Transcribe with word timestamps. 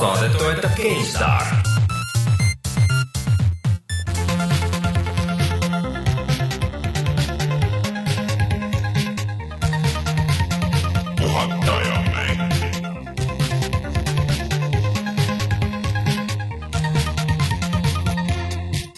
saadet 0.00 0.38
toetab 0.38 0.70
GameStar. 0.76 1.42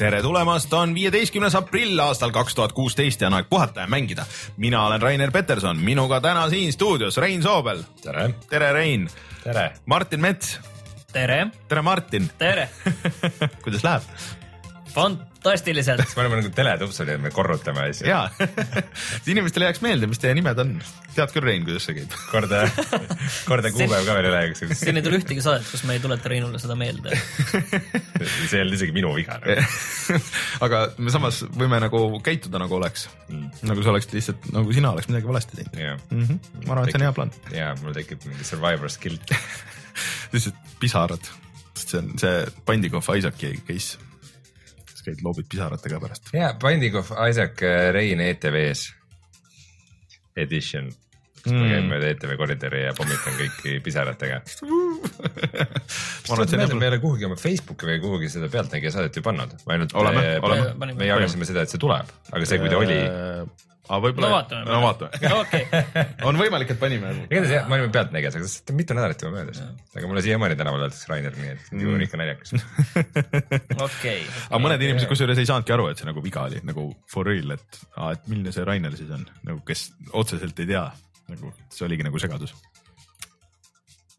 tere 0.00 0.22
tulemast, 0.22 0.72
on 0.72 0.94
viieteistkümnes 0.94 1.54
aprill 1.54 1.98
aastal 2.00 2.30
kaks 2.32 2.54
tuhat 2.54 2.72
kuusteist 2.72 3.20
ja 3.20 3.28
on 3.28 3.34
aeg 3.36 3.46
puhata 3.50 3.80
ja 3.80 3.86
mängida. 3.86 4.24
mina 4.56 4.86
olen 4.86 5.02
Rainer 5.02 5.30
Peterson, 5.30 5.76
minuga 5.76 6.20
täna 6.20 6.48
siin 6.50 6.72
stuudios 6.72 7.16
Rein 7.16 7.42
Soobel. 7.42 7.82
tere. 8.02 8.30
tere, 8.50 8.72
Rein. 8.72 9.10
tere. 9.44 9.72
Martin 9.86 10.20
Mets. 10.20 10.69
Tere. 11.12 11.46
tere, 11.68 11.82
Martin. 11.82 12.30
tere 12.38 12.68
kuidas 13.64 13.86
läheb? 13.86 14.02
fantastiliselt. 14.90 16.02
me 16.16 16.22
oleme 16.24 16.40
nagu 16.40 16.50
teletupsud 16.54 17.08
ja 17.08 17.18
me 17.22 17.30
korrutame 17.30 17.84
asju. 17.90 18.08
ja 18.08 18.24
inimestele 19.30 19.68
jääks 19.68 19.82
meelde, 19.84 20.08
mis 20.10 20.18
teie 20.18 20.34
nimed 20.34 20.58
on. 20.58 20.72
tead 21.14 21.30
küll, 21.34 21.46
Rein, 21.46 21.64
kuidas 21.66 21.86
see 21.86 22.00
käib? 22.00 22.16
korda, 22.32 22.64
korda 23.46 23.70
kuupäev 23.74 24.06
ka 24.08 24.16
veel 24.18 24.30
üle, 24.32 24.42
eks. 24.50 24.64
siin 24.82 24.98
ei 24.98 25.06
tule 25.06 25.20
ühtegi 25.20 25.44
saadet, 25.44 25.66
kus 25.70 25.84
me 25.86 25.96
ei 25.96 26.02
tuleta 26.02 26.32
Reinule 26.32 26.58
seda 26.62 26.76
meelde 26.78 27.14
see 27.14 28.58
ei 28.58 28.64
olnud 28.64 28.78
isegi 28.78 28.94
minu 28.96 29.14
viga 29.14 29.38
nagu. 29.42 30.20
aga 30.66 30.84
me 30.98 31.14
samas 31.14 31.42
võime 31.54 31.82
nagu 31.86 32.04
käituda 32.26 32.62
nagu 32.62 32.78
oleks 32.80 33.06
mm., 33.28 33.66
nagu 33.70 33.86
sa 33.86 33.94
oleksid 33.94 34.18
lihtsalt, 34.18 34.50
nagu 34.54 34.74
sina 34.74 34.94
oleks 34.94 35.10
midagi 35.10 35.30
valesti 35.30 35.60
teinud 35.60 35.78
yeah.. 35.78 36.00
Mm 36.10 36.24
-hmm. 36.26 36.64
ma 36.66 36.74
arvan, 36.74 36.88
et 36.88 36.96
see 36.96 37.02
on 37.02 37.06
hea 37.06 37.18
plaan. 37.18 37.36
ja 37.54 37.74
mul 37.82 37.94
tekib 37.94 38.26
mingi 38.26 38.46
survivor's 38.54 38.98
guilt 39.02 39.38
lihtsalt 40.32 40.78
pisarad, 40.80 41.32
sest 41.74 41.94
see 41.94 42.00
on 42.02 42.14
see 42.18 42.46
Bandikov 42.66 43.10
Isaaci 43.16 43.56
case. 43.66 43.98
Sa 44.94 45.04
käid, 45.06 45.22
loobid 45.24 45.48
pisaratega 45.50 46.00
pärast. 46.00 46.32
ja 46.36 46.54
Bandikov 46.60 47.12
Isaac 47.28 47.62
äh, 47.64 47.90
Rein 47.96 48.20
ETV-s 48.20 48.90
edition 50.36 50.90
kus 51.44 51.54
ma 51.56 51.68
käin 51.70 51.88
mööda 51.90 52.10
ETV 52.14 52.34
koridori 52.40 52.82
ja 52.84 52.92
pommitan 52.96 53.38
kõiki 53.38 53.78
pisaratega 53.84 54.40
ma 54.70 56.34
arvan, 56.34 56.44
et 56.44 56.52
see 56.52 56.60
me 56.60 56.86
ei 56.86 56.92
ole 56.92 57.00
kuhugi 57.02 57.28
oma 57.28 57.38
Facebooki 57.40 57.88
või 57.88 57.98
kuhugi 58.02 58.30
seda 58.32 58.50
Pealtnägija 58.52 58.94
saadet 58.96 59.16
ju 59.16 59.24
pannud, 59.24 59.56
me 59.66 59.78
ainult 59.78 59.96
oleme, 59.98 60.28
oleme. 60.44 60.70
me, 60.76 60.92
me 61.00 61.10
jagasime 61.10 61.48
seda, 61.48 61.64
et 61.64 61.72
see 61.72 61.82
tuleb, 61.82 62.12
aga 62.30 62.46
see, 62.46 62.62
kui 62.62 62.72
ta 62.72 62.80
oli 62.80 63.00
aga 63.90 64.00
võib-olla. 64.04 64.28
no 64.28 64.34
vaatame. 64.36 64.64
no 64.68 64.80
vaatame 64.84 65.32
okay. 65.42 65.82
on 66.28 66.38
võimalik, 66.40 66.72
et 66.74 66.80
panime. 66.80 67.12
igatahes 67.26 67.54
jah, 67.56 67.66
me 67.70 67.78
olime 67.78 67.92
Pealtnägijas, 67.94 68.38
aga 68.38 68.50
on 68.50 68.78
mitu 68.78 68.96
nädalat 68.96 69.24
juba 69.24 69.34
möödas. 69.34 69.62
aga 69.96 70.10
mulle 70.10 70.24
siiamaani 70.26 70.58
tänaval 70.60 70.86
öeldakse 70.86 71.10
Rainer, 71.10 71.36
nii 71.40 71.52
et 71.56 71.84
ju 71.84 71.94
on 71.94 72.06
ikka 72.06 72.20
naljakas. 72.20 72.54
okei. 73.88 74.24
aga 74.48 74.62
mõned 74.62 74.86
inimesed 74.86 75.10
kusjuures 75.10 75.42
ei 75.42 75.50
saanudki 75.50 75.76
aru, 75.76 75.90
et 75.90 76.00
see 76.00 76.08
nagu 76.08 76.24
viga 76.24 76.46
oli 76.50 76.62
nagu 76.66 76.88
for 77.10 77.28
real, 77.28 77.56
et, 77.56 77.82
et 78.10 78.30
milline 78.30 78.54
see 78.54 78.66
Rainer 78.66 78.98
siis 78.98 79.10
on, 79.16 79.26
nagu 79.48 79.62
kes 79.66 79.88
otseselt 80.22 80.62
ei 80.62 80.70
tea, 80.70 80.86
nagu 81.32 81.52
see 81.70 81.86
oligi 81.86 82.06
nagu 82.06 82.20
segadus. 82.22 82.54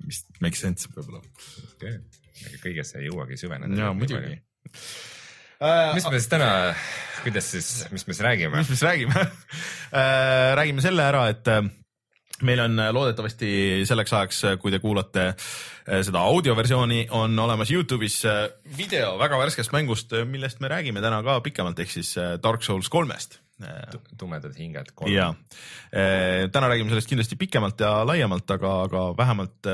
mis 0.07 0.23
make 0.41 0.57
sense 0.57 0.89
võib-olla. 0.95 1.21
okei 1.75 1.95
okay., 1.99 2.59
kõigesse 2.63 2.99
ei 3.01 3.09
jõuagi 3.09 3.37
süveneda. 3.37 3.81
jaa, 3.83 3.93
muidugi 3.97 4.39
Uh, 5.61 5.91
mis 5.93 6.05
me 6.09 6.17
siis 6.17 6.25
täna, 6.31 6.45
kuidas 7.21 7.51
siis, 7.53 7.67
mis 7.93 8.07
me 8.07 8.15
siis 8.15 8.23
räägime? 8.25 8.63
mis 8.63 8.71
me 8.71 8.73
siis 8.73 8.87
räägime 8.87 9.13
uh,? 9.13 9.35
räägime 10.57 10.81
selle 10.81 11.03
ära, 11.05 11.27
et 11.29 11.51
uh, 11.53 11.67
meil 12.41 12.63
on 12.63 12.81
loodetavasti 12.97 13.51
selleks 13.85 14.15
ajaks, 14.17 14.39
kui 14.63 14.73
te 14.73 14.79
kuulate 14.81 15.27
seda 15.85 16.23
audioversiooni, 16.31 17.03
on 17.13 17.37
olemas 17.43 17.69
Youtube'is 17.69 18.23
video 18.77 19.13
väga 19.21 19.37
värskest 19.37 19.73
mängust, 19.75 20.17
millest 20.25 20.63
me 20.65 20.71
räägime 20.73 21.03
täna 21.05 21.21
ka 21.25 21.37
pikemalt, 21.45 21.77
ehk 21.85 21.93
siis 21.93 22.15
Dark 22.41 22.65
Souls 22.65 22.89
kolmest 22.89 23.37
tumedad 24.19 24.55
hinged 24.57 24.93
ja, 25.11 25.31
täna 25.91 26.71
räägime 26.71 26.93
sellest 26.93 27.11
kindlasti 27.11 27.37
pikemalt 27.39 27.79
ja 27.83 28.01
laiemalt, 28.07 28.49
aga, 28.57 28.73
aga 28.87 29.05
vähemalt 29.17 29.71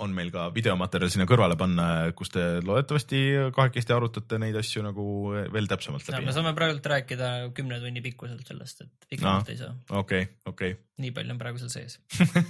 on 0.00 0.14
meil 0.16 0.30
ka 0.32 0.46
videomaterjal 0.54 1.10
sinna 1.12 1.26
kõrvale 1.28 1.56
panna, 1.60 1.86
kus 2.16 2.30
te 2.32 2.44
loodetavasti 2.64 3.18
kahekesti 3.52 3.92
arutate 3.92 4.38
neid 4.40 4.56
asju 4.56 4.80
nagu 4.86 5.04
veel 5.52 5.68
täpsemalt 5.68 6.08
läbi. 6.08 6.24
me 6.24 6.32
saame 6.36 6.54
praegult 6.56 6.88
rääkida 6.88 7.32
kümne 7.56 7.76
tunni 7.82 8.00
pikkuselt 8.04 8.48
sellest, 8.48 8.86
et 8.86 9.10
pikemalt 9.12 9.50
no, 9.50 9.52
ei 9.52 9.60
saa. 9.60 9.74
okei 9.90 10.24
okay,, 10.24 10.38
okei 10.48 10.72
okay.. 10.72 10.84
nii 11.04 11.12
palju 11.18 11.36
on 11.36 11.42
praegu 11.42 11.60
seal 11.60 11.74
sees 11.74 11.98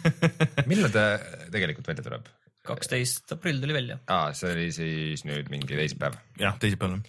millal 0.71 0.94
ta 0.94 1.09
tegelikult 1.50 1.91
välja 1.91 2.06
tuleb? 2.06 2.31
kaksteist 2.69 3.32
aprill 3.37 3.60
tuli 3.62 3.77
välja. 3.77 3.98
aa, 4.06 4.32
see 4.37 4.54
oli 4.54 4.71
siis 4.75 5.25
nüüd 5.28 5.50
mingi 5.53 5.75
teisipäev? 5.75 6.19
jah, 6.41 6.59
teisipäeval. 6.60 7.00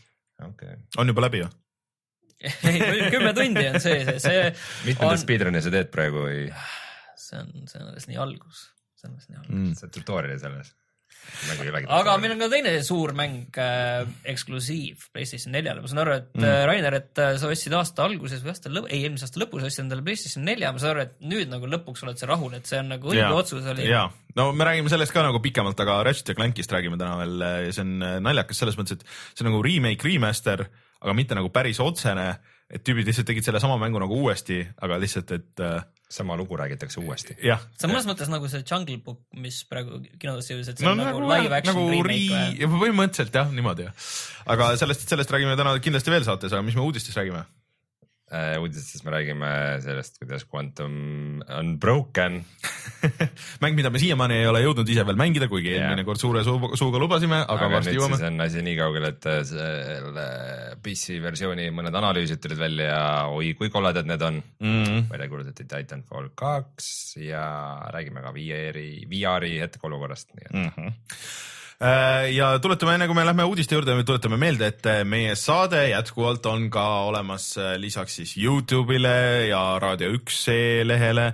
okei 0.47 0.75
okay.. 0.75 0.85
on 0.97 1.13
juba 1.13 1.27
läbi 1.27 1.43
või? 1.45 1.53
Ei, 2.39 3.09
kümme 3.11 3.33
tundi 3.35 3.65
on 3.67 3.79
sees, 3.83 4.11
see. 4.23 4.43
mitmendat 4.87 5.17
on... 5.17 5.23
speedrun'i 5.23 5.63
sa 5.63 5.73
teed 5.73 5.89
praegu 5.93 6.25
või? 6.27 6.43
see 7.19 7.39
on, 7.41 7.49
see 7.67 7.81
on 7.81 7.89
alles 7.91 8.07
nii 8.09 8.19
algus 8.21 8.67
selles 8.99 9.29
nii 9.29 9.39
halb 9.39 9.49
mm.. 9.51 9.73
see 9.79 9.91
tutorial'i 9.95 10.39
selles. 10.41 10.73
Aga 11.87 12.15
meil 12.19 12.33
on 12.33 12.41
ka 12.41 12.49
teine 12.51 12.71
suur 12.85 13.13
mäng 13.17 13.57
äh,, 13.61 14.07
eksklusiiv 14.31 15.05
PlayStation 15.13 15.53
neljale, 15.55 15.83
ma 15.83 15.89
saan 15.89 16.01
aru, 16.03 16.15
et 16.19 16.29
mm. 16.35 16.45
Äh, 16.49 16.61
Rainer, 16.69 16.97
et 16.99 17.21
äh, 17.21 17.33
sa 17.39 17.49
ostsid 17.51 17.75
aasta 17.77 18.05
alguses 18.05 18.43
või 18.43 18.53
aasta 18.53 18.71
lõpus, 18.73 18.91
ei 18.93 19.05
eelmise 19.05 19.27
aasta 19.27 19.41
lõpus 19.43 19.65
ostsid 19.67 19.85
endale 19.85 20.05
PlayStation 20.05 20.45
nelja, 20.47 20.71
ma 20.75 20.81
saan 20.81 20.95
aru, 20.95 21.05
et 21.07 21.29
nüüd 21.31 21.51
nagu 21.51 21.69
lõpuks 21.69 22.05
oled 22.05 22.21
sa 22.21 22.29
rahul, 22.29 22.55
et 22.57 22.69
see 22.69 22.81
on 22.81 22.91
nagu 22.95 23.11
õige 23.13 23.23
ja, 23.23 23.31
otsus 23.35 23.69
oli. 23.73 23.87
ja, 23.89 24.05
no 24.39 24.49
me 24.55 24.67
räägime 24.67 24.91
sellest 24.93 25.15
ka 25.15 25.25
nagu 25.25 25.41
pikemalt, 25.43 25.79
aga 25.85 25.99
Ratchet 26.07 26.33
ja 26.33 26.37
Clankist 26.39 26.75
räägime 26.75 26.99
täna 26.99 27.19
veel 27.21 27.45
äh, 27.45 27.57
ja 27.67 27.75
see 27.75 27.85
on 27.85 28.07
naljakas 28.25 28.63
selles 28.63 28.79
mõttes, 28.79 28.99
et 28.99 29.07
see 29.33 29.45
on 29.45 29.51
nagu 29.53 29.63
remake, 29.65 30.07
remaster, 30.07 30.65
aga 30.99 31.15
mitte 31.17 31.37
nagu 31.37 31.53
päris 31.53 31.79
otsene, 31.83 32.33
et 32.69 32.83
tüübid 32.85 33.07
lihtsalt 33.07 33.29
tegid 33.29 33.47
sellesama 33.47 33.79
mängu 33.81 34.01
nagu 34.01 34.19
uuesti, 34.25 34.61
aga 34.83 34.99
lihtsalt, 35.01 35.37
et 35.39 35.65
sama 36.09 36.35
lugu 36.39 36.57
räägitakse 36.57 36.99
uuesti. 37.03 37.35
see 37.77 37.85
on 37.85 37.93
mõnes 37.93 38.07
mõttes 38.09 38.31
nagu 38.31 38.49
see 38.49 38.63
Jungle 38.65 38.97
Book, 39.05 39.21
mis 39.37 39.61
praegu 39.69 40.01
kinodesse 40.17 40.55
jõudis, 40.55 40.71
et 40.73 40.81
see 40.81 40.87
no, 40.87 40.95
on 40.95 41.03
nagu, 41.03 41.21
nagu 41.21 41.43
live 41.43 41.59
action 41.59 41.77
nagu 41.77 42.03
remake 42.07 42.65
või? 42.65 42.81
põhimõtteliselt 42.87 43.39
jah, 43.41 43.51
niimoodi 43.53 43.89
aga 44.49 44.71
sellest, 44.81 45.05
sellest 45.09 45.33
räägime 45.35 45.57
täna 45.59 45.75
kindlasti 45.83 46.13
veel 46.13 46.25
saates, 46.25 46.55
aga 46.55 46.65
mis 46.65 46.77
me 46.79 46.85
uudistes 46.87 47.17
räägime? 47.19 47.45
Äh, 48.31 48.55
uudistes 48.61 49.03
me 49.05 49.13
räägime 49.13 49.49
sellest, 49.83 50.19
kuidas 50.21 50.45
Quantum 50.45 51.41
Unbroken 51.59 52.39
mäng, 53.61 53.75
mida 53.77 53.91
me 53.93 54.01
siiamaani 54.01 54.39
ei 54.41 54.47
ole 54.49 54.63
jõudnud 54.63 54.89
ise 54.89 55.05
veel 55.07 55.19
mängida, 55.19 55.49
kuigi 55.51 55.73
yeah. 55.73 55.87
eelmine 55.87 56.05
kord 56.07 56.21
suure 56.21 56.43
suu 56.47 56.71
suuga 56.79 57.01
lubasime, 57.01 57.41
aga, 57.43 57.57
aga 57.67 57.71
varsti 57.77 57.95
jõuame. 57.97 58.19
see 58.21 58.31
on 58.31 58.45
asi 58.45 58.63
nii 58.65 58.77
kaugel, 58.79 59.09
et 59.11 59.29
äh, 59.29 59.41
selle 59.49 60.25
PC 60.85 61.19
versiooni 61.23 61.69
mõned 61.75 61.99
analüüsid 62.01 62.41
tulid 62.43 62.61
välja 62.61 62.89
ja 62.89 63.05
oi 63.33 63.53
kui 63.59 63.71
koledad 63.73 64.07
need 64.09 64.23
on 64.25 64.41
mm. 64.41 64.81
-hmm. 64.83 65.05
välja 65.11 65.29
kuulutati 65.29 65.67
Titanfall 65.69 66.33
kaks 66.35 67.17
ja 67.21 67.45
räägime 67.93 68.25
ka 68.25 68.33
VR-i, 68.33 69.05
VR-i 69.09 69.59
hetkeolukorrast, 69.59 70.35
nii 70.35 70.49
et 70.49 70.59
mm. 70.59 70.73
-hmm 70.75 71.47
ja 71.79 72.47
tuletame, 72.59 72.97
enne 72.97 73.07
kui 73.07 73.15
me 73.15 73.23
lähme 73.23 73.45
uudiste 73.47 73.77
juurde, 73.77 73.93
tuletame 74.03 74.39
meelde, 74.41 74.67
et 74.67 74.87
äh, 74.89 75.01
meie 75.07 75.35
saade 75.39 75.85
jätkuvalt 75.89 76.45
on 76.51 76.67
ka 76.73 76.85
olemas 77.07 77.53
äh, 77.57 77.77
lisaks 77.79 78.19
siis 78.19 78.33
Youtube'ile 78.39 79.47
ja 79.47 79.61
Raadio 79.79 80.11
üks 80.17 80.41
lehele 80.83 81.31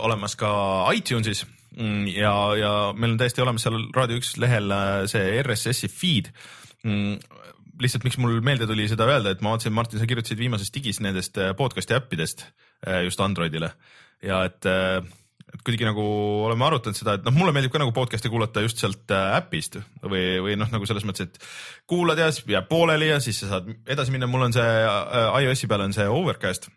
olemas 0.00 0.38
ka 0.40 0.50
iTunesis. 0.96 1.44
Mm, 1.76 2.06
ja, 2.14 2.32
ja 2.56 2.72
meil 2.96 3.12
on 3.12 3.18
täiesti 3.20 3.42
olemas 3.44 3.66
seal 3.66 3.76
Raadio 3.94 4.20
üks 4.22 4.36
lehel 4.40 4.72
see 5.10 5.42
RSS-i 5.42 5.90
feed. 5.92 6.30
Mm, 6.86 7.18
lihtsalt, 7.82 8.06
miks 8.06 8.16
mul 8.22 8.38
meelde 8.46 8.68
tuli 8.70 8.86
seda 8.88 9.08
öelda, 9.10 9.34
et 9.34 9.42
ma 9.44 9.52
vaatasin, 9.52 9.74
Martin, 9.74 10.00
sa 10.00 10.08
kirjutasid 10.08 10.40
viimases 10.40 10.72
digis 10.72 11.02
nendest 11.04 11.36
podcast'i 11.58 11.96
äppidest 11.96 12.46
just 13.04 13.20
Androidile. 13.20 13.74
Ja 14.24 14.44
et 14.46 14.64
et 15.54 15.62
kuidagi 15.62 15.86
nagu 15.86 16.04
oleme 16.48 16.66
arutanud 16.66 16.98
seda, 16.98 17.16
et 17.18 17.26
noh, 17.26 17.34
mulle 17.36 17.54
meeldib 17.54 17.72
ka 17.74 17.82
nagu 17.82 17.94
podcast'e 17.94 18.30
kuulata 18.32 18.64
just 18.64 18.80
sealt 18.82 19.10
äh, 19.14 19.36
äpist 19.38 19.78
või, 20.02 20.24
või 20.44 20.56
noh, 20.60 20.70
nagu 20.72 20.88
selles 20.90 21.06
mõttes, 21.06 21.28
et 21.28 21.90
kuulad 21.90 22.18
ja 22.18 22.30
siis 22.34 22.48
jääb 22.50 22.70
pooleli 22.70 23.12
ja 23.12 23.20
siis 23.22 23.42
sa 23.42 23.54
saad 23.54 23.70
edasi 23.86 24.14
minna, 24.14 24.30
mul 24.30 24.48
on 24.48 24.56
see 24.56 24.64
äh, 24.64 25.36
iOS-i 25.44 25.70
peal 25.70 25.86
on 25.86 25.94
see 25.96 26.08
Overcast 26.10 26.70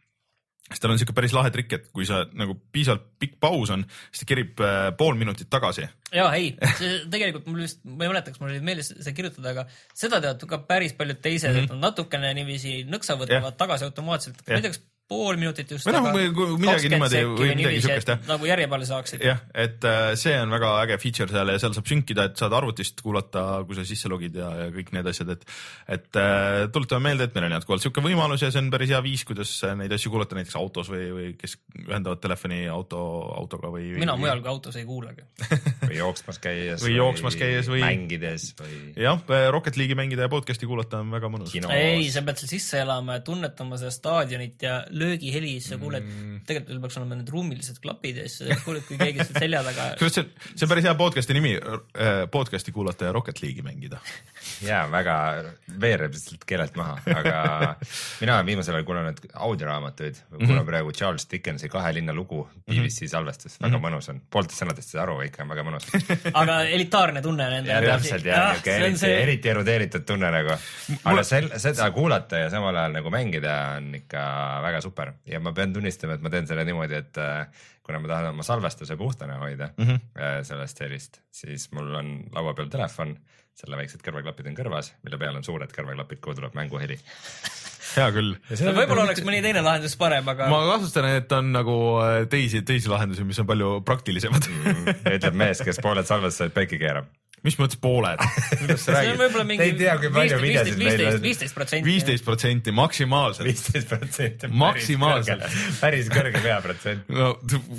siis 0.67 0.81
tal 0.83 0.91
on 0.91 0.99
siuke 0.99 1.15
päris 1.15 1.33
lahe 1.35 1.51
trikk, 1.53 1.75
et 1.77 1.85
kui 1.95 2.05
sa 2.07 2.23
nagu 2.37 2.57
piisavalt 2.75 3.05
pikk 3.21 3.37
paus 3.43 3.71
on, 3.73 3.85
siis 4.11 4.23
ta 4.23 4.29
kerib 4.33 4.59
äh, 4.63 4.89
pool 4.99 5.15
minutit 5.19 5.49
tagasi. 5.53 5.87
ja 6.13 6.27
ei, 6.35 6.51
tegelikult 7.13 7.47
mul 7.47 7.63
vist, 7.63 7.81
ma 7.87 8.05
ei 8.05 8.11
mäleta, 8.11 8.33
kas 8.33 8.43
mul 8.43 8.51
oli 8.51 8.63
meeles 8.65 8.91
seda 8.91 9.15
kirjutada, 9.15 9.55
aga 9.55 9.65
seda 9.95 10.21
teevad 10.23 10.45
ka 10.51 10.61
päris 10.69 10.95
paljud 10.97 11.21
teised 11.23 11.53
mm, 11.53 11.57
-hmm. 11.57 11.71
et 11.71 11.75
nad 11.75 11.89
natukene 11.89 12.33
niiviisi 12.37 12.83
nõksa 12.89 13.15
võtavad 13.19 13.51
yeah. 13.51 13.59
tagasi 13.63 13.87
automaatselt. 13.87 14.43
ma 14.43 14.59
ei 14.59 14.65
tea, 14.65 14.75
kas 14.75 14.83
pool 15.07 15.37
minutit 15.39 15.69
just. 15.71 15.87
või 15.87 15.95
noh, 15.95 16.57
midagi 16.59 16.89
niimoodi 16.91 17.21
või 17.31 17.53
midagi 17.55 17.79
siukest 17.85 18.09
jah. 18.11 18.23
nagu 18.27 18.47
järje 18.49 18.67
peale 18.67 18.87
saaksid. 18.89 19.23
jah, 19.23 19.39
et 19.55 19.85
äh, 19.87 20.09
see 20.19 20.33
on 20.35 20.51
väga 20.51 20.71
äge 20.81 20.97
feature 20.99 21.31
seal 21.31 21.51
ja 21.53 21.61
seal 21.61 21.75
saab 21.77 21.87
sünkida, 21.87 22.25
et 22.27 22.41
saad 22.41 22.55
arvutist 22.57 22.99
kuulata, 23.05 23.45
kui 23.67 23.77
sa 23.77 23.85
sisse 23.87 24.11
logid 24.11 24.35
ja, 24.35 24.49
ja 24.63 24.67
kõik 24.75 24.91
need 24.95 25.07
asjad, 25.07 25.31
et. 25.37 25.45
et 25.97 26.19
äh, 26.19 26.65
tuletame 26.75 27.07
meelde, 27.07 27.29
et 27.29 27.37
meil 27.37 27.47
on 27.47 27.55
jätkuvalt 27.55 27.85
siuke 27.85 28.03
võimalus 28.03 28.43
ja 28.43 28.51
see 28.51 28.63
on 28.63 28.71
päris 28.73 28.91
hea 28.91 28.99
viis, 29.05 29.23
kuidas 29.27 29.53
neid 29.79 29.95
asju 29.95 30.11
kuulata 30.11 30.35
näiteks 30.35 30.57
autos 30.59 30.91
või, 30.91 31.05
või 31.15 31.29
kes 31.39 31.55
ühendavad 31.85 32.19
telefoni 32.23 32.59
auto, 32.71 32.99
autoga 33.37 33.71
või. 33.71 33.93
mina 34.01 34.17
mujal 34.19 34.43
kui 34.43 34.51
autos 34.51 34.75
ei 34.75 34.85
kuulagi 34.89 35.23
või 35.87 36.01
jooksmas 36.01 36.41
käies. 36.43 36.83
või 36.83 36.97
jooksmas 36.97 37.39
käies 37.39 37.71
või. 37.71 37.85
mängides 37.85 38.49
või. 38.59 38.81
jah, 39.07 39.23
Rocket 39.55 39.79
League'i 39.79 39.95
mängida 39.95 40.27
ja 40.27 40.35
podcast'i 40.35 40.67
kuulata 40.67 40.99
on 41.05 41.15
väga 41.15 41.31
mõnus. 41.31 41.55
ei, 41.71 42.11
sa 42.11 42.25
pead 42.27 42.43
seal 42.43 42.53
sisse 42.57 42.83
elama 42.83 43.21
ja 43.21 43.25
tunnetama 43.31 43.79
seda 43.79 43.95
staadionit 43.95 44.67
ja 44.67 44.81
löögiheli, 44.99 45.55
siis 45.57 45.73
sa 45.73 45.79
kuuled 45.81 46.05
mm., 46.05 46.39
tegelikult 46.47 46.81
peaks 46.85 46.99
olema 47.01 47.19
need 47.19 47.29
ruumilised 47.33 47.81
klapid 47.83 48.21
ja 48.23 48.27
siis 48.31 48.63
kuuled, 48.65 48.85
kui 48.87 48.99
keegi 48.99 49.25
seal 49.25 49.41
selja 49.45 49.63
taga. 49.67 49.87
see, 50.07 50.25
see 50.53 50.65
on 50.65 50.71
päris 50.73 50.87
hea 50.87 50.95
podcast'i 50.99 51.37
nimi, 51.37 51.53
äh, 51.57 52.23
podcast'i 52.31 52.73
kuulata 52.75 53.09
ja 53.09 53.15
Rocket 53.15 53.41
League'i 53.43 53.65
mängida. 53.65 54.01
ja 54.69 54.83
väga 54.91 55.17
veereb 55.81 56.15
lihtsalt 56.15 56.45
keelelt 56.47 56.77
maha, 56.79 56.97
aga 57.13 57.37
mina 58.21 58.37
olen 58.37 58.49
viimasel 58.51 58.77
ajal 58.77 58.87
kuulanud 58.87 59.21
audioraamatuid, 59.33 60.21
kuulan 60.29 60.49
mm 60.49 60.59
-hmm. 60.61 60.69
praegu 60.71 60.91
Charles 60.91 61.27
Dickensi 61.31 61.69
Kahe 61.69 61.93
linna 61.93 62.13
lugu 62.13 62.47
BBC 62.65 63.01
mm 63.01 63.05
-hmm. 63.05 63.11
salvestus, 63.11 63.59
väga 63.61 63.77
mm 63.77 63.83
-hmm. 63.83 63.87
mõnus 63.87 64.09
on, 64.09 64.21
pooltest 64.29 64.63
sõnadest 64.63 64.87
ei 64.87 64.97
saa 64.97 65.03
aru, 65.03 65.21
ikka 65.21 65.43
on 65.43 65.49
väga 65.49 65.63
mõnus 65.63 65.85
aga 66.33 66.61
elitaarne 66.61 67.21
tunne 67.21 67.49
nende. 67.49 67.81
täpselt 67.87 68.25
ja, 68.25 68.35
ja 68.35 68.53
niuke 68.53 68.75
eriti 68.75 69.01
see..., 69.01 69.21
eriti 69.23 69.49
erudeeritud 69.49 70.05
tunne 70.07 70.31
nagu, 70.31 70.57
aga 71.03 71.23
sel, 71.27 71.49
seda 71.61 71.89
kuulata 71.95 72.43
ja 72.43 72.49
samal 72.53 72.75
ajal 72.75 72.97
nagu 72.99 73.13
mängida 73.13 73.55
on 73.77 73.93
ikka 73.95 74.23
väga 74.65 74.81
super 74.87 75.13
ja 75.27 75.41
ma 75.43 75.53
pean 75.55 75.75
tunnistama, 75.75 76.17
et 76.17 76.25
ma 76.25 76.33
teen 76.33 76.49
selle 76.49 76.65
niimoodi, 76.67 77.01
et 77.03 77.21
äh, 77.21 77.65
kuna 77.85 78.01
ma 78.03 78.11
tahan 78.11 78.31
oma 78.33 78.45
salvestuse 78.47 78.97
puhtana 78.99 79.39
hoida 79.43 79.71
mm 79.77 79.85
-hmm. 79.85 80.43
sellest 80.47 80.79
helist, 80.83 81.21
siis 81.31 81.69
mul 81.71 81.93
on 82.01 82.13
laua 82.35 82.53
peal 82.53 82.71
telefon, 82.73 83.15
selle 83.57 83.77
väiksed 83.79 84.03
kõrvaklapid 84.05 84.51
on 84.51 84.57
kõrvas, 84.57 84.93
mille 85.03 85.17
peal 85.17 85.39
on 85.39 85.43
suured 85.43 85.71
kõrvaklapid, 85.73 86.21
kuhu 86.21 86.35
tuleb 86.41 86.57
mänguheli 86.57 86.99
hea 87.95 88.07
küll. 88.11 88.33
no 88.65 88.73
võib-olla 88.75 89.05
oleks 89.07 89.23
mõni 89.25 89.39
teine 89.45 89.63
lahendus 89.65 89.95
parem, 89.99 90.27
aga. 90.33 90.49
ma 90.51 90.63
kahtlustan, 90.71 91.09
et 91.19 91.31
on 91.37 91.53
nagu 91.55 91.77
äh, 92.03 92.17
teisi, 92.31 92.61
teisi 92.67 92.91
lahendusi, 92.91 93.25
mis 93.27 93.39
on 93.43 93.49
palju 93.49 93.71
praktilisemad 93.87 94.49
mm,. 94.51 94.91
ütleb 95.17 95.39
mees, 95.45 95.63
kes 95.65 95.81
pooled 95.83 96.09
salvestused 96.09 96.55
päiki 96.55 96.81
keerab 96.81 97.09
mis 97.45 97.57
mõttes 97.59 97.79
pooled? 97.81 98.21
kuidas 98.61 98.83
sa 98.85 98.95
räägid? 98.97 99.21
Te 99.51 99.67
ei 99.67 99.75
tea, 99.77 99.95
kui 100.01 100.11
palju 100.13 100.39
videosid 100.41 100.81
meil 100.81 101.03
on. 101.09 101.19
viisteist 101.23 101.57
protsenti. 101.57 101.85
viisteist 101.87 102.25
protsenti 102.25 102.73
maksimaalselt. 102.75 103.47
viisteist 103.47 103.91
protsenti. 103.91 104.51
maksimaalselt. 104.63 105.45
päris 105.81 106.11
kõrge 106.13 106.43
veaprotsent. 106.43 107.09
no 107.13 107.33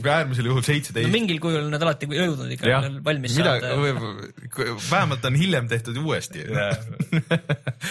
äärmisel 0.05 0.51
juhul 0.53 0.65
seitseteist 0.67 1.11
no,. 1.11 1.15
mingil 1.15 1.43
kujul 1.43 1.69
nad 1.73 1.87
alati 1.87 2.11
jõudnud 2.13 2.57
ikka 2.57 2.81
valmis 3.05 3.37
Mida, 3.39 3.59
saada. 3.61 4.79
vähemalt 4.91 5.31
on 5.31 5.39
hiljem 5.39 5.71
tehtud 5.71 5.99
uuesti 6.05 6.47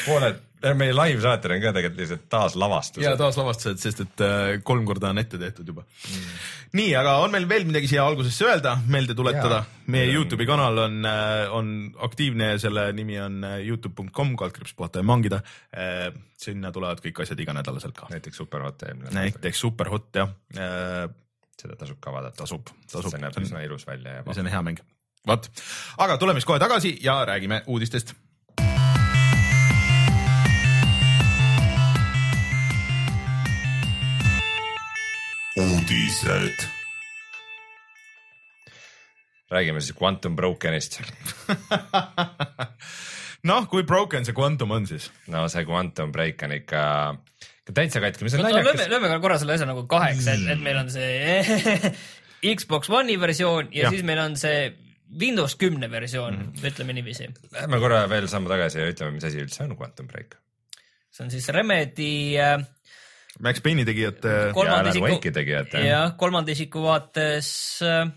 pooled 0.06 0.44
meie 0.78 0.94
live-saatel 0.96 1.54
on 1.54 1.62
ka 1.62 1.72
tegelikult 1.76 2.02
lihtsalt 2.02 2.24
taaslavastused. 2.32 3.06
ja 3.06 3.14
taaslavastused, 3.20 3.82
sest 3.82 4.02
et 4.06 4.24
äh, 4.26 4.46
kolm 4.66 4.88
korda 4.90 5.12
on 5.14 5.22
ette 5.22 5.38
tehtud 5.42 5.68
juba 5.70 5.84
mm.. 5.84 6.32
nii, 6.80 6.90
aga 6.98 7.18
on 7.22 7.34
meil 7.34 7.46
veel 7.50 7.68
midagi 7.70 7.90
siia 7.92 8.06
algusesse 8.08 8.48
öelda, 8.48 8.78
meelde 8.90 9.16
tuletada? 9.18 9.62
meie 9.94 10.10
Youtube'i 10.16 10.50
kanal 10.50 10.82
on, 10.88 10.98
äh, 11.06 11.54
on 11.54 11.72
aktiivne 12.10 12.52
ja 12.54 12.60
selle 12.62 12.90
nimi 12.98 13.20
on 13.22 13.40
äh, 13.46 13.60
Youtube.com, 13.68 14.34
kaldkriips 14.40 14.74
puhata 14.78 15.04
ja 15.04 15.08
mangida. 15.08 15.42
sinna 16.38 16.72
tulevad 16.74 17.02
kõik 17.04 17.22
asjad 17.24 17.40
iganädalaselt 17.42 17.96
ka. 17.98 18.10
näiteks 18.12 18.42
Superhot 18.42 18.84
eelmine. 18.90 19.14
näiteks 19.14 19.62
Superhot 19.62 20.10
jah. 20.18 20.34
seda 21.58 21.76
tasub 21.78 22.02
ka 22.02 22.14
vaadata. 22.14 22.42
tasub, 22.44 22.70
tasub. 22.92 23.12
see 23.14 23.22
näeb 23.22 23.42
üsna 23.42 23.66
ilus 23.66 23.88
välja 23.88 24.20
ja. 24.20 24.30
see 24.32 24.46
on 24.46 24.54
hea 24.54 24.62
mäng. 24.72 24.82
vot, 25.28 25.50
aga 25.98 26.18
tuleme 26.18 26.42
siis 26.42 26.50
kohe 26.50 26.60
tagasi 26.62 26.98
ja 27.04 27.20
räägime 27.26 27.62
uudistest 27.68 28.16
uudised. 35.58 36.68
räägime 39.50 39.82
siis 39.82 39.98
Quantum 40.02 40.36
Brokenist 40.36 41.02
noh, 43.50 43.70
kui 43.70 43.84
broken 43.84 44.26
see 44.26 44.36
Quantum 44.38 44.72
on 44.72 44.88
siis? 44.88 45.10
no 45.28 45.48
see 45.50 45.66
Quantum 45.66 46.12
Break 46.12 46.44
on 46.46 46.54
ikka, 46.58 46.82
täitsa 47.74 48.02
katki, 48.04 48.28
mis 48.28 48.38
on 48.38 48.44
no, 48.44 48.50
naljakas. 48.50 48.84
lööme, 48.84 49.08
lööme 49.08 49.22
korra 49.24 49.40
selle 49.42 49.58
asja 49.58 49.70
nagu 49.70 49.88
kaheks, 49.90 50.28
et, 50.34 50.46
et 50.54 50.62
meil 50.62 50.82
on 50.84 50.92
see 50.94 51.78
Xbox 52.58 52.92
One'i 52.94 53.18
versioon 53.20 53.72
ja, 53.72 53.88
ja 53.88 53.96
siis 53.96 54.06
meil 54.06 54.22
on 54.22 54.38
see 54.38 54.70
Windows 55.20 55.56
kümne 55.56 55.88
versioon 55.92 56.36
mm, 56.36 56.48
-hmm. 56.52 56.66
ütleme 56.68 56.94
niiviisi. 56.94 57.30
Lähme 57.54 57.80
korra 57.80 58.02
veel 58.12 58.28
sammu 58.28 58.50
tagasi 58.52 58.82
ja 58.82 58.90
ütleme, 58.92 59.16
mis 59.16 59.24
asi 59.24 59.40
üldse 59.40 59.64
on 59.64 59.78
Quantum 59.80 60.08
Break. 60.08 60.36
see 61.10 61.26
on 61.26 61.32
siis 61.32 61.48
Remedi 61.50 62.38
äh, 62.38 62.60
Max 63.44 63.62
Payne'i 63.62 63.86
tegijate. 63.86 64.32
Wake'i 64.56 65.34
tegijate. 65.34 65.84
jah, 65.86 66.16
kolmanda 66.18 66.52
isiku 66.56 66.82
vaates 66.88 67.50
äh, 67.86 68.08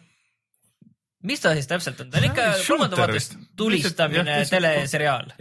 mis 1.29 1.43
ta 1.43 1.53
siis 1.57 1.69
täpselt 1.69 2.01
on, 2.01 2.11
ta 2.11 2.21
on 2.21 2.27
ikka 2.31 2.49
kolmanda 2.65 2.99
vaates 3.01 3.31
tulistamine 3.59 4.41
teleseriaal. 4.49 5.33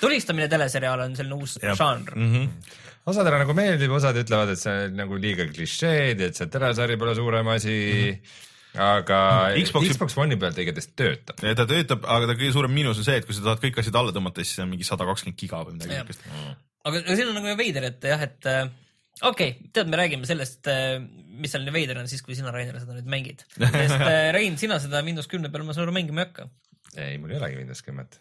tulistamine 0.00 0.48
teleseriaal 0.52 1.06
on 1.06 1.16
selline 1.16 1.38
uus 1.40 1.58
žanr 1.62 2.14
mm. 2.14 2.32
-hmm. 2.32 2.78
osadele 3.06 3.42
nagu 3.44 3.56
meeldib, 3.56 3.92
osad 3.96 4.18
ütlevad, 4.20 4.52
et 4.52 4.60
see 4.60 4.86
on 4.86 4.96
nagu 5.00 5.20
liiga 5.20 5.48
klišeed, 5.48 6.20
et 6.28 6.36
see 6.36 6.52
telesari 6.52 6.98
pole 7.00 7.14
suurem 7.18 7.48
asi 7.56 7.76
mm. 7.76 8.16
-hmm 8.16 8.48
aga 8.72 9.52
Xbox, 9.60 9.90
Xbox 9.92 10.14
One'i 10.16 10.38
pealt 10.40 10.58
igatahes 10.58 10.86
töötab. 10.96 11.36
ta 11.36 11.66
töötab, 11.68 12.06
aga 12.08 12.30
ta 12.30 12.36
kõige 12.38 12.52
suurem 12.54 12.72
miinus 12.72 13.02
on 13.02 13.04
see, 13.04 13.18
et 13.20 13.26
kui 13.28 13.36
sa 13.36 13.44
tahad 13.44 13.60
kõik 13.60 13.80
asjad 13.82 13.98
alla 14.00 14.14
tõmmata, 14.16 14.40
siis 14.40 14.56
see 14.56 14.64
on 14.64 14.70
mingi 14.70 14.86
sada 14.88 15.04
kakskümmend 15.04 15.36
giga 15.36 15.60
või 15.66 15.76
midagi 15.76 15.98
siukest. 15.98 16.24
aga 16.88 17.02
siin 17.10 17.28
on 17.28 17.36
nagu 17.36 17.56
veider, 17.58 17.84
et 17.90 18.08
jah, 18.08 18.24
et 18.24 18.48
äh, 18.48 18.70
okei 19.20 19.54
okay,, 19.54 19.72
tead, 19.74 19.90
me 19.92 19.98
räägime 20.00 20.28
sellest, 20.28 20.66
äh, 20.70 21.00
mis 21.42 21.52
seal 21.52 21.66
nii 21.66 21.74
veider 21.74 22.00
on 22.02 22.10
siis, 22.10 22.22
kui 22.24 22.36
sina, 22.38 22.52
Rainer, 22.54 22.78
seda 22.82 22.96
nüüd 22.96 23.10
mängid. 23.10 23.44
sest 23.58 23.98
äh, 23.98 24.30
Rein, 24.34 24.56
sina 24.60 24.80
seda 24.82 25.02
Windows 25.06 25.28
kümne 25.30 25.52
peal, 25.52 25.66
ma 25.66 25.76
saan 25.76 25.88
aru, 25.88 25.96
mängima 25.98 26.24
ei 26.24 26.30
hakka. 26.30 26.48
ei, 26.96 27.18
mul 27.20 27.34
ei 27.34 27.42
olegi 27.42 27.60
Windows 27.60 27.84
kümmet. 27.84 28.18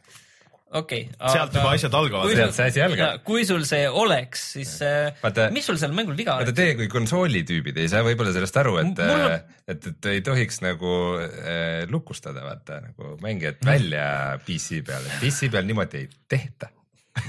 okei 0.72 1.06
okay,. 1.12 1.32
sealt 1.34 1.56
juba 1.56 1.72
asjad 1.76 1.96
algavad. 2.00 2.34
sealt 2.36 2.58
see 2.58 2.68
asi 2.74 2.84
algab. 2.84 3.24
kui 3.28 3.46
sul 3.48 3.64
see 3.68 3.88
oleks, 4.04 4.44
siis 4.58 4.74
äh, 4.88 5.14
vaata, 5.24 5.48
mis 5.56 5.68
sul 5.68 5.80
seal 5.82 5.96
mängul 5.96 6.18
viga 6.20 6.36
on? 6.36 6.44
vaata, 6.44 6.58
teie 6.60 6.76
kui 6.80 6.92
konsoolitüübid 6.92 7.80
ei 7.82 7.92
saa 7.92 8.04
võib-olla 8.08 8.36
sellest 8.36 8.62
aru, 8.64 8.78
et 8.84 9.02
on..., 9.08 9.40
et, 9.72 9.90
et 9.94 10.12
ei 10.12 10.26
tohiks 10.28 10.62
nagu 10.66 10.94
äh, 11.24 11.88
lukustada, 11.92 12.44
vaata 12.48 12.84
nagu 12.90 13.16
mängijat 13.24 13.64
välja 13.68 14.06
PC 14.44 14.84
peal, 14.88 15.10
PC 15.24 15.52
peal 15.52 15.68
niimoodi 15.68 16.06
ei 16.06 16.14
tehta 16.32 16.72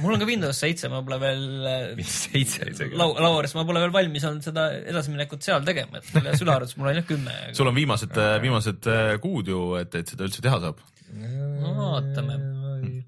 mul 0.02 0.14
on 0.14 0.22
ka 0.22 0.28
Windows 0.28 0.60
seitse, 0.62 0.90
ma 0.92 1.02
pole 1.06 1.18
veel 1.22 1.44
seitse 2.06 2.68
isegi 2.70 2.98
lau,. 2.98 3.12
lauaarjas 3.18 3.56
ma 3.58 3.66
pole 3.68 3.82
veel 3.82 3.94
valmis 3.94 4.26
olnud 4.28 4.46
seda 4.46 4.68
edasiminekut 4.80 5.44
seal 5.44 5.66
tegema, 5.66 6.00
et 6.00 6.08
selle 6.10 6.36
sülearvutis 6.38 6.78
mul 6.78 6.88
on 6.88 6.94
ainult 6.94 7.10
kümme. 7.10 7.36
sul 7.58 7.70
on 7.70 7.76
viimased, 7.76 8.22
viimased 8.44 8.90
äh, 8.92 9.14
kuud 9.22 9.50
ju, 9.52 9.64
et, 9.82 9.98
et 10.02 10.14
seda 10.14 10.28
üldse 10.28 10.44
teha 10.44 10.60
saab. 10.62 10.82
no 11.12 11.74
vaatame. 11.78 12.38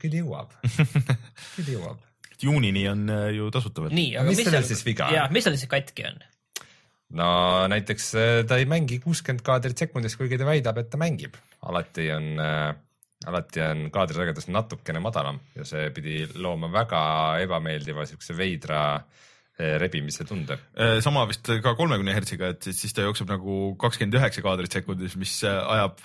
küll 0.03 0.21
jõuab 0.21 0.53
küll 1.57 1.75
jõuab. 1.77 2.03
juunini 2.43 2.87
on 2.91 3.09
äh, 3.09 3.27
ju 3.39 3.51
tasuta 3.55 3.87
veel. 3.87 3.97
nii, 3.97 4.15
aga 4.19 4.31
mis, 4.31 4.43
mis 4.43 4.55
seal 4.57 4.71
siis 4.71 4.87
viga 4.87 5.11
on? 5.11 5.35
mis 5.35 5.47
seal 5.47 5.59
siis 5.59 5.71
katki 5.71 6.09
on? 6.11 6.23
no 7.19 7.29
näiteks 7.71 8.09
äh, 8.19 8.33
ta 8.49 8.59
ei 8.61 8.67
mängi 8.69 8.99
kuuskümmend 9.05 9.45
kaadrit 9.47 9.79
sekundis, 9.79 10.17
kuigi 10.19 10.39
ta 10.41 10.49
väidab, 10.49 10.81
et 10.83 10.91
ta 10.91 11.01
mängib. 11.01 11.39
alati 11.69 12.11
on 12.15 12.29
äh, 12.43 12.75
alati 13.29 13.63
on 13.65 13.85
kaadrisagedus 13.95 14.49
natukene 14.53 15.03
madalam 15.03 15.41
ja 15.57 15.67
see 15.69 15.91
pidi 15.95 16.25
looma 16.41 16.71
väga 16.73 17.03
ebameeldiva 17.45 18.07
siukse 18.09 18.37
veidra 18.37 18.81
eh, 18.99 19.77
rebimise 19.81 20.27
tunde. 20.29 20.57
Eh, 20.75 20.97
sama 21.05 21.25
vist 21.31 21.49
ka 21.63 21.75
kolmekümne 21.79 22.15
hertsiga, 22.17 22.51
et 22.55 22.69
siis 22.71 22.95
ta 22.97 23.07
jookseb 23.07 23.31
nagu 23.31 23.59
kakskümmend 23.81 24.19
üheksa 24.19 24.45
kaadrit 24.45 24.77
sekundis, 24.79 25.17
mis 25.21 25.37
eh, 25.47 25.61
ajab 25.77 26.03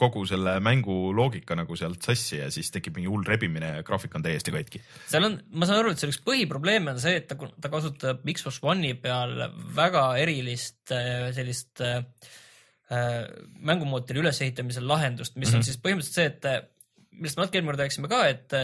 kogu 0.00 0.26
selle 0.30 0.58
mängu 0.64 1.14
loogika 1.16 1.56
nagu 1.58 1.78
sealt 1.80 2.04
sassi 2.04 2.42
ja 2.42 2.50
siis 2.54 2.70
tekib 2.74 2.98
mingi 2.98 3.10
hull 3.12 3.26
rebimine 3.28 3.74
ja 3.78 3.86
graafik 3.86 4.14
on 4.18 4.26
täiesti 4.26 4.54
katki. 4.54 4.84
seal 5.10 5.30
on, 5.30 5.40
ma 5.54 5.68
saan 5.70 5.82
aru, 5.82 5.94
et 5.94 6.02
seal 6.02 6.14
üks 6.14 6.22
põhiprobleeme 6.26 6.94
on 6.94 7.02
see, 7.02 7.18
et 7.22 7.28
ta, 7.30 7.38
ta 7.38 7.72
kasutab 7.72 8.24
Xbox 8.24 8.62
One'i 8.64 8.94
peal 9.00 9.36
väga 9.74 10.08
erilist 10.22 10.94
sellist 11.34 11.82
äh, 11.84 12.00
Äh, 12.04 12.43
mängumootori 12.90 14.20
ülesehitamisel 14.20 14.84
lahendust, 14.88 15.36
mis 15.36 15.48
mm 15.48 15.50
-hmm. 15.50 15.54
on 15.54 15.60
mhm. 15.60 15.64
siis 15.64 15.78
põhimõtteliselt 15.80 16.14
see, 16.14 16.26
et 16.26 16.70
millest 17.14 17.38
me 17.38 17.42
natuke 17.44 17.58
eelmine 17.58 17.72
kord 17.72 17.84
rääkisime 17.84 18.10
ka, 18.10 18.26
et 18.28 18.58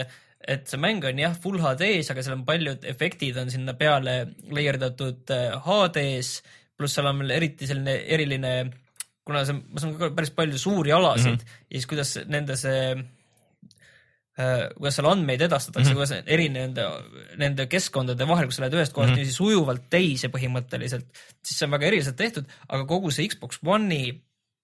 et 0.47 0.67
see 0.69 0.79
mäng 0.81 1.05
on 1.05 1.19
jah, 1.21 1.35
full 1.37 1.61
HD-s, 1.61 2.11
aga 2.11 2.23
seal 2.25 2.39
on 2.39 2.45
paljud 2.47 2.85
efektid 2.89 3.37
on 3.37 3.51
sinna 3.53 3.75
peale 3.77 4.15
leierdatud 4.49 5.29
HD-s, 5.65 6.41
äh, 6.41 6.61
pluss 6.77 6.97
seal 6.97 7.09
on 7.11 7.21
veel 7.21 7.35
eriti 7.35 7.69
selline 7.69 7.93
eriline, 8.15 8.53
kuna 9.27 9.43
see, 9.45 9.57
ma 9.57 9.83
saan 9.83 10.15
päris 10.17 10.33
palju 10.33 10.57
suuri 10.61 10.93
alasid 10.97 11.35
mm 11.35 11.37
-hmm. 11.37 11.59
ja 11.69 11.77
siis 11.77 11.89
kuidas 11.91 12.15
nende 12.25 12.57
see 12.57 12.95
kuidas 14.77 14.95
seal 14.95 15.09
andmeid 15.11 15.41
edastatakse 15.43 15.91
mm, 15.91 15.97
-hmm. 15.97 15.99
kuidas 15.99 16.33
eri 16.37 16.47
nende, 16.49 16.87
nende 17.37 17.67
keskkondade 17.67 18.27
vahel, 18.27 18.47
kui 18.47 18.55
sa 18.55 18.63
lähed 18.63 18.77
ühest 18.79 18.93
kohast 18.95 19.11
mm 19.11 19.13
-hmm. 19.13 19.19
niiviisi 19.19 19.37
sujuvalt 19.37 19.89
teise 19.89 20.31
põhimõtteliselt, 20.31 21.07
siis 21.43 21.59
see 21.59 21.67
on 21.67 21.75
väga 21.75 21.87
eriliselt 21.87 22.15
tehtud, 22.15 22.45
aga 22.67 22.85
kogu 22.85 23.11
see 23.11 23.27
Xbox 23.27 23.59
One'i 23.65 24.21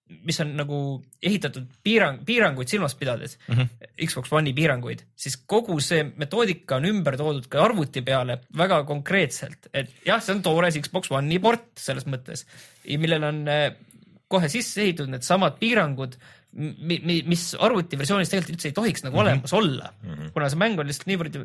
mis 0.08 0.40
on 0.40 0.54
nagu 0.56 0.78
ehitatud 1.22 1.66
piirang, 1.84 2.22
piiranguid 2.26 2.70
silmas 2.70 2.94
pidades 2.94 3.38
mm, 3.48 3.54
-hmm. 3.54 4.06
Xbox 4.06 4.32
One'i 4.32 4.54
piiranguid, 4.54 5.04
siis 5.16 5.36
kogu 5.36 5.80
see 5.84 6.04
metoodika 6.16 6.76
on 6.76 6.88
ümber 6.88 7.16
toodud 7.16 7.48
ka 7.48 7.62
arvuti 7.64 8.02
peale 8.02 8.38
väga 8.56 8.82
konkreetselt, 8.88 9.68
et 9.72 9.92
jah, 10.06 10.22
see 10.22 10.34
on 10.34 10.42
toores 10.42 10.78
Xbox 10.80 11.12
One'i 11.12 11.38
port 11.38 11.68
selles 11.76 12.06
mõttes, 12.06 12.46
millel 12.98 13.24
on 13.24 13.44
eh, 13.48 13.76
kohe 14.28 14.48
sisse 14.48 14.82
ehitatud 14.82 15.12
needsamad 15.12 15.58
piirangud, 15.60 16.16
mis 16.52 17.44
arvutiversioonis 17.60 18.30
tegelikult 18.32 18.56
üldse 18.56 18.70
ei 18.70 18.76
tohiks 18.76 19.04
nagu 19.04 19.12
mm 19.12 19.20
-hmm. 19.20 19.26
olemas 19.28 19.52
olla 19.52 19.92
mm, 19.92 20.14
-hmm. 20.14 20.30
kuna 20.32 20.48
see 20.48 20.60
mäng 20.62 20.80
on 20.80 20.88
lihtsalt 20.88 21.10
niivõrd, 21.10 21.36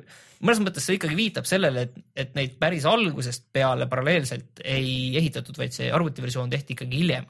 mõnes 0.42 0.62
mõttes 0.64 0.88
see 0.88 0.96
ikkagi 0.98 1.18
viitab 1.20 1.46
sellele, 1.50 1.82
et, 1.82 1.98
et 2.16 2.36
neid 2.40 2.56
päris 2.60 2.86
algusest 2.88 3.50
peale 3.54 3.88
paralleelselt 3.92 4.64
ei 4.64 5.18
ehitatud, 5.20 5.58
vaid 5.58 5.76
see 5.76 5.92
arvutiversioon 5.92 6.50
tehti 6.50 6.78
ikkagi 6.78 7.04
hiljem 7.04 7.28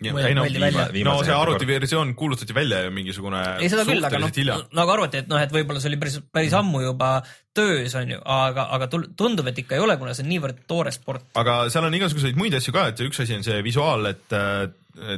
Ja, 0.00 0.14
ei 0.24 0.32
no, 0.32 0.46
viima, 0.48 0.86
no 1.04 1.18
see 1.20 1.34
arvutiversioon 1.36 2.14
kuulutati 2.16 2.54
välja 2.56 2.78
ju 2.86 2.92
mingisugune 2.96 3.42
ei 3.60 3.68
seda 3.68 3.84
küll, 3.84 4.00
aga 4.08 4.20
noh, 4.22 4.62
nagu 4.72 4.92
arvati, 4.94 5.20
et 5.20 5.28
noh, 5.28 5.36
et 5.36 5.52
võib-olla 5.52 5.82
see 5.84 5.90
oli 5.90 5.98
päris, 6.00 6.16
päris 6.32 6.54
ammu 6.56 6.80
juba 6.80 7.10
töös 7.52 7.92
on 8.00 8.14
ju, 8.14 8.22
aga, 8.24 8.64
aga 8.72 8.88
tundub, 8.88 9.50
et 9.50 9.60
ikka 9.60 9.76
ei 9.76 9.84
ole, 9.84 9.98
kuna 10.00 10.14
see 10.16 10.24
on 10.24 10.30
niivõrd 10.32 10.62
toore 10.64 10.94
sport. 10.96 11.28
aga 11.36 11.58
seal 11.74 11.84
on 11.84 11.98
igasuguseid 11.98 12.40
muid 12.40 12.56
asju 12.56 12.72
ka, 12.72 12.86
et 12.88 13.04
üks 13.04 13.20
asi 13.20 13.36
on 13.36 13.44
see 13.44 13.60
visuaal, 13.66 14.08
et 14.08 14.32
äh, 14.38 14.64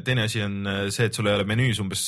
teine 0.07 0.29
asi 0.29 0.43
on 0.45 0.61
see, 0.95 1.09
et 1.09 1.17
sul 1.17 1.27
ei 1.29 1.39
ole 1.39 1.47
menüüs 1.49 1.81
umbes 1.83 2.07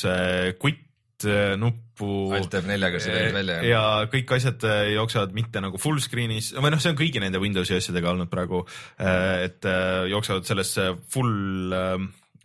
quit 0.61 1.25
äh, 1.27 1.55
nuppu. 1.59 2.29
alt 2.37 2.53
F4-ga 2.59 3.01
sa 3.01 3.15
teed 3.15 3.35
välja. 3.35 3.57
ja 3.67 3.81
kõik 4.11 4.35
asjad 4.37 4.63
äh, 4.69 4.93
jooksevad 4.95 5.35
mitte 5.35 5.63
nagu 5.63 5.81
full 5.81 5.99
screen'is 6.03 6.53
või 6.55 6.71
noh, 6.71 6.83
see 6.83 6.93
on 6.93 6.99
kõigi 6.99 7.23
nende 7.23 7.41
Windowsi 7.43 7.75
asjadega 7.79 8.13
olnud 8.13 8.31
praegu, 8.31 8.63
et 8.97 9.67
jooksevad 10.11 10.47
sellesse 10.47 10.91
full 11.11 11.75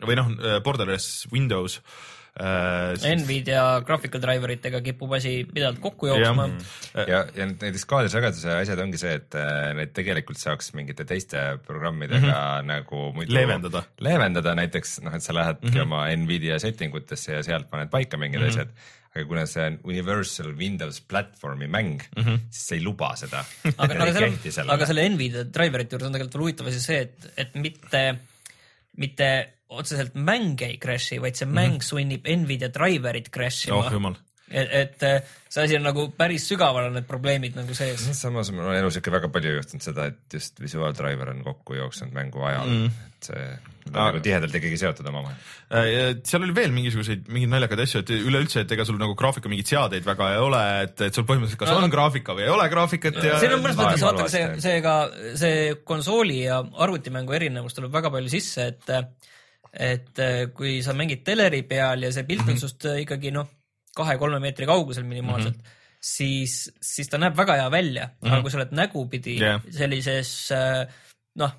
või 0.07 0.17
noh, 0.19 0.33
äh, 0.39 0.59
borderless 0.63 1.27
Windows 1.31 1.79
äh,. 2.39 3.15
Nvidia 3.19 3.81
graphical 3.85 4.21
driver 4.23 4.53
itega 4.55 4.81
kipub 4.85 5.13
asi 5.19 5.35
pidevalt 5.49 5.79
kokku 5.83 6.09
jooksma. 6.09 6.47
ja, 6.95 7.05
ja, 7.07 7.19
ja 7.35 7.49
näiteks 7.51 7.85
kaadrisageduse 7.89 8.55
asjad 8.55 8.81
ongi 8.85 9.01
see, 9.01 9.13
et 9.19 9.37
äh, 9.37 9.69
neid 9.77 9.93
tegelikult 9.93 10.41
saaks 10.41 10.73
mingite 10.77 11.05
teiste 11.09 11.43
programmidega 11.67 12.23
mm 12.23 12.33
-hmm. 12.33 12.71
nagu 12.71 13.05
muidu 13.13 13.37
leevendada, 13.37 13.83
leevendada 13.99 14.55
näiteks 14.55 14.99
noh, 15.05 15.15
et 15.15 15.23
sa 15.23 15.33
lähedki 15.33 15.69
mm 15.69 15.77
-hmm. 15.77 15.81
oma 15.81 16.09
Nvidia 16.15 16.59
setting 16.59 16.95
utesse 16.95 17.39
ja 17.39 17.43
sealt 17.43 17.69
paned 17.69 17.89
paika 17.89 18.17
mingid 18.17 18.39
mm 18.39 18.45
-hmm. 18.45 18.49
asjad 18.49 19.01
aga 19.13 19.25
kuna 19.29 19.45
see 19.45 19.65
on 19.67 19.79
Universal 19.85 20.53
Windows 20.57 21.01
platvormi 21.01 21.67
mäng 21.67 22.01
mm, 22.01 22.23
-hmm. 22.23 22.37
siis 22.49 22.67
see 22.67 22.77
ei 22.77 22.83
luba 22.83 23.15
seda. 23.15 23.43
aga, 23.77 23.93
aga, 23.93 24.13
selle, 24.49 24.71
aga 24.73 24.85
selle 24.89 25.09
Nvidia 25.09 25.45
driverite 25.45 25.95
juures 25.95 26.07
on 26.07 26.15
tegelikult 26.17 26.37
veel 26.37 26.45
huvitav 26.47 26.71
asi 26.71 26.81
see, 26.81 27.01
et, 27.05 27.27
et 27.37 27.53
mitte, 27.61 28.03
mitte 28.97 29.29
otseselt 29.79 30.15
mäng 30.15 30.61
ei 30.65 30.77
crash'i, 30.81 31.19
vaid 31.23 31.39
see 31.39 31.49
mäng 31.49 31.77
mm 31.77 31.79
-hmm. 31.79 31.89
sunnib 31.89 32.29
Nvidia 32.43 32.69
driver'it 32.73 33.31
crash 33.33 33.67
ima 33.67 33.81
oh,. 34.09 34.15
et, 34.49 34.69
et 34.71 35.03
äh, 35.03 35.35
see 35.49 35.63
asi 35.63 35.77
on 35.77 35.85
nagu 35.87 36.07
päris 36.17 36.47
sügaval 36.49 36.89
on 36.89 36.97
need 36.99 37.07
probleemid 37.09 37.55
nagu 37.55 37.73
sees. 37.73 38.05
samas 38.19 38.51
mul 38.51 38.69
on 38.69 38.75
elus 38.75 38.97
ikka 39.01 39.11
väga 39.11 39.29
palju 39.33 39.57
juhtunud 39.57 39.85
seda, 39.85 40.09
et 40.11 40.39
just 40.39 40.59
visuaaldriver 40.61 41.29
on 41.35 41.43
kokku 41.43 41.79
jooksnud 41.79 42.13
mängu 42.13 42.43
ajal 42.43 42.67
mm, 42.67 42.85
-hmm. 42.85 43.13
et 43.13 43.31
see 43.31 43.73
Nad 43.83 43.97
on 43.99 44.07
nagu 44.13 44.19
tihedalt 44.23 44.53
ikkagi 44.55 44.77
seotud 44.79 45.07
omavahel. 45.09 45.39
Äh, 45.75 45.87
seal 46.27 46.45
oli 46.45 46.53
veel 46.55 46.71
mingisuguseid, 46.75 47.25
mingeid 47.33 47.51
naljakaid 47.51 47.81
asju, 47.83 48.03
et 48.03 48.13
üleüldse, 48.15 48.63
et 48.63 48.71
ega 48.75 48.85
sul 48.87 48.95
nagu 48.99 49.15
graafika 49.19 49.51
mingeid 49.51 49.73
seadeid 49.73 50.07
väga 50.07 50.29
ei 50.35 50.39
ole, 50.39 50.61
et, 50.85 51.03
et 51.09 51.17
sul 51.17 51.27
põhimõtteliselt 51.27 51.59
kas 51.65 51.73
on 51.75 51.91
graafika 51.91 52.35
või 52.37 52.45
ei 52.45 52.53
ole 52.53 52.69
graafikat 52.71 53.19
ja. 53.19 53.41
siin 53.41 53.57
on 53.57 53.63
mõnes 53.65 53.79
mõttes 53.79 54.05
vaata 54.05 54.29
see, 54.31 54.45
see 54.63 54.79
ka 54.85 54.95
see 55.39 55.75
konsooli 55.83 56.39
ja 56.45 56.61
arvutimängu 56.85 57.35
erinevus 57.35 57.75
tuleb 57.75 57.91
väga 57.93 58.13
palju 58.13 58.31
sisse, 58.31 58.69
et 58.71 58.95
et 59.73 60.19
äh, 60.21 60.47
kui 60.53 60.81
sa 60.85 60.93
mängid 60.93 61.23
teleri 61.25 61.63
peal 61.65 62.05
ja 62.05 62.11
see 62.13 62.27
pilt 62.27 62.45
on 62.45 62.53
-hmm. 62.53 62.61
sust 62.61 62.85
äh, 62.85 63.01
ikkagi 63.01 63.31
noh, 63.33 63.47
kahe-kolme 63.95 64.39
meetri 64.39 64.65
kaugusel 64.69 65.03
minimaalselt 65.03 65.57
mm, 65.57 65.61
-hmm. 65.61 65.97
siis, 65.99 66.71
siis 66.81 67.09
ta 67.09 67.17
näeb 67.17 67.37
väga 67.37 67.55
hea 67.55 67.71
välja 67.71 68.05
mm, 68.05 68.13
-hmm. 68.13 68.33
aga 68.33 68.41
kui 68.41 68.51
sa 68.51 68.57
oled 68.57 68.71
nägupidi 68.71 69.37
yeah. 69.39 69.61
sellises 69.69 70.51
äh, 70.51 70.87
noh, 71.35 71.51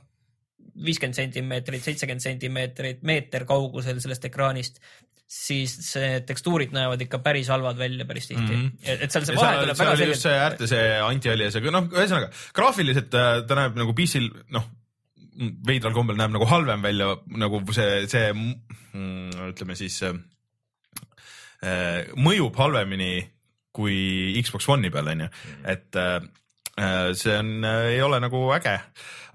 viiskümmend 0.84 1.14
sentimeetrit, 1.14 1.82
seitsekümmend 1.82 2.20
sentimeetrit, 2.20 3.02
meeter 3.02 3.44
kaugusel 3.44 4.00
sellest 4.00 4.24
ekraanist, 4.24 4.80
siis 5.26 5.74
see 5.92 6.20
tekstuurid 6.20 6.74
näevad 6.74 7.00
ikka 7.00 7.18
päris 7.18 7.48
halvad 7.48 7.78
välja 7.78 8.04
päris 8.04 8.28
tihti 8.28 8.56
mm. 8.56 8.70
-hmm. 8.70 9.02
et 9.02 9.10
seal 9.10 9.24
see 9.24 9.36
vahe 9.36 9.60
tuleb 9.60 9.78
väga 9.78 9.96
selgelt. 9.96 10.20
see 10.20 10.38
äärte 10.38 10.66
see 10.66 11.00
anti-aliasega, 11.00 11.70
noh, 11.70 11.90
ühesõnaga 11.90 12.30
graafiliselt 12.54 13.10
ta 13.10 13.54
näeb 13.54 13.74
nagu 13.74 13.94
PC-l 13.94 14.30
noh 14.54 14.70
veidral 15.66 15.94
kombel 15.96 16.18
näeb 16.18 16.34
nagu 16.34 16.46
halvem 16.48 16.84
välja, 16.84 17.16
nagu 17.40 17.60
see, 17.74 18.04
see 18.10 18.30
mm, 18.34 19.50
ütleme 19.50 19.76
siis 19.78 20.00
äh, 20.06 20.14
mõjub 22.16 22.54
halvemini 22.60 23.12
kui 23.74 23.96
Xbox 24.44 24.68
One'i 24.70 24.92
peal 24.94 25.10
onju, 25.10 25.28
et 25.66 25.98
äh, 25.98 26.20
see 27.18 27.34
on, 27.38 27.64
ei 27.64 28.00
ole 28.02 28.18
nagu 28.22 28.38
äge, 28.54 28.76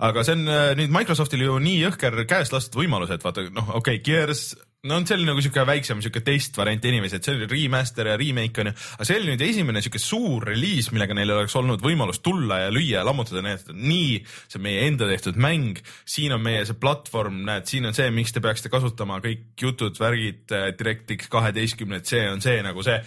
aga 0.07 0.23
see 0.27 0.35
on 0.37 0.43
nüüd 0.79 0.91
Microsoftil 0.95 1.43
ju 1.45 1.59
nii 1.63 1.79
jõhker 1.85 2.23
käest 2.27 2.55
lastud 2.55 2.79
võimalus, 2.81 3.11
et 3.15 3.23
vaata 3.23 3.45
noh, 3.51 3.75
okei 3.79 3.99
okay,, 3.99 4.03
Gears 4.03 4.53
no 4.87 4.95
on 4.95 5.03
selline 5.03 5.33
nagu 5.33 5.41
sihuke 5.43 5.65
väiksem 5.67 5.99
sihuke 5.99 6.21
teist 6.23 6.55
variant 6.55 6.85
inimesi, 6.87 7.17
et 7.17 7.25
see 7.27 7.35
oli 7.35 7.47
remaster 7.51 8.07
ja 8.07 8.13
remake 8.19 8.61
onju, 8.63 8.71
aga 8.95 9.07
see 9.07 9.17
oli 9.19 9.33
nüüd 9.33 9.41
esimene 9.43 9.81
sihuke 9.83 9.99
suur 9.99 10.45
reliis, 10.47 10.87
millega 10.95 11.17
neil 11.17 11.33
oleks 11.35 11.55
olnud 11.59 11.83
võimalus 11.83 12.21
tulla 12.23 12.61
ja 12.61 12.69
lüüa 12.71 13.01
ja 13.01 13.03
lammutada, 13.07 13.43
nii 13.43 13.57
et 13.57 13.73
nii, 13.75 14.13
see 14.45 14.61
on 14.61 14.65
meie 14.69 14.85
enda 14.87 15.09
tehtud 15.09 15.41
mäng, 15.41 15.81
siin 16.07 16.35
on 16.35 16.45
meie 16.45 16.63
see 16.69 16.79
platvorm, 16.79 17.41
näed, 17.49 17.67
siin 17.67 17.89
on 17.91 17.97
see, 17.97 18.07
miks 18.15 18.31
te 18.35 18.43
peaksite 18.45 18.71
kasutama 18.71 19.19
kõik 19.25 19.65
jutud, 19.65 19.99
värgid, 19.99 20.45
DirectX 20.79 21.27
kaheteistkümned, 21.35 22.07
see 22.07 22.23
on 22.31 22.39
see 22.45 22.63
nagu 22.63 22.85
see. 22.87 23.01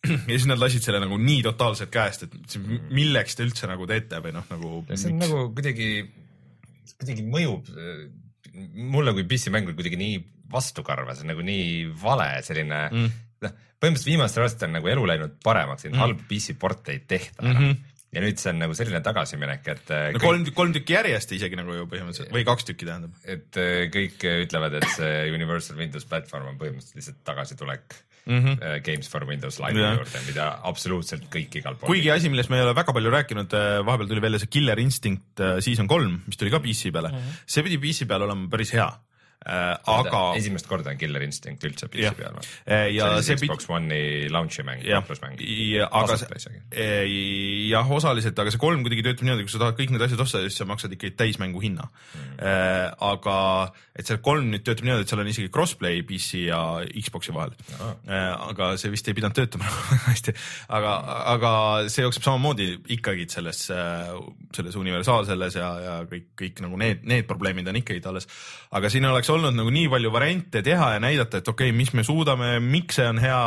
ja 0.08 0.32
siis 0.32 0.48
nad 0.48 0.60
lasid 0.60 0.88
selle 0.88 1.02
nagu 1.04 1.20
nii 1.20 1.44
totaalselt 1.44 1.92
käest, 1.92 2.24
et 2.24 2.58
milleks 2.96 3.36
te 3.36 3.44
üldse 3.44 3.68
nagu 3.68 3.84
teete 3.90 4.24
või 4.24 4.32
noh, 4.40 4.48
nagu. 4.48 4.80
see 4.94 5.12
on 5.12 5.20
miks? 5.20 5.28
nagu 5.28 5.46
kuidagi, 5.52 5.92
kuidagi 6.96 7.28
mõjub 7.28 7.68
mulle 8.90 9.12
kui 9.14 9.28
PC 9.28 9.52
mängul 9.52 9.76
kuidagi 9.76 9.98
nii 10.00 10.20
vastukarva, 10.52 11.14
see 11.14 11.26
on 11.26 11.34
nagu 11.34 11.44
nii 11.46 11.68
vale 12.02 12.30
selline 12.46 12.80
mm., 12.88 13.20
noh, 13.46 13.54
põhimõtteliselt 13.80 14.12
viimastel 14.12 14.46
aastatel 14.46 14.70
on 14.70 14.76
nagu 14.80 14.90
elu 14.94 15.06
läinud 15.12 15.38
paremaks, 15.44 15.86
et 15.86 15.94
mm. 15.94 16.02
halbu 16.04 16.26
PC 16.30 16.58
porte 16.60 16.96
ei 16.96 17.04
tehta 17.06 17.46
enam 17.46 17.56
mm. 17.56 17.70
-hmm 17.70 17.86
ja 18.10 18.22
nüüd 18.24 18.40
see 18.42 18.50
on 18.50 18.58
nagu 18.64 18.74
selline 18.74 19.00
tagasiminek, 19.06 19.66
et 19.70 19.90
äh, 19.94 20.08
no 20.10 20.18
kõik... 20.18 20.26
kolm, 20.26 20.46
kolm 20.56 20.74
tükki 20.74 20.96
järjest 20.96 21.34
isegi 21.36 21.58
nagu 21.58 21.76
ju 21.76 21.86
põhimõtteliselt 21.90 22.34
või 22.34 22.46
kaks 22.48 22.66
tükki 22.66 22.88
tähendab. 22.88 23.12
et 23.22 23.58
äh, 23.60 23.84
kõik 23.94 24.24
ütlevad, 24.46 24.78
et 24.80 24.86
see 24.96 25.28
Universal 25.30 25.78
Windows 25.78 26.06
platvorm 26.10 26.50
on 26.50 26.58
põhimõtteliselt 26.58 26.98
lihtsalt 26.98 27.20
tagasitulek 27.28 27.94
mm 28.24 28.40
-hmm. 28.40 28.80
Games 28.86 29.08
for 29.12 29.26
Windows 29.28 29.60
Live'i 29.62 29.84
juurde, 29.84 30.24
mida 30.26 30.48
absoluutselt 30.72 31.28
kõik 31.30 31.54
igal 31.62 31.78
pool. 31.78 31.92
kuigi 31.94 32.10
asi, 32.10 32.32
millest 32.32 32.50
me 32.50 32.58
ei 32.58 32.66
ole 32.66 32.74
väga 32.74 32.92
palju 32.96 33.14
rääkinud, 33.14 33.54
vahepeal 33.86 34.10
tuli 34.10 34.26
välja 34.26 34.42
see 34.42 34.50
Killer 34.58 34.82
Instinct 34.82 35.44
Season 35.60 35.86
kolm, 35.86 36.18
mis 36.26 36.36
tuli 36.36 36.50
ka 36.50 36.58
PC 36.58 36.90
peale 36.90 37.14
mm, 37.14 37.22
-hmm. 37.22 37.46
see 37.46 37.62
pidi 37.62 37.78
PC 37.78 38.10
peal 38.10 38.26
olema 38.26 38.50
päris 38.50 38.74
hea 38.74 38.90
Äh, 38.90 39.09
aga. 39.46 40.20
esimest 40.36 40.68
korda 40.68 40.92
on 40.92 40.98
Killer 41.00 41.22
Instinct 41.24 41.64
üldse 41.64 41.88
PC 41.88 42.12
peal 42.18 42.34
või? 42.36 42.44
Äh, 42.68 42.90
ja 42.92 43.08
see, 43.24 43.38
see 43.38 43.46
Xbox 43.48 43.68
One'i 43.72 44.28
launch'i 44.32 44.64
mäng, 44.66 44.82
kauplusmäng. 44.84 45.40
aga 45.88 46.18
äh, 46.76 47.06
jah, 47.70 47.92
osaliselt, 47.96 48.36
aga 48.36 48.52
see 48.52 48.60
kolm 48.60 48.84
kuidagi 48.84 49.04
töötab 49.06 49.24
niimoodi, 49.24 49.46
kui 49.46 49.54
sa 49.54 49.62
tahad 49.62 49.78
kõik 49.78 49.94
need 49.94 50.04
asjad 50.04 50.20
osta, 50.26 50.42
siis 50.44 50.60
sa 50.60 50.66
maksad 50.68 50.92
ikkagi 50.96 51.16
täismängu 51.16 51.62
hinna 51.64 51.86
mm.. 51.88 52.98
aga 53.06 53.38
et 53.96 54.08
see 54.08 54.20
kolm 54.24 54.50
nüüd 54.52 54.64
töötab 54.66 54.84
niimoodi, 54.84 55.06
et 55.06 55.14
seal 55.14 55.24
on 55.24 55.32
isegi 55.32 55.52
crossplay 55.54 56.04
PC 56.04 56.44
ja 56.50 56.60
Xbox'i 56.92 57.32
vahel 57.36 57.56
ah.. 57.80 57.96
aga 58.50 58.74
see 58.80 58.92
vist 58.92 59.08
ei 59.08 59.16
pidanud 59.16 59.38
töötama 59.40 59.72
hästi, 60.10 60.36
aga, 60.68 60.94
aga 61.32 61.54
see 61.88 62.04
jookseb 62.04 62.28
samamoodi 62.28 62.68
ikkagi 62.98 63.24
selles, 63.32 63.64
selles 63.70 64.78
universaalselles 64.80 65.56
ja, 65.56 65.72
ja 65.86 65.96
kõik, 66.12 66.28
kõik 66.44 66.64
nagu 66.66 66.76
need, 66.80 67.08
need 67.08 67.28
probleemid 67.30 67.72
on 67.72 67.80
ikkagi 67.80 68.04
alles. 68.10 68.28
aga 68.76 68.92
siin 68.92 69.08
oleks 69.08 69.29
oleks 69.30 69.48
olnud 69.48 69.62
nagu 69.62 69.72
nii 69.74 69.88
palju 69.92 70.12
variante 70.12 70.62
teha 70.66 70.92
ja 70.96 71.00
näidata, 71.02 71.40
et 71.40 71.48
okei 71.48 71.70
okay,, 71.70 71.76
mis 71.76 71.94
me 71.94 72.04
suudame, 72.06 72.58
miks 72.64 73.00
see 73.00 73.08
on 73.08 73.22
hea, 73.22 73.40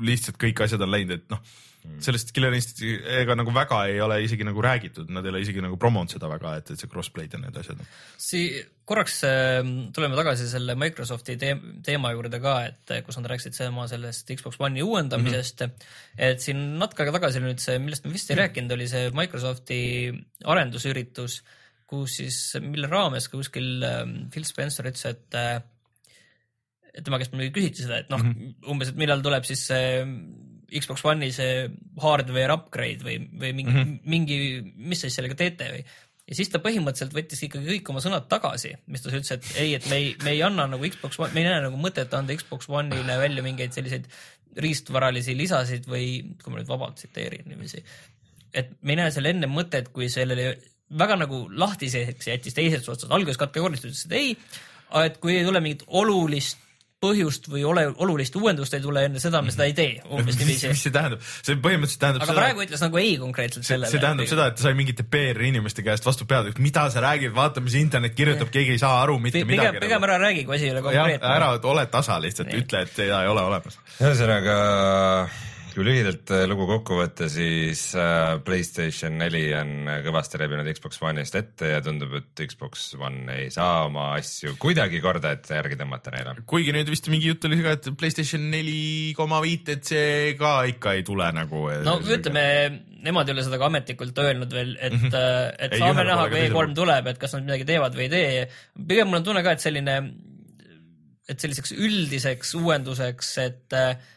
lihtsalt 0.00 0.40
kõik 0.40 0.64
asjad 0.64 0.82
on 0.86 0.94
läinud, 0.94 1.18
et 1.18 1.30
noh 1.32 1.42
mm. 1.84 2.02
sellest 2.04 2.30
Killer 2.34 2.54
Instinct'iga 2.56 3.36
nagu 3.38 3.52
väga 3.54 3.80
ei 3.90 4.00
ole 4.04 4.20
isegi 4.24 4.46
nagu 4.46 4.62
räägitud, 4.64 5.10
nad 5.14 5.26
ei 5.26 5.32
ole 5.34 5.42
isegi 5.44 5.64
nagu 5.64 5.78
promonud 5.80 6.12
seda 6.14 6.30
väga, 6.30 6.54
et, 6.60 6.70
et 6.72 6.80
see 6.80 6.90
crossplay'd 6.90 7.34
ja 7.34 7.40
need 7.42 7.58
asjad. 7.60 7.82
Sii-, 8.20 8.62
korraks 8.88 9.18
äh, 9.28 9.58
tuleme 9.96 10.18
tagasi 10.18 10.48
selle 10.50 10.76
Microsofti 10.80 11.36
teema 11.40 12.14
juurde 12.14 12.40
ka, 12.44 12.54
et 12.70 12.94
kus 13.06 13.18
nad 13.20 13.28
rääkisid 13.32 13.58
sama 13.58 13.88
sellest 13.90 14.30
Xbox 14.38 14.60
One'i 14.62 14.84
uuendamisest 14.86 15.66
mm. 15.66 15.74
-hmm. 15.74 16.22
et 16.30 16.44
siin 16.44 16.64
natuke 16.80 17.04
aega 17.04 17.18
tagasi 17.18 17.42
oli 17.42 17.52
nüüd 17.52 17.64
see, 17.64 17.82
millest 17.82 18.06
me 18.06 18.14
vist 18.14 18.30
ei 18.32 18.40
rääkinud, 18.44 18.78
oli 18.78 18.88
see 18.90 19.10
Microsofti 19.14 19.82
arendusüritus 20.44 21.42
kus 21.94 22.18
siis, 22.20 22.40
mille 22.62 22.90
raames 22.90 23.30
ka 23.30 23.38
kuskil 23.40 23.86
ähm, 23.86 24.16
Phil 24.34 24.46
Spencer 24.48 24.90
ütles, 24.90 25.06
et 25.10 25.38
et 26.94 27.02
tema 27.02 27.18
käest 27.18 27.34
muidugi 27.34 27.56
küsiti 27.56 27.84
seda, 27.84 28.02
et 28.04 28.10
noh 28.12 28.22
mm 28.22 28.32
-hmm., 28.32 28.70
umbes, 28.70 28.92
et 28.92 28.98
millal 29.00 29.22
tuleb 29.24 29.46
siis 29.48 29.66
see 29.70 30.02
Xbox 30.74 31.04
One'i 31.06 31.30
see 31.34 31.68
hardware 32.02 32.54
upgrade 32.54 33.06
või, 33.06 33.18
või 33.30 33.52
mingi 33.52 33.74
mm, 33.74 33.84
-hmm. 33.84 34.00
mingi, 34.10 34.38
mis 34.76 35.02
te 35.02 35.08
siis 35.08 35.20
sellega 35.20 35.38
teete 35.38 35.70
või 35.72 35.82
ja 36.24 36.38
siis 36.38 36.50
ta 36.52 36.60
põhimõtteliselt 36.64 37.14
võttis 37.16 37.42
ikkagi 37.46 37.68
kõik 37.74 37.90
oma 37.92 38.02
sõnad 38.04 38.28
tagasi, 38.30 38.72
mis 38.88 39.04
ta 39.04 39.12
ütles, 39.12 39.32
et 39.34 39.50
ei, 39.60 39.74
et 39.76 39.88
me 39.90 40.00
ei, 40.00 40.14
me 40.24 40.32
ei 40.32 40.42
anna 40.46 40.66
nagu 40.70 40.88
Xbox 40.88 41.20
One, 41.20 41.34
me 41.34 41.42
ei 41.42 41.50
näe 41.50 41.66
nagu 41.66 41.80
mõtet 41.80 42.14
anda 42.16 42.36
Xbox 42.38 42.70
One'ile 42.72 43.18
välja 43.20 43.44
mingeid 43.44 43.76
selliseid 43.76 44.08
riistvaralisi 44.64 45.34
lisasid 45.36 45.88
või 45.90 46.36
kui 46.40 46.52
ma 46.52 46.60
nüüd 46.60 46.70
vabalt 46.70 46.96
tsiteerin 47.00 47.48
niiviisi, 47.50 47.82
et 48.54 48.72
me 48.82 48.94
ei 48.94 49.02
näe 49.02 49.12
seal 49.12 49.28
enne 49.28 49.50
mõtet, 49.50 49.90
kui 49.92 50.08
sellele 50.12 50.54
väga 50.98 51.18
nagu 51.24 51.44
lahtiseks 51.50 52.30
jättis 52.30 52.56
teisest 52.56 52.88
otsast, 52.92 53.12
alguses 53.12 53.40
kategooriliselt 53.40 53.92
ütles, 53.92 54.04
et 54.06 54.18
ei, 54.18 54.36
et 55.04 55.18
kui 55.22 55.38
ei 55.38 55.46
tule 55.46 55.62
mingit 55.64 55.86
olulist 55.86 56.60
põhjust 57.04 57.48
või 57.52 57.64
ole, 57.68 57.84
olulist 58.00 58.36
uuendust 58.38 58.74
ei 58.76 58.82
tule 58.84 59.02
enne 59.08 59.20
seda, 59.22 59.42
me 59.44 59.52
seda 59.52 59.66
ei 59.68 59.74
tee, 59.76 59.98
umbes 60.08 60.36
niiviisi. 60.40 60.70
mis 60.72 60.84
see 60.86 60.94
tähendab? 60.94 61.22
see 61.44 61.58
põhimõtteliselt 61.64 62.02
tähendab 62.04 62.24
aga 62.24 62.30
seda, 62.30 62.40
praegu 62.40 62.64
ütles 62.64 62.84
nagu 62.84 63.00
ei 63.00 63.14
konkreetselt 63.20 63.68
sellele. 63.68 63.92
see 63.92 64.02
tähendab 64.02 64.30
seda, 64.30 64.48
et 64.50 64.58
ta 64.58 64.66
sai 64.66 64.76
mingite 64.78 65.06
PR 65.14 65.42
inimeste 65.50 65.84
käest 65.86 66.06
vastu 66.08 66.28
pead, 66.30 66.52
et 66.52 66.60
mida 66.64 66.86
sa 66.94 67.04
räägid, 67.04 67.34
vaata, 67.36 67.64
mis 67.64 67.76
internet 67.80 68.16
kirjutab, 68.16 68.52
keegi 68.54 68.76
ei 68.76 68.82
saa 68.82 69.02
aru 69.02 69.18
mitte 69.20 69.42
pigem, 69.42 69.52
midagi. 69.56 69.82
pigem 69.84 70.00
nagu. 70.00 70.10
ära 70.12 70.20
räägi, 70.28 70.46
kui 70.48 70.56
asi 70.56 70.70
ei 70.70 70.76
ole 70.76 70.84
konkreetne. 70.86 71.34
ära 71.34 71.50
ole 71.74 71.88
tasa 71.92 72.20
lihtsalt, 72.22 72.54
ütle, 72.62 72.84
et 72.86 72.94
seda 73.02 73.24
ei 73.26 73.32
ole 73.34 73.48
olemas. 73.50 73.80
ühesõnaga 74.00 74.60
kui 75.74 75.84
lühidalt 75.86 76.30
äh, 76.34 76.44
lugu 76.46 76.66
kokku 76.68 76.96
võtta, 77.00 77.26
siis 77.30 77.82
äh, 77.98 78.36
Playstation 78.46 79.16
neli 79.18 79.42
on 79.58 79.88
kõvasti 80.04 80.38
rebinud 80.40 80.68
Xbox 80.70 81.00
One'ist 81.02 81.34
ette 81.38 81.72
ja 81.72 81.80
tundub, 81.84 82.14
et 82.20 82.44
Xbox 82.50 82.86
One 82.98 83.26
ei 83.34 83.50
saa 83.54 83.84
oma 83.88 84.12
asju 84.18 84.54
kuidagi 84.62 85.02
korda, 85.02 85.34
et 85.34 85.50
järgi 85.50 85.78
tõmmata 85.80 86.14
neile. 86.14 86.36
kuigi 86.50 86.74
nüüd 86.76 86.90
vist 86.92 87.10
mingi 87.12 87.32
jutt 87.32 87.48
oli 87.48 87.58
ka, 87.64 87.74
et 87.78 87.90
Playstation 87.98 88.46
neli 88.52 89.12
koma 89.18 89.42
viit, 89.44 89.72
et 89.74 89.84
see 89.90 90.34
ka 90.38 90.56
ikka 90.70 90.94
ei 90.98 91.04
tule 91.06 91.28
nagu. 91.34 91.66
no 91.86 91.98
ütleme, 92.02 92.46
nemad 93.04 93.28
ei 93.28 93.36
ole 93.36 93.46
seda 93.46 93.60
ka 93.60 93.68
ametlikult 93.72 94.24
öelnud 94.24 94.54
veel, 94.54 94.74
et 94.78 94.94
mm, 94.94 95.06
-hmm. 95.10 95.54
et 95.58 95.74
ei, 95.74 95.82
saame 95.82 96.06
näha, 96.06 96.28
kui 96.30 96.46
E3 96.46 96.78
tuleb, 96.78 97.12
et 97.12 97.22
kas 97.22 97.34
nad 97.36 97.48
midagi 97.48 97.68
teevad 97.74 97.98
või 97.98 98.06
ei 98.08 98.14
tee. 98.14 98.48
pigem 98.78 99.10
mul 99.10 99.22
on 99.22 99.30
tunne 99.30 99.42
ka, 99.42 99.58
et 99.58 99.64
selline, 99.64 100.00
et 101.28 101.40
selliseks 101.40 101.74
üldiseks 101.74 102.54
uuenduseks, 102.62 103.38
et 103.42 103.80
äh, 103.80 104.12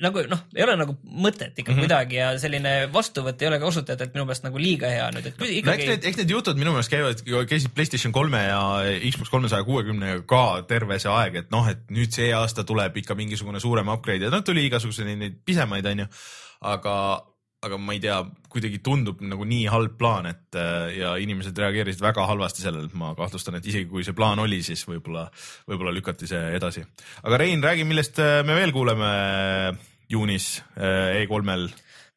nagu 0.00 0.22
noh, 0.30 0.42
ei 0.56 0.64
ole 0.64 0.76
nagu 0.80 0.94
mõtet 1.04 1.58
ikka 1.58 1.72
mm 1.72 1.76
-hmm. 1.76 1.84
kuidagi 1.84 2.18
ja 2.18 2.30
selline 2.40 2.74
vastuvõtt 2.92 3.42
ei 3.42 3.48
ole 3.50 3.58
ka 3.60 3.68
kasutajatelt 3.68 4.14
minu 4.14 4.26
meelest 4.28 4.46
nagu 4.46 4.60
liiga 4.62 4.90
hea 4.90 5.08
nüüd, 5.14 5.26
et 5.30 5.40
ikkagi. 5.40 5.66
no 5.66 5.74
eks 5.76 5.88
need, 5.92 6.06
eks 6.10 6.20
need 6.22 6.34
jutud 6.34 6.60
minu 6.60 6.74
meelest 6.74 6.92
käivad, 6.92 7.22
käisid 7.50 7.74
Playstation 7.76 8.12
kolme 8.12 8.42
ja 8.44 8.60
Xbox 9.10 9.32
kolmesaja 9.32 9.66
kuuekümnega 9.68 10.22
ka 10.30 10.44
terve 10.68 10.98
see 11.02 11.12
aeg, 11.12 11.40
et 11.44 11.50
noh, 11.54 11.68
et 11.68 11.82
nüüd 11.92 12.12
see 12.16 12.30
aasta 12.36 12.64
tuleb 12.64 12.96
ikka 13.02 13.16
mingisugune 13.18 13.60
suurem 13.60 13.92
upgrade 13.92 14.24
ja 14.24 14.32
noh, 14.32 14.44
tuli 14.44 14.64
igasuguseid 14.68 15.12
neid 15.12 15.42
pisemaid, 15.44 15.86
onju. 15.92 16.06
aga, 16.70 16.94
aga 17.64 17.78
ma 17.80 17.92
ei 17.96 18.00
tea, 18.00 18.18
kuidagi 18.52 18.80
tundub 18.84 19.20
nagu 19.24 19.44
nii 19.48 19.68
halb 19.72 19.96
plaan, 20.00 20.26
et 20.32 20.58
ja 20.96 21.14
inimesed 21.20 21.56
reageerisid 21.56 22.02
väga 22.04 22.26
halvasti 22.28 22.64
sellele, 22.64 22.88
et 22.88 22.96
ma 22.98 23.12
kahtlustan, 23.18 23.60
et 23.60 23.66
isegi 23.66 23.88
kui 23.90 24.04
see 24.04 24.16
plaan 24.16 24.40
oli, 24.42 24.62
siis 24.64 24.82
võib-olla, 24.88 25.28
võib-olla 25.68 25.94
lükati 25.94 26.28
see 26.30 26.42
edasi. 26.56 26.84
aga 27.22 27.40
Rein, 27.40 27.62
räägi, 27.62 27.84
millest 27.88 28.20
me 28.20 28.58
veel 28.58 28.72
kuuleme 28.76 29.10
juunis 30.10 30.52
äh, 30.76 31.22
E3-l. 31.22 31.68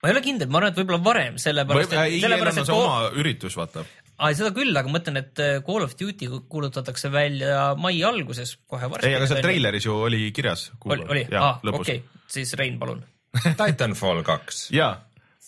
ma 0.02 0.10
ei 0.10 0.16
ole 0.16 0.24
kindel, 0.26 0.50
ma 0.52 0.62
arvan, 0.62 0.74
et 0.74 0.82
võib-olla 0.82 1.02
varem, 1.04 1.38
sellepärast, 1.42 1.94
et. 1.96 2.18
sellepärast, 2.24 2.64
et 2.64 2.72
see 2.72 2.80
oma 2.80 3.12
üritus, 3.20 3.56
vaata. 3.60 3.86
aa, 4.18 4.34
seda 4.36 4.52
küll, 4.56 4.74
aga 4.76 4.90
ma 4.90 4.98
mõtlen, 4.98 5.22
et 5.22 5.44
äh, 5.44 5.56
Call 5.68 5.86
of 5.86 5.96
Duty 6.00 6.30
kuulutatakse 6.52 7.12
välja 7.14 7.72
mai 7.80 7.96
alguses, 8.08 8.58
kohe 8.68 8.90
varsti. 8.92 9.12
ei, 9.12 9.18
aga 9.20 9.30
seal 9.32 9.46
treileris 9.46 9.90
ju 9.90 9.98
oli 10.10 10.28
kirjas. 10.36 10.70
oli, 10.86 11.08
oli, 11.16 11.26
aa, 11.40 11.56
okei, 11.74 12.04
siis 12.32 12.54
Rein, 12.60 12.78
palun 12.82 13.04
Titanfall 13.60 14.26
kaks. 14.28 14.68
jaa 14.76 14.94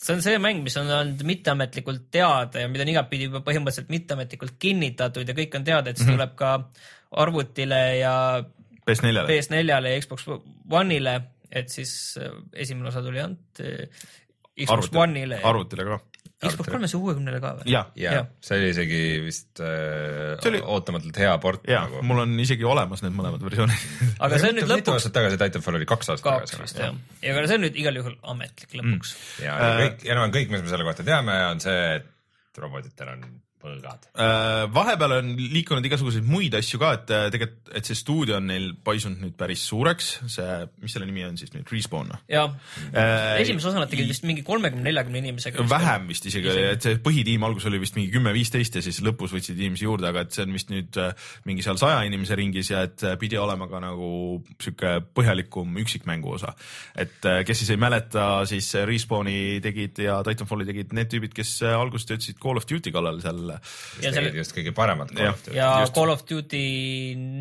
see 0.06 0.14
on 0.14 0.22
see 0.22 0.40
mäng, 0.42 0.62
mis 0.66 0.76
on 0.78 0.90
olnud 0.92 1.22
mitteametlikult 1.26 2.10
teada 2.14 2.62
ja 2.62 2.70
mida 2.70 2.86
on 2.86 2.92
igatpidi 2.92 3.30
juba 3.30 3.42
põhimõtteliselt 3.46 3.90
mitteametlikult 3.94 4.58
kinnitatud 4.62 5.30
ja 5.30 5.36
kõik 5.38 5.56
on 5.58 5.66
teada, 5.66 5.90
et 5.90 5.98
see 5.98 6.06
-hmm. 6.06 6.20
tuleb 6.20 6.36
ka 6.38 6.52
arvutile 7.24 7.82
ja 7.98 8.16
PS4-le 8.86 9.26
PS4-le 9.30 9.94
ja 9.94 10.02
Xbox 10.04 10.28
One'ile 10.70 11.16
et 11.56 11.72
siis 11.72 11.94
äh, 12.22 12.36
esimene 12.66 12.92
osa 12.92 13.04
tuli 13.06 13.22
ainult 13.24 13.64
äh, 13.64 13.88
Xbox 14.56 14.92
One'ile. 14.96 15.42
arvutile 15.44 15.86
ka. 15.88 15.98
Xbox 16.46 16.68
kolmesaja 16.70 17.00
kuuekümnele 17.02 17.40
ka 17.42 17.52
või? 17.58 17.72
ja, 17.72 17.82
ja., 18.00 18.26
see 18.44 18.58
oli 18.60 18.72
isegi 18.74 19.02
vist 19.24 19.62
äh, 19.64 20.36
oli... 20.50 20.60
ootamatult 20.76 21.18
hea 21.20 21.32
port. 21.44 21.64
ja 21.72 21.86
nagu., 21.86 22.04
mul 22.06 22.22
on 22.26 22.36
isegi 22.44 22.68
olemas 22.68 23.04
need 23.06 23.16
mõlemad 23.16 23.44
versioonid 23.46 23.86
aga 24.26 24.42
see 24.42 24.52
on 24.52 24.60
nüüd 24.60 24.68
lõpuks. 24.68 24.84
mitu 24.84 24.94
aastat 24.96 25.16
tagasi, 25.16 25.40
Titanfall 25.42 25.80
oli 25.80 25.88
kaks 25.90 26.12
aastat 26.14 26.28
kaks 26.28 26.58
tagasi. 26.58 26.78
jah, 26.84 27.00
ja 27.24 27.34
aga 27.34 27.48
see 27.48 27.60
on 27.60 27.66
nüüd 27.66 27.80
igal 27.82 28.02
juhul 28.02 28.20
ametlik 28.36 28.76
lõpuks 28.76 29.16
mm.. 29.16 29.48
ja, 29.48 29.56
ja 29.56 29.72
kõik, 29.80 30.06
enam-vähem 30.12 30.36
kõik, 30.36 30.54
mis 30.54 30.66
me 30.68 30.74
selle 30.76 30.88
kohta 30.92 31.08
teame, 31.08 31.40
on 31.54 31.64
see, 31.64 31.82
et 32.02 32.62
robotitel 32.62 33.16
on 33.16 33.26
põlgad. 33.66 34.08
Äh, 34.14 34.66
vahepeal 34.74 35.18
on 35.18 35.32
liikunud 35.40 35.86
igasuguseid 35.88 36.26
muid 36.28 36.56
asju 36.58 36.80
ka, 36.82 36.92
et 37.00 37.14
äh, 37.14 37.28
tegelikult, 37.34 37.72
et 37.76 37.90
see 37.90 37.98
stuudio 37.98 38.38
on 38.40 38.48
neil 38.50 38.70
paisunud 38.86 39.22
nüüd 39.24 39.36
päris 39.40 39.66
suureks, 39.70 40.12
see, 40.32 40.58
mis 40.84 40.96
selle 40.96 41.08
nimi 41.10 41.26
on 41.28 41.40
siis 41.40 41.54
nüüd, 41.56 41.68
Respawn? 41.72 42.14
jah 42.32 42.52
äh,, 42.94 43.42
esimese 43.42 43.70
osa 43.72 43.82
nad 43.82 43.92
tegid 43.92 44.08
vist 44.10 44.26
mingi 44.28 44.44
kolmekümne, 44.46 44.86
neljakümne 44.86 45.22
inimesega. 45.24 45.66
vähem 45.70 46.10
vist 46.12 46.28
isegi, 46.30 46.52
et 46.76 46.86
see 46.86 47.00
põhitiim 47.04 47.46
alguses 47.48 47.70
oli 47.72 47.82
vist 47.82 47.98
mingi 47.98 48.14
kümme-viisteist 48.14 48.80
ja 48.80 48.86
siis 48.86 49.02
lõpus 49.06 49.34
võtsid 49.36 49.58
inimesi 49.58 49.88
juurde, 49.88 50.12
aga 50.12 50.26
et 50.26 50.36
see 50.36 50.46
on 50.46 50.56
vist 50.56 50.72
nüüd 50.74 51.00
äh, 51.02 51.28
mingi 51.50 51.66
seal 51.66 51.80
saja 51.82 52.04
inimese 52.08 52.38
ringis 52.40 52.72
ja 52.72 52.86
et 52.88 53.06
pidi 53.22 53.40
olema 53.42 53.70
ka 53.72 53.82
nagu 53.84 54.10
sihuke 54.62 54.98
põhjalikum 55.16 55.80
üksikmängu 55.84 56.36
osa. 56.38 56.54
et 56.96 57.18
kes 57.48 57.64
siis 57.64 57.74
ei 57.74 57.82
mäleta, 57.82 58.46
siis 58.50 58.72
Respawni 58.86 59.60
tegid 59.64 60.00
ja 60.06 60.22
Titanfalli 60.26 60.68
tegid 60.68 60.94
need 60.96 61.10
tüübid, 61.12 61.34
kes 61.36 61.58
alguses 61.68 62.08
töötasid 62.10 62.40
Call 62.42 62.60
of 62.60 62.68
Duty 62.70 62.94
kallal 62.94 63.20
seal 63.24 63.55
ja 64.04 64.12
seal 64.16 64.30
just 64.36 64.56
kõige 64.56 64.74
paremat 64.76 65.14
Call 65.16 65.32
of 65.32 65.42
Duty. 65.46 65.56
ja 65.58 65.70
just. 65.84 65.96
Call 65.96 66.14
of 66.14 66.24
Duty 66.30 66.64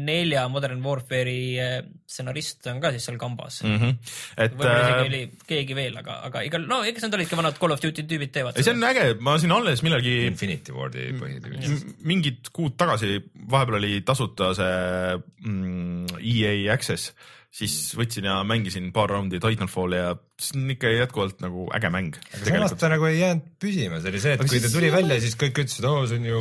nelja 0.06 0.46
Modern 0.52 0.82
Warfare'i 0.84 1.42
eh, 1.62 1.76
stsenarist 2.06 2.68
on 2.70 2.80
ka 2.82 2.92
siis 2.94 3.06
seal 3.08 3.18
kambas 3.20 3.60
mm. 3.64 3.76
-hmm. 3.80 4.14
et 4.46 4.56
võib-olla 4.56 4.80
isegi 4.84 5.00
äh, 5.00 5.10
oli 5.10 5.22
keegi 5.50 5.78
veel, 5.78 5.98
aga, 6.00 6.20
aga 6.30 6.44
igal, 6.46 6.66
no 6.70 6.82
eks 6.86 7.06
need 7.06 7.18
olidki 7.20 7.38
vanad 7.40 7.60
Call 7.60 7.76
of 7.76 7.82
Duty 7.84 8.06
tüübid 8.10 8.34
teevad. 8.34 8.58
see 8.60 8.74
on 8.74 8.88
äge, 8.90 9.06
ma 9.20 9.36
siin 9.40 9.54
alles 9.54 9.84
millalgi. 9.86 10.16
Infinity 10.30 10.74
Wardi 10.74 11.10
põhitüübid. 11.20 11.94
mingid 12.06 12.50
kuud 12.54 12.76
tagasi, 12.80 13.18
vahepeal 13.50 13.80
oli 13.80 14.02
tasuta 14.06 14.52
see 14.58 15.22
mm, 15.44 16.20
EA 16.20 16.74
Access 16.74 17.14
siis 17.54 17.74
võtsin 17.94 18.26
ja 18.26 18.38
mängisin 18.46 18.90
paar 18.94 19.12
raundi 19.14 19.38
Titanfalli 19.42 20.00
ja 20.00 20.14
see 20.42 20.58
on 20.58 20.72
ikka 20.74 20.90
jätkuvalt 20.90 21.42
nagu 21.44 21.68
äge 21.76 21.90
mäng. 21.94 22.16
aga 22.34 22.48
samas 22.48 22.74
ta 22.80 22.90
nagu 22.90 23.06
ei 23.06 23.20
jäänud 23.20 23.52
püsima, 23.62 24.00
see 24.02 24.10
oli 24.10 24.22
see, 24.24 24.34
et 24.34 24.42
aga 24.42 24.50
kui 24.50 24.62
ta 24.64 24.72
tuli 24.72 24.90
välja, 24.94 25.20
siis 25.22 25.38
kõik 25.38 25.62
ütlesid, 25.62 25.86
oo, 25.86 26.02
see 26.10 26.18
on 26.18 26.26
ju 26.32 26.40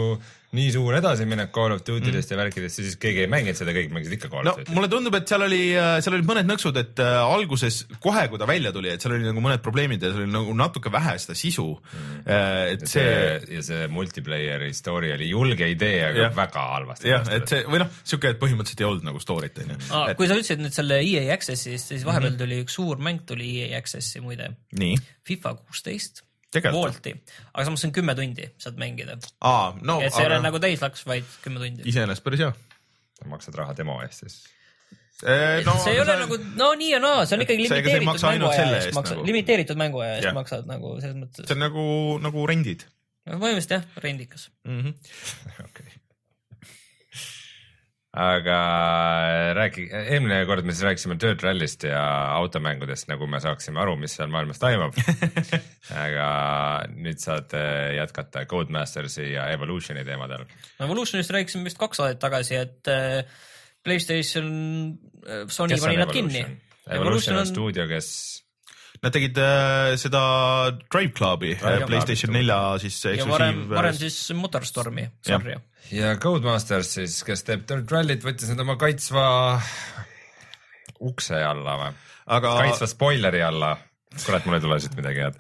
nii 0.53 0.69
suur 0.73 0.97
edasiminek 0.97 1.51
Call 1.53 1.73
of 1.75 1.81
Duty 1.81 2.11
dest 2.13 2.29
mm. 2.29 2.33
ja 2.33 2.39
värkidest 2.43 2.79
siis 2.79 2.97
keegi 3.01 3.23
ei 3.25 3.29
mänginud 3.31 3.57
seda, 3.57 3.73
kõik 3.75 3.93
mängisid 3.93 4.17
ikka 4.17 4.29
Call 4.31 4.49
of 4.49 4.59
Duty 4.59 4.69
no,. 4.69 4.75
mulle 4.77 4.89
tundub, 4.91 5.15
et 5.17 5.29
seal 5.29 5.45
oli, 5.45 5.61
äh, 5.79 5.95
seal 6.05 6.17
olid 6.17 6.27
mõned 6.29 6.49
nõksud, 6.49 6.77
et 6.81 7.01
äh, 7.03 7.19
alguses 7.21 7.79
kohe, 8.03 8.25
kui 8.31 8.41
ta 8.41 8.47
välja 8.49 8.73
tuli, 8.75 8.91
et 8.93 9.03
seal 9.03 9.15
oli 9.17 9.25
nagu 9.25 9.43
mõned 9.43 9.63
probleemid 9.65 10.03
ja 10.03 10.11
seal 10.11 10.25
oli 10.25 10.33
nagu 10.33 10.57
natuke 10.57 10.91
vähe 10.93 11.15
seda 11.21 11.37
sisu 11.37 11.67
mm.. 11.73 12.19
Äh, 12.23 12.57
et 12.73 12.85
ja 12.85 12.91
see, 12.91 13.05
see 13.45 13.57
ja 13.57 13.63
see 13.69 13.87
multiplayer'i 13.93 14.73
story 14.77 15.13
oli 15.15 15.29
julge 15.31 15.69
idee, 15.73 16.03
aga 16.09 16.27
ja. 16.27 16.33
väga 16.35 16.65
halvasti. 16.75 17.09
jah, 17.09 17.31
et 17.33 17.49
see 17.49 17.63
või 17.69 17.81
noh, 17.83 18.01
siuke, 18.03 18.33
et 18.33 18.41
põhimõtteliselt 18.41 18.83
ei 18.83 18.89
olnud 18.89 19.07
nagu 19.09 19.23
story't 19.23 19.63
onju. 19.63 19.79
kui 20.19 20.29
sa 20.29 20.37
ütlesid 20.37 20.61
nüüd 20.61 20.75
selle 20.75 21.01
EA 21.01 21.25
Access'ist, 21.33 21.93
siis 21.93 22.05
vahepeal 22.05 22.33
mm 22.33 22.37
-hmm. 22.37 22.43
tuli 22.45 22.61
üks 22.65 22.77
suur 22.77 23.01
mäng 23.01 23.25
tuli 23.25 23.49
EA 23.63 23.81
Access'i 23.81 24.21
muide. 24.23 24.53
FIFA 25.23 25.57
kuusteist 25.63 26.23
Wolti, 26.73 27.15
aga 27.53 27.65
samas 27.67 27.83
see 27.83 27.89
on 27.89 27.95
kümme 27.95 28.15
tundi 28.17 28.49
saad 28.61 28.77
mängida. 28.81 29.17
No, 29.81 29.99
et 30.01 30.13
see 30.13 30.23
ei 30.23 30.27
aga... 30.27 30.35
ole 30.35 30.41
nagu 30.45 30.61
täislaks, 30.63 31.05
vaid 31.09 31.29
kümme 31.45 31.63
tundi. 31.63 31.85
iseenesest 31.89 32.25
päris 32.25 32.45
hea. 32.45 32.53
maksad 33.29 33.55
raha 33.55 33.75
demo 33.77 34.01
eest 34.03 34.25
siis 34.25 34.41
no, 35.23 35.75
see 35.79 35.93
ei 35.93 36.01
ole 36.03 36.15
nagu, 36.19 36.37
no 36.59 36.73
nii 36.79 36.91
ja 36.91 36.99
naa, 37.03 37.23
see 37.27 37.37
on 37.37 37.45
ikkagi 37.45 37.67
limiteeritud 37.67 38.27
mänguaja 38.27 38.67
eest 38.79 38.97
maksad 38.97 39.17
nagu..., 39.17 39.27
limiteeritud 39.29 39.79
mänguaja 39.79 40.15
eest 40.19 40.37
maksad 40.37 40.69
nagu 40.69 40.95
selles 40.99 41.17
mõttes. 41.19 41.47
see 41.47 41.55
on 41.55 41.63
nagu, 41.63 41.85
nagu 42.23 42.47
rendid. 42.49 42.87
põhimõtteliselt 43.29 43.77
jah, 43.77 43.85
rendikas 44.03 44.49
mm 44.67 44.81
-hmm.. 44.81 45.13
okei 45.69 46.02
aga 48.13 48.58
räägi, 49.58 49.88
eelmine 49.89 50.43
kord 50.45 50.67
me 50.67 50.73
siis 50.76 50.86
rääkisime 50.86 51.15
Dirt 51.21 51.41
Rally'st 51.41 51.88
ja 51.88 52.04
automängudest, 52.38 53.08
nagu 53.10 53.26
me 53.30 53.39
saaksime 53.41 53.82
aru, 53.82 53.95
mis 53.97 54.13
seal 54.19 54.30
maailmas 54.34 54.62
toimub 54.62 54.99
aga 56.06 56.28
nüüd 56.93 57.23
saad 57.23 57.56
jätkata 57.97 58.45
Codemastersi 58.49 59.32
ja 59.32 59.47
Evolutioni 59.56 60.06
teemadel. 60.06 60.45
Evolutionist 60.86 61.34
rääkisime 61.34 61.65
vist 61.65 61.82
kaks 61.82 62.02
saadet 62.02 62.21
tagasi, 62.21 62.60
et 62.62 62.93
äh, 62.93 63.23
Playstation, 63.84 64.54
äh, 65.26 65.47
Sony 65.49 65.82
pani 65.82 65.97
nad 65.97 66.13
kinni. 66.13 66.45
Evolution 66.93 67.38
on 67.39 67.47
stuudio, 67.47 67.88
kes 67.89 68.42
Nad 69.03 69.11
tegid 69.11 69.37
äh, 69.41 69.93
seda 69.99 70.23
Drive 70.87 71.11
Clubi 71.17 71.53
äh, 71.57 71.81
Playstation 71.87 72.31
nelja 72.35 72.59
siis 72.79 73.01
eksklusiiv. 73.11 73.33
varem, 73.35 73.63
varem 73.73 73.97
siis 73.97 74.17
Motorstormi 74.39 75.09
sarja. 75.27 75.59
ja 75.91 76.13
Codemasters 76.23 76.95
siis, 76.99 77.17
kes 77.27 77.43
teeb 77.47 77.65
Dirt 77.69 77.91
Rallyt, 77.91 78.23
võttis 78.23 78.51
nüüd 78.51 78.63
oma 78.63 78.77
kaitsva 78.79 79.25
ukse 81.03 81.41
alla 81.43 81.79
või? 81.81 81.97
aga. 82.37 82.53
kaitsva 82.63 82.87
spoileri 82.87 83.43
alla 83.43 83.75
kurat, 84.21 84.45
mul 84.45 84.57
ei 84.57 84.63
tule 84.63 84.77
siit 84.81 84.95
midagi 84.97 85.23
head 85.23 85.39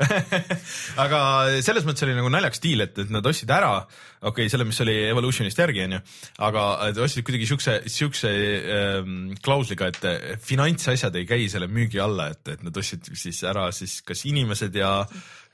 aga 1.03 1.19
selles 1.65 1.85
mõttes 1.87 2.05
oli 2.07 2.15
nagu 2.17 2.31
naljakas 2.33 2.63
diil, 2.63 2.83
et, 2.85 2.97
et 3.05 3.11
nad 3.13 3.25
ostsid 3.29 3.51
ära, 3.53 3.83
okei 4.23 4.45
okay,, 4.45 4.51
selle, 4.51 4.65
mis 4.67 4.79
oli 4.83 4.95
Evolutionist 5.09 5.59
järgi, 5.59 5.83
onju, 5.85 5.99
aga 6.47 6.65
ostsid 7.03 7.25
kuidagi 7.27 7.47
siukse, 7.49 7.77
siukse 7.91 8.31
ähm, 8.31 9.15
klausliga, 9.43 9.91
et 9.91 10.41
finantsasjad 10.43 11.15
ei 11.19 11.27
käi 11.29 11.47
selle 11.51 11.69
müügi 11.71 12.01
alla, 12.03 12.31
et, 12.33 12.55
et 12.55 12.65
nad 12.65 12.77
ostsid 12.79 13.13
siis 13.19 13.43
ära 13.47 13.69
siis 13.75 13.99
kas 14.07 14.25
inimesed 14.29 14.75
ja 14.79 14.95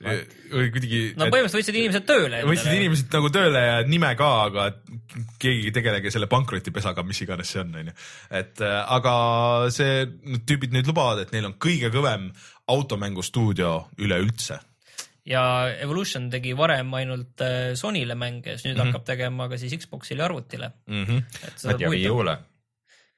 või 0.00 0.70
kuidagi. 0.72 1.00
no 1.18 1.26
põhimõtteliselt 1.28 1.58
võtsid 1.58 1.76
inimesed 1.76 2.06
tööle. 2.08 2.40
võtsid 2.48 2.78
inimesed 2.78 3.18
nagu 3.18 3.32
tööle 3.34 3.64
ja 3.66 3.74
nime 3.88 4.14
ka, 4.16 4.30
aga 4.46 4.68
keegi 5.42 5.68
ei 5.68 5.74
tegelegi 5.76 6.12
selle 6.14 6.30
pankrotipesaga, 6.30 7.04
mis 7.04 7.20
iganes 7.26 7.52
see 7.52 7.60
on, 7.64 7.74
onju. 7.82 7.96
et 8.40 8.64
äh, 8.64 8.78
aga 8.96 9.14
see, 9.74 10.06
need 10.24 10.46
tüübid 10.48 10.74
nüüd 10.76 10.88
lubavad, 10.88 11.26
et 11.26 11.36
neil 11.36 11.50
on 11.50 11.58
kõige 11.60 11.92
kõvem 11.92 12.30
automängustuudio 12.70 13.76
üleüldse 14.00 14.60
ja 15.26 15.42
Evolution 15.82 16.30
tegi 16.30 16.54
varem 16.56 16.94
ainult 16.94 17.42
äh, 17.44 17.74
Sonyle 17.74 18.14
mänge, 18.14 18.56
siis 18.56 18.64
nüüd 18.64 18.76
mm 18.76 18.80
-hmm. 18.80 18.92
hakkab 18.92 19.04
tegema 19.04 19.48
ka 19.48 19.58
siis 19.58 19.74
Xbox'ile 19.74 20.22
ja 20.22 20.24
arvutile 20.24 20.70
mm. 20.86 21.04
-hmm. 21.04 21.80
ja 21.80 21.90
Wii 21.90 22.10
U-le. 22.10 22.38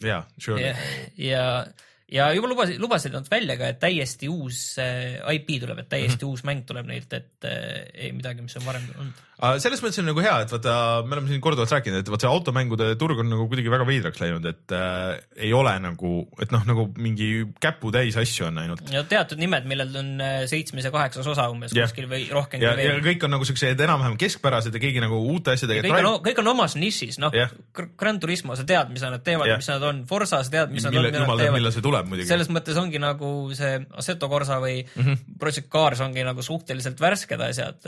jaa, 0.03 0.27
sure. 0.39 0.63
ja, 0.63 0.75
ja 1.17 1.67
ja 2.13 2.29
juba 2.37 2.51
lubasid, 2.53 2.81
lubasid 2.83 3.15
nad 3.17 3.29
välja 3.31 3.57
ka, 3.61 3.73
et 3.73 3.81
täiesti 3.83 4.31
uus 4.33 4.63
äh, 4.83 5.19
IP 5.35 5.57
tuleb, 5.63 5.83
et 5.83 5.89
täiesti 5.89 6.19
mm 6.19 6.29
-hmm. 6.29 6.31
uus 6.31 6.45
mäng 6.49 6.65
tuleb 6.69 6.89
neilt, 6.89 7.13
et 7.13 7.49
äh, 7.49 7.85
ei 7.95 8.13
midagi, 8.13 8.43
mis 8.43 8.57
on 8.61 8.67
varem 8.67 8.89
olnud 8.99 9.21
selles 9.59 9.81
mõttes 9.83 9.99
on 9.99 10.07
nagu 10.07 10.23
hea, 10.23 10.35
et 10.45 10.53
vaata, 10.55 10.73
me 11.03 11.17
oleme 11.17 11.33
siin 11.33 11.41
korduvalt 11.43 11.73
rääkinud, 11.75 11.99
et 12.03 12.11
vaat 12.13 12.23
see 12.23 12.31
automängude 12.31 12.93
turg 13.01 13.19
on 13.25 13.31
nagu 13.33 13.49
kuidagi 13.51 13.73
väga 13.73 13.87
veidraks 13.89 14.21
läinud, 14.23 14.45
et 14.47 14.75
äh, 14.77 15.17
ei 15.49 15.51
ole 15.57 15.73
nagu, 15.83 16.13
et 16.43 16.53
noh, 16.55 16.63
nagu 16.69 16.85
mingi 17.03 17.31
käputäis 17.63 18.19
asju 18.23 18.47
on 18.51 18.61
ainult. 18.63 18.85
ja 18.95 19.03
teatud 19.09 19.43
nimed, 19.43 19.67
millel 19.69 19.99
on 19.99 20.13
äh, 20.23 20.37
seitsmes 20.51 20.87
ja 20.87 20.93
kaheksas 20.95 21.27
osa 21.35 21.49
umbes 21.51 21.75
yeah. 21.75 21.91
kuskil 21.91 22.07
või 22.11 22.29
rohkem. 22.31 22.63
ja, 22.63 22.77
ja 22.79 22.95
kõik 23.03 23.27
on 23.27 23.35
nagu 23.35 23.49
siuksed 23.49 23.83
enam-vähem 23.83 24.15
keskpärased 24.21 24.79
ja 24.79 24.83
keegi 24.85 25.03
nagu 25.03 25.19
uute 25.35 25.57
asjadega. 25.57 25.89
kõik 25.89 25.99
on, 26.13 26.21
kõik 26.29 26.43
on 26.45 26.53
omas 26.55 26.79
nišis, 26.79 27.19
noh 27.23 27.35
yeah., 27.35 27.51
Gran 27.75 28.23
Turismo, 28.23 28.55
sa 28.59 28.67
tead, 28.69 28.95
mis 28.95 29.03
nad 29.03 29.27
teevad 29.27 29.51
yeah., 29.51 29.59
mis 29.59 29.71
nad 29.73 29.89
on, 29.91 30.05
Forsa, 30.07 30.45
sa 30.47 30.55
tead, 30.55 30.71
mis 30.71 30.87
nad 30.87 30.95
Mille, 30.95 31.11
on, 31.11 31.17
mida 31.17 31.27
nad 31.27 31.43
teevad. 31.43 31.59
millal 31.59 31.75
see 31.75 31.83
tuleb 31.83 32.02
muidugi. 32.07 32.29
selles 32.29 32.51
mõttes 32.53 32.79
ongi 32.81 33.01
nagu 33.03 33.29
see 33.57 33.81
Assetto 33.99 34.29
Corsa 34.33 34.59
või 34.63 34.81
mm 34.85 35.03
-hmm. 35.03 35.39
Project 35.43 35.69
Cars 35.73 36.01
ongi 36.05 36.25
nagu 36.27 36.43
suhteliselt 36.43 37.01
värsked 37.01 37.41
asjad 37.41 37.87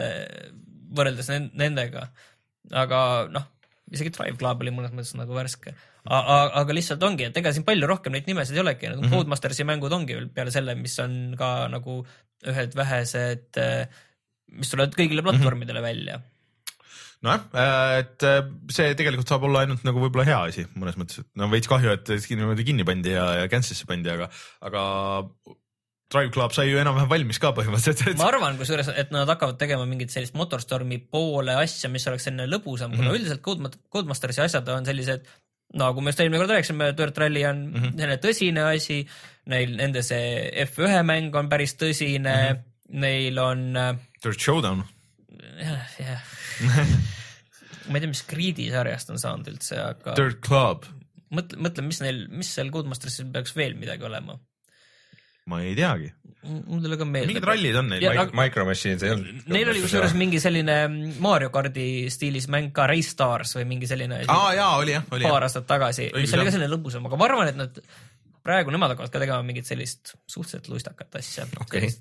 võrreldes 0.94 1.31
nendega. 1.55 2.09
aga 2.72 2.98
noh, 3.31 3.48
isegi 3.92 4.12
Drive 4.14 4.38
Club 4.40 4.62
oli 4.64 4.72
mõnes 4.74 4.94
mõttes 4.94 5.14
nagu 5.18 5.35
värske. 5.37 5.74
aga 6.05 6.77
lihtsalt 6.77 7.03
ongi, 7.03 7.24
et 7.29 7.37
ega 7.37 7.53
siin 7.53 7.64
palju 7.64 7.87
rohkem 7.87 8.12
neid 8.12 8.27
nimesid 8.27 8.57
ei 8.57 8.61
olegi, 8.61 8.88
nagu 8.88 9.03
mm 9.03 9.09
-hmm. 9.09 9.16
Codemastersi 9.16 9.64
mängud 9.64 9.92
ongi 9.92 10.14
veel 10.14 10.29
peale 10.29 10.50
selle, 10.50 10.74
mis 10.74 10.98
on 10.98 11.35
ka 11.38 11.68
nagu 11.68 12.05
ühed 12.44 12.74
vähesed, 12.77 13.61
mis 14.53 14.70
tulevad 14.70 14.94
kõigile 14.94 15.22
platvormidele 15.22 15.81
mm 15.81 15.85
-hmm. 15.85 15.88
välja 15.88 16.20
nojah, 17.24 17.44
et 18.02 18.24
see 18.74 18.94
tegelikult 18.98 19.30
saab 19.30 19.46
olla 19.48 19.64
ainult 19.64 19.84
nagu 19.87 20.02
võib-olla 20.02 20.26
hea 20.28 20.40
asi 20.50 20.66
mõnes 20.76 20.98
mõttes, 21.00 21.24
et 21.24 21.28
no 21.40 21.48
veits 21.52 21.70
kahju, 21.70 21.94
et 21.96 22.14
niimoodi 22.30 22.66
kinni 22.68 22.87
pandi 22.87 23.14
ja, 23.14 23.26
ja 23.40 23.50
cancel'isse 23.52 23.88
pandi, 23.88 24.12
aga, 24.12 24.28
aga 24.68 24.82
Drive 26.12 26.30
Club 26.34 26.52
sai 26.54 26.68
ju 26.68 26.78
enam-vähem 26.80 27.10
valmis 27.10 27.40
ka 27.42 27.50
põhimõtteliselt. 27.56 28.18
ma 28.20 28.28
arvan 28.30 28.58
kusjuures, 28.60 28.90
et 29.00 29.14
nad 29.14 29.30
hakkavad 29.30 29.58
tegema 29.60 29.87
mingit 29.88 30.12
sellist 30.14 30.37
Motorstormi 30.38 31.00
poole 31.10 31.56
asja, 31.62 31.90
mis 31.92 32.06
oleks 32.10 32.28
selline 32.28 32.46
lõbusam 32.50 32.92
mm, 32.92 32.94
-hmm. 32.94 33.00
kuna 33.00 33.08
mhm. 33.10 33.18
üldiselt 33.18 33.42
Code, 33.44 33.72
Codemastersi 33.92 34.44
asjad 34.44 34.68
on 34.74 34.87
sellised 34.87 35.26
nagu 35.74 36.00
me 36.00 36.12
just 36.12 36.20
eelmine 36.22 36.38
kord 36.42 36.52
rääkisime, 36.54 36.92
Dirt 36.96 37.18
Rally 37.18 37.44
on 37.48 37.64
mm 37.66 37.74
-hmm. 37.80 37.96
selline 37.98 38.20
tõsine 38.22 38.68
asi, 38.76 39.00
neil, 39.50 39.74
nende 39.80 40.02
see 40.06 40.50
F1 40.68 41.02
mäng 41.08 41.34
on 41.34 41.48
päris 41.48 41.74
tõsine 41.74 42.37
mm, 42.37 42.54
-hmm. 42.54 43.00
neil 43.00 43.38
on. 43.38 43.76
Äh, 43.76 43.96
Dirt 44.22 44.40
Showdown. 44.40 44.84
jah, 45.58 45.98
jah 45.98 46.33
ma 47.88 47.98
ei 47.98 48.04
tea, 48.04 48.10
mis 48.10 48.24
Creed'i 48.28 48.70
sarjast 48.72 49.12
on 49.14 49.20
saanud 49.22 49.52
üldse, 49.52 49.78
aga. 49.80 50.16
Dirt 50.18 50.40
Club. 50.44 50.88
mõtle, 51.34 51.60
mõtle, 51.66 51.86
mis 51.86 52.02
neil, 52.04 52.26
mis 52.32 52.50
seal 52.56 52.72
Codemastersis 52.74 53.26
peaks 53.34 53.56
veel 53.58 53.78
midagi 53.78 54.06
olema 54.06 54.38
ma 55.50 55.60
ei 55.60 55.74
teagi. 55.76 56.08
mul 56.44 56.78
ei 56.78 56.84
tule 56.84 56.96
ka 57.00 57.06
meelde. 57.08 57.28
mingid 57.32 57.46
rallid 57.48 57.76
on 57.76 57.88
neil. 57.92 58.04
Micro, 58.04 58.36
Micro 58.40 58.64
Machines 58.68 59.04
ei 59.04 59.12
olnud. 59.12 59.44
Neil 59.52 59.70
oli 59.72 59.82
kusjuures 59.84 60.16
mingi 60.16 60.40
selline 60.40 60.76
Mario 61.24 61.50
kardi 61.52 61.86
stiilis 62.12 62.48
mäng 62.52 62.72
ka 62.76 62.88
Race 62.90 63.12
Stars 63.12 63.54
või 63.58 63.68
mingi 63.74 63.88
selline. 63.90 64.22
aa 64.32 64.50
jaa, 64.56 64.72
oli 64.80 64.96
jah, 64.96 65.06
oli 65.12 65.26
jah. 65.26 65.36
paar 65.36 65.48
aastat 65.48 65.68
tagasi, 65.68 66.10
mis 66.16 66.34
oli 66.36 66.48
ka 66.48 66.56
selline 66.56 66.72
lõbusam, 66.72 67.08
aga 67.08 67.20
ma 67.20 67.28
arvan, 67.28 67.52
et 67.52 67.60
nad 67.60 67.80
praegu 68.44 68.72
nemad 68.74 68.94
hakkavad 68.94 69.12
ka 69.12 69.22
tegema 69.22 69.44
mingit 69.46 69.68
sellist 69.68 70.16
suhteliselt 70.24 70.68
lustakat 70.72 71.20
asja. 71.20 71.48
okei 71.60 71.88
okay. 71.88 71.96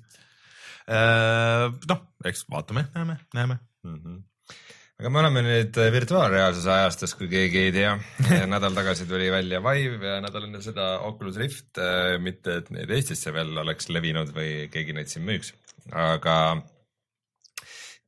Uh,. 0.84 1.72
noh, 1.88 2.06
eks 2.28 2.44
vaatame, 2.52 2.88
näeme, 2.96 3.20
näeme 3.36 3.60
mm. 3.84 3.98
-hmm 3.98 4.22
aga 5.00 5.10
me 5.10 5.20
oleme 5.24 5.42
nüüd 5.42 5.78
äh, 5.82 5.88
virtuaalreaalsuse 5.94 6.70
ajastus, 6.70 7.14
kui 7.18 7.26
keegi 7.30 7.64
ei 7.66 7.72
tea. 7.74 7.94
nädal 8.52 8.76
tagasi 8.76 9.08
tuli 9.10 9.30
välja 9.32 9.62
Vive 9.64 10.12
ja 10.12 10.20
nädal 10.22 10.46
enne 10.46 10.60
seda 10.62 11.00
Oculus 11.08 11.38
Rift. 11.40 11.72
Äh, 11.82 12.14
mitte, 12.22 12.60
et 12.62 12.70
need 12.74 12.92
Eestisse 12.94 13.34
veel 13.34 13.50
oleks 13.64 13.90
levinud 13.90 14.30
või 14.36 14.68
keegi 14.72 14.94
neid 14.94 15.10
siin 15.10 15.26
müüks, 15.26 15.50
aga 15.90 16.38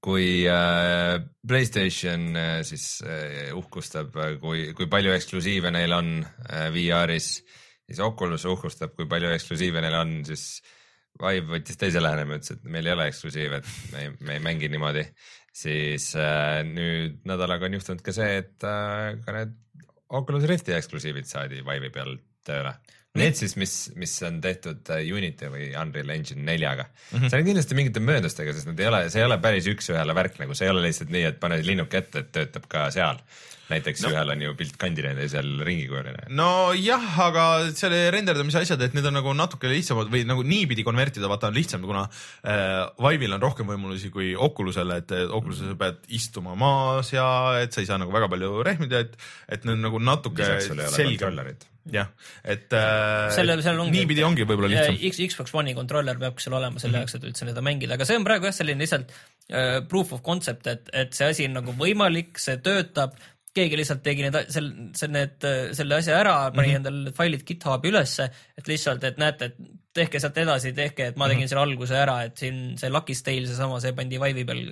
kui 0.07 0.45
äh, 0.47 1.17
Playstation 1.49 2.29
siis 2.69 2.87
uhkustab, 3.57 4.15
kui, 4.43 4.69
kui 4.79 4.87
palju 4.91 5.15
eksklusiive 5.17 5.73
neil 5.75 5.95
on 5.97 6.11
VR-is, 6.75 7.31
siis 7.89 8.03
Oculus 8.05 8.47
uhkustab, 8.47 8.95
kui 8.95 9.09
palju 9.11 9.33
eksklusiive 9.35 9.83
neil 9.83 9.99
on, 9.99 10.19
siis 10.29 10.63
Vive 11.17 11.49
võttis 11.49 11.79
teise 11.81 11.99
lähenemise, 11.99 12.55
ütles, 12.55 12.59
et 12.61 12.71
meil 12.71 12.87
ei 12.87 12.93
ole 12.93 13.07
eksklusiive, 13.09 13.59
et 13.59 13.93
me 13.95 14.03
ei, 14.05 14.11
me 14.21 14.35
ei 14.37 14.43
mängi 14.45 14.69
niimoodi 14.69 15.07
siis 15.57 16.11
äh, 16.21 16.61
nüüd 16.69 17.23
nädalaga 17.29 17.69
on 17.69 17.79
juhtunud 17.79 18.05
ka 18.05 18.15
see, 18.15 18.43
et 18.43 18.67
äh, 18.67 19.17
ka 19.25 19.37
need 19.37 19.55
Oculus 20.17 20.47
Rifti 20.47 20.75
eksklusiivid 20.77 21.27
saadi 21.27 21.63
Vive'i 21.67 21.91
peal 21.95 22.19
tööle. 22.47 22.77
Need 23.21 23.39
siis, 23.39 23.57
mis, 23.61 23.75
mis 23.99 24.15
on 24.27 24.39
tehtud 24.45 24.93
äh, 24.95 25.03
Unity 25.17 25.51
või 25.53 25.69
Unreal 25.81 26.15
Engine 26.17 26.47
neljaga 26.47 26.87
mm. 26.87 27.19
-hmm. 27.19 27.33
see 27.33 27.43
on 27.43 27.51
kindlasti 27.51 27.79
mingite 27.79 28.05
mööndustega, 28.05 28.55
sest 28.57 28.71
nad 28.71 28.81
ei 28.81 28.91
ole, 28.93 29.03
see 29.11 29.23
ei 29.23 29.29
ole 29.29 29.41
päris 29.43 29.69
üks-ühele 29.73 30.17
värk, 30.17 30.41
nagu 30.43 30.57
see 30.57 30.69
ei 30.69 30.75
ole 30.75 30.87
lihtsalt 30.87 31.13
nii, 31.15 31.27
et 31.33 31.43
pane 31.43 31.61
linnuk 31.65 31.95
ette, 31.95 32.25
et 32.25 32.33
töötab 32.35 32.71
ka 32.71 32.89
seal 32.95 33.23
näiteks 33.71 34.05
no. 34.05 34.13
ühel 34.13 34.31
on 34.31 34.43
ju 34.45 34.55
pilt 34.59 34.77
kandina 34.81 35.13
ja 35.13 35.19
teisel 35.19 35.49
ringikujuline. 35.67 36.29
nojah, 36.39 37.07
aga 37.27 37.47
selle 37.77 38.05
renderdamise 38.15 38.63
asjad, 38.63 38.83
et 38.87 38.95
need 38.97 39.07
on 39.11 39.17
nagu 39.19 39.35
natuke 39.37 39.71
lihtsamad 39.71 40.11
või 40.13 40.23
nagu 40.29 40.45
niipidi 40.47 40.87
konvertida, 40.87 41.31
vaata 41.31 41.51
on 41.51 41.57
lihtsam, 41.57 41.87
kuna 41.87 42.07
äh, 42.07 42.87
Vive'il 43.03 43.37
on 43.37 43.43
rohkem 43.43 43.71
võimalusi 43.71 44.13
kui 44.15 44.33
Oculusel, 44.49 44.95
et 45.01 45.15
Oculusel 45.27 45.73
sa 45.73 45.79
pead 45.83 46.03
istuma 46.19 46.55
maas 46.59 47.13
ja 47.15 47.27
et 47.63 47.75
sa 47.75 47.83
ei 47.83 47.91
saa 47.91 47.99
nagu 48.03 48.15
väga 48.15 48.31
palju 48.33 48.61
rehmida, 48.67 49.03
et, 49.07 49.17
et 49.51 49.67
need 49.67 49.83
nagu 49.83 50.03
natuke 50.03 50.53
selgem 50.63 51.67
jah, 51.93 52.11
et 52.45 52.75
äh, 52.75 53.29
selle, 53.35 53.57
seal 53.65 53.79
ongi, 53.83 54.01
niipidi 54.01 54.25
ongi 54.27 54.47
võib-olla 54.49 54.71
lihtsam. 54.73 54.99
Xbox 55.31 55.55
One'i 55.55 55.77
kontroller 55.77 56.19
peab 56.21 56.43
seal 56.43 56.59
olema 56.59 56.83
selle 56.83 56.97
mhm. 56.97 57.05
jaoks 57.05 57.15
mm 57.15 57.21
-hmm., 57.21 57.31
et 57.31 57.31
üldse 57.33 57.51
seda 57.53 57.65
mängida, 57.65 57.95
aga 57.99 58.09
see 58.09 58.19
on 58.19 58.27
praegu 58.27 58.49
jah, 58.49 58.57
selline 58.57 58.85
lihtsalt 58.85 59.15
äh, 59.15 59.79
proof 59.89 60.13
of 60.17 60.23
concept, 60.27 60.67
et, 60.73 60.91
et 60.93 61.17
see 61.17 61.31
asi 61.33 61.49
on 61.49 61.59
nagu 61.61 61.75
võimalik, 61.79 62.41
see 62.43 62.59
töötab, 62.65 63.17
keegi 63.57 63.79
lihtsalt 63.81 64.03
tegi 64.05 64.27
need, 64.27 64.37
sel-, 64.53 64.75
see, 64.99 65.09
need, 65.13 65.49
selle 65.79 66.01
asja 66.01 66.19
ära, 66.21 66.37
pani 66.51 66.69
mm 66.69 66.73
-hmm. 66.73 66.77
endale 66.83 67.05
need 67.07 67.17
failid 67.17 67.47
GitHubi 67.49 67.93
ülesse, 67.95 68.29
et 68.59 68.69
lihtsalt, 68.69 69.05
et 69.05 69.19
näete, 69.23 69.53
et 69.53 69.57
tehke 69.97 70.21
sealt 70.21 70.37
edasi, 70.43 70.75
tehke, 70.77 71.13
et 71.13 71.17
ma 71.17 71.29
tegin 71.29 71.41
mm 71.41 71.45
-hmm. 71.45 71.55
selle 71.55 71.63
alguse 71.63 71.97
ära, 71.97 72.19
et 72.25 72.37
siin 72.37 72.77
see 72.77 72.91
Lucky 72.93 73.15
Tale, 73.25 73.47
seesama, 73.47 73.81
see 73.81 73.97
pandi 73.97 74.21
Vive'i 74.21 74.45
peal 74.45 74.63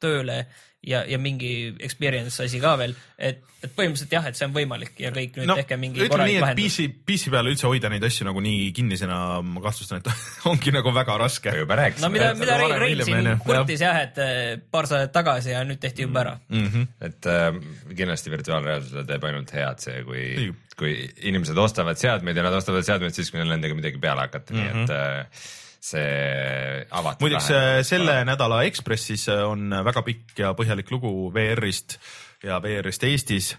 tööle 0.00 0.46
ja, 0.86 1.02
ja 1.06 1.18
mingi 1.20 1.74
experience 1.84 2.40
asi 2.44 2.60
ka 2.60 2.72
veel, 2.80 2.94
et, 3.20 3.42
et 3.60 3.72
põhimõtteliselt 3.76 4.14
jah, 4.14 4.26
et 4.30 4.38
see 4.38 4.46
on 4.48 4.54
võimalik 4.54 4.96
ja 5.02 5.10
kõik 5.12 5.36
nüüd 5.36 5.50
no, 5.50 5.56
tehke 5.58 5.76
mingi 5.80 6.06
korralik 6.08 6.40
lahendus. 6.40 6.78
PC, 6.78 6.86
PC 7.06 7.32
peal 7.34 7.50
üldse 7.50 7.68
hoida 7.68 7.90
neid 7.92 8.06
asju 8.08 8.26
nagu 8.28 8.40
nii 8.44 8.70
kinnisena, 8.76 9.18
ma 9.44 9.64
kahtlustan, 9.64 10.00
et 10.00 10.24
ongi 10.50 10.72
nagu 10.74 10.94
väga 10.96 11.18
raske. 11.20 11.54
juba 11.60 11.78
rääkisime. 11.82 12.06
no 12.06 12.12
mida, 12.14 12.32
mida 12.38 12.56
Rein, 12.62 12.76
Rein 12.80 13.04
siin 13.04 13.30
kurtis 13.44 13.84
jah, 13.84 14.00
et 14.06 14.22
eh, 14.24 14.56
paar 14.72 14.88
saadet 14.88 15.12
tagasi 15.14 15.52
ja 15.52 15.62
nüüd 15.68 15.82
tehti 15.82 16.08
juba 16.08 16.24
ära 16.24 16.34
mm. 16.48 16.66
-hmm. 16.66 16.88
et 17.10 17.30
äh, 17.30 17.94
kindlasti 17.94 18.32
virtuaalreaalsusele 18.32 19.06
teeb 19.08 19.30
ainult 19.30 19.52
head 19.54 19.84
see, 19.84 20.02
kui, 20.08 20.50
kui 20.80 20.96
inimesed 21.28 21.58
ostavad 21.60 22.00
seadmeid 22.00 22.36
ja 22.36 22.46
nad 22.46 22.56
ostavad 22.56 22.86
seadmeid 22.86 23.16
siis, 23.16 23.30
kui 23.30 23.42
neil 23.42 23.52
nendega 23.52 23.76
midagi 23.76 24.00
peale 24.00 24.28
hakata 24.28 24.54
mm, 24.54 24.60
-hmm. 24.60 24.76
nii 24.76 24.84
et 24.84 24.96
äh, 24.96 25.48
see 25.80 26.82
avatud. 26.90 27.24
muideks 27.24 27.52
selle 27.88 28.18
nädala 28.28 28.62
Ekspressis 28.68 29.28
on 29.32 29.72
väga 29.84 30.02
pikk 30.04 30.42
ja 30.42 30.52
põhjalik 30.58 30.90
lugu 30.92 31.30
VR-ist 31.34 31.98
ja 32.44 32.60
VR-ist 32.62 33.04
Eestis 33.04 33.54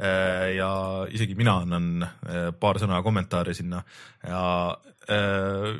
äh, 0.00 0.56
ja 0.56 0.70
isegi 1.10 1.36
mina 1.38 1.60
annan 1.64 2.02
äh, 2.04 2.50
paar 2.60 2.80
sõna 2.80 3.00
kommentaari 3.04 3.54
sinna 3.56 3.82
ja 4.24 4.42
äh, 5.08 5.70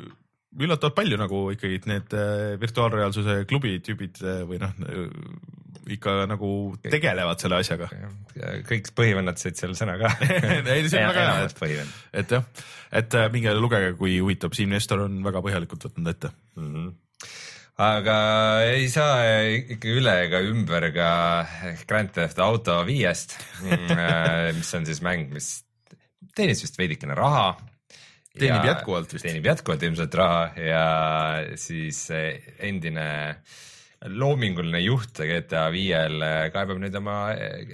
üllatavalt 0.57 0.95
palju 0.97 1.19
nagu 1.19 1.41
ikkagi 1.53 1.81
need 1.89 2.13
virtuaalreaalsuse 2.61 3.43
klubi 3.49 3.75
tüübid 3.85 4.17
või 4.49 4.57
noh, 4.61 4.71
ikka 5.95 6.25
nagu 6.29 6.49
tegelevad 6.83 7.41
selle 7.41 7.61
asjaga. 7.61 7.89
kõik 8.67 8.91
põhivennad 8.97 9.39
said 9.41 9.59
seal 9.59 9.75
sõna 9.77 9.97
ka 10.01 10.13
ei, 10.73 10.87
see 10.89 11.01
on 11.01 11.11
väga 11.11 11.25
hea, 11.25 11.49
et, 11.49 11.99
et 12.21 12.37
jah, 12.37 12.47
et 13.01 13.19
äh, 13.19 13.27
minge 13.33 13.53
lugege, 13.57 13.93
kui 13.99 14.17
huvitab, 14.21 14.55
Siim 14.57 14.73
Nestor 14.73 15.05
on 15.07 15.21
väga 15.25 15.43
põhjalikult 15.45 15.89
võtnud 15.89 16.15
ette 16.15 16.33
mm. 16.57 16.71
-hmm 16.71 16.95
aga 17.77 18.13
ei 18.65 18.87
saa 18.89 19.43
ikka 19.53 19.91
üle 19.99 20.13
ega 20.23 20.39
ümber 20.41 20.87
ka 20.95 21.09
Grand 21.85 22.09
Theft 22.09 22.39
Auto 22.41 22.79
viiest, 22.87 23.37
äh, 23.69 24.49
mis 24.57 24.73
on 24.73 24.87
siis 24.89 25.03
mäng, 25.05 25.29
mis 25.29 25.51
teenis 26.33 26.63
vist 26.65 26.79
veidikene 26.79 27.13
raha 27.17 27.51
teenib 28.37 28.65
jätkuvalt 28.65 29.13
vist. 29.13 29.25
teenib 29.25 29.45
jätkuvalt 29.45 29.85
ilmselt 29.87 30.17
raha 30.17 30.41
ja 30.61 30.83
siis 31.59 32.03
endine 32.11 33.07
loominguline 34.05 34.81
juht 34.83 35.21
GTA 35.25 35.67
viiel 35.73 36.21
kaebab 36.53 36.81
nüüd 36.81 36.95
oma, 36.99 37.17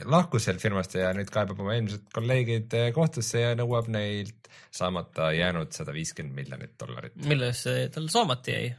lahkus 0.07 0.47
sealt 0.47 0.63
firmast 0.63 0.95
ja 0.95 1.11
nüüd 1.15 1.31
kaebab 1.33 1.59
oma 1.59 1.75
eelmised 1.75 2.07
kolleegid 2.15 2.77
kohtusse 2.95 3.43
ja 3.43 3.57
nõuab 3.59 3.91
neilt 3.91 4.49
saamata 4.73 5.33
jäänud 5.35 5.75
sada 5.75 5.93
viiskümmend 5.93 6.35
miljonit 6.37 6.77
dollarit. 6.79 7.17
milles 7.27 7.65
tal 7.93 8.07
saamata 8.13 8.55
jäi? 8.55 8.71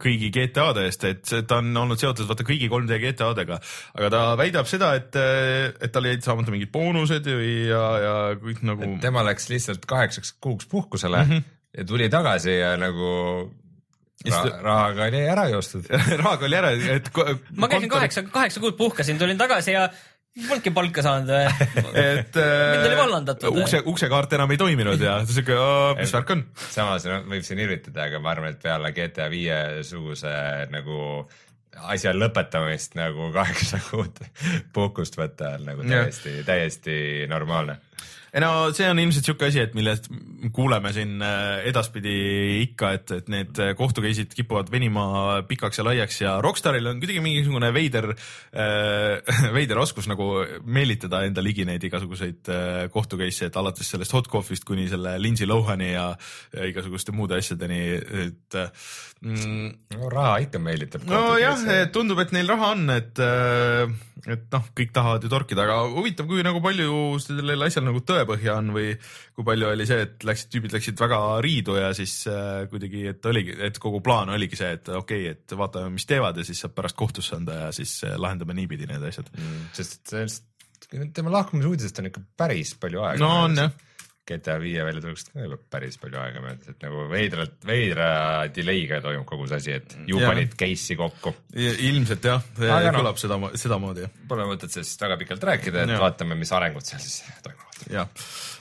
kõigi 0.00 0.30
GTA-de 0.32 0.86
eest, 0.88 1.04
et 1.04 1.32
ta 1.48 1.60
on 1.60 1.76
olnud 1.76 2.00
seotud 2.00 2.28
vaata 2.28 2.46
kõigi 2.46 2.70
3D 2.72 2.98
GTA-dega, 3.02 3.58
aga 3.98 4.10
ta 4.12 4.22
väidab 4.40 4.68
seda, 4.70 4.94
et, 4.98 5.16
et 5.20 5.92
tal 5.92 6.08
jäid 6.08 6.24
saamata 6.24 6.54
mingid 6.54 6.72
boonused 6.72 7.28
ja, 7.28 7.82
ja 8.04 8.14
kõik 8.40 8.64
nagu. 8.66 8.94
tema 9.02 9.24
läks 9.26 9.50
lihtsalt 9.52 9.84
kaheksaks 9.90 10.36
kuuks 10.40 10.68
puhkusele 10.70 11.24
mm 11.24 11.32
-hmm. 11.32 11.56
ja 11.78 11.84
tuli 11.84 12.08
tagasi 12.08 12.56
ja 12.58 12.76
nagu 12.80 13.10
Ra 14.28 14.40
rahaga 14.60 15.06
oli 15.08 15.20
ära 15.32 15.46
joostud 15.48 15.86
rahaga 16.20 16.44
oli 16.44 16.56
ära, 16.58 16.70
et. 16.96 17.06
ma 17.56 17.70
käisin 17.72 17.88
kaheksa, 17.88 18.24
kaheksa 18.28 18.60
kuud 18.60 18.76
puhkasin, 18.76 19.20
tulin 19.20 19.40
tagasi 19.40 19.72
ja 19.76 19.88
Polnudki 20.30 20.70
palka 20.70 21.02
saanud 21.02 21.32
või? 21.32 21.70
et 22.20 22.36
mind 22.38 22.84
oli 22.86 22.98
vallandatud. 23.00 23.56
ukse, 23.64 23.80
uksekaart 23.90 24.36
enam 24.36 24.52
ei 24.54 24.60
toiminud 24.60 25.02
ja 25.02 25.16
siuke, 25.26 25.56
mis 25.98 26.12
värk 26.14 26.34
on? 26.36 26.44
samas 26.70 27.06
no, 27.08 27.22
võib 27.32 27.46
siin 27.46 27.62
irvitada, 27.64 28.06
aga 28.06 28.20
ma 28.22 28.34
arvan, 28.36 28.54
et 28.54 28.62
peale 28.62 28.92
GTA 28.94 29.26
viie 29.32 29.58
suguse 29.88 30.30
nagu 30.70 31.24
asja 31.90 32.12
lõpetamist 32.14 32.94
nagu 32.98 33.30
kaheksa 33.34 33.80
kuud 33.88 34.22
puhkust 34.76 35.18
võtta 35.18 35.56
on 35.58 35.66
nagu 35.72 35.86
täiesti, 35.88 36.40
täiesti 36.46 36.96
normaalne 37.30 37.80
ei 38.30 38.40
no 38.42 38.50
see 38.76 38.86
on 38.86 38.98
ilmselt 39.02 39.26
sihuke 39.26 39.48
asi, 39.48 39.62
et 39.64 39.72
millest 39.74 40.06
kuuleme 40.54 40.92
siin 40.94 41.18
äh, 41.24 41.64
edaspidi 41.66 42.12
ikka, 42.62 42.92
et, 42.98 43.14
et 43.16 43.30
need 43.32 43.60
kohtu 43.78 44.04
case'id 44.04 44.34
kipuvad 44.36 44.70
venima 44.70 45.04
pikaks 45.48 45.80
ja 45.80 45.86
laiaks 45.88 46.20
ja 46.22 46.36
Rockstaril 46.44 46.86
on 46.92 47.00
kuidagi 47.02 47.22
mingisugune 47.24 47.72
veider 47.74 48.12
äh,, 48.12 49.40
veider 49.56 49.80
oskus 49.82 50.06
nagu 50.10 50.28
meelitada 50.62 51.24
enda 51.26 51.42
ligi 51.42 51.66
neid 51.66 51.84
igasuguseid 51.90 52.52
äh, 52.54 52.84
kohtu 52.94 53.18
case'e, 53.20 53.50
et 53.50 53.58
alates 53.58 53.90
sellest 53.90 54.14
hot 54.14 54.30
coffee'st 54.30 54.66
kuni 54.68 54.86
selle 54.90 55.16
Lindsay 55.22 55.48
Lohani 55.50 55.90
ja, 55.92 56.12
ja 56.54 56.70
igasuguste 56.70 57.14
muude 57.16 57.40
asjadeni, 57.40 57.80
et 58.28 58.60
mm,. 59.26 59.72
no 59.96 60.12
raha 60.12 60.38
ikka 60.46 60.62
meelitab. 60.62 61.08
nojah, 61.10 61.66
tundub, 61.92 62.22
et 62.22 62.36
neil 62.36 62.54
raha 62.54 62.72
on, 62.76 62.86
et, 62.94 63.18
äh, 63.26 63.90
et 64.28 64.46
noh, 64.52 64.66
kõik 64.76 64.92
tahavad 64.94 65.24
ju 65.24 65.30
torkida, 65.32 65.64
aga 65.64 65.80
huvitav, 65.94 66.28
kui 66.30 66.44
nagu 66.44 66.60
palju 66.62 67.18
sellel 67.24 67.66
asjal 67.66 67.86
nagu 67.86 68.02
tõe 68.04 68.20
tõepõhja 68.20 68.56
on 68.60 68.70
või 68.74 68.92
kui 69.36 69.46
palju 69.46 69.70
oli 69.70 69.86
see, 69.88 70.04
et 70.06 70.26
läksid, 70.26 70.50
tüübid 70.52 70.76
läksid 70.76 71.00
väga 71.00 71.20
riidu 71.44 71.76
ja 71.78 71.90
siis 71.96 72.14
äh, 72.30 72.66
kuidagi, 72.70 73.06
et 73.12 73.26
oligi, 73.30 73.56
et 73.68 73.80
kogu 73.82 74.02
plaan 74.04 74.32
oligi 74.34 74.58
see, 74.60 74.72
et 74.78 74.88
okei 74.92 75.26
okay,, 75.26 75.36
et 75.36 75.56
vaatame, 75.58 75.92
mis 75.96 76.08
teevad 76.08 76.40
ja 76.40 76.46
siis 76.46 76.60
saab 76.64 76.76
pärast 76.76 76.98
kohtusse 76.98 77.36
anda 77.38 77.66
ja 77.66 77.68
siis 77.76 78.00
äh, 78.06 78.16
lahendame 78.20 78.56
niipidi 78.58 78.88
need 78.90 79.04
asjad 79.10 79.30
mm,. 79.32 79.70
sest 79.76 80.02
sellest, 80.12 80.46
tema 81.14 81.32
lahkumise 81.32 81.70
uudisest 81.70 82.02
on 82.02 82.10
ikka 82.10 82.24
päris 82.40 82.74
palju 82.80 83.06
aega. 83.06 83.22
no 83.22 83.46
on 83.46 83.64
jah 83.64 83.78
GTA 84.30 84.56
viie 84.62 84.84
väljatulekust 84.86 85.32
ka 85.34 85.46
juba 85.46 85.58
päris 85.76 85.98
palju 86.00 86.20
aega 86.22 86.44
möödas, 86.44 86.72
et 86.72 86.86
nagu 86.86 87.06
veidralt, 87.10 87.56
veidra 87.66 88.10
delay'ga 88.54 89.00
toimub 89.04 89.26
kogu 89.28 89.48
see 89.50 89.60
asi, 89.60 89.78
et 89.80 89.96
ju 90.10 90.20
panid 90.22 90.54
case'i 90.58 90.98
kokku. 91.00 91.34
ilmselt 91.56 92.30
jah, 92.30 92.46
kõlab 92.56 93.14
no, 93.14 93.16
seda, 93.20 93.40
sedamoodi. 93.64 94.06
Pole 94.30 94.46
mõtet 94.48 94.72
sellest 94.74 95.02
väga 95.06 95.18
pikalt 95.20 95.50
rääkida, 95.52 95.84
et 95.84 95.96
ja. 95.96 96.00
vaatame, 96.02 96.38
mis 96.38 96.54
arengud 96.56 96.86
seal 96.86 97.02
siis 97.02 97.22
toimuvad 97.44 97.70
jah, 97.88 98.08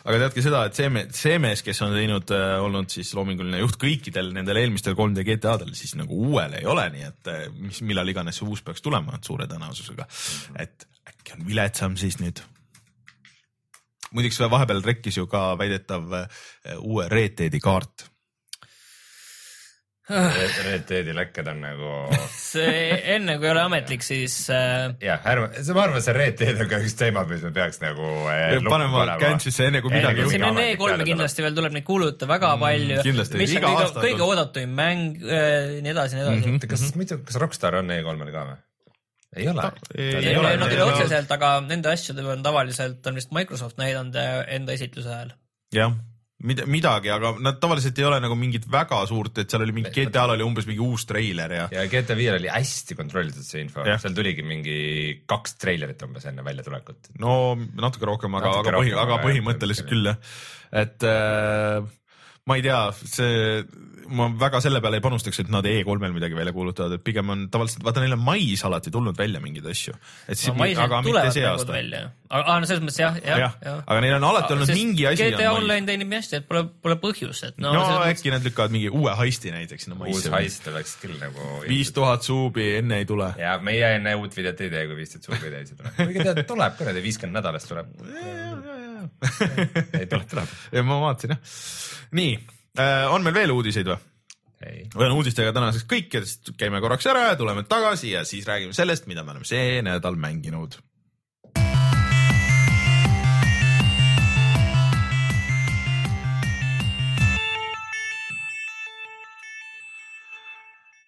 aga 0.07 0.19
teadki 0.23 0.43
seda, 0.43 0.61
et 0.69 0.77
see 0.77 0.89
mees, 0.93 1.09
see 1.17 1.39
mees, 1.41 1.63
kes 1.65 1.81
on 1.85 1.95
teinud 1.95 2.31
äh,, 2.35 2.55
olnud 2.63 2.91
siis 2.93 3.11
loominguline 3.17 3.61
juht 3.63 3.79
kõikidel 3.81 4.31
nendel 4.35 4.61
eelmistel 4.61 4.95
3D 4.97 5.25
GTA-del, 5.27 5.73
siis 5.77 5.95
nagu 5.99 6.19
uuel 6.29 6.55
ei 6.59 6.67
ole, 6.69 6.85
nii 6.93 7.07
et 7.09 7.31
äh, 7.33 7.43
mis, 7.57 7.81
millal 7.87 8.11
iganes 8.11 8.39
see 8.39 8.47
uus 8.47 8.63
peaks 8.65 8.85
tulema, 8.85 9.17
et 9.17 9.27
suure 9.27 9.49
tõenäosusega, 9.49 10.07
et 10.63 10.87
äkki 11.09 11.37
on 11.37 11.45
viletsam 11.49 11.99
siis 11.99 12.19
nüüd. 12.23 12.43
Muideks 14.11 14.39
vahepeal 14.51 14.85
rekkis 14.85 15.19
ju 15.19 15.27
ka 15.31 15.51
väidetav 15.59 16.15
äh, 16.23 16.29
uue 16.79 17.09
Red 17.11 17.37
Deadi 17.37 17.59
kaart 17.63 18.09
Red 20.09 20.87
Deadi 20.89 21.13
lekked 21.13 21.47
on 21.51 21.59
nagu. 21.61 21.89
see 22.49 22.95
enne 23.13 23.35
kui 23.37 23.45
ei 23.45 23.51
ole 23.51 23.61
ametlik, 23.67 24.01
siis 24.05 24.35
äh.... 24.53 24.95
jah, 25.05 25.21
ärme, 25.29 25.51
see, 25.61 25.75
ma 25.77 25.83
arvan, 25.85 26.01
see 26.01 26.15
Red 26.17 26.39
Dead 26.39 26.63
on 26.63 26.69
ka 26.71 26.79
üks 26.81 26.95
teema, 26.97 27.25
mis 27.29 27.43
me 27.45 27.51
peaks 27.53 27.77
nagu 27.83 28.07
äh,. 28.31 28.55
panema 28.65 29.05
käntsisse 29.21 29.67
enne 29.69 29.83
kui 29.85 29.93
midagi. 29.93 30.25
siin 30.31 30.47
on 30.47 30.57
E3-e 30.63 31.05
kindlasti 31.11 31.45
veel 31.45 31.59
tuleb 31.59 31.77
neid 31.77 31.85
kuulutada 31.85 32.29
väga 32.31 32.55
mm, 32.55 32.65
palju 32.65 33.03
mm,. 33.03 33.37
mis 33.43 33.53
on 33.59 33.67
kõige, 33.67 33.91
kõige 33.99 34.25
oodatum 34.31 34.73
mäng 34.81 35.21
äh,, 35.21 35.77
nii 35.85 35.93
edasi, 35.93 36.17
nii 36.17 36.25
edasi 36.25 36.41
mm. 36.41 36.57
-hmm. 36.57 36.73
kas 36.73 36.87
muidu, 36.97 37.21
kas 37.29 37.39
Rockstar 37.45 37.77
on 37.83 37.93
E3-l 37.93 38.33
ka 38.33 38.47
või? 38.49 38.57
Ei 39.35 39.49
ole. 39.51 39.71
ei, 39.95 40.13
ei 40.31 40.37
ole, 40.37 40.55
nad 40.57 40.71
ei 40.71 40.81
ole 40.81 40.93
otseselt, 40.93 41.31
aga 41.37 41.55
nende 41.65 41.91
asjade 41.91 42.25
on 42.25 42.45
tavaliselt 42.45 43.05
on 43.07 43.19
vist 43.21 43.35
Microsoft 43.35 43.81
näidanud 43.81 44.15
enda 44.47 44.77
esitluse 44.77 45.13
ajal. 45.13 45.35
jah 45.75 45.93
mida, 46.45 46.65
midagi, 46.69 47.11
aga 47.11 47.33
nad 47.43 47.59
tavaliselt 47.61 47.97
ei 47.99 48.07
ole 48.07 48.19
nagu 48.23 48.35
mingit 48.39 48.65
väga 48.71 49.01
suurt, 49.09 49.41
et 49.41 49.51
seal 49.51 49.65
oli 49.65 49.75
mingi 49.75 49.91
GTA-l 49.95 50.35
oli 50.35 50.45
umbes 50.45 50.67
mingi 50.69 50.83
uus 50.83 51.05
treiler 51.09 51.55
ja. 51.55 51.65
ja 51.73 51.85
GTA 51.91 52.17
viiel 52.19 52.39
oli 52.39 52.51
hästi 52.51 52.97
kontrollitud 52.99 53.45
see 53.45 53.63
info, 53.65 53.83
seal 53.89 54.15
tuligi 54.15 54.45
mingi 54.47 54.77
kaks 55.29 55.57
treilerit 55.59 56.07
umbes 56.07 56.29
enne 56.31 56.45
väljatulekut. 56.45 57.11
no 57.23 57.33
natuke 57.57 58.07
rohkem, 58.09 58.39
aga, 58.39 58.55
aga 58.61 58.75
põhi, 58.79 58.95
aga 59.03 59.19
põhimõtteliselt 59.25 59.91
küll 59.91 60.11
jah, 60.11 60.19
et 60.83 61.07
äh, 61.07 61.81
ma 62.49 62.57
ei 62.57 62.65
tea, 62.65 62.81
see, 63.05 63.63
ma 64.09 64.27
väga 64.41 64.59
selle 64.63 64.81
peale 64.81 64.97
ei 64.99 65.03
panustaks, 65.03 65.41
et 65.43 65.51
nad 65.53 65.65
E3-l 65.69 66.13
midagi 66.15 66.37
välja 66.37 66.53
kuulutavad, 66.55 66.95
et 66.97 67.03
pigem 67.05 67.29
on 67.29 67.45
tavaliselt, 67.53 67.83
vaata 67.85 68.01
neil 68.01 68.15
on 68.15 68.23
mais 68.25 68.63
alati 68.65 68.93
tulnud 68.93 69.17
välja 69.17 69.41
mingeid 69.43 69.67
asju. 69.69 69.93
et 70.27 70.41
no, 70.47 70.55
mais 70.57 70.79
aga 70.81 71.01
mitte 71.05 71.25
see 71.35 71.45
aasta. 71.45 71.77
aga 72.39 72.55
no 72.61 72.69
selles 72.69 72.81
mõttes 72.85 72.99
jah, 73.01 73.19
jah, 73.25 73.57
jah. 73.61 73.83
aga 73.85 74.01
neil 74.05 74.15
on 74.17 74.25
alati 74.31 74.55
olnud 74.55 74.73
mingi 74.73 75.05
asi. 75.11 75.29
GTA 75.29 75.53
Online 75.53 75.85
teenib 75.89 76.09
nii 76.09 76.21
hästi, 76.21 76.41
et 76.41 76.49
pole, 76.49 76.65
pole 76.81 76.97
põhjust, 77.03 77.51
et 77.51 77.61
no. 77.61 77.75
no 77.75 78.01
äkki 78.07 78.33
nad 78.33 78.45
lükkavad 78.45 78.73
mingi 78.73 78.89
uue 78.89 79.13
heisti 79.21 79.53
näiteks 79.53 79.87
sinna 79.87 79.99
maisse. 80.01 80.25
uus 80.25 80.37
heist 80.39 80.67
oleks 80.73 80.97
küll 81.03 81.21
nagu. 81.21 81.61
viis 81.69 81.93
tuhat 81.95 82.25
suubi 82.25 82.71
enne 82.79 83.03
ei 83.03 83.09
tule. 83.09 83.31
ja 83.39 83.57
meie 83.61 83.93
enne 83.99 84.17
uut 84.19 84.35
videot 84.35 84.65
ei 84.65 84.73
tee, 84.73 84.85
kui 84.89 85.01
viis 85.03 85.13
tuhat 85.15 85.29
suubi 85.29 85.53
täis 85.53 85.75
ei 85.75 85.81
tule. 85.83 85.95
kuigi 86.01 86.25
tead, 86.31 86.43
tuleb 86.49 86.77
kuradi 86.81 87.05
viiskümmend 87.05 87.41
nädalas 87.43 87.69
tuleb. 87.69 87.93
ei 89.99 90.05
tuleb, 90.05 90.27
tuleb. 90.29 90.53
ma 90.83 91.01
vaatasin 91.03 91.35
jah 91.35 91.57
nii 92.19 92.35
äh,, 92.79 93.07
on 93.13 93.25
meil 93.25 93.35
veel 93.35 93.53
uudiseid 93.53 93.89
või? 93.89 93.99
või 94.95 95.07
on 95.07 95.17
uudistega 95.21 95.53
tänaseks 95.55 95.87
kõik 95.87 96.13
ja 96.13 96.23
siis 96.25 96.53
käime 96.59 96.81
korraks 96.83 97.07
ära 97.07 97.29
ja 97.29 97.39
tuleme 97.39 97.63
tagasi 97.63 98.11
ja 98.11 98.25
siis 98.27 98.47
räägime 98.47 98.75
sellest, 98.75 99.07
mida 99.07 99.23
me 99.23 99.35
oleme 99.35 99.47
see 99.47 99.81
nädal 99.85 100.19
mänginud. 100.19 100.79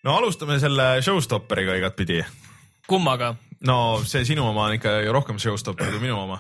no 0.04 0.15
alustame 0.17 0.58
selle 0.60 1.02
showstopperiga 1.02 1.76
igatpidi. 1.82 2.24
kummaga? 2.88 3.36
no 3.67 4.02
see 4.06 4.26
sinu 4.26 4.47
oma 4.47 4.69
on 4.69 4.80
ikka 4.80 5.00
rohkem 5.12 5.39
showstopper 5.39 5.91
kui 5.91 6.08
minu 6.08 6.17
oma 6.19 6.39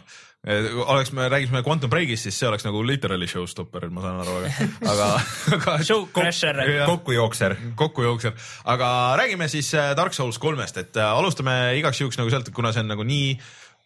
oleks, 0.85 1.11
me 1.11 1.29
räägiksime 1.29 1.61
Quantum 1.63 1.89
Breakist, 1.89 2.25
siis 2.25 2.39
see 2.39 2.47
oleks 2.49 2.65
nagu 2.65 2.81
literally 2.87 3.27
showstopper, 3.29 3.89
ma 3.93 4.01
saan 4.01 4.21
aru, 4.23 4.37
aga, 4.39 4.69
aga, 4.89 5.09
aga. 5.57 5.75
Show 5.85 6.07
crasher. 6.13 6.61
kokkujookser. 6.89 7.55
kokkujookser, 7.77 8.33
aga 8.73 8.87
räägime 9.21 9.47
siis 9.53 9.69
äh, 9.77 9.91
Dark 9.97 10.17
Souls 10.17 10.39
kolmest, 10.41 10.79
et 10.81 10.97
äh, 10.97 11.11
alustame 11.13 11.75
igaks 11.77 12.01
juhuks 12.01 12.17
nagu 12.17 12.33
sealt, 12.33 12.49
kuna 12.55 12.73
see 12.73 12.81
on 12.81 12.89
nagu 12.89 13.05
nii 13.05 13.35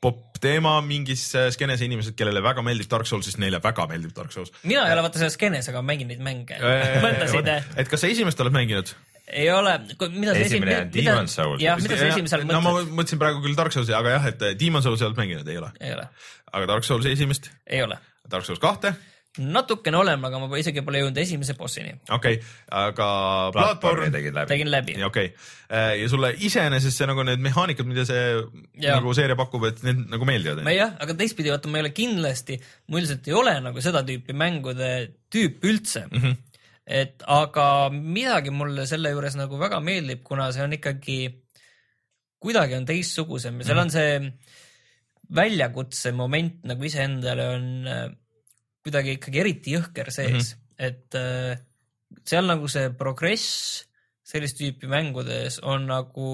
popp 0.06 0.39
teema 0.39 0.78
mingis 0.86 1.26
äh, 1.36 1.50
skeenes 1.52 1.84
ja 1.84 1.89
inimesed, 1.89 2.15
kellele 2.15 2.44
väga 2.44 2.63
meeldib 2.63 2.88
Dark 2.91 3.10
Souls, 3.10 3.28
siis 3.28 3.39
neile 3.41 3.60
väga 3.63 3.88
meeldib 3.91 4.15
Dark 4.15 4.32
Souls. 4.32 4.54
mina 4.63 4.88
ei 4.88 4.96
ole 4.96 5.04
vaata 5.04 5.20
selles 5.20 5.36
skeenes, 5.36 5.68
aga 5.74 5.84
mängin 5.84 6.08
neid 6.13 6.24
mänge. 6.24 6.62
mõtlesid? 7.06 7.52
et 7.52 7.91
kas 7.91 8.06
sa 8.06 8.12
esimest 8.15 8.39
oled 8.46 8.56
mänginud? 8.56 8.96
Ei 9.28 9.50
ole, 9.52 9.80
mida 10.14 10.36
see 10.38 10.46
esimene 10.46 10.80
on 10.84 10.94
Demon 10.94 11.28
Souls. 11.32 11.62
jah, 11.64 11.80
mida 11.82 11.98
sa 11.98 12.12
esimesel 12.14 12.46
mõtled? 12.46 12.58
no 12.58 12.62
ma 12.62 13.02
mõtlesin 13.02 13.22
praegu 13.22 13.42
küll 13.46 13.58
Dark 13.58 13.74
Soulsi, 13.74 13.96
aga 13.98 14.18
jah, 14.18 14.32
et 14.34 14.48
Demon 14.60 14.86
Soulsi 14.86 15.08
oled 15.08 15.18
mänginud, 15.18 15.48
ei 15.50 15.62
ole. 15.62 15.72
ei 15.82 15.96
ole 15.98 16.10
aga 16.56 16.70
Dark 16.72 16.88
Soulsi 16.88 17.12
esimest? 17.12 17.52
ei 17.68 17.84
ole. 17.84 18.00
Dark 18.32 18.48
Souls 18.48 18.64
kahte? 18.64 18.96
natukene 19.36 19.98
olen, 20.00 20.22
aga 20.24 20.40
ma 20.40 20.48
isegi 20.56 20.80
pole 20.86 21.02
jõudnud 21.02 21.18
esimese 21.20 21.58
bossini. 21.60 21.92
okei 22.08 22.38
okay,, 22.38 22.52
aga 22.72 23.08
Bloodborne'i 23.52 24.14
tegid 24.14 24.38
läbi? 24.38 24.48
tegin 24.54 24.70
läbi. 24.72 24.96
okei 25.04 25.34
okay., 25.34 25.50
äh, 25.68 25.90
ja 26.00 26.08
sulle 26.12 26.30
iseenesest 26.48 27.02
see 27.02 27.10
nagu 27.10 27.26
need 27.28 27.44
mehaanikad, 27.44 27.90
mida 27.90 28.06
see 28.08 28.22
ja. 28.32 28.96
nagu 28.96 29.12
seeria 29.18 29.36
pakub, 29.36 29.68
et 29.68 29.84
need 29.84 30.06
nagu 30.14 30.28
meeldivad? 30.30 30.64
jah, 30.72 30.96
aga 31.04 31.18
teistpidi 31.20 31.52
vaata, 31.52 31.68
ma 31.68 31.82
ei 31.82 31.84
ole 31.84 31.92
kindlasti, 31.98 32.56
mul 32.88 33.04
lihtsalt 33.04 33.28
ei 33.28 33.36
ole 33.36 33.58
nagu 33.66 33.84
seda 33.84 34.06
tüüpi 34.08 34.38
mängude 34.40 34.92
tüüp 35.36 35.68
üldse 35.68 36.06
mm. 36.08 36.22
-hmm. 36.22 36.55
Et 36.86 37.24
aga 37.28 37.89
midagi 37.89 38.54
mulle 38.54 38.86
selle 38.89 39.10
juures 39.13 39.36
nagu 39.39 39.58
väga 39.58 39.80
meeldib, 39.82 40.21
kuna 40.24 40.52
see 40.54 40.63
on 40.65 40.76
ikkagi, 40.78 41.19
kuidagi 42.41 42.78
on 42.78 42.86
teistsugusem 42.86 43.60
ja 43.60 43.65
seal 43.65 43.78
-hmm. 43.78 43.82
on 43.82 43.91
see 43.91 45.36
väljakutse 45.36 46.12
moment 46.12 46.63
nagu 46.69 46.86
iseendale 46.86 47.48
on 47.56 47.88
äh, 47.89 48.04
kuidagi 48.86 49.17
ikkagi 49.17 49.41
eriti 49.41 49.74
jõhker 49.74 50.12
sees 50.13 50.32
mm, 50.32 50.60
-hmm. 50.60 50.86
et 50.88 51.17
äh, 51.17 51.58
seal 52.26 52.45
nagu 52.45 52.67
see 52.69 52.91
progress 52.93 53.86
sellist 54.26 54.60
tüüpi 54.60 54.89
mängudes 54.89 55.60
on 55.63 55.88
nagu 55.89 56.30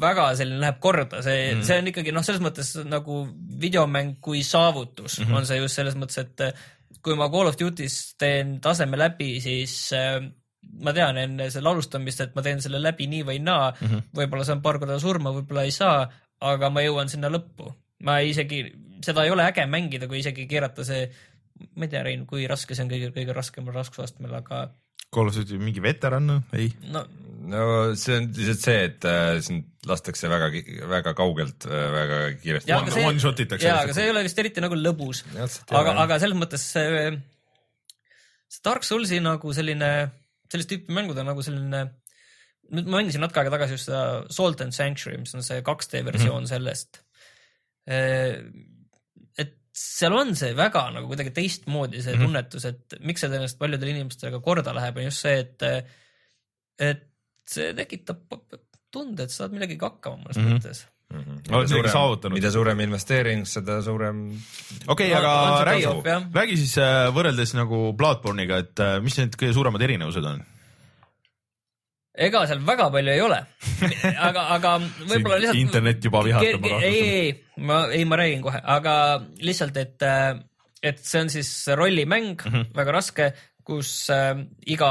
väga 0.00 0.30
selline 0.38 0.62
läheb 0.62 0.78
korda, 0.80 1.22
see 1.22 1.52
mm, 1.52 1.58
-hmm. 1.58 1.66
see 1.68 1.78
on 1.78 1.90
ikkagi 1.90 2.12
noh, 2.12 2.24
selles 2.24 2.42
mõttes 2.42 2.70
nagu 2.88 3.18
videomäng 3.60 4.16
kui 4.20 4.42
saavutus 4.42 5.18
mm 5.18 5.24
-hmm. 5.24 5.36
on 5.36 5.46
see 5.46 5.58
just 5.60 5.76
selles 5.76 5.94
mõttes, 5.94 6.18
et 6.20 6.40
äh, 6.40 6.52
kui 7.04 7.18
ma 7.20 7.28
Call 7.32 7.50
of 7.50 7.60
Duty's 7.60 8.14
teen 8.18 8.58
taseme 8.64 8.98
läbi, 9.00 9.36
siis 9.44 9.76
äh, 9.92 10.18
ma 10.82 10.92
tean 10.96 11.20
enne 11.20 11.50
selle 11.52 11.68
alustamist, 11.70 12.24
et 12.24 12.36
ma 12.36 12.42
teen 12.42 12.62
selle 12.64 12.80
läbi 12.82 13.06
nii 13.10 13.24
või 13.28 13.40
naa 13.44 13.70
mm 13.70 13.86
-hmm., 13.86 14.10
võib-olla 14.16 14.44
saan 14.48 14.62
paar 14.64 14.80
korda 14.80 14.98
surma, 14.98 15.34
võib-olla 15.36 15.66
ei 15.68 15.74
saa, 15.74 16.06
aga 16.40 16.70
ma 16.70 16.82
jõuan 16.84 17.12
sinna 17.12 17.28
lõppu 17.32 17.68
ma 18.04 18.18
isegi, 18.24 18.64
seda 19.04 19.24
ei 19.24 19.32
ole 19.34 19.46
äge 19.48 19.66
mängida, 19.70 20.08
kui 20.10 20.20
isegi 20.20 20.46
keerata 20.50 20.86
see, 20.86 21.06
ma 21.76 21.86
ei 21.86 21.92
tea, 21.92 22.02
Rein, 22.06 22.24
kui 22.28 22.48
raske 22.50 22.76
see 22.76 22.86
on 22.86 22.92
kõige, 22.92 23.12
kõige 23.14 23.36
raskemal 23.36 23.76
raskusastmel, 23.76 24.34
aga. 24.40 24.66
Call 25.14 25.30
of 25.30 25.36
Duty 25.36 25.60
mingi 25.62 25.82
veteran, 25.82 26.40
ei 26.56 26.72
no.? 26.90 27.04
No 27.50 27.66
see 27.98 28.18
on 28.18 28.28
lihtsalt 28.36 28.64
see, 28.66 28.82
et 28.88 29.06
äh, 29.08 29.38
sind 29.44 29.88
lastakse 29.88 30.30
väga, 30.32 30.50
väga 30.90 31.14
kaugelt 31.18 31.66
äh, 31.68 31.86
väga 31.94 32.18
kiiresti. 32.40 32.74
One 33.04 33.22
shot 33.22 33.44
itakse. 33.44 33.68
jaa, 33.68 33.82
aga 33.84 33.96
see 33.96 34.08
ei 34.08 34.14
ole 34.14 34.24
vist 34.26 34.40
eriti 34.40 34.64
nagu 34.64 34.78
lõbus. 34.78 35.24
aga, 35.34 35.96
aga 36.06 36.20
selles 36.22 36.38
mõttes 36.40 36.64
see, 36.76 37.04
see 38.48 38.64
Dark 38.64 38.86
Soulsi 38.86 39.20
nagu 39.24 39.56
selline, 39.56 39.92
sellist 40.52 40.72
tüüpi 40.72 40.96
mängud 40.96 41.20
on 41.20 41.30
nagu 41.32 41.44
selline 41.44 41.86
nüüd 42.74 42.86
ma 42.88 43.02
mängisin 43.02 43.20
natuke 43.20 43.42
aega 43.42 43.52
tagasi 43.52 43.76
just 43.76 43.90
seda 43.90 44.04
Salt 44.32 44.62
and 44.64 44.72
Sanctuary, 44.72 45.18
mis 45.20 45.34
on 45.36 45.44
see 45.44 45.60
2D 45.60 46.00
versioon 46.06 46.42
mm 46.42 46.46
-hmm. 46.46 46.52
sellest 46.54 47.04
Äh, 47.84 48.40
et 49.36 49.56
seal 49.76 50.14
on 50.16 50.32
see 50.38 50.54
väga 50.56 50.86
nagu 50.94 51.10
kuidagi 51.10 51.34
teistmoodi 51.36 52.00
see 52.00 52.14
mm 52.14 52.20
-hmm. 52.20 52.30
tunnetus, 52.30 52.64
et 52.64 52.96
miks 53.00 53.20
see 53.20 53.28
tõenäoliselt 53.28 53.60
paljudele 53.60 53.92
inimestele 53.92 54.40
korda 54.40 54.72
läheb, 54.72 54.96
on 54.96 55.10
just 55.10 55.20
see, 55.20 55.42
et, 55.44 55.66
et 56.78 57.02
see 57.50 57.74
tekitab 57.76 58.18
tunde, 58.94 59.26
et 59.26 59.32
sa 59.32 59.44
saad 59.44 59.54
millegagi 59.56 59.80
hakkama 59.82 60.22
mõnes 60.22 60.38
mm 60.38 60.44
-hmm. 60.44 60.58
mõttes 60.58 60.84
Mm 61.14 61.20
-hmm. 61.20 61.54
oled 61.54 61.68
midagi 61.70 61.88
saavutanud. 61.92 62.34
mida 62.34 62.50
suurem 62.50 62.80
investeering, 62.80 63.46
seda 63.46 63.82
suurem. 63.82 64.40
okei 64.86 65.14
aga 65.14 65.64
räägi, 65.64 65.86
räägi 66.34 66.56
siis 66.56 66.78
äh, 66.78 67.12
võrreldes 67.14 67.54
nagu 67.54 67.92
Bloodborne'iga, 67.92 68.58
et 68.58 68.80
äh, 68.80 69.02
mis 69.02 69.18
need 69.18 69.36
kõige 69.36 69.52
suuremad 69.52 69.82
erinevused 69.82 70.24
on? 70.24 70.42
ega 72.14 72.46
seal 72.46 72.62
väga 72.66 72.90
palju 72.94 73.10
ei 73.10 73.20
ole, 73.20 73.40
aga, 74.28 74.46
aga 74.56 74.74
võib-olla 74.80 75.38
lihtsalt. 75.42 75.60
internet 75.60 76.04
juba 76.04 76.22
vihatab 76.24 76.66
ei, 76.70 76.82
ei, 76.82 77.00
ei, 77.10 77.44
ma, 77.58 77.84
ei, 77.90 78.04
ma 78.04 78.18
räägin 78.20 78.42
kohe, 78.42 78.60
aga 78.76 78.94
lihtsalt, 79.42 79.76
et, 79.76 80.06
et 80.82 81.02
see 81.02 81.24
on 81.24 81.30
siis 81.30 81.50
rollimäng 81.74 82.38
mm, 82.38 82.52
-hmm. 82.52 82.70
väga 82.74 82.96
raske, 83.00 83.32
kus 83.66 84.10
äh, 84.14 84.38
iga 84.66 84.90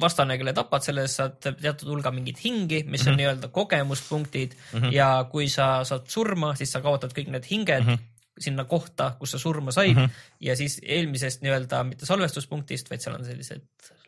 vastane, 0.00 0.36
kelle 0.38 0.52
tapad, 0.56 0.84
selle 0.84 1.06
eest 1.06 1.20
saad 1.20 1.38
teatud 1.46 1.88
hulga 1.88 2.12
mingeid 2.14 2.42
hingi, 2.42 2.82
mis 2.84 3.00
on 3.00 3.06
mm 3.06 3.12
-hmm. 3.12 3.16
nii-öelda 3.20 3.48
kogemuspunktid 3.48 4.52
mm 4.56 4.80
-hmm. 4.80 4.92
ja 4.92 5.26
kui 5.30 5.48
sa 5.48 5.84
saad 5.84 6.06
surma, 6.08 6.54
siis 6.54 6.72
sa 6.72 6.80
kaotad 6.80 7.12
kõik 7.16 7.30
need 7.30 7.48
hinged 7.50 7.84
mm. 7.84 7.94
-hmm 7.94 8.12
sinna 8.36 8.64
kohta, 8.64 9.14
kus 9.18 9.30
sa 9.30 9.38
surma 9.38 9.72
said 9.72 9.96
mm 9.96 10.04
-hmm. 10.04 10.10
ja 10.40 10.56
siis 10.56 10.80
eelmisest 10.82 11.42
nii-öelda 11.42 11.84
mitte 11.84 12.06
salvestuspunktist, 12.06 12.90
vaid 12.90 13.00
seal 13.00 13.14
on 13.16 13.24
sellised 13.24 13.62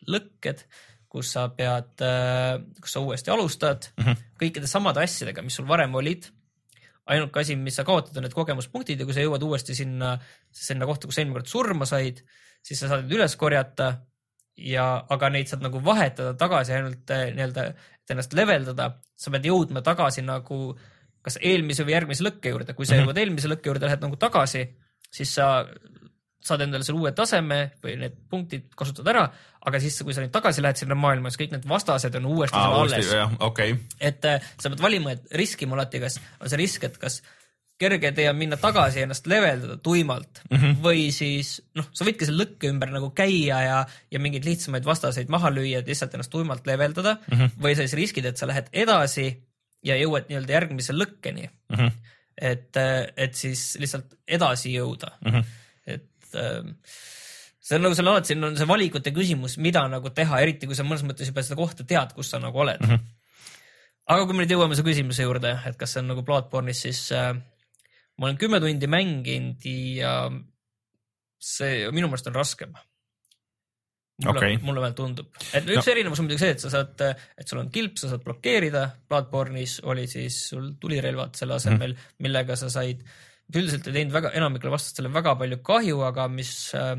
lõkked, 0.08 0.64
kus 1.08 1.32
sa 1.32 1.48
pead, 1.48 1.94
äh, 2.04 2.60
kus 2.80 2.92
sa 2.92 3.00
uuesti 3.00 3.30
alustad 3.30 3.88
mm 3.96 4.04
-hmm. 4.04 4.16
kõikide 4.42 4.66
samade 4.66 5.00
asjadega, 5.02 5.42
mis 5.42 5.54
sul 5.54 5.68
varem 5.68 5.94
olid. 5.94 6.28
ainuke 7.08 7.40
asi, 7.40 7.56
mis 7.56 7.76
sa 7.76 7.84
kaotad, 7.84 8.16
on 8.16 8.22
need 8.22 8.34
kogemuspunktid 8.36 9.00
ja 9.00 9.04
kui 9.06 9.14
sa 9.14 9.20
jõuad 9.20 9.42
uuesti 9.42 9.74
sinna, 9.74 10.18
sinna 10.52 10.86
kohta, 10.86 11.06
kus 11.06 11.18
eelmine 11.18 11.38
kord 11.38 11.46
surma 11.46 11.86
said, 11.86 12.20
siis 12.62 12.80
sa 12.80 12.88
saad 12.88 13.06
need 13.06 13.14
üles 13.16 13.36
korjata 13.36 13.86
ja, 14.58 14.86
aga 15.14 15.30
neid 15.32 15.50
saad 15.50 15.62
nagu 15.64 15.80
vahetada 15.84 16.34
tagasi 16.38 16.74
ainult 16.76 17.10
äh, 17.14 17.28
nii-öelda, 17.36 17.66
et 17.70 18.14
ennast 18.14 18.34
leveldada, 18.36 18.90
sa 19.18 19.32
pead 19.34 19.46
jõudma 19.50 19.82
tagasi 19.86 20.24
nagu 20.26 20.72
kas 21.24 21.38
eelmise 21.44 21.84
või 21.84 21.96
järgmise 21.96 22.24
lõkke 22.24 22.52
juurde, 22.52 22.74
kui 22.74 22.86
sa 22.86 22.94
mm 22.94 22.98
-hmm. 22.98 23.08
jõuad 23.08 23.22
eelmise 23.22 23.50
lõkke 23.50 23.70
juurde, 23.70 23.86
lähed 23.86 24.04
nagu 24.04 24.16
tagasi, 24.16 24.64
siis 25.12 25.34
sa 25.34 25.66
saad 26.48 26.62
endale 26.64 26.86
selle 26.86 27.00
uue 27.02 27.12
taseme 27.16 27.58
või 27.82 27.96
need 27.98 28.14
punktid 28.30 28.68
kasutad 28.78 29.08
ära, 29.10 29.24
aga 29.68 29.80
siis, 29.82 29.98
kui 30.06 30.14
sa 30.14 30.22
nüüd 30.22 30.32
tagasi 30.32 30.62
lähed 30.62 30.78
sinna 30.80 30.96
maailma, 30.98 31.30
siis 31.30 31.42
kõik 31.42 31.56
need 31.56 31.66
vastased 31.68 32.14
on 32.20 32.28
uuesti 32.30 32.56
seal 32.56 32.76
alles. 32.78 33.10
Okay. 33.50 33.74
et 34.00 34.24
äh, 34.24 34.46
sa 34.56 34.70
pead 34.70 34.82
valima, 34.82 35.16
et 35.16 35.34
riskima 35.42 35.76
alati, 35.76 36.00
kas 36.00 36.20
on 36.38 36.48
see 36.48 36.60
risk, 36.60 36.86
et 36.86 36.98
kas 37.02 37.20
kerge 37.78 38.10
tee 38.12 38.26
on 38.30 38.36
minna 38.38 38.58
tagasi 38.60 39.00
ja 39.00 39.06
ennast 39.06 39.26
leveldada 39.30 39.76
tuimalt 39.82 40.42
mm 40.50 40.56
-hmm. 40.56 40.78
või 40.82 41.08
siis 41.14 41.58
noh, 41.78 41.86
sa 41.92 42.06
võidki 42.06 42.26
selle 42.26 42.44
lõkke 42.44 42.70
ümber 42.72 42.90
nagu 42.94 43.10
käia 43.10 43.60
ja, 43.62 43.78
ja 44.10 44.20
mingeid 44.22 44.44
lihtsamaid 44.48 44.84
vastaseid 44.84 45.30
maha 45.30 45.50
lüüa, 45.54 45.82
et 45.82 45.90
lihtsalt 45.90 46.14
ennast 46.14 46.30
tuimalt 46.30 46.66
leveldada 46.66 47.18
mm 47.20 47.36
-hmm. 47.38 47.62
või 47.62 47.76
sa 47.76 47.86
siis 47.86 47.98
riskid, 48.00 48.26
et 48.26 48.36
sa 48.36 48.50
lähed 48.50 48.68
edasi 48.72 49.28
ja 49.84 49.96
jõuad 49.96 50.26
nii-öelda 50.28 50.52
järgmise 50.52 50.92
lõkkeni 50.92 51.46
mm. 51.46 51.76
-hmm. 51.76 51.92
et, 52.36 52.76
et 53.16 53.34
siis 53.34 53.76
lihtsalt 53.78 54.18
edasi 54.26 54.74
jõuda 54.74 55.14
mm. 55.20 55.32
-hmm 55.32 55.44
et 55.88 56.36
äh, 56.36 56.64
see 57.60 57.76
on 57.76 57.86
nagu 57.86 57.96
seal 57.96 58.08
alati, 58.08 58.32
siin 58.32 58.44
on 58.44 58.56
see 58.56 58.68
valikute 58.68 59.12
küsimus, 59.16 59.58
mida 59.62 59.84
nagu 59.88 60.10
teha, 60.14 60.40
eriti 60.44 60.68
kui 60.68 60.76
sa 60.76 60.86
mõnes 60.86 61.04
mõttes 61.06 61.30
juba 61.30 61.44
seda 61.44 61.56
kohta 61.56 61.86
tead, 61.88 62.14
kus 62.16 62.32
sa 62.32 62.40
nagu 62.42 62.64
oled 62.64 62.80
mm. 62.80 62.90
-hmm. 62.90 63.62
aga 64.14 64.26
kui 64.26 64.36
me 64.36 64.44
nüüd 64.44 64.56
jõuame 64.56 64.78
su 64.78 64.84
küsimuse 64.86 65.26
juurde, 65.26 65.54
et 65.66 65.76
kas 65.80 65.94
see 65.94 66.02
on 66.02 66.12
nagu 66.12 66.24
Bloodborne'is, 66.26 66.82
siis 66.86 67.12
äh, 67.16 67.32
ma 68.18 68.28
olen 68.28 68.38
kümme 68.40 68.60
tundi 68.62 68.90
mänginud 68.90 69.66
ja 69.98 70.12
see 71.38 71.88
minu 71.94 72.10
meelest 72.10 72.30
on 72.30 72.36
raskem. 72.36 72.76
mulle 74.24 74.38
okay., 74.40 74.56
mulle 74.58 74.82
vähemalt 74.82 74.98
tundub, 74.98 75.28
et 75.54 75.68
üks 75.70 75.86
no. 75.86 75.92
erinevus 75.92 76.18
on 76.18 76.26
muidugi 76.26 76.42
see, 76.42 76.54
et 76.56 76.62
sa 76.62 76.72
saad, 76.72 77.02
et 77.38 77.46
sul 77.46 77.60
on 77.60 77.68
kilp, 77.70 78.00
sa 78.00 78.10
saad 78.10 78.24
blokeerida, 78.24 78.82
Bloodborne'is 79.06 79.76
oli 79.86 80.08
siis 80.10 80.40
sul 80.50 80.72
tulirelvad 80.82 81.38
selle 81.38 81.54
asemel 81.54 81.94
mm, 81.94 82.16
millega 82.26 82.56
sa 82.58 82.70
said 82.72 83.04
üldiselt 83.54 83.86
ei 83.86 83.94
teinud 83.94 84.16
väga, 84.16 84.32
enamikele 84.40 84.74
vastastele 84.74 85.12
väga 85.14 85.36
palju 85.38 85.60
kahju, 85.64 86.02
aga 86.08 86.26
mis 86.32 86.50
äh, 86.74 86.96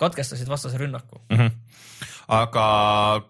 katkestasid 0.00 0.52
vastase 0.52 0.78
rünnaku 0.82 1.22
mm. 1.30 1.40
-hmm. 1.40 2.04
aga 2.36 2.66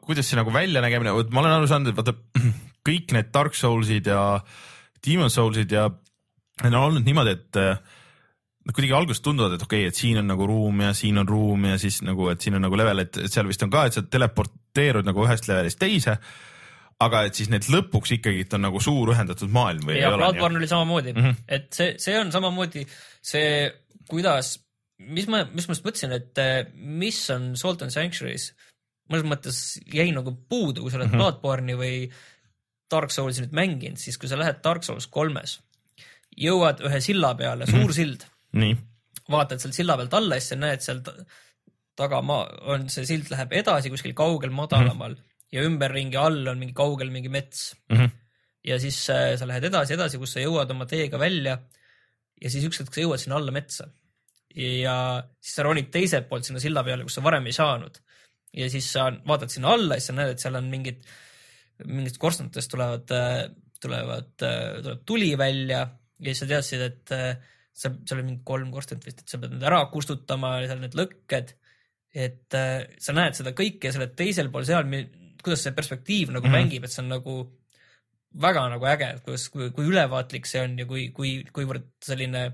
kuidas 0.02 0.26
see 0.26 0.40
nagu 0.40 0.50
väljanägemine, 0.50 1.14
ma 1.30 1.44
olen 1.44 1.54
aru 1.60 1.70
saanud, 1.70 1.94
et 1.94 2.02
vaata 2.02 2.16
kõik 2.88 3.14
need 3.14 3.30
Dark 3.30 3.54
Soulsid 3.54 4.10
ja 4.10 4.40
Demon 5.06 5.30
Soulsid 5.30 5.70
ja 5.70 5.86
on 6.68 6.74
olnud 6.74 7.06
niimoodi, 7.06 7.30
et 7.30 7.56
äh, 7.60 7.80
nad 8.66 8.76
kuidagi 8.76 8.94
alguses 8.96 9.24
tunduvad, 9.24 9.56
et 9.56 9.64
okei 9.64 9.84
okay,, 9.84 9.88
et 9.92 9.96
siin 9.96 10.20
on 10.20 10.28
nagu 10.30 10.46
ruum 10.46 10.84
ja 10.84 10.92
siin 10.94 11.18
on 11.18 11.28
ruum 11.28 11.64
ja 11.70 11.78
siis 11.80 12.02
nagu, 12.06 12.28
et 12.32 12.40
siin 12.40 12.58
on 12.58 12.66
nagu 12.66 12.76
level, 12.76 13.04
et 13.06 13.20
seal 13.26 13.48
vist 13.48 13.62
on 13.66 13.72
ka, 13.72 13.86
et 13.86 13.96
sa 13.96 14.04
teleporteerud 14.04 15.08
nagu 15.08 15.26
ühest 15.26 15.48
levelist 15.48 15.80
teise 15.80 16.18
aga 17.00 17.22
et 17.28 17.36
siis 17.38 17.48
need 17.52 17.66
lõpuks 17.72 18.12
ikkagi 18.18 18.44
on 18.56 18.66
nagu 18.66 18.80
suur 18.82 19.12
ühendatud 19.14 19.52
maailm 19.52 19.86
või? 19.88 20.00
ja 20.00 20.10
Bloodborne 20.12 20.60
oli 20.60 20.68
samamoodi 20.70 21.14
mm, 21.14 21.22
-hmm. 21.22 21.38
et 21.56 21.70
see, 21.76 21.94
see 22.02 22.16
on 22.20 22.32
samamoodi 22.34 22.84
see, 22.86 23.70
kuidas, 24.10 24.58
mis 25.00 25.28
ma, 25.30 25.44
mis 25.48 25.68
ma 25.68 25.76
just 25.76 25.86
mõtlesin, 25.86 26.12
et 26.16 26.42
eh, 26.42 26.58
mis 26.74 27.22
on 27.32 27.54
Salt 27.60 27.86
and 27.86 27.94
Sanctuary's, 27.94 28.50
mõnes 29.10 29.24
mõttes 29.28 29.62
jäi 29.94 30.10
nagu 30.12 30.34
puudu, 30.48 30.84
kui 30.84 30.92
sa 30.92 31.00
oled 31.00 31.08
mm 31.08 31.16
-hmm. 31.16 31.24
Bloodborne'i 31.24 31.78
või 31.80 31.94
Dark 32.90 33.14
Souls'i 33.14 33.44
nüüd 33.44 33.56
mänginud, 33.56 34.00
siis 34.02 34.18
kui 34.18 34.28
sa 34.28 34.38
lähed 34.38 34.60
Dark 34.64 34.84
Souls 34.84 35.06
kolmes, 35.06 35.60
jõuad 36.36 36.82
ühe 36.86 37.00
silla 37.04 37.34
peale 37.38 37.66
mm, 37.66 37.72
suur 37.74 37.94
sild. 37.96 38.26
vaatad 39.30 39.62
sealt 39.62 39.76
silla 39.76 39.96
pealt 39.98 40.14
alla 40.18 40.38
ja 40.38 40.42
siis 40.42 40.54
sa 40.54 40.60
näed 40.60 40.84
seal 40.84 41.02
taga 42.00 42.20
maa, 42.24 42.46
on 42.72 42.88
see 42.92 43.06
sild 43.08 43.30
läheb 43.32 43.52
edasi 43.60 43.92
kuskil 43.92 44.14
kaugel 44.16 44.52
madalamal 44.54 45.14
mm. 45.14 45.38
ja 45.54 45.64
ümberringi 45.66 46.18
all 46.20 46.48
on 46.52 46.60
mingi 46.62 46.76
kaugel 46.76 47.12
mingi 47.14 47.32
mets 47.32 47.74
mm. 47.90 47.96
-hmm. 47.96 48.10
ja 48.70 48.78
siis 48.80 48.98
äh, 49.10 49.36
sa 49.38 49.48
lähed 49.48 49.68
edasi, 49.70 49.94
edasi, 49.94 50.18
kus 50.18 50.36
sa 50.36 50.44
jõuad 50.44 50.70
oma 50.70 50.86
teega 50.86 51.18
välja. 51.18 51.58
ja 52.40 52.50
siis 52.50 52.64
ükskord 52.64 52.94
sa 52.94 53.00
jõuad 53.04 53.20
sinna 53.22 53.36
alla 53.36 53.52
metsa 53.52 53.90
ja 54.56 54.94
siis 55.40 55.54
sa 55.56 55.66
ronid 55.66 55.90
teiselt 55.94 56.28
poolt 56.28 56.46
sinna 56.46 56.60
silla 56.62 56.82
peale, 56.84 57.04
kus 57.06 57.18
sa 57.18 57.22
varem 57.22 57.46
ei 57.46 57.52
saanud. 57.54 58.00
ja 58.56 58.70
siis 58.70 58.92
sa 58.92 59.10
vaatad 59.26 59.52
sinna 59.52 59.74
alla 59.74 59.94
ja 59.94 60.00
siis 60.00 60.10
sa 60.10 60.18
näed, 60.18 60.34
et 60.34 60.42
seal 60.42 60.58
on 60.58 60.70
mingid, 60.70 61.04
mingitest 61.84 62.18
korstnatest 62.18 62.70
tulevad, 62.70 63.12
äh, 63.14 63.44
tulevad, 63.80 64.32
äh, 64.42 64.82
tuleb 64.82 65.04
tuli 65.06 65.36
välja 65.38 65.86
ja 66.20 66.33
siis 66.33 66.42
sa 66.44 66.50
teadsid, 66.50 66.85
et 66.87 67.14
sa, 67.72 67.90
seal 67.90 68.18
oli 68.18 68.26
mingi 68.26 68.44
kolm 68.47 68.70
korstent 68.74 69.05
vist, 69.07 69.22
et 69.22 69.32
sa 69.32 69.40
pead 69.40 69.55
need 69.55 69.66
ära 69.66 69.82
kustutama, 69.92 70.59
seal 70.66 70.82
need 70.82 70.97
lõkked. 70.99 71.57
et 72.11 72.57
äh, 72.59 72.88
sa 72.99 73.14
näed 73.14 73.36
seda 73.38 73.53
kõike 73.55 73.86
ja 73.86 73.94
sa 73.94 74.01
oled 74.01 74.16
teisel 74.18 74.49
pool 74.51 74.64
seal, 74.66 74.88
kuidas 75.40 75.62
see 75.62 75.74
perspektiiv 75.76 76.32
nagu 76.34 76.42
mm 76.42 76.51
-hmm. 76.51 76.57
mängib, 76.59 76.84
et 76.84 76.90
see 76.90 77.05
on 77.05 77.12
nagu 77.12 77.34
väga 78.42 78.68
nagu 78.72 78.86
äge, 78.86 79.09
kuidas, 79.24 79.49
kui, 79.51 79.70
kui 79.74 79.86
ülevaatlik 79.90 80.47
see 80.47 80.62
on 80.62 80.78
ja 80.78 80.86
kui, 80.86 81.09
kui, 81.14 81.44
kuivõrd 81.55 81.88
selline 82.03 82.44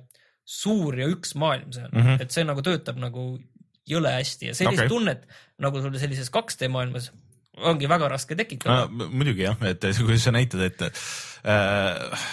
suur 0.44 0.96
ja 0.96 1.08
üks 1.10 1.34
maailm 1.34 1.72
see 1.72 1.84
on 1.84 1.90
mm, 1.92 2.02
-hmm. 2.02 2.22
et 2.22 2.30
see 2.30 2.44
nagu 2.44 2.62
töötab 2.62 3.00
nagu 3.00 3.38
jõle 3.86 4.12
hästi 4.12 4.50
ja 4.50 4.54
sellist 4.54 4.82
okay. 4.82 4.88
tunnet 4.88 5.26
nagu 5.58 5.80
sul 5.82 5.98
sellises 5.98 6.30
2D 6.30 6.68
maailmas 6.68 7.10
ongi 7.56 7.88
väga 7.88 8.08
raske 8.08 8.36
tekitada 8.36 8.86
no,. 8.86 9.08
muidugi 9.10 9.42
jah, 9.42 9.56
et 9.62 9.80
kuidas 9.80 10.24
sa 10.24 10.32
näitad, 10.32 10.60
et 10.60 10.82
äh, 10.82 12.28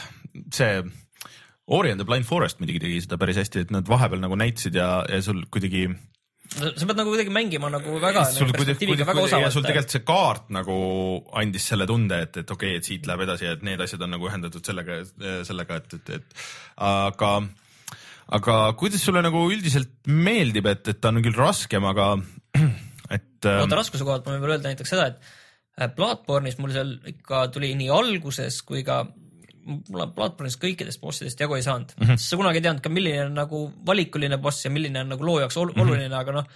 see 0.53 0.83
Ori 1.67 1.93
and 1.93 2.01
the 2.01 2.07
Blind 2.07 2.27
Forest 2.27 2.59
muidugi 2.59 2.81
tegi 2.83 3.03
seda 3.05 3.19
päris 3.21 3.39
hästi, 3.39 3.63
et 3.63 3.71
nad 3.71 3.87
vahepeal 3.87 4.19
nagu 4.23 4.35
näitasid 4.39 4.75
ja, 4.75 4.89
ja 5.07 5.21
sul 5.23 5.45
kuidagi 5.53 5.85
sa 6.53 6.85
pead 6.85 6.99
nagu 6.99 7.13
kuidagi 7.13 7.31
mängima 7.33 7.69
nagu 7.71 7.95
väga. 8.03 8.25
sul 8.35 8.51
kuidagi, 8.53 8.85
kuidagi 8.89 9.41
ja 9.41 9.51
sul 9.53 9.63
tegelikult 9.65 9.95
see 9.95 10.03
kaart 10.05 10.51
nagu 10.53 10.75
andis 11.39 11.67
selle 11.71 11.87
tunde, 11.89 12.19
et, 12.27 12.41
et 12.43 12.51
okei 12.51 12.75
okay,, 12.75 12.81
et 12.81 12.89
siit 12.89 13.07
läheb 13.09 13.23
edasi, 13.25 13.47
et 13.49 13.63
need 13.65 13.81
asjad 13.81 14.03
on 14.05 14.13
nagu 14.17 14.27
ühendatud 14.29 14.65
sellega, 14.65 14.99
sellega, 15.47 15.79
et, 15.79 15.95
et, 15.99 16.11
et 16.19 16.43
aga, 16.89 17.31
aga 18.39 18.57
kuidas 18.79 19.05
sulle 19.07 19.23
nagu 19.25 19.45
üldiselt 19.47 19.95
meeldib, 20.11 20.67
et, 20.69 20.83
et 20.91 21.01
ta 21.01 21.13
on 21.13 21.23
küll 21.23 21.39
raskem, 21.39 21.87
aga 21.89 22.11
et. 23.15 23.39
oota, 23.39 23.55
ähm, 23.63 23.77
raskuse 23.79 24.03
kohalt 24.05 24.27
ma 24.27 24.35
võin 24.35 24.43
veel 24.43 24.57
öelda 24.57 24.73
näiteks 24.73 24.93
seda, 24.93 25.09
et 25.79 25.95
Bloodborne'is 25.97 26.59
mul 26.59 26.75
seal 26.75 26.97
ikka 27.15 27.47
tuli 27.55 27.71
nii 27.79 27.89
alguses 27.93 28.59
kui 28.67 28.83
ka 28.85 29.05
mul 29.65 30.03
on 30.05 30.13
Bloodborne'is 30.15 30.59
kõikidest 30.61 31.01
bossidest 31.01 31.39
jagu 31.39 31.55
ei 31.55 31.65
saanud 31.65 31.93
mm, 31.95 32.05
-hmm. 32.05 32.19
sest 32.19 32.33
sa 32.33 32.39
kunagi 32.39 32.59
ei 32.59 32.65
teadnud 32.67 32.83
ka, 32.83 32.91
milline 32.93 33.25
on 33.25 33.33
nagu 33.37 33.63
valikuline 33.85 34.37
boss 34.37 34.65
ja 34.65 34.71
milline 34.71 35.03
on 35.03 35.13
nagu 35.15 35.25
loo 35.25 35.39
jaoks 35.39 35.57
ol 35.57 35.71
mm 35.71 35.75
-hmm. 35.75 35.81
oluline, 35.87 36.15
aga 36.15 36.37
noh, 36.39 36.47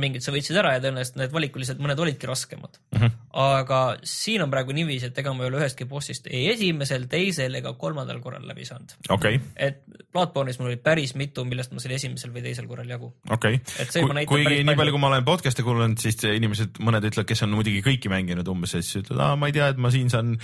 mingid 0.00 0.24
sa 0.24 0.34
võitsid 0.34 0.58
ära 0.58 0.74
ja 0.76 0.82
tõenäoliselt 0.84 1.18
need 1.20 1.34
valikulised 1.34 1.80
mõned 1.82 2.00
olidki 2.04 2.28
raskemad 2.28 2.78
mm. 2.78 2.98
-hmm. 3.00 3.16
aga 3.44 3.80
siin 4.02 4.42
on 4.44 4.52
praegu 4.52 4.74
niiviisi, 4.76 5.10
et 5.10 5.18
ega 5.22 5.34
ma 5.34 5.44
ei 5.44 5.52
ole 5.52 5.60
ühestki 5.62 5.86
bossist 5.90 6.28
ei 6.30 6.48
esimesel, 6.52 7.06
teisel 7.10 7.54
ega 7.60 7.74
kolmandal 7.78 8.20
korral 8.24 8.46
läbi 8.48 8.66
saanud 8.68 8.96
okay.. 9.14 9.40
et 9.56 9.82
Bloodborne'is 10.14 10.60
mul 10.60 10.70
oli 10.72 10.78
päris 10.82 11.14
mitu, 11.18 11.44
millest 11.48 11.72
ma 11.74 11.82
sain 11.82 11.94
esimesel 11.96 12.30
või 12.34 12.44
teisel 12.44 12.68
korral 12.70 12.90
jagu. 12.90 13.12
okei 13.30 13.60
okay., 13.60 14.26
kuigi 14.30 14.62
nii 14.64 14.78
palju, 14.78 14.94
kui 14.94 15.02
ma 15.02 15.10
olen 15.12 15.26
podcast'e 15.26 15.64
kuulanud, 15.66 15.98
siis 16.02 16.18
inimesed, 16.28 16.78
mõned 16.84 17.08
ütlevad, 17.10 17.28
kes 17.30 17.44
on 17.46 17.54
muidugi 17.56 17.82
kõiki 17.86 18.12
mänginud 18.12 18.48
umbes, 18.50 18.76
siis 18.76 19.02
ütlevad, 19.02 19.38
ma 19.40 19.50
ei 19.50 19.56
tea, 19.56 19.70
et 19.74 19.80
ma 19.80 19.90
siin 19.94 20.10
saan, 20.12 20.34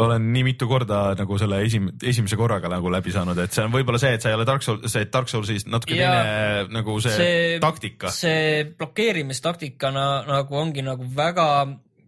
olen 0.00 0.30
nii 0.34 0.44
mitu 0.52 0.68
korda 0.70 1.02
nagu 1.18 1.38
selle 1.40 1.60
esim-, 1.66 1.90
esimese 2.02 2.38
korraga 2.40 2.70
nagu 2.72 2.92
läbi 2.92 3.12
saanud, 3.14 3.38
et 3.44 3.56
see 3.56 3.64
on 3.66 3.74
võib-olla 3.74 4.00
see, 4.02 4.14
et 4.16 4.24
sa 4.24 4.32
ei 4.32 4.38
ole 4.38 4.46
Dark 4.48 4.64
Souls, 4.64 4.86
see 4.92 5.08
Dark 5.12 5.32
Soulsis 5.32 5.66
natuke 5.70 5.98
ja 5.98 6.10
teine 6.14 6.80
nagu 6.80 6.96
see, 7.02 7.16
see 7.16 7.58
taktika. 7.62 8.12
see 8.14 8.64
blokeerimistaktikana 8.90 10.24
nagu 10.26 10.56
ongi 10.56 10.82
nagu 10.82 11.04
väga, 11.16 11.66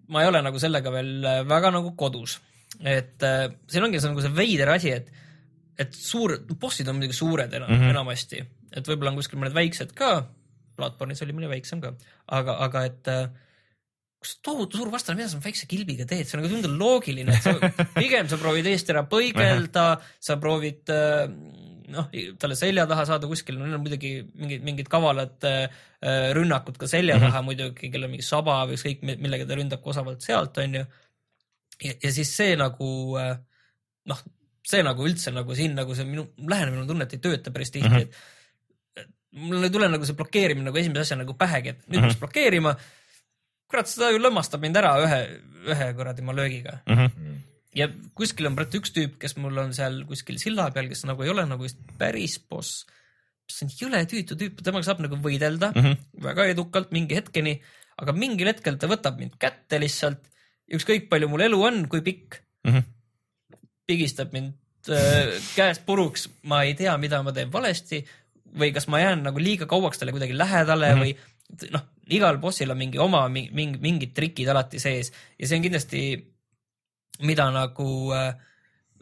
ma 0.09 0.23
ei 0.23 0.29
ole 0.29 0.43
nagu 0.43 0.59
sellega 0.59 0.91
veel 0.91 1.25
äh, 1.25 1.45
väga 1.49 1.71
nagu 1.71 1.95
kodus. 1.97 2.41
et 2.85 3.23
äh, 3.23 3.53
siin 3.69 3.85
ongi 3.85 4.01
see 4.01 4.09
nagu 4.09 4.23
see 4.23 4.33
veider 4.35 4.69
asi, 4.73 4.91
et, 4.91 5.11
et 5.79 5.93
suur, 5.95 6.39
bossid 6.59 6.89
on 6.89 6.97
muidugi 6.97 7.15
suured 7.15 7.53
enam, 7.53 7.69
mm 7.69 7.81
-hmm. 7.81 7.91
enamasti, 7.91 8.45
et 8.73 8.89
võib-olla 8.89 9.11
on 9.11 9.17
kuskil 9.17 9.39
mõned 9.39 9.55
väiksed 9.55 9.93
ka, 9.93 10.27
Bloodborne'is 10.77 11.23
oli 11.23 11.33
mõni 11.37 11.49
väiksem 11.49 11.81
ka, 11.81 11.93
aga, 12.27 12.57
aga 12.65 12.85
et 12.89 13.09
äh, 13.09 13.29
kus 14.19 14.39
tohutu 14.43 14.79
suur 14.79 14.91
vastane, 14.91 15.19
mida 15.19 15.29
sa 15.29 15.39
väikse 15.43 15.67
kilbiga 15.69 16.07
teed, 16.09 16.27
see 16.27 16.39
on 16.39 16.43
nagu 16.43 16.55
tundub 16.55 16.79
loogiline, 16.81 17.37
et 17.37 17.43
sa 17.43 17.53
pigem 18.01 18.29
sa 18.29 18.39
proovid 18.41 18.67
eest 18.67 18.91
ära 18.91 19.05
põigelda, 19.05 20.01
sa 20.19 20.39
proovid 20.41 20.89
äh, 20.89 21.29
noh, 21.93 22.09
talle 22.41 22.57
selja 22.59 22.85
taha 22.91 23.05
saada 23.09 23.29
kuskil, 23.31 23.59
no 23.59 23.67
neil 23.67 23.79
on 23.79 23.85
muidugi 23.85 24.13
mingid, 24.35 24.65
mingid 24.67 24.91
kavalad 24.93 25.47
äh, 25.49 25.67
rünnakud 26.37 26.79
ka 26.81 26.89
selja 26.91 27.17
mm 27.17 27.23
-hmm. 27.23 27.31
taha 27.31 27.43
muidugi, 27.47 27.91
kellel 27.93 28.09
on 28.09 28.15
mingi 28.17 28.27
saba 28.27 28.63
või 28.67 28.79
ükskõik 28.79 29.05
millega 29.13 29.49
ta 29.49 29.59
ründab 29.59 29.87
osavalt 29.93 30.25
sealt, 30.25 30.59
onju. 30.65 30.85
ja, 31.85 31.93
ja 32.03 32.13
siis 32.13 32.33
see 32.37 32.57
nagu 32.57 32.89
äh, 33.21 33.37
noh, 34.11 34.25
see 34.67 34.83
nagu 34.87 35.07
üldse 35.07 35.35
nagu 35.35 35.55
siin 35.59 35.77
nagu 35.79 35.95
see 35.95 36.09
minu 36.09 36.27
lähenemine, 36.39 36.83
ma 36.83 36.89
tunnen, 36.89 37.07
et 37.07 37.15
ei 37.19 37.23
tööta 37.23 37.51
päris 37.55 37.71
tihti 37.71 37.89
mm, 37.89 37.95
-hmm. 37.95 39.05
et 39.05 39.09
mul 39.33 39.63
ei 39.63 39.71
tule 39.71 39.89
nagu 39.89 40.07
see 40.07 40.19
blokeerimine 40.19 40.71
nagu 40.71 40.79
esimese 40.79 41.07
asjana 41.07 41.25
nagu 41.25 41.35
pähegi, 41.39 41.69
et 41.69 41.81
nüüd 41.87 41.89
mm 41.89 41.95
-hmm. 41.97 42.03
peaks 42.03 42.21
blokeerima. 42.21 42.77
kurat, 43.69 43.89
seda 43.89 44.11
ju 44.11 44.19
lõmmastab 44.19 44.61
mind 44.61 44.77
ära 44.77 44.99
ühe, 45.01 45.23
ühe 45.73 45.95
kuradi 45.97 46.23
ma 46.23 46.33
löögiga 46.33 46.79
mm. 46.87 46.95
-hmm 46.95 47.52
ja 47.77 47.89
kuskil 48.19 48.49
on 48.49 48.57
praegu 48.57 48.81
üks 48.81 48.93
tüüp, 48.95 49.19
kes 49.21 49.37
mul 49.41 49.61
on 49.63 49.73
seal 49.77 50.03
kuskil 50.09 50.41
silla 50.41 50.69
peal, 50.75 50.91
kes 50.93 51.07
nagu 51.09 51.25
ei 51.25 51.33
ole 51.33 51.45
nagu 51.49 51.69
päris 52.01 52.39
boss. 52.49 52.85
see 53.53 53.67
on 53.67 53.73
jõle 53.77 54.03
tüütu 54.09 54.37
tüüp, 54.39 54.63
temaga 54.65 54.87
saab 54.87 55.03
nagu 55.05 55.19
võidelda 55.21 55.73
mm 55.75 55.83
-hmm. 55.83 55.97
väga 56.25 56.47
edukalt 56.53 56.93
mingi 56.93 57.19
hetkeni, 57.19 57.59
aga 58.01 58.13
mingil 58.17 58.49
hetkel 58.49 58.79
ta 58.79 58.89
võtab 58.89 59.19
mind 59.19 59.37
kätte 59.39 59.81
lihtsalt. 59.81 60.21
ükskõik 60.73 61.09
palju 61.09 61.29
mul 61.29 61.41
elu 61.41 61.63
on, 61.63 61.89
kui 61.89 62.01
pikk 62.01 62.41
mm. 62.65 62.73
-hmm. 62.73 62.85
pigistab 63.87 64.33
mind 64.33 64.55
äh, 64.89 65.37
käest 65.57 65.87
puruks, 65.87 66.29
ma 66.43 66.63
ei 66.63 66.75
tea, 66.75 66.97
mida 66.99 67.23
ma 67.23 67.33
teen 67.33 67.53
valesti 67.53 68.05
või 68.59 68.73
kas 68.73 68.89
ma 68.89 69.01
jään 69.01 69.23
nagu 69.23 69.41
liiga 69.41 69.67
kauaks 69.67 69.99
talle 69.99 70.13
kuidagi 70.13 70.37
lähedale 70.37 70.95
mm 70.95 71.01
-hmm. 71.01 71.03
või 71.03 71.71
noh, 71.73 71.85
igal 72.09 72.39
bossil 72.39 72.71
on 72.71 72.79
mingi 72.79 72.99
oma 72.99 73.29
mingi, 73.29 73.79
mingid 73.81 74.13
trikid 74.15 74.49
alati 74.49 74.79
sees 74.79 75.13
ja 75.39 75.47
see 75.47 75.57
on 75.57 75.63
kindlasti 75.63 76.32
mida 77.27 77.49
nagu 77.55 77.89
äh, 78.17 78.33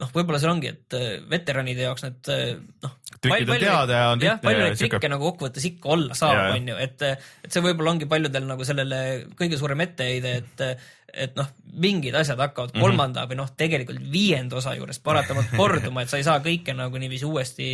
noh, 0.00 0.10
võib-olla 0.14 0.40
see 0.40 0.50
ongi, 0.50 0.70
et 0.72 0.96
äh, 0.96 1.08
veteranide 1.30 1.84
jaoks 1.84 2.04
need 2.06 2.30
äh, 2.32 2.44
noh. 2.84 2.96
trikid 3.20 3.52
on 3.52 3.62
teada 3.62 3.98
ja 3.98 4.08
on 4.14 4.22
lihtne. 4.22 4.42
palju 4.44 4.64
neid 4.64 4.80
trikke 4.80 5.10
nagu 5.12 5.28
kokkuvõttes 5.28 5.66
ikka 5.70 5.92
olla 5.96 6.16
saab, 6.18 6.40
on 6.56 6.70
ju, 6.72 6.76
et, 6.80 7.04
et 7.44 7.52
see 7.52 7.64
võib-olla 7.64 7.94
ongi 7.94 8.08
paljudel 8.10 8.48
nagu 8.48 8.66
sellele 8.66 9.00
kõige 9.38 9.60
suurem 9.60 9.84
etteheide, 9.84 10.34
et, 10.40 10.84
et 11.26 11.38
noh, 11.38 11.50
mingid 11.84 12.16
asjad 12.16 12.40
hakkavad 12.40 12.74
mhm. 12.74 12.84
kolmanda 12.84 13.20
mm 13.20 13.24
-hmm. 13.24 13.32
või 13.32 13.42
noh, 13.42 13.56
tegelikult 13.64 14.12
viienda 14.12 14.60
osa 14.60 14.76
juures 14.78 15.02
paratamatult 15.04 15.58
korduma, 15.62 16.04
et 16.04 16.12
sa 16.12 16.20
ei 16.20 16.28
saa 16.28 16.40
kõike 16.44 16.76
nagu 16.76 17.02
niiviisi 17.02 17.28
uuesti 17.28 17.72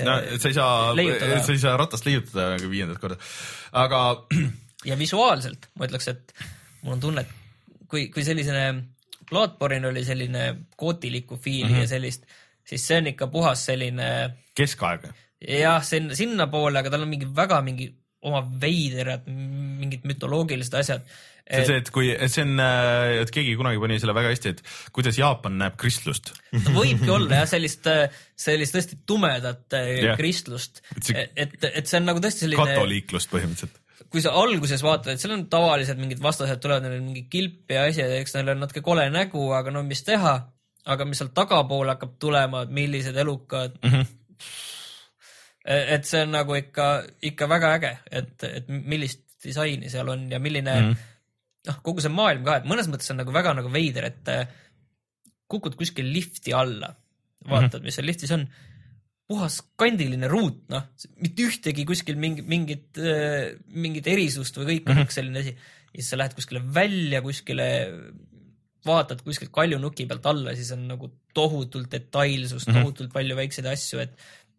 no 0.00 0.16
sa 0.40 0.48
ei 0.48 0.56
saa, 0.56 0.94
sa 1.44 1.52
ei 1.52 1.60
saa 1.60 1.76
ratast 1.76 2.08
leiutada 2.08 2.54
nagu 2.56 2.70
viiendat 2.70 3.00
korda, 3.00 3.20
aga. 3.72 4.02
ja 4.88 4.96
visuaalselt 4.98 5.68
ma 5.78 5.88
ütleks, 5.88 6.08
et 6.12 6.34
mul 6.82 6.96
on 6.96 7.00
tunne, 7.00 7.24
et 7.24 7.40
kui, 7.88 8.08
kui 8.12 8.24
selline 8.24 8.66
Bloodborne 9.32 9.88
oli 9.88 10.04
selline 10.04 10.46
gootilikku 10.78 11.40
fiili 11.40 11.70
mm 11.70 11.74
-hmm. 11.74 11.86
ja 11.86 11.90
sellist, 11.94 12.28
siis 12.68 12.86
see 12.86 13.00
on 13.00 13.10
ikka 13.14 13.26
puhas 13.32 13.66
selline. 13.70 14.08
keskaeg. 14.54 15.08
jah, 15.48 15.82
see 15.84 16.00
on 16.04 16.16
sinnapoole, 16.16 16.78
aga 16.78 16.92
tal 16.92 17.02
on 17.06 17.12
mingi 17.12 17.28
väga 17.36 17.62
mingi 17.64 17.90
oma 18.22 18.42
veiderad 18.62 19.26
mingid 19.26 20.04
mütoloogilised 20.06 20.74
asjad. 20.78 21.06
see 21.50 21.58
on 21.58 21.66
see, 21.66 21.78
et 21.82 21.90
kui, 21.90 22.10
see 22.30 22.44
on, 22.44 22.60
et 23.22 23.32
keegi 23.34 23.56
kunagi 23.58 23.80
pani 23.82 23.98
selle 23.98 24.14
väga 24.14 24.30
hästi, 24.30 24.52
et 24.54 24.62
kuidas 24.94 25.18
Jaapan 25.18 25.58
näeb 25.64 25.78
kristlust 25.80 26.30
võibki 26.78 27.10
olla 27.10 27.42
jah, 27.42 27.48
sellist, 27.50 27.88
sellist 28.38 28.76
tõesti 28.76 29.00
tumedat 29.06 29.78
yeah. 29.80 30.16
kristlust, 30.20 30.84
et, 31.34 31.58
et 31.72 31.82
see 31.86 31.98
on 31.98 32.12
nagu 32.12 32.22
tõesti 32.22 32.46
selline. 32.46 32.62
katoliiklust 32.62 33.32
põhimõtteliselt 33.34 33.81
kui 34.12 34.22
sa 34.24 34.34
alguses 34.36 34.82
vaatad, 34.84 35.14
et 35.14 35.22
seal 35.22 35.34
on 35.36 35.46
tavalised 35.52 36.00
mingid 36.00 36.20
vastased 36.22 36.60
tulevad, 36.62 36.84
neil 36.84 36.98
on 37.00 37.06
mingi 37.08 37.24
kilp 37.32 37.72
ja 37.72 37.86
asjad 37.88 38.12
ja 38.12 38.20
eks 38.20 38.36
neil 38.36 38.52
on 38.54 38.62
natuke 38.62 38.82
kole 38.84 39.06
nägu, 39.12 39.46
aga 39.56 39.72
no 39.74 39.84
mis 39.86 40.04
teha. 40.06 40.34
aga 40.82 41.04
mis 41.06 41.20
sealt 41.20 41.30
tagapoole 41.30 41.92
hakkab 41.94 42.16
tulema, 42.18 42.64
et 42.64 42.70
millised 42.74 43.16
elukad 43.22 43.76
mm. 43.84 43.90
-hmm. 43.90 44.06
et 45.94 46.04
see 46.04 46.22
on 46.24 46.32
nagu 46.34 46.56
ikka, 46.58 46.86
ikka 47.22 47.48
väga 47.48 47.68
äge, 47.76 47.92
et, 48.10 48.44
et 48.44 48.68
millist 48.68 49.22
disaini 49.44 49.90
seal 49.90 50.08
on 50.08 50.24
ja 50.30 50.40
milline 50.42 50.74
mm 50.74 50.88
-hmm. 50.88 50.96
noh, 51.68 51.78
kogu 51.86 52.02
see 52.02 52.10
maailm 52.10 52.42
ka, 52.44 52.56
et 52.56 52.66
mõnes 52.66 52.90
mõttes 52.90 53.10
on 53.14 53.22
nagu 53.22 53.32
väga 53.32 53.54
nagu 53.54 53.70
veider, 53.72 54.04
et 54.10 54.32
kukud 55.46 55.78
kuskil 55.78 56.12
lifti 56.12 56.52
alla, 56.52 56.94
vaatad 57.48 57.78
mm, 57.78 57.78
-hmm. 57.78 57.84
mis 57.84 57.94
seal 57.94 58.06
liftis 58.06 58.34
on 58.34 58.46
puhas 59.30 59.60
kandiline 59.80 60.28
ruut, 60.30 60.58
noh, 60.72 60.88
mitte 61.22 61.46
ühtegi 61.46 61.86
kuskil 61.88 62.18
mingi, 62.20 62.44
mingit, 62.46 62.90
äh, 62.98 63.54
mingit 63.72 64.10
erisust 64.10 64.58
või 64.58 64.68
kõik 64.72 64.90
on 64.90 64.96
mm 64.96 65.02
-hmm. 65.04 65.16
selline 65.16 65.42
asi. 65.44 65.54
ja 65.92 66.00
siis 66.00 66.10
sa 66.10 66.18
lähed 66.20 66.34
kuskile 66.36 66.62
välja, 66.74 67.22
kuskile, 67.22 67.66
vaatad 68.86 69.22
kuskilt 69.22 69.52
kaljunuki 69.54 70.06
pealt 70.10 70.26
alla, 70.26 70.54
siis 70.56 70.72
on 70.74 70.86
nagu 70.88 71.10
tohutult 71.34 71.90
detailsust 71.90 72.68
mm, 72.68 72.74
-hmm. 72.74 72.82
tohutult 72.82 73.12
palju 73.12 73.36
väikseid 73.36 73.66
asju, 73.66 74.00
et 74.00 74.16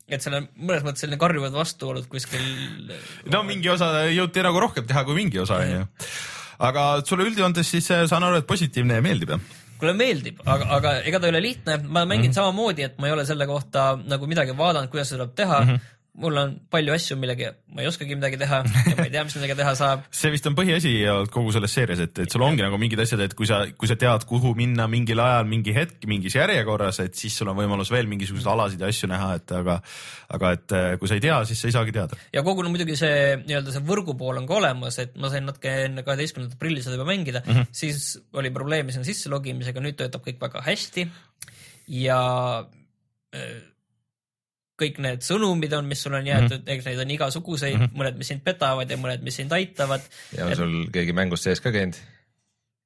et 0.08 0.22
seal 0.22 0.36
on 0.36 0.48
mõnes 0.60 0.84
mõttes 0.84 1.06
selline 1.06 1.20
karjuvad 1.20 1.54
vastuolud 1.56 2.08
kuskil. 2.12 2.44
no 3.32 3.44
mingi 3.48 3.70
osa 3.72 4.06
jõuti 4.12 4.44
nagu 4.44 4.60
rohkem 4.60 4.88
teha 4.88 5.04
kui 5.08 5.16
mingi 5.16 5.40
osa 5.40 5.62
onju. 5.64 5.86
aga 6.60 7.02
sulle 7.08 7.28
üldjoontes 7.30 7.72
siis 7.76 7.92
äh, 7.92 8.08
saan 8.08 8.24
aru, 8.24 8.42
et 8.42 8.48
positiivne 8.48 9.00
ja 9.00 9.06
meeldib 9.06 9.36
jah? 9.36 9.40
Mulle 9.84 9.98
meeldib, 10.00 10.40
aga, 10.46 10.70
aga 10.78 10.94
ega 11.10 11.20
ta 11.20 11.30
ei 11.30 11.36
ole 11.36 11.42
lihtne, 11.44 11.78
ma 11.84 12.06
mängin 12.06 12.30
mm 12.30 12.32
-hmm. 12.32 12.40
samamoodi, 12.40 12.88
et 12.88 12.98
ma 13.00 13.10
ei 13.10 13.16
ole 13.18 13.26
selle 13.30 13.48
kohta 13.50 13.90
nagu 14.04 14.28
midagi 14.28 14.56
vaadanud, 14.58 14.90
kuidas 14.90 15.12
seda 15.14 15.24
tuleb 15.24 15.36
teha 15.36 15.60
mm. 15.60 15.76
-hmm 15.76 15.92
mul 16.22 16.36
on 16.38 16.52
palju 16.70 16.94
asju, 16.94 17.16
millega 17.18 17.50
ma 17.74 17.82
ei 17.82 17.88
oskagi 17.90 18.14
midagi 18.14 18.38
teha 18.38 18.60
ja 18.62 18.94
ma 19.00 19.06
ei 19.08 19.12
tea, 19.14 19.24
mis 19.26 19.34
nendega 19.34 19.56
teha 19.58 19.72
saab. 19.78 20.04
see 20.20 20.30
vist 20.34 20.46
on 20.46 20.54
põhiasi 20.58 20.92
kogu 21.34 21.54
selles 21.56 21.74
seerias, 21.74 22.04
et, 22.06 22.22
et 22.22 22.34
sul 22.34 22.44
ongi 22.46 22.62
nagu 22.62 22.78
mingid 22.82 23.02
asjad, 23.02 23.24
et 23.26 23.34
kui 23.38 23.50
sa, 23.50 23.64
kui 23.80 23.90
sa 23.90 23.98
tead, 24.00 24.28
kuhu 24.30 24.54
minna 24.58 24.86
mingil 24.92 25.24
ajal, 25.24 25.48
mingi 25.50 25.74
hetk, 25.74 26.06
mingis 26.10 26.38
järjekorras, 26.38 27.02
et 27.02 27.18
siis 27.18 27.34
sul 27.40 27.50
on 27.50 27.58
võimalus 27.58 27.90
veel 27.94 28.10
mingisuguseid 28.12 28.52
alasid 28.54 28.86
ja 28.86 28.92
asju 28.94 29.10
näha, 29.10 29.32
et 29.42 29.56
aga, 29.58 29.80
aga 30.38 30.54
et 30.60 30.78
eh, 30.78 30.88
kui 31.02 31.10
sa 31.10 31.18
ei 31.18 31.26
tea, 31.26 31.40
siis 31.50 31.66
sa 31.66 31.72
ei 31.72 31.78
saagi 31.80 31.98
teada. 31.98 32.22
ja 32.36 32.46
kogu 32.46 32.66
no 32.66 32.70
muidugi 32.74 33.00
see 33.00 33.42
nii-öelda 33.42 33.74
see 33.74 33.86
võrgu 33.90 34.18
pool 34.20 34.38
on 34.44 34.50
ka 34.50 34.60
olemas, 34.62 35.02
et 35.02 35.18
ma 35.18 35.34
sain 35.34 35.50
natuke 35.50 35.74
enne 35.88 36.06
kaheteistkümnendat 36.06 36.60
aprilli 36.60 36.86
seda 36.86 37.00
juba 37.00 37.10
mängida 37.10 37.42
mm, 37.42 37.58
-hmm. 37.58 37.74
siis 37.74 38.20
oli 38.38 38.54
probleeme 38.54 38.94
sinna 38.94 39.10
sisse 39.10 39.34
logimisega, 39.34 39.82
nüüd 39.82 39.98
töötab 39.98 40.22
kõik 40.30 40.38
väga 40.46 40.62
hästi 40.62 41.10
ja 42.06 42.22
äh, 43.34 43.73
kõik 44.80 45.00
need 45.04 45.26
sõnumid 45.26 45.74
on, 45.78 45.88
mis 45.90 46.02
sul 46.02 46.16
on 46.18 46.28
jäetud 46.28 46.58
mm, 46.58 46.66
-hmm. 46.66 46.76
eks 46.76 46.90
neid 46.90 47.02
on 47.04 47.14
igasuguseid 47.16 47.78
mm, 47.78 47.86
-hmm. 47.86 48.02
mõned, 48.02 48.20
mis 48.20 48.32
sind 48.34 48.44
petavad 48.46 48.90
ja 48.90 48.98
mõned, 48.98 49.24
mis 49.26 49.38
sind 49.38 49.54
aitavad. 49.54 50.06
ja 50.38 50.46
on 50.46 50.52
et... 50.52 50.58
sul 50.58 50.76
keegi 50.94 51.14
mängus 51.14 51.46
sees 51.46 51.62
ka 51.62 51.72
käinud? 51.72 52.00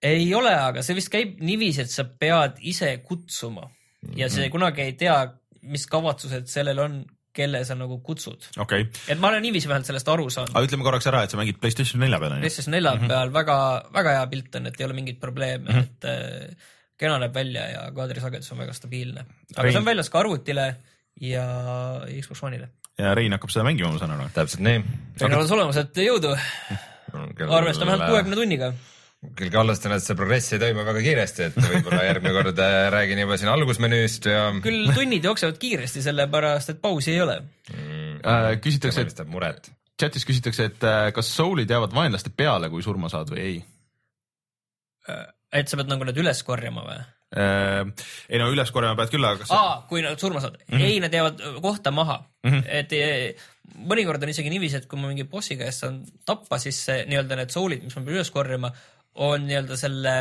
ei 0.04 0.28
ole, 0.36 0.54
aga 0.54 0.84
see 0.86 0.98
vist 0.98 1.12
käib 1.14 1.40
niiviisi, 1.40 1.86
et 1.86 1.94
sa 1.94 2.04
pead 2.04 2.60
ise 2.62 2.98
kutsuma 3.04 3.68
mm 3.68 4.10
-hmm. 4.10 4.18
ja 4.20 4.30
see 4.30 4.48
mhm. 4.48 4.52
kunagi 4.52 4.82
ei 4.82 4.94
tea, 4.94 5.20
mis 5.62 5.88
kavatsused 5.88 6.48
sellel 6.52 6.80
on, 6.80 7.06
kelle 7.38 7.64
sa 7.66 7.76
nagu 7.78 8.00
kutsud 8.02 8.50
okay.. 8.64 8.88
et 9.08 9.20
ma 9.20 9.30
olen 9.30 9.42
niiviisi 9.46 9.70
vähemalt 9.70 9.86
sellest 9.86 10.10
aru 10.10 10.30
saanud. 10.30 10.56
aga 10.56 10.68
ütleme 10.68 10.84
korraks 10.84 11.08
ära, 11.08 11.24
et 11.24 11.32
sa 11.32 11.38
mängid 11.38 11.60
Playstation 11.62 12.02
nelja 12.02 12.20
peal 12.20 12.32
on 12.32 12.38
ju? 12.38 12.42
Playstation 12.42 12.76
nelja 12.76 12.96
mm 12.96 13.04
-hmm. 13.04 13.14
peal 13.14 13.34
väga, 13.34 13.58
väga 13.94 14.16
hea 14.18 14.28
pilt 14.28 14.56
on, 14.56 14.68
et 14.68 14.80
ei 14.82 14.86
ole 14.86 14.94
mingeid 14.98 15.20
probleeme 15.22 15.70
mm, 15.70 15.76
-hmm. 15.76 15.84
et 15.84 16.06
äh, 16.06 16.74
kena 16.98 17.20
näeb 17.22 17.34
välja 17.34 17.68
ja 17.70 17.82
kaadrisagedus 17.96 18.52
on 18.52 18.58
väga 18.58 18.74
stabiilne. 18.74 19.26
aga 19.56 19.64
Rein... 19.64 19.74
see 19.74 19.80
on 19.80 19.86
väljas 19.86 20.10
ka 20.10 20.20
arvutile 20.20 20.76
ja 21.22 21.46
Xbox 22.22 22.44
One'ile. 22.44 22.70
ja 22.98 23.16
Rein 23.18 23.36
hakkab 23.36 23.54
seda 23.54 23.66
mängima, 23.68 23.94
ma 23.94 24.02
saan 24.02 24.14
aru. 24.18 24.28
täpselt 24.36 24.66
nii. 24.66 24.84
Rein 25.22 25.40
oleks 25.40 25.56
olemas, 25.56 25.82
et 25.82 26.04
jõudu. 26.06 26.36
arvesta 27.48 27.86
vähemalt 27.86 28.10
kuuekümne 28.12 28.40
tunniga 28.40 28.72
küll 29.38 29.50
kallustan, 29.52 29.96
et 29.96 30.06
see 30.06 30.16
progress 30.18 30.54
ei 30.54 30.62
toimu 30.62 30.84
väga 30.86 31.02
kiiresti, 31.02 31.48
et 31.48 31.56
võib-olla 31.58 32.04
järgmine 32.06 32.34
kord 32.36 32.60
äh, 32.62 32.76
räägin 32.94 33.22
juba 33.24 33.38
siin 33.40 33.50
algusmenüüst 33.50 34.28
ja. 34.30 34.44
küll 34.64 34.92
tunnid 34.94 35.26
jooksevad 35.26 35.58
kiiresti, 35.62 36.04
sellepärast 36.06 36.76
et 36.76 36.82
pausi 36.84 37.16
ei 37.16 37.24
ole 37.26 37.40
mm,. 37.42 38.06
Äh, 38.28 38.52
küsitakse, 38.62 39.04
et 39.06 39.20
muret. 39.30 39.72
chatis 40.00 40.26
küsitakse, 40.26 40.70
et 40.72 40.86
äh, 40.86 41.10
kas 41.16 41.30
soul'id 41.34 41.70
jäävad 41.70 41.94
vaenlaste 41.98 42.32
peale, 42.34 42.70
kui 42.74 42.86
surma 42.86 43.12
saad 43.14 43.30
või 43.34 43.44
ei? 43.44 43.60
Äh, 45.10 45.28
et 45.62 45.70
sa 45.70 45.80
pead 45.80 45.90
nagu 45.92 46.08
need 46.08 46.18
üles 46.22 46.42
korjama 46.46 46.86
või? 46.86 46.98
Äh, 47.28 47.84
ei 48.32 48.40
no 48.40 48.46
üles 48.54 48.70
korjama 48.72 48.96
pead 48.96 49.10
küll, 49.12 49.26
aga 49.28 49.42
kas 49.42 49.50
Aa, 49.52 49.72
kui 49.90 50.00
nad 50.00 50.16
surma 50.16 50.40
saavad 50.40 50.62
mm, 50.62 50.78
-hmm. 50.78 50.84
ei, 50.88 51.00
nad 51.04 51.12
jäävad 51.12 51.42
kohta 51.62 51.92
maha 51.92 52.22
mm, 52.24 52.52
-hmm. 52.52 52.62
et 52.80 52.94
eh, 52.96 53.48
mõnikord 53.84 54.24
on 54.24 54.30
isegi 54.32 54.50
niiviisi, 54.50 54.78
et 54.80 54.86
kui 54.88 55.00
ma 55.00 55.10
mingi 55.10 55.26
bossi 55.28 55.58
käest 55.60 55.84
saan 55.84 55.98
tappa, 56.24 56.56
siis 56.58 56.80
nii-öelda 56.88 57.36
need 57.36 57.52
soul'id, 57.52 57.84
mis 57.84 57.98
ma 57.98 58.04
pean 58.06 58.16
üles 58.16 58.32
korjama, 58.32 58.72
on 59.28 59.44
nii-öelda 59.44 59.76
selle 59.76 60.14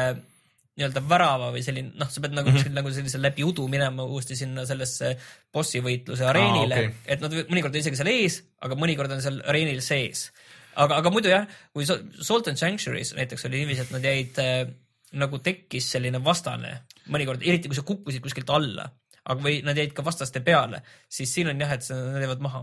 nii-öelda 0.77 1.03
värava 1.09 1.53
või 1.55 1.63
selline, 1.63 1.93
noh, 1.95 2.11
sa 2.11 2.21
pead 2.25 2.35
nagu 2.35 2.51
mm 2.51 2.59
-hmm. 2.59 2.75
nagu 2.81 2.91
sellise 2.93 3.23
läbi 3.23 3.47
udu 3.47 3.69
minema 3.69 4.03
uuesti 4.03 4.37
sinna 4.37 4.67
sellesse 4.67 5.15
bossi 5.53 5.81
võitluse 5.81 6.27
areenile 6.27 6.75
ah,, 6.75 6.91
okay. 6.91 6.93
et 7.07 7.23
nad 7.23 7.33
mõnikord 7.47 7.71
on 7.71 7.85
isegi 7.85 7.97
seal 8.03 8.11
ees, 8.11 8.43
aga 8.67 8.75
mõnikord 8.75 9.15
on 9.15 9.23
seal 9.23 9.39
areenil 9.47 9.81
sees. 9.81 10.33
aga, 10.75 10.99
aga 10.99 11.11
muidu 11.11 11.31
jah, 11.31 11.47
kui 11.73 11.87
Salt 11.87 12.49
and 12.49 12.59
Sanctuary's 12.59 13.15
näiteks 13.15 13.47
oli 13.47 13.63
niiviisi, 13.63 13.87
et 13.87 13.95
nad 13.95 14.05
jäid 14.05 14.43
äh, 14.43 14.67
nagu 15.13 15.39
tekkis 15.39 15.87
selline 15.95 16.25
vastane 16.25 16.81
mõnikord, 17.13 17.43
eriti 17.47 17.71
kui 17.71 17.79
sa 17.79 17.85
kukkusid 17.87 18.23
kuskilt 18.25 18.51
alla, 18.55 18.87
aga 19.27 19.43
või 19.43 19.59
nad 19.67 19.79
jäid 19.79 19.91
ka 19.95 20.05
vastaste 20.07 20.41
peale, 20.45 20.81
siis 21.11 21.33
siin 21.35 21.51
on 21.51 21.63
jah, 21.63 21.73
et 21.75 21.87
nad 21.91 22.23
jäävad 22.23 22.43
maha 22.45 22.63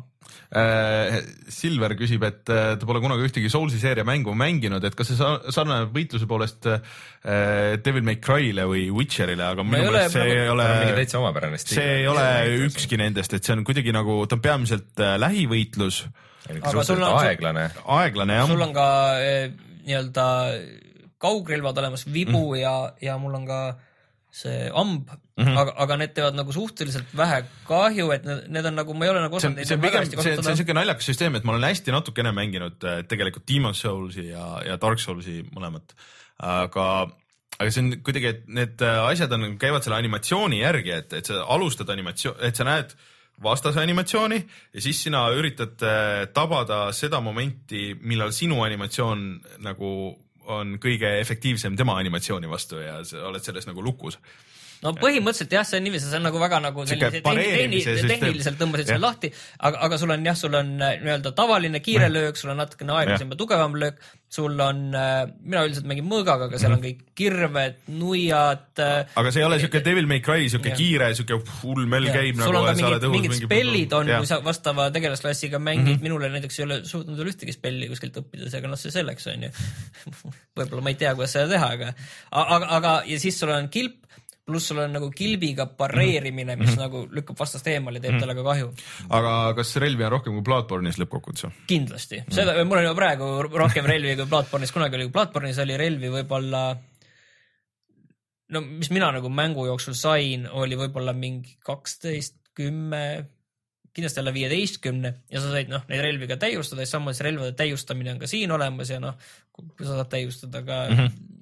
äh,. 0.55 1.17
Silver 1.51 1.95
küsib, 1.99 2.23
et 2.27 2.51
äh, 2.53 2.75
ta 2.79 2.87
pole 2.87 3.01
kunagi 3.03 3.27
ühtegi 3.27 3.51
Soulsi 3.51 3.81
seeria 3.81 4.05
mängu 4.07 4.35
mänginud, 4.37 4.83
et 4.87 4.95
kas 4.95 5.11
see 5.11 5.19
sarnaneb 5.19 5.91
võitluse 5.95 6.27
poolest 6.29 6.69
äh, 6.71 6.79
Devil 7.83 8.07
May 8.07 8.21
Cry'le 8.23 8.67
või 8.69 8.87
Witcherile, 8.95 9.49
aga 9.51 9.67
minu 9.67 9.91
meelest 9.91 10.15
see 10.15 10.37
ei 10.37 10.49
ole, 10.53 10.69
see 11.65 11.89
ei 11.99 12.07
ole 12.11 12.27
ükski 12.69 12.99
nendest, 13.01 13.35
et 13.35 13.43
see 13.43 13.57
on 13.57 13.67
kuidagi 13.67 13.95
nagu, 13.95 14.21
ta 14.27 14.39
on 14.39 14.47
peamiselt 14.47 15.03
äh, 15.03 15.17
lähivõitlus. 15.19 16.05
aga 16.55 16.87
sul 16.87 17.03
on 17.03 17.19
aeglane. 17.25 17.69
aeglane 17.99 18.39
jah. 18.39 18.51
sul 18.51 18.67
on 18.69 18.75
ka 18.75 18.89
äh, 19.19 19.51
nii-öelda 19.83 20.27
kaugrelvad 21.23 21.77
olemas, 21.79 22.07
vibu 22.07 22.53
mm. 22.53 22.61
ja, 22.61 22.77
ja 23.03 23.17
mul 23.19 23.35
on 23.35 23.47
ka 23.47 23.59
see 24.33 24.69
amb 24.73 25.09
mm, 25.09 25.43
-hmm. 25.43 25.57
aga, 25.61 25.73
aga 25.85 25.97
need 26.01 26.13
teevad 26.17 26.37
nagu 26.37 26.53
suhteliselt 26.55 27.11
vähe 27.17 27.43
kahju, 27.67 28.09
et 28.15 28.25
need, 28.25 28.47
need 28.55 28.69
on 28.69 28.79
nagu, 28.81 28.95
ma 28.97 29.05
ei 29.05 29.11
ole 29.13 29.21
nagu 29.21 29.37
osanud 29.37 29.59
neid 29.61 29.69
see 29.69 29.77
on 29.77 29.83
pigem, 29.83 30.07
see, 30.09 30.35
see 30.39 30.53
on 30.53 30.59
siuke 30.61 30.73
naljakas 30.77 31.09
süsteem, 31.11 31.37
et 31.37 31.45
ma 31.45 31.53
olen 31.53 31.69
hästi 31.69 31.93
natukene 31.93 32.33
mänginud 32.33 32.87
äh, 32.89 33.03
tegelikult 33.09 33.45
Demon 33.49 33.77
Soulsi 33.77 34.27
ja, 34.31 34.47
ja 34.65 34.79
Dark 34.81 35.03
Soulsi 35.03 35.43
mõlemat, 35.53 35.93
aga 36.41 36.87
aga 37.59 37.69
see 37.69 37.85
on 37.85 37.93
kuidagi, 38.01 38.31
et 38.33 38.45
need 38.49 38.81
äh, 38.81 39.01
asjad 39.05 39.37
on, 39.37 39.57
käivad 39.61 39.85
selle 39.85 40.01
animatsiooni 40.01 40.63
järgi, 40.63 40.95
et, 40.97 41.17
et 41.21 41.29
sa 41.29 41.43
alustad 41.53 41.93
animatsioon, 41.93 42.41
et 42.41 42.57
sa 42.57 42.65
näed 42.67 42.97
vastase 43.43 43.81
animatsiooni 43.81 44.37
ja 44.73 44.81
siis 44.81 45.03
sina 45.05 45.27
üritad 45.37 45.81
äh, 45.85 46.25
tabada 46.33 46.87
seda 46.95 47.21
momenti, 47.21 47.91
millal 48.01 48.33
sinu 48.33 48.63
animatsioon 48.65 49.27
nagu 49.65 49.93
on 50.51 50.77
kõige 50.81 51.19
efektiivsem 51.19 51.77
tema 51.79 51.95
animatsiooni 51.99 52.49
vastu 52.49 52.81
ja 52.81 52.99
sa 53.07 53.27
oled 53.29 53.43
selles 53.43 53.67
nagu 53.69 53.83
lukus 53.83 54.19
no 54.83 54.93
põhimõtteliselt 54.99 55.53
jah, 55.55 55.65
see 55.67 55.79
on 55.79 55.87
niiviisi, 55.87 56.09
see 56.11 56.19
on 56.19 56.27
nagu 56.27 56.41
väga 56.41 56.59
nagu 56.63 56.85
sellise 56.89 57.21
tehni, 57.23 57.79
tehniliselt 57.83 58.59
tõmbasid 58.59 58.91
selle 58.91 59.03
lahti, 59.03 59.31
aga, 59.63 59.79
aga 59.87 59.99
sul 60.01 60.13
on 60.15 60.27
jah, 60.27 60.37
sul 60.37 60.57
on 60.59 60.73
äh, 60.81 60.97
nii-öelda 61.03 61.31
tavaline 61.37 61.81
kiire 61.83 62.09
löök, 62.11 62.39
sul 62.39 62.51
on 62.53 62.59
natukene 62.61 62.95
aeglasem 62.97 63.31
ja 63.33 63.39
tugevam 63.39 63.77
löök, 63.79 64.01
sul 64.33 64.59
on, 64.65 64.81
äh, 64.97 65.23
mina 65.45 65.63
üldiselt 65.67 65.87
mängin 65.89 66.07
mõõgaga, 66.09 66.49
aga 66.49 66.59
seal 66.59 66.73
on 66.73 66.79
mhm. 66.79 66.87
kõik 66.87 67.15
kirved, 67.19 67.79
nuiad. 67.93 68.65
Äh, 68.81 69.15
aga 69.21 69.33
see 69.33 69.43
ei 69.43 69.47
ole 69.47 69.59
siuke 69.61 69.83
Devil 69.85 70.09
May 70.09 70.23
Cry, 70.25 70.49
siuke 70.51 70.73
kiire, 70.77 71.11
siuke 71.17 71.37
hull 71.61 71.87
möll 71.89 72.09
käib 72.09 72.39
nagu. 72.39 72.49
sul 72.49 72.59
on 72.59 72.67
ka 72.67 72.75
mingid, 72.79 73.07
mingid 73.13 73.37
spellid 73.43 73.97
on, 73.99 74.13
kui 74.17 74.29
sa 74.29 74.41
vastava 74.45 74.89
tegelasklassiga 74.95 75.61
mängid 75.61 75.85
mm, 75.85 75.97
-hmm. 75.97 76.07
minule 76.09 76.31
näiteks 76.33 76.59
ei 76.59 76.67
ole 76.67 76.79
suutnud 76.89 77.19
veel 77.19 77.31
ühtegi 77.33 77.55
spelli 77.55 77.89
kuskilt 77.91 78.17
õppida, 78.23 78.49
seega 78.51 78.71
noh, 78.71 78.79
see 78.79 78.93
selleks 78.93 79.29
on 79.31 79.47
ju 79.47 79.53
võib-olla 80.57 80.81
ma 80.81 80.93
ei 80.93 80.99
tea, 80.99 81.13
kuidas 81.17 81.37
seda 81.37 81.51
teha, 81.53 81.69
aga, 81.77 81.93
aga, 82.31 82.71
aga 82.79 82.95
ja 83.09 83.19
siis 83.21 83.37
sul 83.39 83.53
on 83.53 83.69
kilp 83.73 84.01
pluss 84.43 84.67
sul 84.67 84.81
on 84.83 84.91
nagu 84.91 85.07
kilbiga 85.15 85.65
pareerimine, 85.79 86.55
mis 86.59 86.67
mm 86.67 86.75
-hmm. 86.75 86.81
nagu 86.83 87.07
lükkab 87.11 87.39
vastast 87.39 87.67
eemale, 87.67 87.99
teeb 87.99 88.13
mm 88.13 88.17
-hmm. 88.17 88.21
talle 88.21 88.35
ka 88.35 88.43
kahju. 88.43 88.71
aga 89.09 89.53
kas 89.55 89.75
relvi 89.75 90.03
on 90.03 90.11
rohkem 90.11 90.33
kui 90.33 90.45
Bloodborne'is 90.49 90.99
lõppkokkuvõttes 90.99 91.45
või? 91.47 91.53
kindlasti 91.67 92.17
mm, 92.17 92.23
-hmm. 92.23 92.35
seda, 92.35 92.65
mul 92.65 92.77
on 92.77 92.83
juba 92.83 92.95
praegu 92.95 93.57
rohkem 93.57 93.85
relvi 93.85 94.15
kui 94.15 94.25
Bloodborne'is, 94.25 94.73
kunagi 94.75 94.95
oli, 94.95 95.07
Bloodborne'is 95.07 95.61
oli 95.63 95.77
relvi 95.77 96.09
võib-olla 96.09 96.63
no 98.49 98.61
mis 98.61 98.91
mina 98.91 99.11
nagu 99.11 99.29
mängu 99.29 99.65
jooksul 99.65 99.93
sain, 99.93 100.47
oli 100.51 100.75
võib-olla 100.75 101.13
mingi 101.13 101.57
kaksteist, 101.63 102.35
kümme, 102.53 103.25
kindlasti 103.93 104.19
alla 104.19 104.33
viieteistkümne 104.33 105.13
ja 105.31 105.41
sa 105.41 105.51
said 105.51 105.69
noh, 105.69 105.85
neid 105.87 106.01
relvi 106.01 106.27
ka 106.27 106.37
täiustada 106.37 106.81
ja 106.81 106.89
samas 106.89 107.21
relvade 107.21 107.55
täiustamine 107.55 108.11
on 108.11 108.19
ka 108.19 108.27
siin 108.27 108.51
olemas 108.51 108.89
ja 108.89 108.99
noh, 108.99 109.15
sa 109.79 109.95
saad 109.95 110.09
täiustada 110.09 110.61
ka 110.67 110.87
mm 110.89 110.97
-hmm 110.97 111.32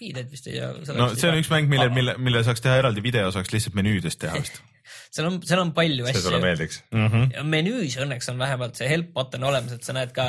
riided 0.00 0.30
vist 0.32 0.48
ei 0.50 0.58
tea. 0.58 0.96
no 0.96 1.08
see 1.14 1.30
on 1.30 1.38
üks 1.40 1.50
mäng, 1.52 1.70
mille, 1.70 1.88
mille, 1.94 2.16
mille 2.18 2.42
saaks 2.46 2.64
teha 2.64 2.80
eraldi 2.80 3.02
video, 3.04 3.30
saaks 3.34 3.52
lihtsalt 3.54 3.76
menüüdest 3.78 4.20
teha 4.22 4.40
vist 4.40 4.60
seal 5.14 5.26
on, 5.28 5.38
seal 5.46 5.62
on 5.62 5.72
palju 5.76 6.06
asju. 6.06 6.16
see 6.16 6.24
sulle 6.24 6.40
meeldiks 6.42 6.80
mm. 6.90 7.06
-hmm. 7.06 7.50
menüüs 7.54 7.96
õnneks 8.04 8.30
on 8.32 8.38
vähemalt 8.40 8.78
see 8.80 8.88
help 8.90 9.12
button 9.16 9.44
olemas, 9.46 9.74
et 9.76 9.86
sa 9.86 9.94
näed 9.96 10.14
ka, 10.16 10.26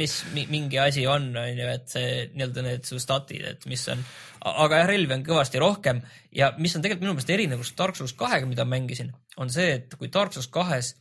mis 0.00 0.20
mingi 0.54 0.80
asi 0.82 1.06
on, 1.10 1.30
on 1.36 1.62
ju, 1.62 1.68
et 1.72 1.88
see 1.92 2.12
nii-öelda 2.34 2.64
need 2.66 2.88
su 2.88 3.00
statid, 3.02 3.44
et 3.54 3.66
mis 3.70 3.84
on. 3.92 4.04
aga 4.48 4.82
jah, 4.82 4.90
relvi 4.92 5.18
on 5.18 5.26
kõvasti 5.26 5.62
rohkem 5.62 6.02
ja 6.34 6.52
mis 6.58 6.76
on 6.76 6.84
tegelikult 6.84 7.06
minu 7.06 7.16
meelest 7.16 7.34
erinevus 7.36 7.74
Dark 7.78 7.98
Souls 7.98 8.16
kahega, 8.18 8.48
mida 8.50 8.68
mängisin, 8.68 9.12
on 9.36 9.50
see, 9.52 9.72
et 9.80 9.98
kui 9.98 10.12
Dark 10.12 10.36
Souls 10.36 10.50
kahes 10.52 10.94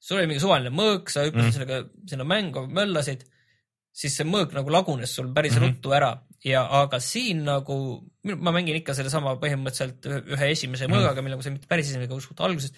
sul 0.00 0.18
oli 0.18 0.30
mingi 0.30 0.42
suvaline 0.42 0.72
mõõk, 0.72 1.10
sa 1.12 1.26
hüppasid 1.26 1.42
mm 1.42 1.48
-hmm. 1.48 1.56
sellega 1.58 2.08
sinna 2.08 2.24
mängu, 2.24 2.64
möllasid, 2.66 3.26
siis 3.92 4.16
see 4.16 4.26
mõõk 4.28 4.54
nagu 4.56 4.72
lagunes 4.72 5.14
sul 5.14 5.30
päris 5.34 5.54
mm 5.54 5.62
-hmm. 5.62 5.76
ruttu 5.76 5.94
ära 5.96 6.12
ja 6.44 6.64
aga 6.80 7.00
siin 7.04 7.44
nagu, 7.44 7.76
ma 8.24 8.52
mängin 8.54 8.78
ikka 8.80 8.94
sedasama 8.96 9.36
põhimõtteliselt 9.42 10.06
ühe 10.08 10.50
esimese 10.54 10.86
mm. 10.86 10.94
mõõgaga, 10.94 11.24
millega 11.24 11.44
see 11.44 11.54
mitte 11.56 11.68
päris 11.70 11.90
esimene, 11.90 12.08
aga 12.08 12.20
suht 12.24 12.40
algusest. 12.40 12.76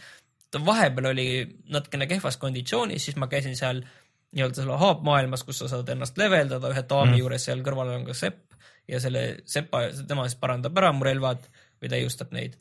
ta 0.51 0.61
vahepeal 0.65 1.13
oli 1.13 1.27
natukene 1.73 2.07
kehvas 2.11 2.37
konditsioonis, 2.37 3.05
siis 3.05 3.17
ma 3.17 3.29
käisin 3.31 3.57
seal 3.57 3.85
nii-öelda 4.33 4.63
selle 4.63 4.79
haapmaailmas, 4.81 5.45
kus 5.45 5.63
sa 5.63 5.69
saad 5.69 5.89
ennast 5.95 6.19
leveldada, 6.19 6.73
ühe 6.73 6.83
daami 6.89 7.15
mm. 7.15 7.21
juures 7.21 7.47
seal 7.49 7.63
kõrval 7.65 7.95
on 7.95 8.05
ka 8.09 8.17
sepp 8.17 8.57
ja 8.89 9.01
selle 9.01 9.25
sepa, 9.47 9.87
tema 10.09 10.27
siis 10.27 10.41
parandab 10.41 10.77
ära 10.79 10.93
mu 10.97 11.07
relvad 11.07 11.45
või 11.81 11.93
täiustab 11.93 12.33
neid. 12.35 12.59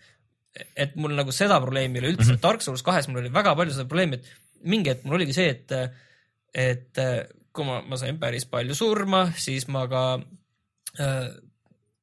et 0.76 0.95
mul 0.99 1.14
nagu 1.16 1.32
seda 1.32 1.62
probleemi 1.64 1.97
ei 1.97 2.02
ole 2.02 2.10
üldse 2.12 2.28
mm, 2.28 2.36
-hmm. 2.36 2.41
Dark 2.43 2.62
Souls 2.62 2.84
kahes 2.84 3.08
mul 3.08 3.22
oli 3.22 3.30
väga 3.34 3.56
palju 3.56 3.74
seda 3.74 3.88
probleemi, 3.88 4.20
et 4.20 4.68
mingi 4.68 4.91
hetk 4.91 5.06
mul 5.06 5.16
oligi 5.16 5.34
see, 5.34 5.49
et, 5.49 5.72
et 6.54 6.99
kui 7.52 7.68
ma, 7.68 7.82
ma 7.84 7.97
sain 7.99 8.20
päris 8.20 8.45
palju 8.47 8.76
surma, 8.78 9.26
siis 9.36 9.68
ma 9.68 9.88
ka 9.91 10.04
Äh, 10.99 11.30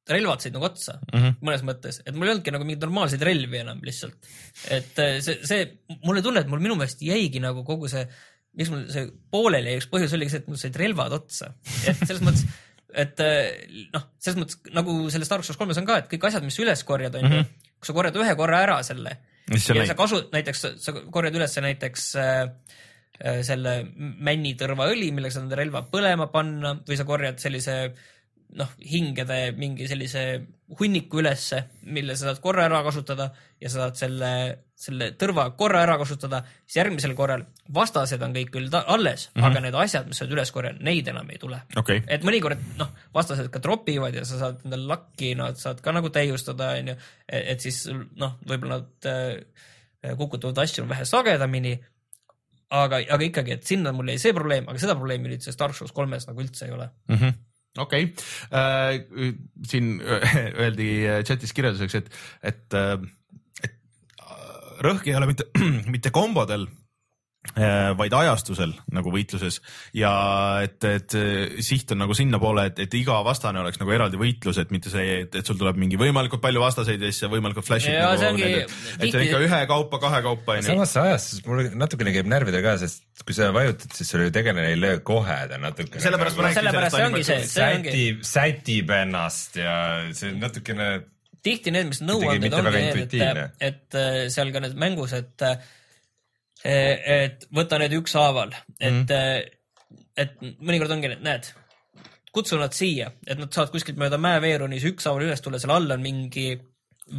relvad 0.09 0.41
said 0.41 0.55
nagu 0.55 0.65
otsa 0.65 0.95
mm 0.97 1.19
-hmm. 1.19 1.33
mõnes 1.45 1.61
mõttes, 1.61 1.99
et 2.01 2.15
mul 2.15 2.25
ei 2.25 2.31
olnudki 2.33 2.51
nagu 2.51 2.65
mingeid 2.65 2.81
normaalseid 2.81 3.21
relvi 3.21 3.59
enam 3.59 3.83
lihtsalt. 3.85 4.15
et 4.65 4.97
äh, 4.97 5.19
see, 5.21 5.37
see, 5.45 5.67
mulle 6.01 6.23
tunne, 6.25 6.41
et 6.41 6.49
mul 6.49 6.63
minu 6.63 6.73
meelest 6.79 7.03
jäigi 7.05 7.39
nagu 7.39 7.61
kogu 7.63 7.87
see, 7.87 8.07
miks 8.57 8.71
mul 8.73 8.87
see 8.89 9.05
pooleli 9.29 9.75
jäi, 9.75 9.83
üks 9.83 9.89
põhjus 9.91 10.15
oligi 10.17 10.33
see, 10.33 10.41
et 10.41 10.47
mul 10.49 10.57
said 10.57 10.81
relvad 10.81 11.13
otsa, 11.19 11.51
et 11.85 12.01
selles 12.01 12.23
mõttes 12.25 12.47
et 13.05 13.21
äh, 13.21 13.69
noh, 13.93 14.09
selles 14.17 14.41
mõttes 14.41 14.57
nagu 14.73 14.97
selles 15.13 15.29
Dark 15.29 15.45
Souls 15.45 15.61
kolmes 15.61 15.77
on 15.77 15.85
ka, 15.85 15.99
et 16.01 16.09
kõik 16.09 16.25
asjad, 16.25 16.43
mis 16.43 16.57
sa 16.57 16.65
üles 16.65 16.83
korjad, 16.83 17.21
on 17.21 17.27
ju, 17.27 17.29
mhm. 17.29 17.69
kui 17.77 17.91
sa 17.91 17.97
korjad 17.99 18.17
ühe 18.17 18.35
korra 18.41 18.65
ära 18.65 18.81
selle 18.81 19.19
ja 19.53 19.85
sa 19.85 19.93
kasu-, 19.93 20.25
näiteks 20.33 20.65
sa 20.81 20.97
korjad 21.13 21.37
üles 21.37 21.53
näiteks 21.61 22.09
äh, 22.17 22.47
selle 23.43 23.73
männitõrvaõli, 23.97 25.09
millega 25.11 25.35
saad 25.35 25.49
enda 25.49 25.59
relva 25.59 25.83
põlema 25.91 26.29
panna 26.31 26.77
või 26.87 26.95
sa 26.99 27.07
korjad 27.07 27.41
sellise 27.43 27.75
äh, 27.89 28.07
noh, 28.57 28.69
hingede 28.81 29.51
mingi 29.57 29.85
sellise 29.89 30.23
hunniku 30.79 31.19
ülesse, 31.21 31.61
mille 31.93 32.15
sa 32.17 32.29
saad 32.29 32.41
korra 32.41 32.65
ära 32.65 32.81
kasutada 32.85 33.29
ja 33.61 33.69
sa 33.69 33.83
saad 33.83 33.99
selle, 33.99 34.31
selle 34.77 35.11
tõrva 35.19 35.45
korra 35.57 35.83
ära 35.85 35.97
kasutada, 36.01 36.41
siis 36.65 36.79
järgmisel 36.79 37.13
korral 37.17 37.45
vastased 37.75 38.21
on 38.25 38.33
kõik 38.33 38.51
küll 38.55 38.73
alles 38.79 39.27
mm, 39.27 39.35
-hmm. 39.35 39.47
aga 39.49 39.63
need 39.65 39.77
asjad, 39.83 40.09
mis 40.09 40.21
sa 40.21 40.25
oled 40.25 40.37
üles 40.37 40.53
korjanud, 40.55 40.81
neid 40.85 41.11
enam 41.13 41.29
ei 41.29 41.41
tule 41.41 41.61
okay.. 41.77 42.01
et 42.07 42.25
mõnikord 42.25 42.61
noh, 42.81 42.89
vastased 43.13 43.51
ka 43.53 43.61
tropivad 43.61 44.17
ja 44.17 44.25
sa 44.25 44.41
saad 44.41 44.65
endale 44.65 44.89
lakki, 44.93 45.35
nad 45.37 45.61
saad 45.61 45.81
ka 45.85 45.93
nagu 45.93 46.09
täiustada, 46.09 46.73
onju, 46.81 46.97
et 47.27 47.61
siis 47.61 47.85
noh, 47.91 48.37
võib-olla 48.45 48.81
nad 48.81 49.09
äh, 49.09 50.15
kukutavad 50.17 50.65
asju 50.65 50.87
vähe 50.89 51.05
sagedamini 51.05 51.77
aga, 52.69 53.01
aga 53.01 53.25
ikkagi, 53.25 53.57
et 53.57 53.69
sinna 53.69 53.93
mul 53.95 54.11
jäi 54.13 54.19
see 54.21 54.33
probleem, 54.37 54.67
aga 54.69 54.81
seda 54.81 54.97
probleemi 54.97 55.31
nüüd 55.31 55.45
selles 55.45 55.59
Dark 55.59 55.77
Souls 55.77 55.95
kolmes 55.95 56.27
nagu 56.29 56.43
üldse 56.43 56.67
ei 56.67 56.75
ole 56.75 56.89
mm. 57.09 57.21
-hmm 57.21 57.37
okei 57.79 58.09
okay. 58.09 58.25
äh,, 58.51 59.33
siin 59.69 59.99
öeldi 60.01 60.89
chatis 61.27 61.53
kirjelduseks, 61.53 61.95
et, 61.95 62.09
et, 62.41 62.65
äh, 62.73 62.97
et 63.63 63.75
äh, 64.25 64.81
rõhk 64.83 65.07
ei 65.07 65.15
ole 65.15 65.29
mitte, 65.29 65.45
mitte 65.93 66.11
kombodel 66.11 66.65
Äh, 66.65 66.78
vaid 67.97 68.13
ajastusel 68.13 68.73
nagu 68.93 69.11
võitluses 69.13 69.57
ja 69.95 70.11
et, 70.65 70.83
et 70.85 71.15
siht 71.63 71.93
on 71.95 72.01
nagu 72.03 72.13
sinnapoole, 72.17 72.65
et, 72.69 72.81
et 72.83 72.97
iga 72.99 73.15
vastane 73.25 73.61
oleks 73.61 73.79
nagu 73.79 73.93
eraldi 73.95 74.19
võitlus, 74.19 74.59
et 74.61 74.73
mitte 74.75 74.91
see, 74.91 75.21
et, 75.23 75.37
et 75.39 75.47
sul 75.47 75.57
tuleb 75.57 75.79
mingi 75.79 75.97
võimalikult 75.99 76.43
palju 76.43 76.61
vastaseid 76.61 77.01
ja 77.01 77.11
siis 77.13 77.31
võimalikult 77.31 77.65
flash'id. 77.65 77.95
Nagu, 77.95 78.27
ongi... 78.33 78.49
et, 78.59 78.75
et 78.99 79.05
see 79.07 79.21
on 79.21 79.25
ikka 79.25 79.39
ühekaupa, 79.47 80.01
kahekaupa. 80.03 80.57
samas 80.67 80.93
see 80.93 81.05
ajastus 81.07 81.47
mul 81.47 81.63
natukene 81.79 82.13
käib 82.17 82.29
närvidel 82.29 82.63
ka, 82.65 82.75
sest 82.83 83.23
kui 83.23 83.37
sa 83.37 83.49
vajutad, 83.55 83.95
siis 83.95 84.11
sul 84.11 84.27
ju 84.27 84.35
tegelane 84.35 84.73
ei 84.73 84.79
löö 84.79 84.99
kohe, 85.07 85.39
ta 85.49 85.61
natukene. 85.63 86.03
sellepärast 86.03 86.39
ma 86.39 86.49
rääkisin 86.49 86.69
sellest. 86.75 86.99
see 86.99 87.07
ongi 87.07 87.25
see, 87.31 87.41
see 87.47 87.71
ongi. 87.71 87.95
sätib, 87.95 88.21
sätib 88.33 88.95
ennast 88.99 89.59
ja 89.63 89.73
see 90.11 90.35
natukene. 90.35 90.91
tihti 91.43 91.71
need, 91.71 91.93
mis 91.95 92.03
nõuanded 92.03 92.61
ongi 92.61 92.85
need, 92.85 93.19
et, 93.23 93.59
et 93.71 94.01
seal 94.35 94.51
ka 94.53 94.67
need 94.67 94.75
mängus, 94.79 95.15
et 95.17 95.49
et 96.65 97.47
võta 97.55 97.79
need 97.79 97.95
ükshaaval, 98.01 98.53
et 98.79 98.93
mm, 98.93 99.55
et 100.19 100.41
mõnikord 100.41 100.91
ongi, 100.93 101.11
näed, 101.23 101.51
kutsu 102.35 102.59
nad 102.59 102.75
siia, 102.75 103.11
et 103.25 103.39
nad 103.39 103.51
saavad 103.53 103.71
kuskilt 103.73 103.99
mööda 104.01 104.19
mäeveerunis 104.21 104.85
ükshaaval 104.91 105.27
üles 105.27 105.43
tulla, 105.43 105.61
seal 105.61 105.75
all 105.75 105.95
on 105.95 106.03
mingi 106.03 106.51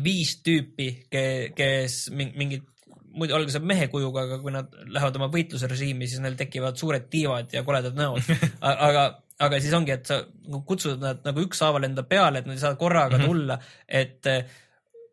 viis 0.05 0.37
tüüpi, 0.47 0.91
kes 1.11 2.03
mingid 2.15 2.69
muidu 3.11 3.35
algaseb 3.35 3.65
mehe 3.67 3.89
kujuga, 3.91 4.23
aga 4.29 4.39
kui 4.43 4.53
nad 4.55 4.71
lähevad 4.87 5.17
oma 5.19 5.27
võitlusrežiimi, 5.33 6.07
siis 6.07 6.23
neil 6.23 6.37
tekivad 6.39 6.79
suured 6.79 7.09
tiivad 7.11 7.51
ja 7.57 7.65
koledad 7.67 7.99
näod. 7.99 8.29
aga, 8.61 9.07
aga 9.43 9.61
siis 9.63 9.75
ongi, 9.75 9.97
et 9.97 10.07
sa 10.07 10.21
kutsud 10.69 11.03
nad 11.03 11.25
nagu 11.27 11.43
ükshaaval 11.43 11.89
enda 11.89 12.05
peale, 12.07 12.43
et 12.43 12.51
nad 12.51 12.55
ei 12.55 12.63
saa 12.63 12.79
korraga 12.79 13.19
mm 13.19 13.25
-hmm. 13.25 13.33
tulla, 13.33 13.59
et 13.89 14.31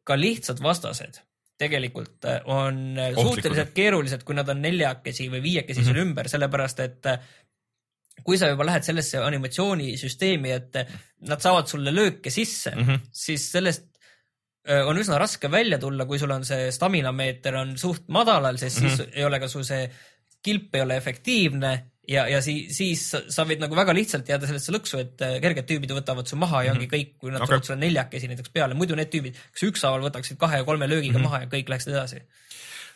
ka 0.07 0.19
lihtsad 0.19 0.61
vastased 0.63 1.23
tegelikult 1.58 2.26
äh, 2.26 2.39
on 2.45 2.97
äh, 2.97 3.10
Ohtlikud. 3.10 3.36
suhteliselt 3.36 3.74
keerulised, 3.76 4.24
kui 4.24 4.38
nad 4.38 4.49
on 4.53 4.62
neljakesi 4.62 5.28
või 5.34 5.41
viiekesi 5.43 5.82
mm 5.82 5.86
-hmm. 5.86 5.97
sul 5.97 6.05
ümber, 6.05 6.30
sellepärast 6.30 6.80
et 6.86 7.10
äh, 7.14 7.20
kui 8.24 8.38
sa 8.38 8.49
juba 8.49 8.66
lähed 8.66 8.86
sellesse 8.86 9.22
animatsioonisüsteemi, 9.24 10.51
et 10.51 10.80
nad 11.30 11.41
saavad 11.41 11.68
sulle 11.70 11.93
lööke 11.93 12.30
sisse 12.34 12.72
mm, 12.76 12.84
-hmm. 12.84 12.99
siis 13.12 13.51
sellest 13.51 13.86
on 14.68 14.97
üsna 14.97 15.16
raske 15.18 15.51
välja 15.51 15.78
tulla, 15.80 16.05
kui 16.05 16.20
sul 16.20 16.32
on 16.32 16.43
see 16.45 16.72
stamina 16.72 17.12
meeter 17.12 17.55
on 17.55 17.78
suht 17.78 18.08
madalal, 18.08 18.58
sest 18.58 18.82
mm 18.82 18.88
-hmm. 18.88 18.95
siis 18.95 19.10
ei 19.14 19.24
ole 19.26 19.39
ka 19.39 19.47
sul 19.47 19.64
see 19.64 19.89
kilp 20.43 20.76
ei 20.76 20.82
ole 20.82 20.97
efektiivne 20.97 21.72
ja, 22.08 22.26
ja 22.32 22.41
siis, 22.43 22.72
siis 22.78 23.03
sa 23.12 23.45
võid 23.47 23.62
nagu 23.64 23.76
väga 23.78 23.95
lihtsalt 23.95 24.30
jääda 24.32 24.49
sellesse 24.49 24.74
lõksu, 24.76 25.01
et 25.03 25.24
äh, 25.26 25.38
kerged 25.43 25.68
tüübid 25.70 25.93
võtavad 25.97 26.30
su 26.30 26.39
maha 26.39 26.64
ja 26.68 26.74
ongi 26.76 26.88
mhm. 26.88 26.93
kõik, 26.93 27.14
kui 27.22 27.34
nad 27.34 27.43
tulevad 27.45 27.68
sulle 27.68 27.80
neljakesi 27.84 28.32
näiteks 28.32 28.53
peale, 28.53 28.78
muidu 28.78 28.97
need 28.99 29.12
tüübid, 29.14 29.39
kes 29.53 29.68
ükshaaval 29.72 30.08
võtaksid 30.08 30.39
kahe 30.41 30.62
ja 30.62 30.68
kolme 30.68 30.89
löögiga 30.89 31.18
mm 31.18 31.24
-hmm. 31.24 31.30
maha 31.30 31.45
ja 31.45 31.51
kõik 31.51 31.74
läheksid 31.74 31.95
edasi 31.95 32.24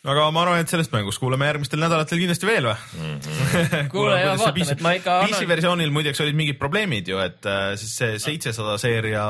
aga 0.02 0.24
ma 0.34 0.42
arvan, 0.42 0.58
et 0.58 0.70
sellest 0.70 0.90
mängust 0.90 1.20
kuuleme 1.22 1.46
järgmistel 1.46 1.78
nädalatel 1.78 2.18
kindlasti 2.18 2.46
veel 2.48 2.66
või 2.66 2.74
mm? 2.74 3.12
-hmm. 3.22 3.88
kuule 3.92 4.16
ja 4.18 4.32
vaatame, 4.40 4.66
et 4.74 4.82
ma 4.82 4.94
ikka 4.98 5.14
annan. 5.20 5.30
PC 5.30 5.48
versioonil 5.52 5.92
muideks 5.94 6.22
olid 6.24 6.38
mingid 6.40 6.58
probleemid 6.58 7.10
ju, 7.12 7.20
et 7.22 7.46
äh, 7.46 7.60
siis 7.78 7.92
see 8.00 8.18
seitsesada 8.24 8.74
seeria. 8.82 9.22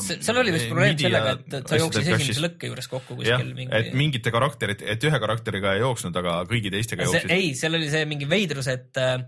seal 0.00 0.40
oli 0.40 0.54
vist 0.56 0.70
probleem 0.72 0.96
sellega, 1.00 1.36
et 1.36 1.68
ta 1.68 1.80
jooksis 1.82 2.08
esimese 2.16 2.46
lõkke 2.46 2.72
juures 2.72 2.88
kokku 2.88 3.18
kuskil 3.20 3.52
mingi. 3.52 3.68
et 3.76 3.92
mingite 3.92 4.32
karakterid, 4.32 4.86
et 4.88 5.04
ühe 5.04 5.22
karakteriga 5.26 5.76
ei 5.76 5.84
jooksnud, 5.84 6.16
aga 6.22 6.40
kõigi 6.48 6.72
teistega 6.72 7.04
jooksis. 7.04 7.30
ei, 7.36 7.52
seal 7.60 7.76
oli 7.76 7.92
see 7.92 8.08
mingi 8.08 8.28
veidrus, 8.30 8.72
et 8.72 8.96
äh, 9.04 9.18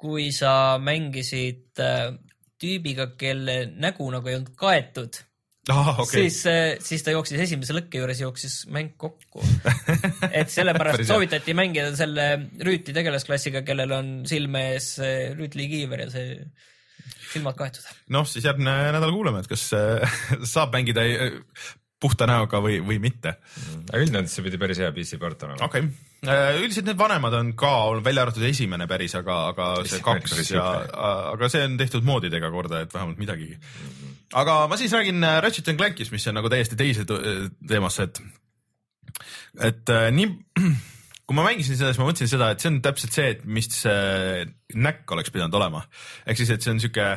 kui 0.00 0.30
sa 0.32 0.78
mängisid 0.80 1.76
äh, 1.84 2.14
tüübiga, 2.60 3.12
kelle 3.20 3.66
nägu 3.76 4.08
nagu 4.12 4.32
ei 4.32 4.40
olnud 4.40 4.56
kaetud 4.56 5.26
ah,. 5.68 6.00
Okay. 6.00 6.24
siis, 6.24 6.40
äh, 6.48 6.78
siis 6.84 7.04
ta 7.04 7.14
jooksis 7.14 7.44
esimese 7.44 7.76
lõkke 7.76 8.00
juures, 8.00 8.22
jooksis 8.24 8.62
mäng 8.72 8.94
kokku 9.00 9.44
et 10.40 10.50
sellepärast 10.52 11.04
soovitati 11.08 11.54
mängida 11.58 11.92
selle 11.98 12.30
rüütli 12.64 12.96
tegelasklassiga, 12.96 13.64
kellel 13.66 13.92
on 13.98 14.10
silme 14.30 14.70
ees 14.74 14.94
rüütlikiiver 15.36 16.06
ja 16.06 16.10
see 16.12 16.40
silmad 17.30 17.58
kaetud. 17.58 17.84
noh, 18.14 18.26
siis 18.28 18.46
järgmine 18.48 18.72
nädal 18.96 19.12
kuuleme, 19.14 19.44
et 19.44 19.50
kas 19.50 19.68
äh, 19.76 20.18
saab 20.54 20.74
mängida 20.76 21.04
puhta 22.00 22.24
näoga 22.28 22.62
või, 22.64 22.78
või 22.84 22.96
mitte. 23.02 23.34
üldjoontes 23.92 24.32
see 24.32 24.44
pidi 24.46 24.58
päris 24.60 24.80
hea 24.80 24.88
PC 24.96 25.18
port 25.20 25.42
olema. 25.44 25.66
okei 25.66 25.84
okay., 25.84 26.60
üldiselt 26.60 26.88
need 26.88 26.98
vanemad 27.00 27.36
on 27.36 27.52
ka 27.58 27.72
olnud, 27.90 28.04
välja 28.04 28.24
arvatud 28.24 28.44
esimene 28.48 28.88
päris, 28.88 29.14
aga, 29.16 29.36
aga 29.52 29.68
see 29.88 30.00
kaks 30.04 30.52
ja, 30.52 30.64
aga 31.34 31.48
see 31.52 31.64
on 31.68 31.76
tehtud 31.80 32.04
moodidega 32.08 32.50
korda, 32.52 32.82
et 32.84 32.94
vähemalt 32.94 33.20
midagigi. 33.20 33.56
Aga 34.36 34.60
ma 34.70 34.78
siis 34.80 34.94
räägin 34.94 35.24
äh, 35.24 35.40
Ratchet 35.42 35.68
and 35.72 35.80
Clankist, 35.80 36.12
mis 36.14 36.26
on 36.30 36.38
nagu 36.38 36.50
täiesti 36.52 36.78
teise 36.78 37.06
teemasse, 37.08 38.08
et, 38.08 38.22
et 39.70 39.92
äh, 39.94 40.08
nii 40.14 40.30
kui 41.26 41.38
ma 41.38 41.46
mängisin 41.46 41.78
seda, 41.78 41.92
siis 41.92 42.02
ma 42.02 42.08
mõtlesin 42.08 42.32
seda, 42.32 42.50
et 42.50 42.62
see 42.62 42.72
on 42.72 42.80
täpselt 42.82 43.14
see, 43.14 43.28
et 43.36 43.44
mis 43.46 43.68
näkk 44.74 45.12
oleks 45.14 45.30
pidanud 45.30 45.54
olema. 45.54 45.84
ehk 46.26 46.40
siis, 46.40 46.50
et 46.50 46.64
see 46.64 46.74
on 46.74 46.82
sihuke 46.82 47.12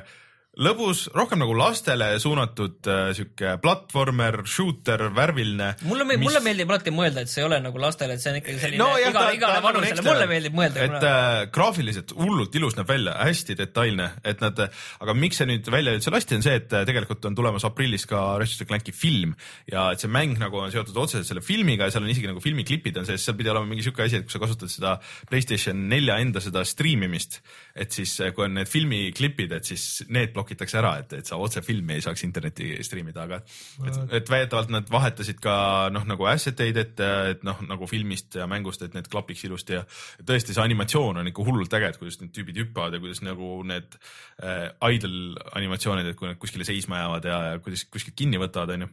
lõbus, 0.53 1.07
rohkem 1.15 1.39
nagu 1.41 1.55
lastele 1.57 2.11
suunatud 2.21 2.85
äh, 2.85 3.07
sihuke 3.17 3.55
platvormer, 3.61 4.43
shooter, 4.45 5.07
värviline. 5.15 5.71
mulle 5.87 6.05
meeldib 6.05 6.21
mis..., 6.21 6.29
mulle 6.29 6.41
meeldib 6.45 6.73
alati 6.73 6.93
mõelda, 6.93 7.23
et 7.23 7.31
see 7.31 7.41
ei 7.41 7.47
ole 7.47 7.57
nagu 7.63 7.81
lastele, 7.81 8.13
et 8.13 8.21
see 8.21 8.29
on 8.29 8.37
ikkagi 8.37 8.61
selline 8.61 8.81
no, 8.81 8.91
jah, 9.01 9.09
igale, 9.09 9.31
igale 9.39 9.55
nagu 9.57 9.65
vanusele, 9.65 10.05
mulle 10.05 10.27
meeldib 10.29 10.57
mõelda. 10.59 10.85
et 10.85 11.07
äh, 11.09 11.37
graafiliselt 11.55 12.13
hullult 12.19 12.57
ilus 12.59 12.77
näeb 12.77 12.91
välja, 12.91 13.15
hästi 13.17 13.57
detailne, 13.63 14.09
et 14.21 14.43
nad, 14.45 14.61
aga 15.01 15.15
miks 15.17 15.41
see 15.41 15.49
nüüd 15.49 15.71
välja 15.73 15.95
üldse 15.97 16.13
lasti, 16.13 16.37
on 16.37 16.45
see, 16.45 16.59
et 16.61 16.77
äh, 16.77 16.85
tegelikult 16.89 17.25
on 17.29 17.39
tulemas 17.39 17.65
aprillis 17.65 18.05
ka 18.09 18.21
Ratchet 18.41 18.69
Clanki 18.69 18.93
film 18.93 19.33
ja 19.71 19.87
et 19.95 20.05
see 20.05 20.11
mäng 20.11 20.37
nagu 20.41 20.61
on 20.61 20.69
seotud 20.73 21.01
otseselt 21.01 21.31
selle 21.31 21.41
filmiga 21.45 21.89
ja 21.89 21.95
seal 21.97 22.05
on 22.05 22.13
isegi 22.13 22.29
nagu 22.29 22.43
filmiklipid 22.43 23.01
on 23.01 23.09
sees, 23.09 23.25
seal 23.25 23.39
pidi 23.39 23.49
olema 23.49 23.71
mingi 23.71 23.87
sihuke 23.87 24.05
asi, 24.05 24.21
et 24.21 24.29
kui 24.29 24.37
sa 24.37 24.43
kasutad 24.45 24.69
seda 24.69 24.95
Playstation 25.31 25.87
nelja 25.89 26.19
enda 26.21 26.43
seda 26.43 26.61
striimimist, 26.67 27.41
et 27.73 27.89
siis 27.89 28.13
äh, 28.21 28.35
kui 28.37 28.45
on 28.45 28.59
need 28.59 28.69
filmiklipid, 28.69 29.57
et 29.57 29.73
siis 29.73 30.05
need 30.13 30.29
blokitakse 30.43 30.79
ära, 30.79 30.93
et, 31.01 31.13
et 31.19 31.29
sa 31.29 31.37
otse 31.41 31.63
filmi 31.63 31.95
ei 31.97 32.03
saaks 32.03 32.23
internetti 32.27 32.75
striimida, 32.83 33.25
aga 33.25 33.39
et, 33.87 33.99
et 34.19 34.31
väidetavalt 34.31 34.71
nad 34.73 34.89
vahetasid 34.91 35.39
ka 35.43 35.55
noh, 35.93 36.05
nagu 36.09 36.27
asset 36.29 36.59
eid, 36.65 36.79
et, 36.81 37.03
et 37.33 37.45
noh, 37.47 37.61
nagu 37.69 37.87
filmist 37.89 38.35
ja 38.39 38.47
mängust, 38.49 38.83
et 38.83 38.97
need 38.97 39.07
klapiks 39.11 39.45
ilusti 39.47 39.77
ja 39.77 39.83
tõesti, 40.25 40.55
see 40.55 40.63
animatsioon 40.63 41.21
on 41.21 41.31
ikka 41.31 41.47
hullult 41.47 41.77
äge, 41.79 41.93
et 41.93 42.01
kuidas 42.01 42.19
need 42.21 42.33
tüübid 42.35 42.59
hüppavad 42.63 42.97
ja 42.97 43.03
kuidas 43.03 43.23
nagu 43.25 43.55
need 43.67 43.95
äh, 44.43 44.67
idle 44.93 45.39
animatsioonid, 45.55 46.11
et 46.11 46.19
kui 46.19 46.29
nad 46.29 46.41
kuskile 46.41 46.67
seisma 46.67 47.03
jäävad 47.03 47.29
ja, 47.29 47.39
ja 47.53 47.63
kuidas 47.63 47.87
kuskilt 47.91 48.17
kinni 48.19 48.41
võtavad, 48.41 48.75
onju. 48.75 48.91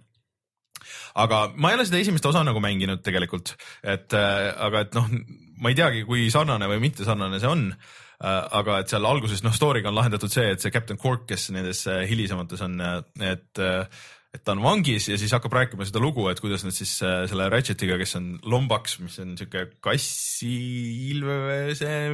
Aga 1.21 1.51
ma 1.61 1.71
ei 1.71 1.77
ole 1.77 1.85
seda 1.85 1.99
esimest 2.01 2.25
osa 2.31 2.41
nagu 2.47 2.61
mänginud 2.63 3.03
tegelikult, 3.05 3.53
et 3.85 4.15
äh, 4.17 4.47
aga 4.57 4.87
et 4.87 4.95
noh, 4.97 5.11
ma 5.61 5.73
ei 5.73 5.77
teagi, 5.77 6.07
kui 6.09 6.31
sarnane 6.33 6.71
või 6.71 6.81
mitte 6.87 7.05
sarnane 7.05 7.43
see 7.43 7.51
on 7.51 7.67
aga 8.21 8.81
et 8.83 8.93
seal 8.93 9.07
alguses 9.09 9.43
noh, 9.45 9.55
story'ga 9.57 9.89
on 9.89 9.97
lahendatud 9.97 10.33
see, 10.33 10.51
et 10.53 10.61
see 10.61 10.73
Captain 10.75 10.99
Cork, 11.01 11.27
kes 11.31 11.51
nendes 11.57 11.87
äh, 11.89 12.03
hilisemates 12.11 12.61
on, 12.67 12.81
äh, 12.85 13.03
et 13.33 13.63
et 14.31 14.45
ta 14.47 14.53
on 14.55 14.61
vangis 14.63 15.09
ja 15.11 15.17
siis 15.19 15.33
hakkab 15.35 15.51
rääkima 15.57 15.83
seda 15.87 15.99
lugu, 16.03 16.29
et 16.31 16.39
kuidas 16.43 16.63
nad 16.63 16.71
siis 16.75 17.03
äh, 17.03 17.27
selle 17.31 17.49
Ratchetiga, 17.51 17.97
kes 17.99 18.15
on 18.21 18.39
lombaks, 18.47 19.01
mis 19.03 19.19
on 19.23 19.33
siuke 19.39 19.65
kassiilvese 19.83 21.15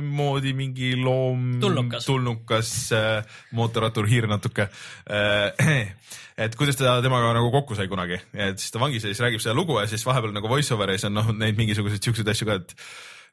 moodi 0.01 0.55
mingi 0.57 0.97
loom. 0.97 1.61
tulnukas, 1.61 2.05
tulnukas, 2.09 2.93
äh, 2.97 3.21
mootorrattur, 3.57 4.09
hiir 4.09 4.27
natuke. 4.33 4.65
Äh, 5.13 5.53
et 6.47 6.57
kuidas 6.57 6.77
ta 6.81 7.03
temaga 7.05 7.37
nagu 7.37 7.53
kokku 7.53 7.77
sai 7.77 7.89
kunagi, 7.93 8.17
et 8.33 8.57
siis 8.63 8.73
ta 8.73 8.81
vangis 8.81 9.05
ja 9.05 9.13
siis 9.13 9.21
räägib 9.27 9.41
seda 9.45 9.55
lugu 9.57 9.77
ja 9.83 9.87
siis 9.91 10.07
vahepeal 10.09 10.33
nagu 10.37 10.49
voice 10.49 10.73
over'is 10.73 11.05
on 11.11 11.15
noh, 11.21 11.29
neid 11.37 11.57
mingisuguseid 11.61 12.01
siukseid 12.01 12.29
asju 12.33 12.49
ka, 12.49 12.55
et 12.65 12.73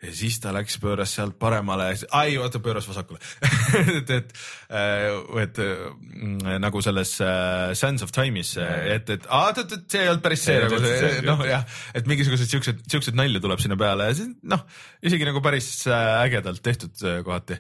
ja 0.04 0.14
siis 0.16 0.40
ta 0.44 0.52
läks, 0.56 0.78
pööras 0.82 1.14
sealt 1.16 1.38
paremale, 1.40 1.92
ai 2.18 2.36
oota, 2.42 2.60
pööras 2.64 2.88
vasakule 2.90 3.20
et, 4.00 4.10
et, 4.18 4.34
äh, 4.74 5.08
et 5.44 5.62
mm, 5.62 6.58
nagu 6.64 6.82
selles 6.86 7.14
uh, 7.24 7.72
Sands 7.78 8.06
of 8.06 8.14
Time'is, 8.16 8.56
et, 8.60 9.14
et 9.16 9.30
aa, 9.30 9.54
et, 9.54 9.64
et 9.78 9.88
see 9.96 10.04
ei 10.04 10.12
olnud 10.12 10.26
päris 10.26 10.44
see 10.48 10.58
nagu 10.64 10.82
see, 10.84 11.14
noh 11.28 11.46
jah, 11.48 11.64
et 11.96 12.10
mingisugused 12.10 12.52
siuksed, 12.52 12.84
siuksed 12.92 13.18
nalju 13.20 13.44
tuleb 13.44 13.64
sinna 13.64 13.80
peale 13.80 14.10
ja 14.10 14.18
see 14.20 14.34
noh, 14.52 14.66
isegi 15.06 15.30
nagu 15.30 15.44
päris 15.46 15.72
äh, 15.88 16.12
ägedalt 16.24 16.64
tehtud 16.64 17.08
kohati. 17.26 17.58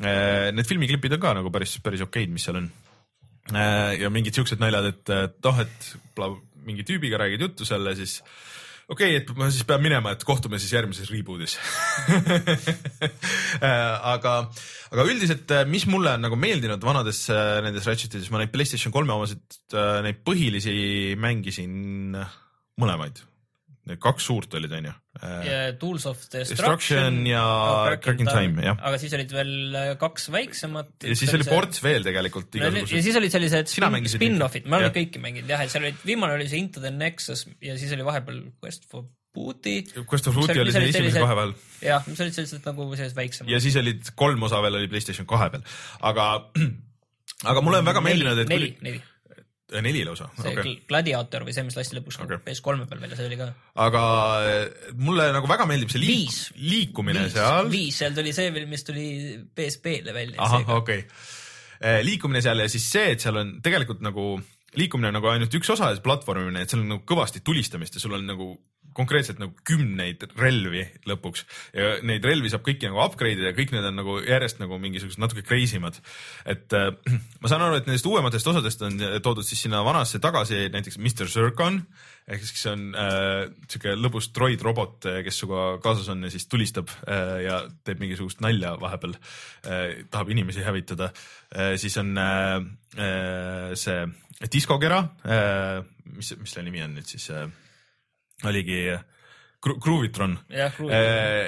Need 0.00 0.68
filmiklipid 0.68 1.12
on 1.16 1.20
ka 1.20 1.32
nagu 1.36 1.50
päris, 1.52 1.74
päris 1.84 2.00
okeid, 2.04 2.30
mis 2.32 2.44
seal 2.46 2.60
on. 2.60 2.68
ja 3.52 4.08
mingid 4.12 4.36
siuksed 4.38 4.62
naljad, 4.62 4.86
et, 4.94 5.10
noh, 5.44 5.58
et 5.60 5.88
mingi 6.64 6.86
tüübiga 6.86 7.18
räägid 7.20 7.42
juttu 7.44 7.66
seal 7.68 7.84
ja 7.90 7.96
siis 7.98 8.20
okei 8.90 9.16
okay,, 9.16 9.22
et 9.22 9.32
ma 9.38 9.48
siis 9.52 9.66
pean 9.68 9.82
minema, 9.84 10.14
et 10.14 10.26
kohtume 10.26 10.60
siis 10.60 10.74
järgmises 10.74 11.10
reboot'is. 11.14 11.56
Aga, 13.60 14.34
aga 14.90 15.04
üldiselt, 15.10 15.50
mis 15.68 15.84
mulle 15.90 16.14
on 16.16 16.22
nagu 16.24 16.36
meeldinud 16.40 16.82
vanades 16.84 17.24
äh, 17.32 17.58
nendes 17.64 17.86
Ratchetides, 17.88 18.30
ma 18.32 18.40
neid 18.40 18.52
Playstation 18.54 18.94
kolme 18.94 19.14
omasid, 19.16 19.42
äh, 19.74 19.98
neid 20.06 20.22
põhilisi 20.26 20.72
mängisin 21.20 22.14
mõlemaid 22.80 23.24
kaks 24.00 24.26
suurt 24.30 24.54
olid, 24.58 24.72
onju. 24.78 24.92
Tools 25.80 26.06
of 26.06 26.20
Destruction, 26.32 27.20
ja 27.26 27.42
Cracking 28.02 28.30
Time, 28.30 28.64
jah. 28.64 28.78
aga 28.78 29.00
siis 29.02 29.14
olid 29.18 29.32
veel 29.34 29.78
äh, 29.78 29.92
kaks 30.00 30.28
väiksemat. 30.34 30.92
ja 31.02 31.16
siis 31.18 31.32
oli 31.36 31.46
ports 31.48 31.82
veel 31.84 32.06
tegelikult. 32.06 32.60
ja 32.60 32.70
siis 32.90 33.16
olid 33.18 33.34
sellised 33.34 33.72
spin-off'id, 33.72 34.68
ma 34.70 34.80
olen 34.80 34.94
kõiki 34.94 35.22
mänginud 35.22 35.50
jah, 35.50 35.64
et 35.64 35.72
seal 35.72 35.88
olid, 35.88 36.02
viimane 36.06 36.38
oli 36.38 36.48
see 36.50 36.62
Into 36.62 36.82
the 36.84 36.92
Nexus 36.94 37.46
ja 37.64 37.78
siis 37.80 37.94
oli 37.96 38.06
vahepeal 38.06 38.44
Quest 38.62 38.86
for 38.90 39.08
Booty. 39.34 39.80
Quest 40.10 40.26
for 40.26 40.34
Booty 40.34 40.58
oli 40.62 40.74
see 40.74 40.90
esimese 40.90 41.22
kahe 41.22 41.38
peal. 41.38 41.54
jah, 41.86 42.06
mis 42.06 42.22
olid 42.22 42.38
sellised 42.38 42.66
nagu 42.66 42.90
sellised 42.94 43.18
väiksemad. 43.18 43.52
ja 43.52 43.62
siis 43.62 43.78
olid 43.80 44.14
kolm 44.18 44.48
osa 44.48 44.62
veel 44.64 44.80
oli 44.80 44.90
Playstation 44.92 45.28
kahe 45.30 45.50
peal, 45.54 45.66
aga, 46.12 46.32
aga 47.52 47.64
mulle 47.64 47.82
on 47.82 47.90
väga 47.90 48.04
meeldinud, 48.06 48.44
et 48.44 48.52
neli, 48.52 48.76
neli 48.84 49.00
Äh, 49.00 49.09
neli 49.84 50.04
lausa. 50.06 50.28
see 50.36 50.52
okay. 50.52 50.76
Gladiator 50.88 51.44
või 51.46 51.54
see, 51.56 51.64
mis 51.66 51.76
lasti 51.78 51.98
lõpuks 51.98 52.20
okay. 52.24 52.40
PS3 52.46 52.86
peal 52.90 53.02
välja, 53.02 53.18
see 53.18 53.28
oli 53.30 53.40
ka. 53.40 53.50
aga 53.86 54.04
äh, 54.46 54.94
mulle 54.98 55.30
nagu 55.36 55.50
väga 55.50 55.66
meeldib 55.70 55.92
see 55.92 56.02
liik, 56.02 56.38
liikumine 56.60 57.26
viis, 57.26 57.36
seal. 57.36 57.70
viis, 57.72 58.00
seal 58.02 58.16
tuli 58.16 58.34
see 58.36 58.54
veel, 58.54 58.70
mis 58.70 58.86
tuli 58.86 59.10
PSP-le 59.56 60.16
välja. 60.16 60.40
ahah, 60.46 60.74
okei 60.80 61.04
okay.. 61.04 61.28
Äh, 61.80 62.02
liikumine 62.04 62.42
seal 62.44 62.60
ja 62.60 62.68
siis 62.68 62.90
see, 62.92 63.14
et 63.14 63.22
seal 63.24 63.38
on 63.40 63.54
tegelikult 63.64 64.02
nagu 64.04 64.34
liikumine 64.78 65.10
nagu 65.14 65.30
ainult 65.30 65.54
üks 65.56 65.70
osa 65.72 65.90
platvormimine, 66.04 66.64
et 66.64 66.72
seal 66.72 66.84
on 66.84 66.92
nagu 66.94 67.06
kõvasti 67.08 67.42
tulistamist 67.46 67.96
ja 67.96 68.02
sul 68.02 68.18
on 68.18 68.26
nagu 68.28 68.52
konkreetselt 68.96 69.40
nagu 69.42 69.54
kümneid 69.66 70.24
relvi 70.38 70.84
lõpuks 71.08 71.44
ja 71.76 71.96
neid 72.06 72.24
relvi 72.26 72.52
saab 72.52 72.64
kõiki 72.66 72.90
nagu 72.90 73.02
upgrade 73.04 73.38
ida 73.38 73.50
ja 73.50 73.56
kõik 73.56 73.74
need 73.74 73.86
on 73.86 73.98
nagu 74.00 74.16
järjest 74.24 74.62
nagu 74.62 74.78
mingisugused 74.82 75.22
natuke 75.22 75.44
crazy 75.46 75.80
mad. 75.82 75.98
et 76.44 76.72
äh, 76.76 76.90
ma 77.42 77.50
saan 77.50 77.66
aru, 77.66 77.80
et 77.80 77.90
nendest 77.90 78.06
uuematest 78.06 78.52
osadest 78.52 78.86
on 78.86 78.98
toodud 79.22 79.46
siis 79.46 79.66
sinna 79.66 79.84
vanasse 79.86 80.20
tagasi 80.22 80.68
näiteks 80.72 80.98
Mr 80.98 81.30
Zircon 81.30 81.82
ehk 82.30 82.44
siis 82.46 82.66
on 82.70 82.90
äh, 82.94 83.50
sihuke 83.66 83.94
lõbus 83.98 84.30
droid 84.34 84.62
robot, 84.64 85.08
kes 85.24 85.40
sinuga 85.40 85.64
kaasas 85.82 86.10
on 86.12 86.26
ja 86.26 86.32
siis 86.32 86.46
tulistab 86.50 86.92
äh, 87.06 87.36
ja 87.46 87.60
teeb 87.86 88.02
mingisugust 88.02 88.42
nalja 88.44 88.76
vahepeal 88.80 89.16
äh,, 89.16 90.02
tahab 90.10 90.30
inimesi 90.34 90.64
hävitada 90.66 91.10
äh,. 91.10 91.74
siis 91.80 91.96
on 92.00 92.16
äh, 92.18 92.58
äh 92.98 93.74
see 93.74 94.06
diskokera 94.52 95.02
äh,, 95.24 95.82
mis, 96.16 96.34
mis 96.38 96.54
selle 96.54 96.68
nimi 96.68 96.84
on 96.84 96.96
nüüd 96.98 97.10
siis 97.10 97.30
äh,? 97.34 97.48
Oligi 98.48 98.82
Groovitron 99.60 100.38
eh,. 100.48 100.72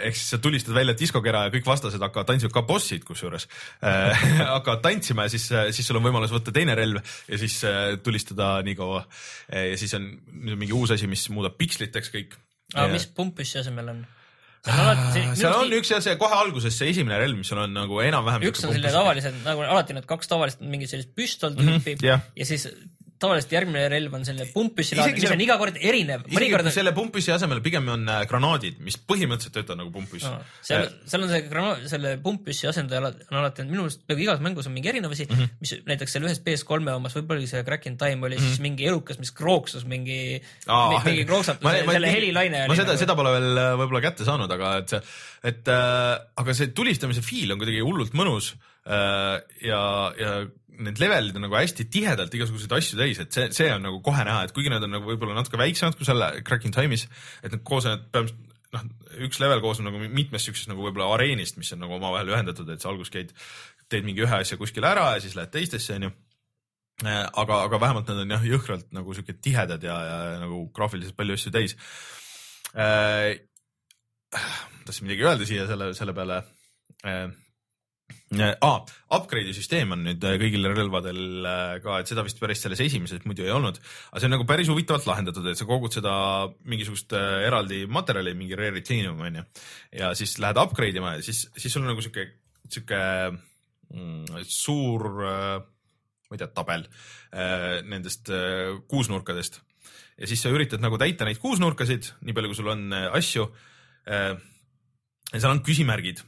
ehk 0.05 0.17
siis 0.19 0.35
sa 0.35 0.39
tulistad 0.43 0.75
välja 0.77 0.93
diskokera 0.99 1.47
ja 1.47 1.53
kõik 1.55 1.65
vastased 1.65 2.03
hakkavad 2.03 2.29
tantsima, 2.29 2.53
ka 2.53 2.65
bossid 2.69 3.07
kusjuures 3.09 3.47
eh, 3.49 4.25
hakkavad 4.57 4.83
tantsima 4.85 5.25
ja 5.25 5.33
siis, 5.33 5.49
siis 5.49 5.89
sul 5.89 5.97
on 6.01 6.05
võimalus 6.05 6.35
võtta 6.35 6.53
teine 6.53 6.77
relv 6.77 7.01
ja 7.01 7.41
siis 7.41 7.61
tulistada 8.05 8.59
nii 8.67 8.77
kaua 8.77 9.05
ja 9.49 9.79
siis 9.81 9.97
on 9.97 10.11
mingi 10.53 10.75
uus 10.77 10.93
asi, 10.93 11.09
mis 11.09 11.25
muudab 11.33 11.57
piksliteks 11.57 12.13
kõik. 12.13 12.37
aga 12.75 12.91
mis 12.93 13.09
pumpüssi 13.17 13.63
asemel 13.63 13.95
on? 13.95 14.05
seal 14.63 14.79
on, 14.79 14.91
alati, 14.93 15.23
seal 15.39 15.57
on 15.59 15.73
üks 15.75 15.91
ja 15.91 15.99
see 16.05 16.15
kohe 16.21 16.37
alguses 16.39 16.77
see 16.79 16.93
esimene 16.93 17.19
relv, 17.19 17.41
mis 17.41 17.49
sul 17.51 17.59
on 17.65 17.73
nagu 17.75 17.99
enam-vähem. 18.05 18.45
üks 18.53 18.63
on 18.63 18.77
selline 18.77 18.93
tavalised 18.95 19.41
nagu 19.43 19.65
alati 19.67 19.97
need 19.97 20.07
kaks 20.11 20.31
tavalist 20.31 20.63
mingid 20.63 20.93
sellised 20.93 21.17
püstol 21.19 21.57
tüüpi 21.57 21.65
mm 21.67 21.81
-hmm, 21.89 22.05
yeah. 22.07 22.23
ja 22.39 22.47
siis 22.47 22.69
tavaliselt 23.23 23.55
järgmine 23.55 23.85
relv 23.93 24.17
on 24.19 24.27
selline 24.27 24.49
pumppüssi 24.53 24.99
laadne, 24.99 25.17
mis 25.19 25.35
on 25.35 25.45
iga 25.45 25.57
kord 25.61 25.79
erinev. 25.79 26.25
mõnikord 26.33 26.69
on... 26.69 26.75
selle 26.75 26.93
pumppüssi 26.97 27.33
asemel 27.35 27.63
pigem 27.65 27.89
on 27.93 28.09
äh, 28.11 28.23
granaadid, 28.31 28.81
mis 28.85 28.99
põhimõtteliselt 28.99 29.57
töötavad 29.59 29.83
nagu 29.83 29.93
pumppüss 29.95 30.27
no,. 30.29 30.41
seal 30.65 30.87
äh., 30.87 30.97
seal 31.11 31.27
on 31.27 31.33
see 31.33 31.43
granaat, 31.49 31.85
selle 31.93 32.15
pumppüssi 32.25 32.69
asendaja 32.71 33.03
on 33.05 33.41
alati, 33.41 33.67
minu 33.69 33.87
meelest 33.87 34.05
peaaegu 34.09 34.27
igas 34.27 34.43
mängus 34.45 34.69
on 34.71 34.77
mingi 34.77 34.93
erinev 34.93 35.15
asi 35.15 35.27
mm, 35.29 35.39
-hmm. 35.39 35.61
mis 35.63 35.75
näiteks 35.89 36.17
seal 36.17 36.27
ühes 36.29 36.43
PS3-e 36.47 36.97
omas, 36.97 37.17
võib-olla 37.19 37.43
oli 37.43 37.51
see 37.51 37.63
Crack 37.67 37.89
in 37.91 37.99
Time 38.01 38.27
oli 38.27 38.37
mm 38.37 38.43
-hmm. 38.43 38.57
siis 38.57 38.65
mingi 38.65 38.89
elukas, 38.91 39.21
mis 39.23 39.33
krooksus 39.37 39.87
mingi, 39.89 40.41
mingi 41.07 41.27
krooksatus, 41.29 41.71
selle 41.93 42.13
helilaine. 42.13 42.67
ma 42.69 42.79
seda, 42.79 42.97
seda 43.01 43.17
pole 43.19 43.35
veel 43.39 43.63
äh, 43.65 43.73
võib-olla 43.81 44.03
kätte 44.05 44.27
saanud, 44.29 44.51
aga 44.51 44.77
et 44.83 44.97
see, 44.97 45.03
et 45.53 45.73
äh, 45.73 46.19
aga 46.43 46.55
see 46.57 46.75
tulistamise 46.77 47.25
feel 47.25 47.55
on 47.55 47.63
kuidagi 47.63 47.85
hullult 47.85 48.17
mõnus 48.19 48.53
äh, 48.87 49.39
ja, 49.67 49.83
ja 50.19 50.35
need 50.83 51.01
levelid 51.03 51.37
on 51.37 51.45
nagu 51.47 51.59
hästi 51.59 51.87
tihedalt 51.93 52.33
igasuguseid 52.35 52.73
asju 52.77 52.99
täis, 53.01 53.21
et 53.21 53.35
see, 53.35 53.51
see 53.55 53.69
on 53.75 53.85
nagu 53.85 54.01
kohe 54.05 54.25
näha, 54.25 54.47
et 54.47 54.55
kuigi 54.57 54.73
nad 54.73 54.85
on 54.87 54.97
nagu 54.97 55.11
võib-olla 55.11 55.37
natuke 55.37 55.61
väiksemad 55.61 55.99
kui 55.99 56.09
selle 56.09 56.31
Cracking 56.47 56.75
Time'is, 56.75 57.05
et 57.43 57.53
need 57.53 57.65
koosnevad 57.67 58.09
põhimõtteliselt 58.15 58.51
noh, 58.73 58.89
üks 59.27 59.41
level 59.43 59.61
koosneb 59.65 59.91
nagu 59.91 60.01
mitmest 60.17 60.49
siuksest 60.49 60.71
nagu 60.71 60.85
võib-olla 60.87 61.11
areenist, 61.17 61.59
mis 61.61 61.73
on 61.77 61.83
nagu 61.85 61.97
omavahel 61.99 62.33
ühendatud, 62.33 62.69
et 62.73 62.83
sa 62.83 62.91
alguses 62.93 63.13
käid, 63.13 63.33
teed 63.93 64.07
mingi 64.09 64.25
ühe 64.25 64.39
asja 64.39 64.59
kuskil 64.61 64.87
ära 64.89 65.11
ja 65.17 65.23
siis 65.25 65.37
lähed 65.39 65.53
teistesse, 65.53 65.99
onju. 66.01 66.13
Aga, 67.03 67.63
aga 67.67 67.79
vähemalt 67.83 68.11
nad 68.11 68.21
on 68.23 68.33
jah, 68.35 68.43
jõhkralt 68.47 68.93
nagu 68.95 69.15
siuke 69.17 69.35
tihedad 69.43 69.83
ja, 69.83 69.95
ja 70.07 70.19
nagu 70.39 70.67
graafiliselt 70.77 71.17
palju 71.19 71.35
asju 71.35 71.51
täis 71.51 71.73
äh,. 72.79 73.41
tahtsin 74.85 75.09
midagi 75.09 75.25
öelda 75.27 75.49
siia 75.49 75.65
selle, 75.67 75.89
selle 75.99 76.15
peale 76.15 76.37
äh, 77.09 77.33
ah,. 78.41 78.83
Upgrade'i 79.13 79.53
süsteem 79.53 79.93
on 79.93 80.05
nüüd 80.07 80.23
äh, 80.25 80.39
kõigil 80.41 80.65
relvadel 80.73 81.45
äh, 81.45 81.75
ka, 81.85 81.99
et 82.01 82.09
seda 82.09 82.25
vist 82.25 82.39
päris 82.41 82.63
selles 82.65 82.81
esimeses 82.81 83.27
muidu 83.29 83.45
ei 83.45 83.53
olnud, 83.53 83.77
aga 84.09 84.23
see 84.23 84.29
on 84.31 84.35
nagu 84.37 84.47
päris 84.49 84.71
huvitavalt 84.73 85.09
lahendatud, 85.09 85.49
et 85.51 85.61
sa 85.61 85.67
kogud 85.69 85.93
seda 85.93 86.15
mingisugust 86.65 87.13
äh, 87.19 87.43
eraldi 87.49 87.83
materjali, 87.93 88.33
mingi 88.39 88.57
rare 88.59 88.81
titanium 88.81 89.21
onju, 89.29 89.45
ja 90.01 90.13
siis 90.19 90.39
lähed 90.41 90.61
upgrade 90.63 91.03
ima 91.03 91.17
ja 91.19 91.27
siis, 91.27 91.45
siis 91.59 91.77
sul 91.77 91.85
on 91.85 91.93
nagu 91.93 92.05
sihuke, 92.05 92.25
sihuke 92.73 93.03
mm, 93.93 94.41
suur, 94.49 95.09
ma 95.21 96.33
ei 96.33 96.41
tea, 96.41 96.49
tabel 96.57 96.89
nendest 97.89 98.29
kuusnurkadest 98.89 99.61
ja 100.21 100.29
siis 100.29 100.41
sa 100.45 100.53
üritad 100.53 100.81
nagu 100.85 100.97
täita 101.01 101.29
neid 101.29 101.41
kuusnurkasid, 101.41 102.15
nii 102.25 102.37
palju 102.37 102.53
kui 102.53 102.59
sul 102.59 102.73
on 102.73 102.93
asju. 103.13 103.47
ja 104.09 105.39
seal 105.39 105.53
on 105.53 105.63
küsimärgid 105.65 106.21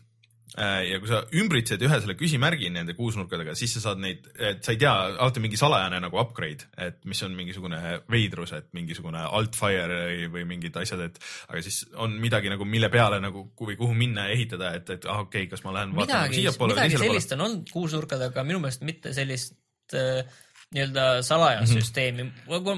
ja 0.54 1.00
kui 1.02 1.10
sa 1.10 1.20
ümbritsed 1.34 1.82
ühe 1.82 1.96
selle 1.98 2.14
küsimärgi 2.18 2.68
nende 2.70 2.94
kuusnurkadega, 2.94 3.56
siis 3.58 3.74
sa 3.74 3.82
saad 3.88 4.02
neid, 4.02 4.28
et 4.38 4.62
sa 4.64 4.74
ei 4.74 4.78
tea, 4.78 4.92
alati 5.16 5.42
mingi 5.42 5.58
salajane 5.58 5.98
nagu 6.04 6.20
upgrade, 6.22 6.68
et 6.78 7.00
mis 7.10 7.22
on 7.26 7.34
mingisugune 7.34 7.80
veidrus, 8.10 8.54
et 8.54 8.68
mingisugune 8.76 9.24
altfire 9.24 10.28
või 10.32 10.46
mingid 10.54 10.78
asjad, 10.78 11.02
et 11.08 11.18
aga 11.48 11.64
siis 11.64 11.82
on 11.98 12.14
midagi 12.22 12.52
nagu, 12.52 12.68
mille 12.68 12.90
peale 12.92 13.18
nagu 13.24 13.48
või 13.58 13.78
kuhu 13.80 13.98
minna 13.98 14.28
ja 14.28 14.38
ehitada, 14.38 14.74
et, 14.78 14.94
et 14.94 15.10
ah 15.10 15.24
okei 15.24 15.44
okay,, 15.44 15.50
kas 15.50 15.66
ma 15.66 15.74
lähen 15.74 15.96
vaatan 15.98 16.30
siiapoole 16.34 16.38
või 16.38 16.44
teisele 16.44 16.56
poole. 16.58 16.78
midagi 16.78 17.02
sellist 17.02 17.36
on 17.36 17.46
olnud 17.48 17.74
kuusnurkadega, 17.74 18.32
aga 18.34 18.46
minu 18.46 18.62
meelest 18.62 18.86
mitte 18.86 19.14
sellist 19.16 19.98
äh, 19.98 20.22
nii-öelda 20.74 21.22
salajast 21.22 21.72
mm 21.72 21.78
-hmm. 21.78 21.82
süsteemi. 21.82 22.24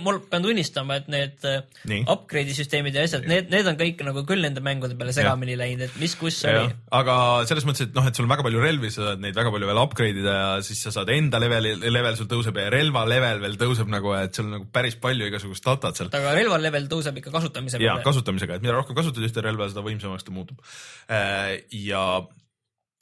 ma 0.05 0.14
pean 0.30 0.44
tunnistama, 0.44 0.99
et 1.01 1.09
need 1.12 1.44
äh, 1.49 1.62
Nii. 1.88 2.03
upgrade'i 2.12 2.55
süsteemid 2.57 2.94
ja 2.94 3.05
asjad, 3.07 3.26
need, 3.28 3.49
need 3.53 3.66
on 3.70 3.78
kõik 3.80 4.03
nagu 4.05 4.24
küll 4.28 4.44
nende 4.44 4.61
mängude 4.64 4.99
peale 4.99 5.14
segamini 5.16 5.57
ja. 5.57 5.62
läinud, 5.64 5.86
et 5.88 5.97
mis 6.01 6.14
kus 6.20 6.42
ja. 6.44 6.53
oli. 6.61 6.76
aga 7.01 7.16
selles 7.49 7.66
mõttes, 7.68 7.88
et 7.88 7.97
noh, 7.97 8.07
et 8.07 8.18
sul 8.18 8.28
on 8.28 8.32
väga 8.34 8.47
palju 8.47 8.62
relvi, 8.62 8.92
sa 8.92 9.11
saad 9.11 9.24
neid 9.24 9.36
väga 9.38 9.53
palju 9.55 9.70
veel 9.70 9.82
upgrade 9.82 10.22
ida 10.22 10.36
ja 10.36 10.51
siis 10.66 10.82
sa 10.86 10.92
saad 10.99 11.12
enda 11.14 11.40
leveli, 11.42 11.74
level 11.90 12.20
sul 12.20 12.30
tõuseb 12.30 12.61
ja 12.61 12.68
relva 12.72 13.07
level 13.09 13.42
veel 13.44 13.59
tõuseb 13.61 13.90
nagu, 13.92 14.12
et 14.20 14.36
sul 14.36 14.49
on 14.49 14.57
nagu 14.59 14.68
päris 14.72 14.99
palju 15.01 15.30
igasugust 15.30 15.64
datat 15.64 15.97
seal. 15.97 16.12
aga 16.12 16.34
relva 16.36 16.61
level 16.61 16.90
tõuseb 16.92 17.22
ikka 17.22 17.32
kasutamise 17.38 17.80
peale. 17.80 17.88
jaa, 17.88 18.05
kasutamisega, 18.05 18.61
et 18.61 18.66
mida 18.66 18.76
rohkem 18.76 18.99
kasutad 18.99 19.24
ühte 19.24 19.44
relva, 19.44 19.70
seda 19.72 19.84
võimsamaks 19.86 20.26
ta 20.26 20.34
muutub. 20.34 20.61
Äh, 21.09 21.64
ja 21.70 22.05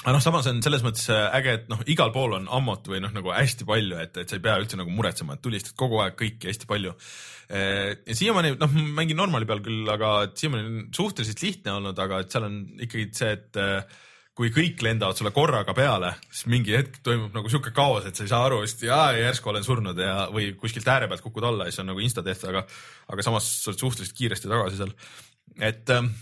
aga 0.04 0.12
noh, 0.12 0.22
samas 0.22 0.48
on 0.50 0.60
selles 0.64 0.82
mõttes 0.84 1.06
äh, 1.12 1.26
äge, 1.38 1.56
et 1.58 1.68
noh, 1.72 1.80
igal 1.88 2.12
pool 2.12 2.36
on 2.36 2.48
ammut 2.52 2.88
või 2.92 3.00
noh, 3.00 3.12
nagu 3.14 3.32
hästi 3.32 3.66
palju, 3.68 3.96
et, 4.04 4.18
et 4.20 4.28
sa 4.28 4.36
ei 4.36 4.42
pea 4.44 4.58
üldse 4.60 4.76
nagu 4.76 4.92
muretsema, 4.92 5.36
et 5.36 5.44
tulistad 5.44 5.72
kogu 5.80 6.02
aeg 6.04 6.18
kõiki 6.20 6.50
hästi 6.50 6.68
palju. 6.68 6.92
Äh, 7.48 7.94
ja 8.04 8.16
siiamaani 8.18 8.54
noh, 8.60 8.74
mängin 8.98 9.16
normali 9.18 9.48
peal 9.48 9.62
küll, 9.64 9.88
aga 9.88 10.16
siiamaani 10.36 10.66
on 10.68 10.82
suhteliselt 10.94 11.40
lihtne 11.46 11.78
olnud, 11.78 12.02
aga 12.04 12.20
et 12.20 12.36
seal 12.36 12.48
on 12.50 12.58
ikkagi 12.84 13.06
see, 13.16 13.32
et 13.38 13.60
äh, 13.64 14.02
kui 14.36 14.50
kõik 14.52 14.82
lendavad 14.84 15.16
sulle 15.16 15.32
korraga 15.32 15.72
peale, 15.76 16.10
siis 16.26 16.50
mingi 16.50 16.74
hetk 16.74 16.98
toimub 17.06 17.32
nagu 17.36 17.48
sihuke 17.48 17.70
kaos, 17.72 18.08
et 18.08 18.18
sa 18.18 18.26
ei 18.26 18.32
saa 18.32 18.42
aru, 18.48 18.60
sest 18.66 18.84
jaa, 18.84 19.06
järsku 19.16 19.52
olen 19.52 19.64
surnud 19.64 20.04
ja, 20.04 20.26
või 20.34 20.50
kuskilt 20.58 20.88
ääre 20.90 21.08
pealt 21.08 21.24
kukud 21.24 21.48
alla 21.48 21.68
ja 21.68 21.72
siis 21.72 21.84
on 21.84 21.92
nagu 21.92 22.02
insta 22.02 22.24
death, 22.26 22.44
aga, 22.50 22.64
aga 23.14 23.24
samas 23.24 23.48
sa 23.62 23.70
oled 23.70 23.80
suhteliselt 23.86 24.18
kiiresti 24.18 24.50
tagasi 24.50 24.80
seal. 24.82 24.92
et 25.70 25.94
äh, 25.94 26.12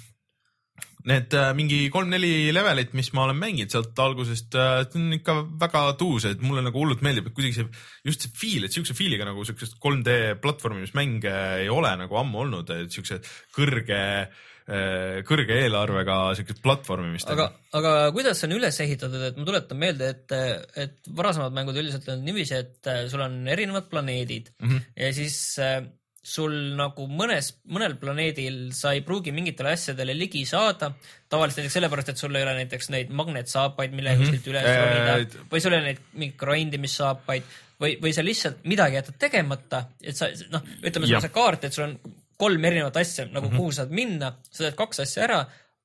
need 1.09 1.35
äh, 1.35 1.51
mingi 1.59 1.80
kolm-neli 1.93 2.53
levelit, 2.55 2.93
mis 2.99 3.11
ma 3.16 3.26
olen 3.26 3.41
mänginud 3.41 3.72
sealt 3.74 3.99
algusest 4.05 4.55
äh,, 4.59 4.85
on 4.99 5.16
ikka 5.16 5.35
väga 5.61 5.85
tuused, 6.01 6.45
mulle 6.47 6.62
nagu 6.66 6.78
hullult 6.78 7.03
meeldib, 7.05 7.28
et 7.28 7.37
kuidagi 7.37 7.59
see, 7.59 7.83
just 8.07 8.26
see 8.26 8.37
feel, 8.39 8.66
et 8.66 8.74
siukse 8.74 8.95
feel'iga 8.99 9.26
nagu 9.28 9.43
siukest 9.49 9.80
3D 9.83 10.39
platvormimismänge 10.43 11.35
ei 11.64 11.68
ole 11.72 11.93
nagu 12.05 12.22
ammu 12.22 12.45
olnud, 12.45 12.70
et 12.76 12.95
siukse 12.95 13.18
kõrge 13.57 14.03
äh, 14.22 15.22
kõrge 15.26 15.57
eelarvega 15.64 16.18
siukest 16.39 16.62
platvormimist. 16.62 17.33
aga, 17.35 17.49
aga 17.78 17.97
kuidas 18.14 18.39
see 18.39 18.51
on 18.51 18.59
üles 18.61 18.78
ehitatud, 18.85 19.26
et 19.26 19.41
ma 19.41 19.49
tuletan 19.49 19.80
meelde, 19.80 20.12
et, 20.14 20.37
et 20.85 21.11
varasemad 21.18 21.57
mängud 21.57 21.83
üldiselt 21.83 22.07
on 22.14 22.22
niiviisi, 22.28 22.62
et 22.62 22.93
äh, 22.93 23.03
sul 23.11 23.26
on 23.26 23.43
erinevad 23.51 23.91
planeedid 23.91 24.55
mm 24.61 24.70
-hmm. 24.70 24.87
ja 25.03 25.12
siis 25.18 25.43
äh, 25.59 25.83
sul 26.23 26.53
nagu 26.79 27.09
mõnes, 27.11 27.49
mõnel 27.66 27.97
planeedil 27.99 28.70
sa 28.77 28.93
ei 28.95 29.03
pruugi 29.03 29.33
mingitele 29.35 29.73
asjadele 29.75 30.14
ligi 30.14 30.45
saada. 30.47 30.93
tavaliselt 31.29 31.62
näiteks 31.62 31.75
sellepärast, 31.79 32.12
et 32.12 32.20
sul 32.20 32.37
ei 32.37 32.45
ole 32.47 32.55
näiteks 32.61 32.91
neid 32.95 33.11
magnetsaapaid, 33.11 33.93
mille 33.93 34.14
mm 34.14 34.20
-hmm. 34.20 34.31
kuskilt 34.31 34.47
üles 34.53 34.68
ronida 34.68 35.45
või 35.51 35.61
sul 35.61 35.73
ei 35.73 35.79
ole 35.79 35.87
neid 35.87 36.03
mingeid 36.12 36.39
grindimissaapaid 36.39 37.43
või, 37.81 37.97
või 38.03 38.12
sa 38.14 38.25
lihtsalt 38.25 38.62
midagi 38.64 39.01
jätad 39.01 39.18
tegemata, 39.18 39.85
et 40.03 40.16
sa 40.16 40.29
noh, 40.51 40.62
ütleme, 40.83 41.07
sul 41.07 41.16
on 41.18 41.27
see 41.27 41.35
kaart, 41.35 41.64
et 41.64 41.73
sul 41.73 41.89
on 41.89 41.99
kolm 42.39 42.64
erinevat 42.64 42.97
asja 42.97 43.27
nagu 43.27 43.47
mm 43.47 43.53
-hmm. 43.53 43.57
kuhu 43.57 43.73
saad 43.73 43.91
minna, 43.91 44.33
sa 44.51 44.64
teed 44.64 44.79
kaks 44.79 45.01
asja 45.01 45.25
ära 45.25 45.41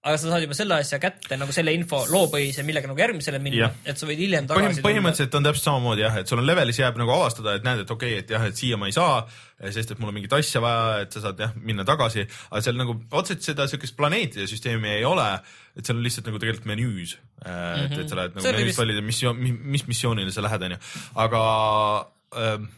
aga 0.08 0.18
sa 0.20 0.32
saad 0.32 0.46
juba 0.46 0.56
selle 0.58 0.78
asja 0.82 1.00
kätte 1.02 1.38
nagu 1.40 1.54
selle 1.56 1.74
info 1.76 2.00
loopõhise, 2.12 2.64
millega 2.68 2.90
nagu 2.90 3.02
järgmisele 3.02 3.42
minna, 3.44 3.70
et 3.88 4.00
sa 4.00 4.08
võid 4.10 4.22
hiljem 4.24 4.48
tagasi 4.50 4.80
Põhim, 4.80 4.86
põhimõtteliselt 4.86 5.38
on 5.40 5.48
täpselt 5.48 5.68
samamoodi 5.68 6.06
jah, 6.06 6.18
et 6.22 6.32
sul 6.32 6.42
on 6.42 6.48
levelis 6.48 6.80
jääb 6.82 6.98
nagu 7.02 7.14
avastada, 7.14 7.58
et 7.60 7.68
näed, 7.68 7.84
et 7.84 7.94
okei 7.94 8.16
okay,, 8.16 8.24
et 8.24 8.34
jah, 8.36 8.48
et 8.50 8.60
siia 8.60 8.80
ma 8.80 8.90
ei 8.90 8.96
saa, 8.96 9.20
sest 9.74 9.94
et 9.94 10.02
mul 10.02 10.14
on 10.14 10.18
mingit 10.18 10.34
asja 10.38 10.64
vaja, 10.64 11.04
et 11.06 11.18
sa 11.18 11.24
saad 11.28 11.44
jah, 11.44 11.54
minna 11.60 11.86
tagasi, 11.88 12.26
aga 12.50 12.64
seal 12.66 12.80
nagu 12.80 12.98
otseselt 13.12 13.46
seda 13.52 13.68
siukest 13.70 13.98
planeetide 14.00 14.48
süsteemi 14.50 14.96
ei 14.96 15.06
ole, 15.08 15.28
et 15.78 15.86
seal 15.86 16.00
on 16.00 16.08
lihtsalt 16.08 16.32
nagu 16.32 16.42
tegelikult 16.42 16.72
menüüs 16.72 17.18
mm, 17.18 17.46
-hmm. 17.46 17.86
et, 17.86 18.00
et 18.02 18.10
sa 18.10 18.20
lähed 18.22 18.38
nagu 18.38 18.58
menüüst 18.58 18.84
valida, 18.84 19.06
mis, 19.06 19.24
mis 19.78 19.88
missioonile 19.92 20.34
sa 20.34 20.46
lähed, 20.46 20.68
onju, 20.70 20.82
aga 21.28 21.46
ähm, 22.38 22.70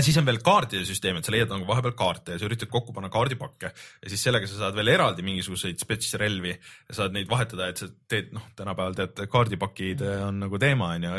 siis 0.00 0.18
on 0.20 0.26
veel 0.26 0.38
kaartide 0.44 0.84
süsteem, 0.86 1.18
et 1.18 1.26
sa 1.26 1.32
leiad 1.34 1.50
nagu 1.50 1.66
vahepeal 1.66 1.94
kaarte 1.98 2.34
ja 2.34 2.40
sa 2.40 2.46
üritad 2.46 2.70
kokku 2.70 2.92
panna 2.94 3.08
kaardipakke 3.10 3.70
ja 3.72 4.10
siis 4.12 4.22
sellega 4.22 4.46
sa 4.46 4.58
saad 4.60 4.76
veel 4.76 4.92
eraldi 4.92 5.24
mingisuguseid 5.26 5.80
spetsrelvi 5.82 6.52
ja 6.52 6.96
saad 6.96 7.14
neid 7.16 7.28
vahetada, 7.30 7.70
et 7.70 7.80
sa 7.80 7.88
teed, 8.10 8.30
noh, 8.36 8.44
tänapäeval 8.58 8.94
tead, 8.98 9.22
kaardipakid 9.32 10.04
on 10.28 10.42
nagu 10.44 10.60
teema 10.62 10.92
onju, 10.96 11.14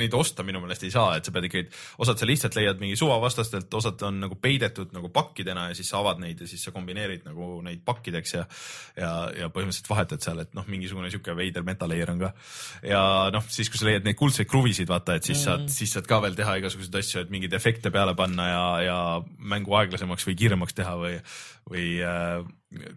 neid 0.00 0.16
osta 0.18 0.46
minu 0.46 0.62
meelest 0.64 0.86
ei 0.88 0.94
saa, 0.94 1.18
et 1.18 1.28
sa 1.28 1.34
pead 1.34 1.48
ikkagi, 1.50 1.70
osad 2.02 2.18
sa 2.18 2.28
lihtsalt 2.28 2.58
leiad 2.58 2.82
mingi 2.82 2.98
suvavastastelt, 2.98 3.78
osad 3.78 4.02
on 4.08 4.22
nagu 4.24 4.40
peidetud 4.42 4.94
nagu 4.96 5.12
pakkidena 5.14 5.68
ja 5.70 5.78
siis 5.78 5.92
sa 5.92 6.00
avad 6.02 6.22
neid 6.24 6.42
ja 6.42 6.50
siis 6.50 6.64
sa 6.64 6.74
kombineerid 6.74 7.28
nagu 7.28 7.60
neid 7.66 7.84
pakkideks 7.86 8.34
ja 8.34 8.46
ja, 8.98 9.12
ja 9.36 9.50
põhimõtteliselt 9.52 9.92
vahetad 9.92 10.24
seal, 10.24 10.42
et 10.42 10.56
noh, 10.56 10.66
mingisugune 10.70 11.10
sihuke 11.12 11.36
veider 11.38 11.62
metalayer 11.66 12.10
on 12.10 12.24
ka. 12.24 12.32
ja 12.88 13.02
noh, 13.34 13.46
siis 13.52 13.70
kui 13.70 13.78
sa 13.78 13.88
leiad 13.90 14.08
neid 14.08 14.18
kuldseid 14.18 14.48
kruvisid, 14.50 14.88
vaata, 14.90 15.18
et 15.18 15.28
siis 15.28 15.38
mm. 15.38 15.44
saad, 15.44 15.70
siis 15.72 15.94
saad 15.94 16.08
ka 16.10 16.20
veel 16.24 16.36
teha 16.38 16.58
igasuguseid 16.58 16.98
asju, 17.02 17.22
et 17.22 17.32
mingeid 17.32 17.54
efekte 17.58 17.92
peale 17.98 18.14
panna 18.18 18.48
ja, 18.48 18.64
ja 18.86 18.98
mängu 19.52 19.76
aeglasemaks 19.80 20.26
või 20.28 20.38
kiiremaks 20.38 20.78
teha 20.78 20.96
või, 21.00 21.14
või 21.68 21.86
äh, 22.06 22.40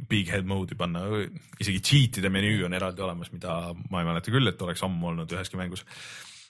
big 0.10 0.32
head 0.32 0.48
mode'i 0.48 0.78
panna. 0.78 1.04
isegi 1.60 1.84
cheat'ide 1.90 2.32
menüü 2.34 2.66
on 2.68 2.78
eraldi 2.78 3.06
olemas, 3.06 3.32
mida 3.36 3.76
ma 3.90 4.02
ei 4.02 4.10
mäleta 4.10 4.34
küll, 4.34 4.52
et 4.52 4.62
oleks 4.62 4.84
ammu 4.88 5.14
olnud 5.14 5.38
üheski 5.38 5.60
mängus. 5.60 5.86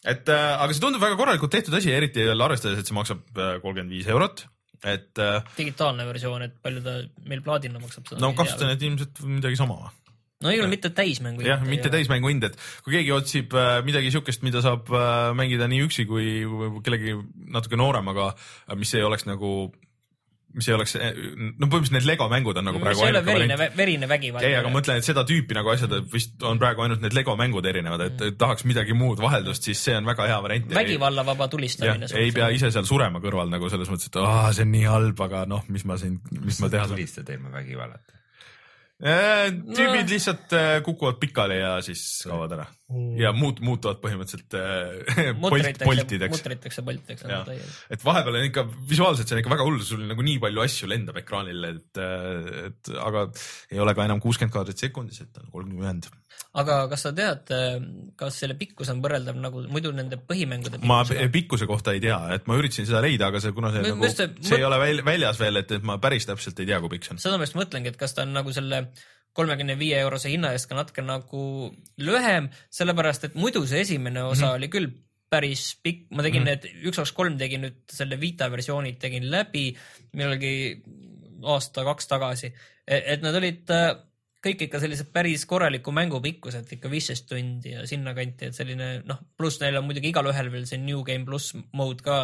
et 0.05 0.29
äh, 0.29 0.47
aga 0.57 0.73
see 0.73 0.83
tundub 0.83 1.03
väga 1.03 1.19
korralikult 1.19 1.53
tehtud 1.53 1.77
asi, 1.77 1.93
eriti 1.93 2.25
veel 2.27 2.47
arvestades, 2.47 2.81
et 2.81 2.89
see 2.89 2.97
maksab 2.97 3.23
äh, 3.37 3.59
kolmkümmend 3.63 3.95
viis 3.97 4.09
eurot 4.11 4.45
et 4.81 5.19
äh,. 5.21 5.41
digitaalne 5.57 6.05
versioon, 6.09 6.47
et 6.47 6.55
palju 6.61 6.81
ta 6.85 6.97
meil 7.29 7.43
plaadina 7.45 7.81
maksab? 7.81 8.09
no 8.21 8.33
kasutan, 8.37 8.73
et 8.73 8.85
ilmselt 8.85 9.21
midagi 9.27 9.59
sama? 9.59 9.91
No 10.41 10.53
ei 10.53 10.61
ole 10.61 10.71
mitte 10.71 10.89
täismängu. 10.95 11.45
jah, 11.45 11.61
mitte 11.67 11.91
täismängu 11.93 12.31
hind, 12.31 12.49
et 12.49 12.57
kui 12.85 12.97
keegi 12.97 13.13
otsib 13.15 13.55
äh, 13.57 13.77
midagi 13.87 14.11
siukest, 14.13 14.43
mida 14.47 14.63
saab 14.65 14.89
äh, 14.93 15.29
mängida 15.37 15.69
nii 15.71 15.85
üksi 15.87 16.07
kui 16.09 16.41
kellegi 16.85 17.15
natuke 17.53 17.79
nooremaga, 17.79 18.33
äh, 18.33 18.75
mis 18.79 18.93
ei 18.97 19.07
oleks 19.07 19.27
nagu 19.29 19.71
mis 20.51 20.67
ei 20.67 20.73
oleks, 20.75 20.97
no 20.99 21.67
põhimõtteliselt 21.71 21.95
need 21.95 22.07
Lego 22.09 22.25
mängud 22.27 22.57
on 22.59 22.65
nagu 22.67 22.79
mis 22.79 22.83
praegu 22.83 23.05
ainuke 23.05 23.23
verine, 23.23 23.55
variant. 23.55 23.77
verine 23.77 24.09
vägivald. 24.11 24.43
ei, 24.43 24.55
aga 24.57 24.67
ma 24.67 24.79
mõtlen, 24.79 24.99
et 24.99 25.07
seda 25.07 25.23
tüüpi 25.27 25.55
nagu 25.55 25.71
asjad 25.71 25.95
vist 26.11 26.43
on 26.47 26.59
praegu 26.59 26.83
ainult 26.83 27.03
need 27.05 27.15
Lego 27.15 27.37
mängud 27.39 27.67
erinevad, 27.71 28.03
et 28.09 28.17
mm. 28.19 28.37
tahaks 28.41 28.67
midagi 28.67 28.97
muud 28.97 29.23
vaheldust, 29.23 29.69
siis 29.69 29.79
see 29.87 29.95
on 29.95 30.09
väga 30.11 30.27
hea 30.27 30.39
variant. 30.43 30.73
vägivallavaba 30.75 31.47
tulistamine. 31.51 32.11
ei 32.19 32.35
pea 32.35 32.51
ise 32.51 32.71
seal 32.75 32.87
surema 32.89 33.23
kõrval 33.23 33.53
nagu 33.53 33.71
selles 33.71 33.91
mõttes, 33.91 34.11
et 34.11 34.19
aa, 34.19 34.49
see 34.55 34.67
on 34.67 34.75
nii 34.75 34.87
halb, 34.91 35.27
aga 35.29 35.45
noh, 35.47 35.63
mis 35.71 35.87
ma 35.87 35.99
siin, 36.01 36.19
mis 36.35 36.59
ma 36.59 36.67
teha 36.67 36.89
saan. 36.89 36.97
tulistad 36.97 37.31
ilma 37.31 37.55
vägivallat 37.55 38.11
Äh, 38.11 38.20
tüübid 39.01 40.05
no. 40.05 40.09
lihtsalt 40.11 40.53
äh, 40.57 40.75
kukuvad 40.85 41.17
pikali 41.21 41.57
ja 41.57 41.73
siis 41.85 42.03
kaovad 42.29 42.53
ära 42.57 42.65
mm. 42.69 43.15
ja 43.17 43.31
muut-, 43.33 43.61
muutuvad 43.65 43.97
põhimõtteliselt 44.03 44.57
äh, 44.59 45.33
polt, 45.41 45.81
poltideks. 45.81 46.37
mutritakse 46.37 46.85
poltideks. 46.85 47.25
et 47.97 48.05
vahepeal 48.05 48.41
on 48.41 48.49
ikka 48.51 48.65
visuaalselt 48.91 49.25
see 49.25 49.39
on 49.39 49.43
ikka 49.43 49.55
väga 49.55 49.67
hull, 49.67 49.81
sul 49.85 50.05
nagu 50.05 50.25
nii 50.25 50.37
palju 50.43 50.65
asju 50.65 50.91
lendab 50.91 51.17
ekraanil, 51.23 51.69
et, 51.71 52.01
et 52.67 52.93
aga 53.01 53.25
ei 53.73 53.81
ole 53.81 53.97
ka 53.97 54.05
enam 54.05 54.21
kuuskümmend 54.23 54.53
kaadrit 54.53 54.85
sekundis, 54.85 55.23
et 55.25 55.41
on 55.41 55.49
kolmkümmend 55.55 56.11
aga 56.61 56.77
kas 56.91 57.05
sa 57.05 57.11
tead, 57.15 57.51
kas 58.19 58.39
selle 58.43 58.57
pikkus 58.59 58.89
on 58.91 58.99
võrreldav 59.03 59.37
nagu 59.39 59.63
muidu 59.71 59.93
nende 59.95 60.19
põhimängude 60.27 60.81
ma 60.87 61.01
pikkuse 61.07 61.67
kohta 61.69 61.95
ei 61.95 62.03
tea, 62.03 62.17
et 62.35 62.49
ma 62.49 62.57
üritasin 62.59 62.89
seda 62.89 62.99
leida, 63.05 63.29
aga 63.31 63.39
see, 63.43 63.55
kuna 63.55 63.71
see 63.71 63.85
M 63.85 63.95
nagu, 63.95 64.11
see, 64.11 64.27
see 64.43 64.59
ei 64.59 64.67
ole 64.67 64.81
väljas 65.07 65.39
veel, 65.39 65.61
et, 65.63 65.71
et 65.77 65.87
ma 65.87 65.97
päris 66.03 66.27
täpselt 66.27 66.59
ei 66.59 66.67
tea, 66.69 66.81
kui 66.83 66.91
pikk 66.95 67.07
see 67.07 67.15
on. 67.15 67.23
seda 67.23 67.39
ma 67.39 67.47
just 67.47 67.59
mõtlengi, 67.59 67.93
et 67.93 67.99
kas 67.99 68.17
ta 68.17 68.25
on 68.27 68.35
nagu 68.35 68.55
selle 68.55 68.83
kolmekümne 69.37 69.77
viie 69.79 70.01
eurose 70.03 70.31
hinna 70.31 70.51
eest 70.55 70.67
ka 70.67 70.75
natuke 70.75 71.03
nagu 71.05 71.45
lühem, 72.03 72.51
sellepärast 72.73 73.29
et 73.29 73.39
muidu 73.39 73.63
see 73.69 73.85
esimene 73.85 74.23
osa 74.23 74.45
mm 74.45 74.49
-hmm. 74.49 74.57
oli 74.59 74.71
küll 74.73 74.91
päris 75.31 75.77
pikk, 75.83 76.09
ma 76.11 76.23
tegin 76.23 76.43
mm 76.43 76.47
-hmm. 76.47 76.67
need, 76.67 76.87
üks 76.91 76.99
kaks 76.99 77.15
kolm 77.15 77.37
tegin 77.39 77.63
nüüd 77.63 77.79
selle 77.87 78.19
Vita 78.19 78.51
versioonid 78.51 78.99
tegin 78.99 79.31
läbi 79.31 79.71
millalgi 80.13 80.81
aasta-kaks 81.41 82.07
tagasi, 82.07 82.51
e-, 82.87 83.03
et 83.13 83.21
nad 83.23 83.35
olid 83.35 83.71
kõik 84.41 84.63
ikka 84.65 84.79
sellised 84.81 85.11
päris 85.13 85.43
korraliku 85.49 85.93
mängu 85.93 86.17
pikkused, 86.23 86.69
ikka 86.75 86.89
viisteist 86.89 87.27
tundi 87.29 87.75
ja 87.75 87.83
sinnakanti, 87.87 88.49
et 88.49 88.57
selline 88.57 88.89
noh, 89.05 89.19
pluss 89.37 89.61
neil 89.61 89.77
on 89.77 89.85
muidugi 89.85 90.09
igalühel 90.09 90.49
veel 90.53 90.65
see 90.69 90.81
New 90.81 91.03
Game 91.07 91.27
pluss 91.27 91.53
mode 91.77 92.01
ka 92.05 92.23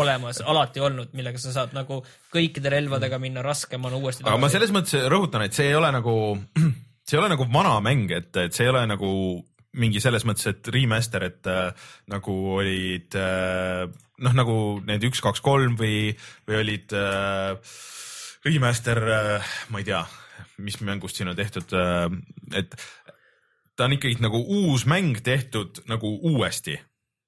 olemas, 0.00 0.40
alati 0.40 0.80
olnud, 0.80 1.12
millega 1.16 1.40
sa 1.42 1.52
saad 1.52 1.74
nagu 1.76 2.00
kõikide 2.32 2.72
relvadega 2.72 3.20
minna 3.20 3.44
raskemana 3.44 4.00
uuesti. 4.00 4.24
aga 4.24 4.40
ma 4.40 4.50
selles 4.52 4.72
mõttes 4.72 5.04
rõhutan, 5.12 5.44
et 5.44 5.56
see 5.56 5.68
ei 5.68 5.76
ole 5.76 5.92
nagu, 5.92 6.14
see 7.06 7.18
ei 7.18 7.22
ole 7.22 7.32
nagu 7.34 7.48
vana 7.52 7.76
mäng, 7.84 8.08
et, 8.16 8.32
et 8.40 8.56
see 8.56 8.64
ei 8.64 8.72
ole 8.72 8.86
nagu 8.88 9.12
mingi 9.80 10.00
selles 10.02 10.24
mõttes, 10.26 10.48
et 10.50 10.72
remaster, 10.72 11.28
et 11.28 11.50
äh, 11.50 11.90
nagu 12.10 12.38
olid 12.56 13.14
äh, 13.20 13.84
noh, 14.24 14.34
nagu 14.34 14.56
need 14.86 15.04
üks, 15.10 15.20
kaks, 15.22 15.44
kolm 15.44 15.76
või, 15.78 16.08
või 16.48 16.62
olid 16.64 16.96
äh, 16.96 17.76
remaster 18.48 19.04
äh,, 19.20 19.54
ma 19.68 19.84
ei 19.84 19.88
tea 19.92 20.02
mis 20.60 20.80
mängust 20.84 21.18
siin 21.18 21.32
on 21.32 21.38
tehtud, 21.38 21.72
äh, 21.76 22.06
et 22.60 22.76
ta 23.76 23.88
on 23.88 23.96
ikkagi 23.96 24.20
nagu 24.22 24.40
uus 24.60 24.86
mäng 24.90 25.20
tehtud 25.24 25.82
nagu 25.88 26.12
uuesti 26.32 26.78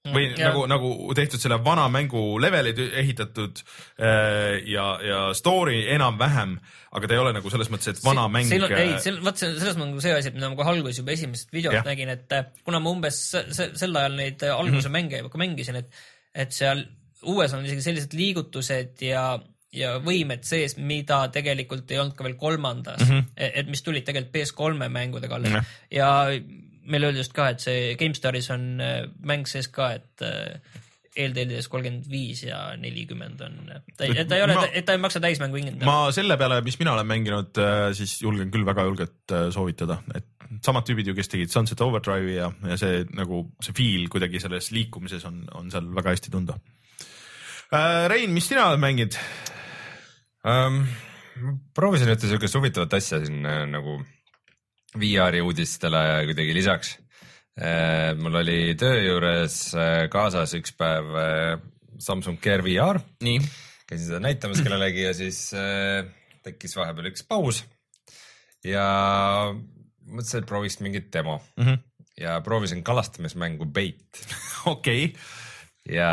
või 0.03 0.33
mm, 0.33 0.41
nagu, 0.43 0.63
nagu 0.67 0.89
tehtud 1.15 1.39
selle 1.39 1.61
vana 1.63 1.85
mängu 1.93 2.21
levelid 2.43 2.81
ehitatud 2.91 3.61
äh, 3.63 4.57
ja, 4.67 4.87
ja 5.07 5.21
story 5.39 5.85
enam-vähem, 5.95 6.57
aga 6.91 7.07
ta 7.07 7.15
ei 7.15 7.23
ole 7.23 7.35
nagu 7.37 7.53
selles 7.53 7.71
mõttes, 7.71 7.93
et 7.93 8.03
vana 8.03 8.25
mäng. 8.33 8.51
ei, 8.51 8.97
äh, 8.99 9.21
vot 9.23 9.39
selles 9.39 9.77
on 9.77 9.85
nagu 9.87 10.03
see 10.03 10.17
asi, 10.17 10.33
et 10.33 10.39
mida 10.39 10.51
ma 10.51 10.59
kohe 10.59 10.75
alguses 10.75 10.99
juba 10.99 11.15
esimesest 11.15 11.55
videost 11.55 11.79
ja. 11.79 11.85
nägin, 11.87 12.11
et 12.17 12.35
kuna 12.67 12.83
ma 12.83 12.97
umbes 12.97 13.21
sel 13.31 14.03
ajal 14.03 14.19
neid 14.19 14.43
alguse 14.49 14.75
mm 14.75 14.83
-hmm. 14.83 14.97
mänge 14.99 15.23
juba 15.23 15.45
mängisin, 15.45 15.79
et, 15.85 16.03
et 16.35 16.51
seal 16.57 16.83
uues 17.23 17.55
on 17.55 17.65
isegi 17.67 17.85
sellised 17.87 18.19
liigutused 18.19 19.07
ja 19.07 19.27
ja 19.77 19.97
võimed 20.05 20.45
sees, 20.47 20.77
mida 20.77 21.23
tegelikult 21.33 21.91
ei 21.93 22.01
olnud 22.03 22.17
ka 22.19 22.27
veel 22.27 22.37
kolmandas 22.41 23.03
mm, 23.07 23.11
-hmm. 23.13 23.59
et 23.63 23.73
mis 23.73 23.83
tulid 23.83 24.05
tegelikult 24.05 24.35
PS3 24.37 24.89
mängudega 24.93 25.39
alles 25.39 25.51
mm 25.51 25.57
-hmm. 25.57 25.81
ja 25.91 26.11
meile 26.85 27.09
öeldi 27.09 27.23
just 27.23 27.33
ka, 27.33 27.49
et 27.55 27.61
see 27.61 27.95
GameStaris 27.97 28.51
on 28.51 28.81
äh, 28.81 29.05
mäng 29.25 29.47
sees 29.49 29.69
ka, 29.69 29.93
et 29.93 30.25
äh, 30.27 30.81
eeltellides 31.17 31.69
kolmkümmend 31.69 32.09
viis 32.11 32.43
ja 32.45 32.77
nelikümmend 32.77 33.41
on, 33.45 33.57
et 33.77 33.97
ta 33.97 34.37
ei 34.37 34.43
ole, 34.43 34.57
et 34.73 34.85
ta 34.85 34.97
ei 34.97 34.99
maksa 34.99 35.21
täismängu 35.21 35.61
hinda. 35.61 35.85
ma 35.85 36.13
selle 36.13 36.37
peale, 36.41 36.61
mis 36.65 36.79
mina 36.81 36.93
olen 36.93 37.07
mänginud, 37.07 37.61
siis 37.93 38.23
julgen 38.23 38.51
küll 38.51 38.65
väga 38.65 38.87
julgelt 38.89 39.35
soovitada, 39.53 39.99
et 40.15 40.27
samad 40.65 40.89
tüübid 40.89 41.09
ju, 41.09 41.15
kes 41.17 41.29
tegid 41.29 41.53
Sunset 41.53 41.81
Overdrive'i 41.85 42.37
ja, 42.37 42.51
ja 42.69 42.77
see 42.81 43.05
nagu 43.17 43.45
see 43.65 43.77
feel 43.77 44.09
kuidagi 44.13 44.41
selles 44.41 44.71
liikumises 44.73 45.25
on, 45.29 45.43
on 45.55 45.71
seal 45.73 45.89
väga 45.95 46.17
hästi 46.17 46.33
tunda 46.33 46.59
äh,. 47.73 48.09
Rein, 48.09 48.33
mis 48.33 48.49
sina 48.49 48.71
oled 48.71 48.81
mänginud 48.81 49.17
um,? 50.47 50.85
proovisin 51.75 52.11
ühte 52.13 52.29
siukest 52.29 52.59
huvitavat 52.59 52.93
asja 52.99 53.23
siin 53.23 53.47
äh, 53.49 53.63
nagu 53.71 53.97
VR-i 55.01 55.41
uudistele 55.41 56.03
kuidagi 56.29 56.55
lisaks 56.55 56.97
äh,. 57.57 58.13
mul 58.19 58.41
oli 58.43 58.75
töö 58.79 58.99
juures 59.01 59.59
äh, 59.75 60.07
kaasas 60.13 60.55
üks 60.59 60.75
päev 60.77 61.15
Samsung 62.03 62.41
Gear 62.43 62.65
VR. 62.65 63.01
käisin 63.87 64.07
seda 64.09 64.21
näitamas 64.25 64.63
kellelegi 64.65 65.07
ja 65.07 65.15
siis 65.17 65.51
tekkis 66.43 66.77
vahepeal 66.77 67.13
üks 67.13 67.25
paus 67.29 67.63
ja 68.67 68.85
mõtlesin, 69.53 70.43
et 70.43 70.49
prooviks 70.49 70.81
mingit 70.83 71.13
demo 71.15 71.39
mm 71.57 71.65
-hmm. 71.65 71.79
ja 72.21 72.41
proovisin 72.41 72.83
kalastamismängu 72.83 73.67
Bait. 73.67 74.27
okei 74.75 75.05
okay 75.05 75.42
ja 75.89 76.11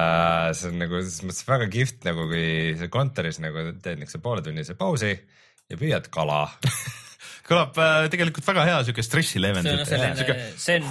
see 0.58 0.72
on 0.72 0.80
nagu 0.82 0.98
selles 1.04 1.20
mõttes 1.28 1.46
väga 1.46 1.68
kihvt 1.70 2.08
nagu 2.08 2.26
kui 2.32 2.48
sa 2.80 2.90
kontoris 2.94 3.38
nagu 3.44 3.68
teed 3.78 4.02
niisuguse 4.02 4.24
pooletunnise 4.24 4.76
pausi 4.80 5.12
ja 5.14 5.78
püüad 5.78 6.10
kala 6.14 6.48
kõlab 7.50 7.78
äh, 7.82 8.08
tegelikult 8.14 8.48
väga 8.50 8.66
hea 8.66 8.82
siuke 8.88 9.06
stressi 9.06 9.42
leevendus. 9.42 9.86
see 9.90 10.00
on 10.00 10.18
selline 10.18 10.42
zen. 10.58 10.90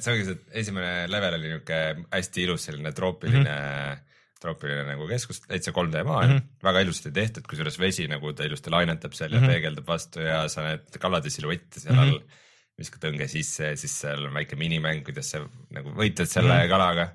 see 0.00 0.14
ongi 0.14 0.26
see, 0.30 0.40
esimene 0.62 1.06
level 1.12 1.38
oli 1.38 1.52
niuke 1.54 1.82
hästi 2.08 2.44
ilus 2.46 2.68
selline 2.70 2.92
troopiline 2.96 3.44
mm, 3.44 3.52
-hmm. 3.52 4.02
troopiline 4.40 4.88
nagu 4.88 5.08
keskus, 5.12 5.42
täitsa 5.44 5.76
3D 5.76 6.04
maa 6.08 6.24
mm, 6.24 6.32
-hmm. 6.32 6.50
väga 6.70 6.84
ilusti 6.86 7.12
tehtud, 7.12 7.44
kusjuures 7.48 7.78
vesi 7.80 8.08
nagu 8.08 8.32
ta 8.32 8.48
ilusti 8.48 8.72
lainetab 8.72 9.12
seal 9.12 9.30
mm 9.30 9.36
-hmm. 9.36 9.42
ja 9.42 9.46
mhm. 9.46 9.54
peegeldab 9.54 9.92
vastu 9.92 10.24
ja 10.24 10.42
sa 10.48 10.64
näed 10.64 11.00
kalade 11.00 11.30
siluette 11.30 11.80
seal 11.80 11.94
mm 11.94 12.00
-hmm. 12.00 12.12
all. 12.16 12.44
viskad 12.76 13.04
õnge 13.08 13.28
sisse 13.28 13.72
ja 13.72 13.76
siis 13.76 14.00
seal 14.00 14.26
on 14.28 14.34
väike 14.36 14.56
minimäng, 14.56 15.04
kuidas 15.04 15.30
sa 15.32 15.38
nagu 15.72 15.92
võitled 15.96 16.28
selle 16.28 16.54
mm 16.54 16.64
-hmm. 16.64 16.68
kalaga 16.68 17.12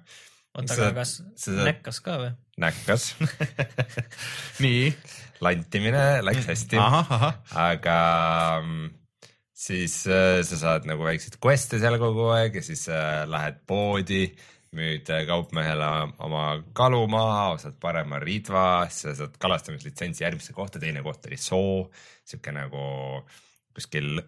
oota, 0.57 0.75
aga 0.75 0.91
kas 1.01 1.17
seda... 1.39 1.65
näkkas 1.69 1.99
ka 2.03 2.17
või? 2.21 2.31
näkkas 2.61 3.09
nii. 4.63 4.91
lantimine 5.43 6.05
läks 6.25 6.49
hästi. 6.51 6.79
aga 7.57 7.97
mm, 8.61 8.87
siis 9.55 10.01
äh, 10.11 10.39
sa 10.47 10.61
saad 10.65 10.87
nagu 10.89 11.05
väikseid 11.07 11.39
quest'e 11.43 11.81
seal 11.81 11.99
kogu 12.01 12.31
aeg 12.35 12.59
ja 12.59 12.65
siis 12.65 12.87
äh, 12.91 13.23
lähed 13.29 13.61
poodi, 13.69 14.25
müüd 14.77 15.09
äh, 15.13 15.23
kaupmehele 15.29 15.91
oma 16.23 16.45
kalu 16.77 17.05
maha, 17.11 17.51
ostad 17.55 17.79
parema 17.81 18.21
siis 18.23 19.05
sa 19.05 19.15
saad 19.23 19.39
kalastamislitsentsi 19.41 20.27
järgmisse 20.27 20.57
kohta, 20.57 20.81
teine 20.83 21.03
koht 21.05 21.25
oli 21.29 21.39
soo, 21.39 21.87
sihuke 22.27 22.53
nagu 22.55 22.83
äh, 23.21 23.39
kuskil 23.75 24.19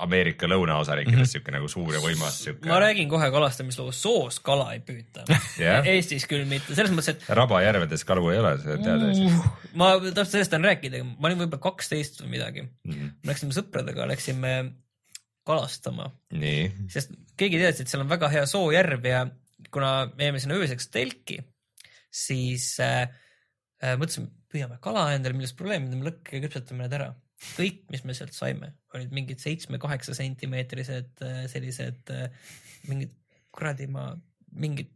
Ameerika 0.00 0.48
lõunaosariikides 0.48 1.16
mm 1.16 1.22
-hmm. 1.22 1.32
siuke 1.34 1.52
nagu 1.52 1.68
suur 1.68 1.94
ja 1.94 2.00
võimas 2.00 2.38
siuke. 2.44 2.68
ma 2.68 2.78
räägin 2.80 3.08
kohe 3.12 3.30
kalastamisloo, 3.30 3.92
soos 3.92 4.40
kala 4.40 4.72
ei 4.74 4.80
püüta 4.80 5.24
yeah.. 5.60 5.86
Eestis 5.86 6.26
küll 6.30 6.46
mitte, 6.48 6.74
selles 6.74 6.94
mõttes, 6.94 7.14
et. 7.14 7.28
Rabajärvedes 7.40 8.04
kalu 8.08 8.30
ei 8.32 8.40
ole, 8.40 8.54
sa 8.62 8.78
tead 8.80 9.04
uh,. 9.10 9.48
ma 9.74 9.92
täpselt 10.00 10.36
sellest 10.36 10.54
tahan 10.54 10.68
rääkida, 10.70 11.02
ma 11.04 11.28
olin 11.28 11.42
võib-olla 11.42 11.64
kaksteist 11.68 12.22
või 12.24 12.36
midagi 12.38 12.64
mm. 12.64 12.92
-hmm. 12.92 13.12
me 13.20 13.32
läksime 13.34 13.56
sõpradega, 13.56 14.08
läksime 14.08 14.54
kalastama. 15.46 16.10
sest 16.88 17.12
keegi 17.36 17.60
teadis, 17.60 17.80
et 17.80 17.88
seal 17.92 18.04
on 18.04 18.10
väga 18.10 18.28
hea 18.32 18.44
soojärv 18.48 19.06
ja 19.08 19.24
kuna 19.72 20.10
me 20.16 20.28
jäime 20.28 20.40
sinna 20.40 20.56
ööseks 20.56 20.88
telki, 20.94 21.40
siis 22.10 22.72
äh, 22.80 23.10
äh, 23.84 23.96
mõtlesime, 24.00 24.30
püüame 24.50 24.80
kala 24.82 25.10
endale, 25.14 25.36
milles 25.36 25.52
probleem, 25.56 25.90
teeme 25.90 26.08
lõkke 26.08 26.40
küpsetame 26.46 26.86
need 26.86 26.96
ära 26.96 27.12
kõik, 27.56 27.84
mis 27.92 28.04
me 28.04 28.14
sealt 28.16 28.36
saime, 28.36 28.74
olid 28.94 29.12
mingid 29.16 29.40
seitsme-kaheksa 29.42 30.14
sentimeetrised 30.18 31.22
äh, 31.24 31.42
sellised 31.50 32.12
äh, 32.12 32.28
mingid 32.88 33.14
kuradi 33.54 33.88
ma, 33.90 34.10
mingid 34.52 34.90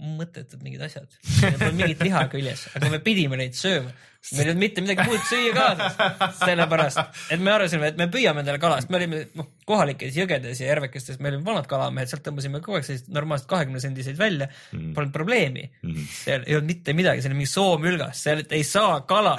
mõttetud 0.00 0.62
mingid 0.64 0.82
asjad. 0.84 1.08
Polnud 1.40 1.76
mingit 1.76 2.00
liha 2.04 2.22
küljes, 2.32 2.68
aga 2.76 2.88
me 2.92 3.00
pidime 3.04 3.38
neid 3.40 3.58
sööma. 3.58 3.92
meil 4.34 4.42
ei 4.42 4.50
olnud 4.50 4.60
mitte 4.60 4.82
midagi 4.84 5.04
muud 5.08 5.22
süüa 5.24 5.52
kaasas, 5.56 5.94
sellepärast, 6.42 7.20
et 7.32 7.40
me 7.40 7.54
arvasime, 7.54 7.88
et 7.88 7.96
me 7.96 8.04
püüame 8.12 8.42
endale 8.42 8.60
kala, 8.60 8.76
sest 8.82 8.92
me 8.92 8.98
olime 8.98 9.22
noh, 9.38 9.48
kohalikes 9.64 10.18
jõgedes 10.18 10.60
ja 10.60 10.68
järvekestes, 10.68 11.16
me 11.24 11.30
olime 11.32 11.46
vanad 11.46 11.68
kalamehed, 11.70 12.10
sealt 12.10 12.26
tõmbasime 12.26 12.60
kogu 12.60 12.76
aeg 12.76 12.84
selliseid 12.84 13.08
normaalseid 13.16 13.48
kahekümne 13.48 13.80
sendiseid 13.80 14.20
välja 14.20 14.50
mm., 14.50 14.92
polnud 14.96 15.14
probleemi 15.14 15.64
mm.. 15.70 16.10
seal 16.12 16.44
ei 16.44 16.58
olnud 16.58 16.68
mitte 16.74 16.96
midagi, 16.96 17.24
see 17.24 17.32
oli 17.32 17.40
mingi 17.40 17.54
soomülgas, 17.54 18.20
sealt 18.28 18.52
ei 18.56 18.66
saa 18.68 19.00
kala 19.08 19.38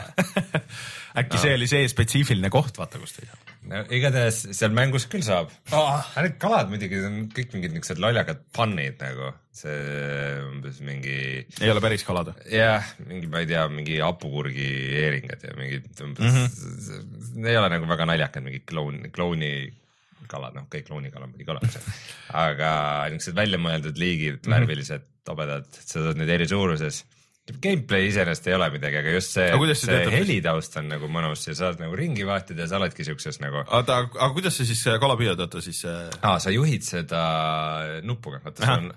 äkki 1.21 1.37
no. 1.37 1.43
see 1.45 1.55
oli 1.59 1.69
see 1.69 1.87
spetsiifiline 1.91 2.49
koht, 2.53 2.81
vaata, 2.81 3.01
kust 3.01 3.21
ei 3.21 3.29
saa. 3.29 3.40
No 3.71 3.81
igatahes 3.95 4.41
seal 4.57 4.73
mängus 4.75 5.07
küll 5.11 5.23
saab 5.25 5.51
oh.. 5.75 5.99
Need 6.17 6.37
kalad 6.41 6.71
muidugi 6.71 7.01
on 7.07 7.19
kõik 7.35 7.55
mingid 7.55 7.75
niisugused 7.75 8.01
lollakad 8.03 8.43
punnid 8.55 8.99
nagu, 9.01 9.31
see 9.55 9.75
umbes 10.47 10.81
mingi. 10.85 11.17
ei 11.61 11.71
ole 11.73 11.83
päris 11.83 12.05
kalad? 12.07 12.33
jah, 12.51 12.87
mingi, 13.07 13.29
ma 13.31 13.43
ei 13.43 13.49
tea, 13.51 13.65
mingi 13.71 13.99
hapukurgi 14.03 14.69
eeringad 15.03 15.45
ja 15.47 15.55
mingid 15.59 16.03
umbes 16.05 16.25
mm, 16.27 16.49
-hmm. 16.49 17.47
ei 17.47 17.59
ole 17.59 17.71
nagu 17.75 17.89
väga 17.91 18.09
naljakad, 18.11 18.45
mingid 18.47 18.67
kloun, 18.69 19.05
klouni 19.15 19.53
kalad, 20.31 20.55
noh, 20.55 20.67
kõik 20.71 20.85
kloonikala 20.87 21.27
muidugi 21.27 21.51
olemas 21.51 21.79
aga 22.43 22.73
niisugused 23.11 23.39
väljamõeldud 23.39 23.97
liigid 23.99 24.37
mm, 24.37 24.45
-hmm. 24.45 24.55
värvilised, 24.57 25.09
tobedad, 25.27 25.67
sa 25.79 26.05
saad 26.07 26.19
neid 26.19 26.31
eri 26.37 26.47
suuruses 26.49 27.03
Gameplay 27.61 28.05
iseenesest 28.07 28.47
ei 28.47 28.53
ole 28.55 28.67
midagi, 28.71 28.99
aga 29.01 29.13
just 29.15 29.33
see, 29.33 29.47
see 29.81 30.11
helitaust 30.13 30.77
on 30.79 30.91
nagu 30.93 31.09
mõnus 31.11 31.47
ja 31.47 31.55
saad 31.57 31.81
nagu 31.81 31.97
ringi 31.97 32.23
vaatida 32.27 32.63
ja 32.63 32.69
sa 32.69 32.77
oledki 32.77 33.03
siukses 33.07 33.41
nagu. 33.41 33.63
oota, 33.65 33.97
aga 34.05 34.29
kuidas 34.35 34.59
sa 34.59 34.67
siis 34.69 34.83
kala 35.01 35.17
püüad, 35.19 35.41
oota 35.41 35.63
siis? 35.65 35.81
aa, 35.89 36.37
sa 36.43 36.53
juhid 36.53 36.85
seda 36.85 37.23
nuppuga, 38.05 38.43
vaata 38.45 38.65
see 38.65 38.77
on, 38.77 38.89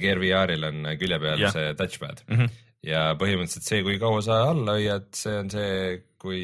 Gear 0.00 0.22
VR-il 0.22 0.70
on 0.70 0.92
külje 1.02 1.20
peal 1.26 1.44
ja. 1.44 1.52
see 1.54 1.74
touchpad 1.78 2.24
mm. 2.28 2.36
-hmm 2.40 2.58
ja 2.86 3.10
põhimõtteliselt 3.20 3.66
see, 3.66 3.82
kui 3.84 3.98
kaua 4.00 4.22
sa 4.24 4.38
alla 4.50 4.78
hoiad, 4.78 5.10
see 5.16 5.34
on 5.36 5.50
see, 5.52 5.98
kui 6.20 6.40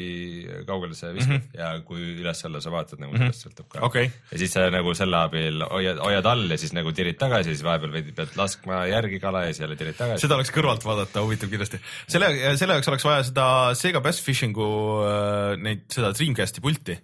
kaugele 0.65 0.95
sa 0.97 1.11
viskad 1.13 1.35
mm 1.35 1.41
-hmm. 1.43 1.57
ja 1.59 1.81
kui 1.85 2.01
üles-alla 2.21 2.61
sa 2.63 2.71
vaatad 2.73 2.99
nagu 2.99 3.13
mm 3.13 3.19
-hmm. 3.19 3.33
sellest 3.33 3.45
sõltub 3.45 3.67
ka 3.73 3.83
okay.. 3.85 4.09
ja 4.31 4.37
siis 4.41 4.53
sa 4.53 4.69
nagu 4.73 4.93
selle 4.97 5.17
abil 5.17 5.61
hoiad, 5.69 5.99
hoiad 6.01 6.25
all 6.25 6.51
ja 6.51 6.57
siis 6.57 6.73
nagu 6.73 6.91
tirid 6.91 7.19
tagasi, 7.21 7.53
siis 7.53 7.63
vahepeal 7.63 7.93
veidi 7.93 8.15
pead 8.17 8.33
laskma 8.35 8.85
järgi 8.89 9.19
kala 9.19 9.43
ja 9.45 9.53
siis 9.53 9.59
jälle 9.65 9.75
tirid 9.75 9.97
tagasi. 9.97 10.21
seda 10.25 10.35
oleks 10.35 10.51
kõrvalt 10.51 10.85
vaadata, 10.85 11.21
huvitav 11.21 11.49
kindlasti. 11.49 11.79
selle, 12.07 12.57
selle 12.57 12.73
jaoks 12.73 12.87
oleks 12.87 13.05
vaja 13.05 13.23
seda 13.23 13.75
Sega 13.75 14.01
Bass 14.01 14.23
Fishingu 14.23 14.71
äh, 15.05 15.57
neid, 15.61 15.85
seda 15.93 16.13
Dreamcasti 16.13 16.61
pulti 16.61 16.97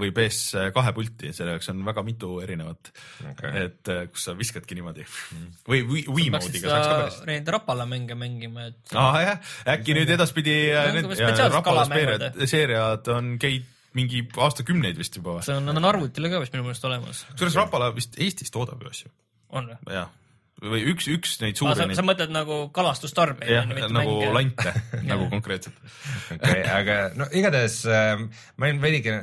või 0.00 0.12
PS2 0.14 0.94
pulti, 0.96 1.32
selle 1.36 1.56
jaoks 1.56 1.70
on 1.72 1.82
väga 1.86 2.04
mitu 2.06 2.38
erinevat 2.44 2.90
okay., 3.32 3.66
et 3.66 3.92
eh, 3.92 4.02
kus 4.12 4.28
sa 4.28 4.36
viskadki 4.38 4.78
niimoodi 4.78 5.04
mm. 5.04 5.52
või 5.68 5.82
Wii 5.88 6.30
mode'iga 6.34 6.70
saaks 6.70 6.86
ka 6.86 6.96
päris. 7.00 7.20
Neid 7.28 7.52
Rapala 7.54 7.86
mänge 7.90 8.16
mängima, 8.18 8.68
et. 8.70 8.96
aa 8.98 9.22
jah, 9.24 9.54
äkki 9.76 9.96
nüüd 9.98 10.10
edaspidi 10.16 10.56
eh, 10.70 10.90
need 10.96 11.54
Rapala 11.54 11.86
seeriad, 11.90 13.08
on 13.14 13.36
käid 13.42 13.70
mingi 13.94 14.24
aastakümneid 14.42 14.98
vist 14.98 15.14
juba 15.20 15.38
see 15.46 15.54
on, 15.54 15.70
on 15.70 15.86
arvutile 15.86 16.30
ka 16.32 16.42
vist 16.42 16.54
minu 16.56 16.66
meelest 16.66 16.84
olemas. 16.88 17.24
kusjuures 17.34 17.62
Rapala 17.62 17.92
vist 17.94 18.18
Eestis 18.18 18.50
toodab 18.54 18.82
ju 18.82 18.90
asju. 18.90 19.14
on 19.54 19.70
või? 19.70 19.96
jah 20.00 20.12
või 20.64 20.84
üks, 20.92 21.08
üks 21.10 21.38
neid 21.42 21.58
suuri. 21.58 21.74
Sa, 21.76 21.86
sa 21.98 22.04
mõtled 22.06 22.32
nagu 22.32 22.58
kalastustarbeid? 22.74 23.50
jah, 23.50 23.66
nagu 23.92 24.16
lante 24.34 24.74
nagu 25.10 25.28
konkreetselt. 25.32 25.76
okei 26.30 26.38
okay,, 26.38 26.62
aga 26.70 26.98
no 27.18 27.28
igatahes 27.34 27.80
äh, 27.90 28.22
ma 28.56 28.70
olin 28.70 28.82
veidike 28.82 29.18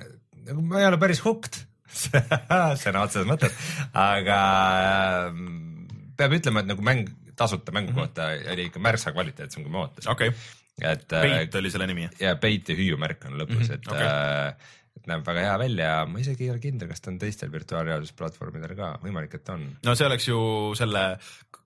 ma 0.62 0.82
ei 0.82 0.88
ole 0.89 1.00
päris 1.02 1.22
hooked 1.26 1.62
sõna 2.82 3.04
otseses 3.04 3.28
mõttes, 3.28 3.56
aga 3.98 4.39
äh, 5.28 5.39
peab 6.20 6.36
ütlema, 6.38 6.64
et 6.64 6.72
nagu 6.72 6.86
mäng, 6.86 7.10
tasuta 7.38 7.74
mängu 7.76 7.92
mhm. 7.92 8.00
kohta 8.00 8.28
mm 8.28 8.38
-hmm. 8.38 8.54
oli 8.54 8.68
ikka 8.70 8.84
märksa 8.84 9.16
kvaliteetsem, 9.16 9.64
kui 9.64 9.74
ma 9.74 9.86
ootasin 9.86 10.12
okay.. 10.12 10.32
et 10.82 11.08
Peit 11.08 11.56
oli 11.56 11.72
selle 11.72 11.88
nimi? 11.88 12.10
ja 12.20 12.36
Peit 12.36 12.70
ja 12.70 12.76
hüüumärk 12.76 13.26
on 13.28 13.39
lõpus 13.39 13.68
mm, 13.68 13.68
-hmm. 13.68 13.74
et 13.74 13.88
okay. 13.88 14.08
äh, 14.08 14.78
et 14.98 15.08
näeb 15.08 15.24
väga 15.28 15.46
hea 15.46 15.60
välja, 15.60 15.92
ma 16.06 16.20
isegi 16.20 16.46
ei 16.46 16.52
ole 16.52 16.60
kindel, 16.60 16.88
kas 16.88 17.02
ta 17.02 17.12
on 17.12 17.20
teistel 17.20 17.52
virtuaalreaalsusplatvormidel 17.52 18.76
ka, 18.76 18.98
võimalik, 19.04 19.36
et 19.36 19.50
on. 19.50 19.64
no 19.86 19.96
see 19.96 20.08
oleks 20.08 20.28
ju 20.28 20.39
selle 20.78 21.06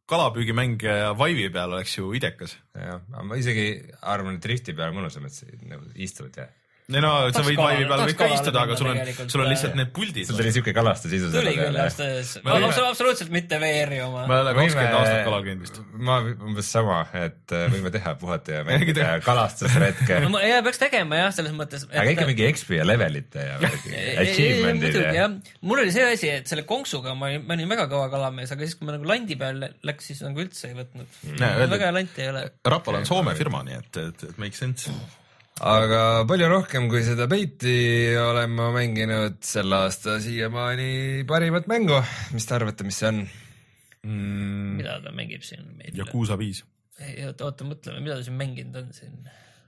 kalapüügimäng 0.05 0.81
Vive'i 1.17 1.49
peal 1.49 1.73
oleks 1.73 1.97
ju 1.97 2.13
idekas. 2.13 2.57
jah, 2.77 3.01
ma 3.23 3.35
isegi 3.35 3.81
arvan, 4.01 4.37
et 4.37 4.43
Drifti 4.43 4.73
peal 4.77 4.93
mõnusam, 4.93 5.25
et 5.25 5.65
nagu 5.65 5.89
istuvad 5.95 6.37
ja 6.37 6.47
ei 6.85 7.01
no 7.01 7.11
sa 7.33 7.41
võid 7.41 7.57
vaivi 7.57 7.85
peal 7.89 8.01
võid 8.05 8.17
ka 8.19 8.25
istuda, 8.29 8.61
aga 8.67 8.75
sul 8.77 8.91
on, 8.91 8.99
sul 9.25 9.41
on 9.41 9.47
lihtsalt 9.49 9.73
need 9.77 9.89
puldid. 9.95 10.27
sul 10.29 10.37
tuli 10.37 10.51
siuke 10.53 10.73
kalastus 10.75 11.15
isu. 11.17 11.31
tuli 11.33 11.55
küll 11.57 11.79
jah, 11.79 12.75
absoluutselt 12.85 13.31
mitte 13.33 13.57
VR-i 13.61 14.03
oma. 14.05 14.27
ma 14.29 14.37
ei 14.37 14.43
ole 14.43 14.53
kakskümmend 14.59 14.97
aastat 14.99 15.23
kalal 15.25 15.47
käinud 15.47 15.65
vist. 15.65 15.79
ma 16.09 16.19
umbes 16.21 16.69
sama, 16.75 16.99
et 17.17 17.55
äh, 17.57 17.65
võime 17.73 17.89
teha 17.95 18.13
puhata 18.21 18.59
ja 18.59 18.61
mängida 18.69 19.09
kalastusretke. 19.25 20.21
no 20.27 20.43
ja 20.45 20.61
peaks 20.67 20.83
tegema 20.83 21.23
jah, 21.23 21.33
selles 21.39 21.57
mõttes. 21.57 21.87
aga 21.89 22.13
ikka 22.13 22.29
mingi 22.29 22.51
XP 22.51 22.77
ja 22.77 22.85
levelite 22.85 23.49
ja 23.49 23.57
achievement'id 24.27 25.01
ja. 25.17 25.27
mul 25.65 25.81
oli 25.87 25.97
see 25.97 26.05
asi, 26.11 26.31
et 26.37 26.53
selle 26.53 26.67
konksuga 26.69 27.17
ma 27.17 27.31
olin, 27.33 27.49
ma 27.49 27.57
olin 27.57 27.75
väga 27.75 27.89
kõva 27.89 28.13
kalamees, 28.13 28.53
aga 28.53 28.61
siis, 28.61 28.77
kui 28.77 28.85
ma 28.85 28.99
nagu 28.99 29.09
landi 29.09 29.41
peal 29.41 29.65
läks, 29.65 30.13
siis 30.13 30.21
nagu 30.21 30.45
üldse 30.45 30.69
ei 30.69 30.77
võtnud. 30.83 31.21
väga 31.41 31.81
hea 31.87 31.93
lant 31.97 32.21
ei 32.21 32.29
ole. 32.29 32.47
Rapal 32.77 33.01
on 33.01 33.09
Soome 33.09 33.33
firma, 33.37 33.65
nii 33.65 33.81
et, 33.81 34.03
et, 34.05 34.27
et 34.29 34.41
make 34.41 34.53
sense 34.53 34.93
aga 35.63 36.25
palju 36.27 36.47
rohkem 36.51 36.89
kui 36.91 36.99
seda 37.07 37.29
peiti 37.31 38.11
olen 38.19 38.51
ma 38.51 38.71
mänginud 38.75 39.37
selle 39.39 39.77
aasta 39.85 40.17
siiamaani 40.19 41.23
parimat 41.27 41.67
mängu. 41.71 42.01
mis 42.33 42.45
te 42.45 42.55
arvate, 42.55 42.83
mis 42.83 42.97
see 42.99 43.07
on 43.07 43.21
mm.? 44.03 44.75
mida 44.75 44.99
ta 44.99 45.13
mängib 45.15 45.43
siin? 45.47 45.79
Yakuusa 45.95 46.35
viis. 46.37 46.65
oota, 46.99 47.45
oota, 47.45 47.63
mõtleme, 47.63 48.03
mida 48.03 48.19
ta 48.19 48.27
siin 48.27 48.35
mänginud 48.35 48.81
on 48.81 48.91
siin 48.91 49.15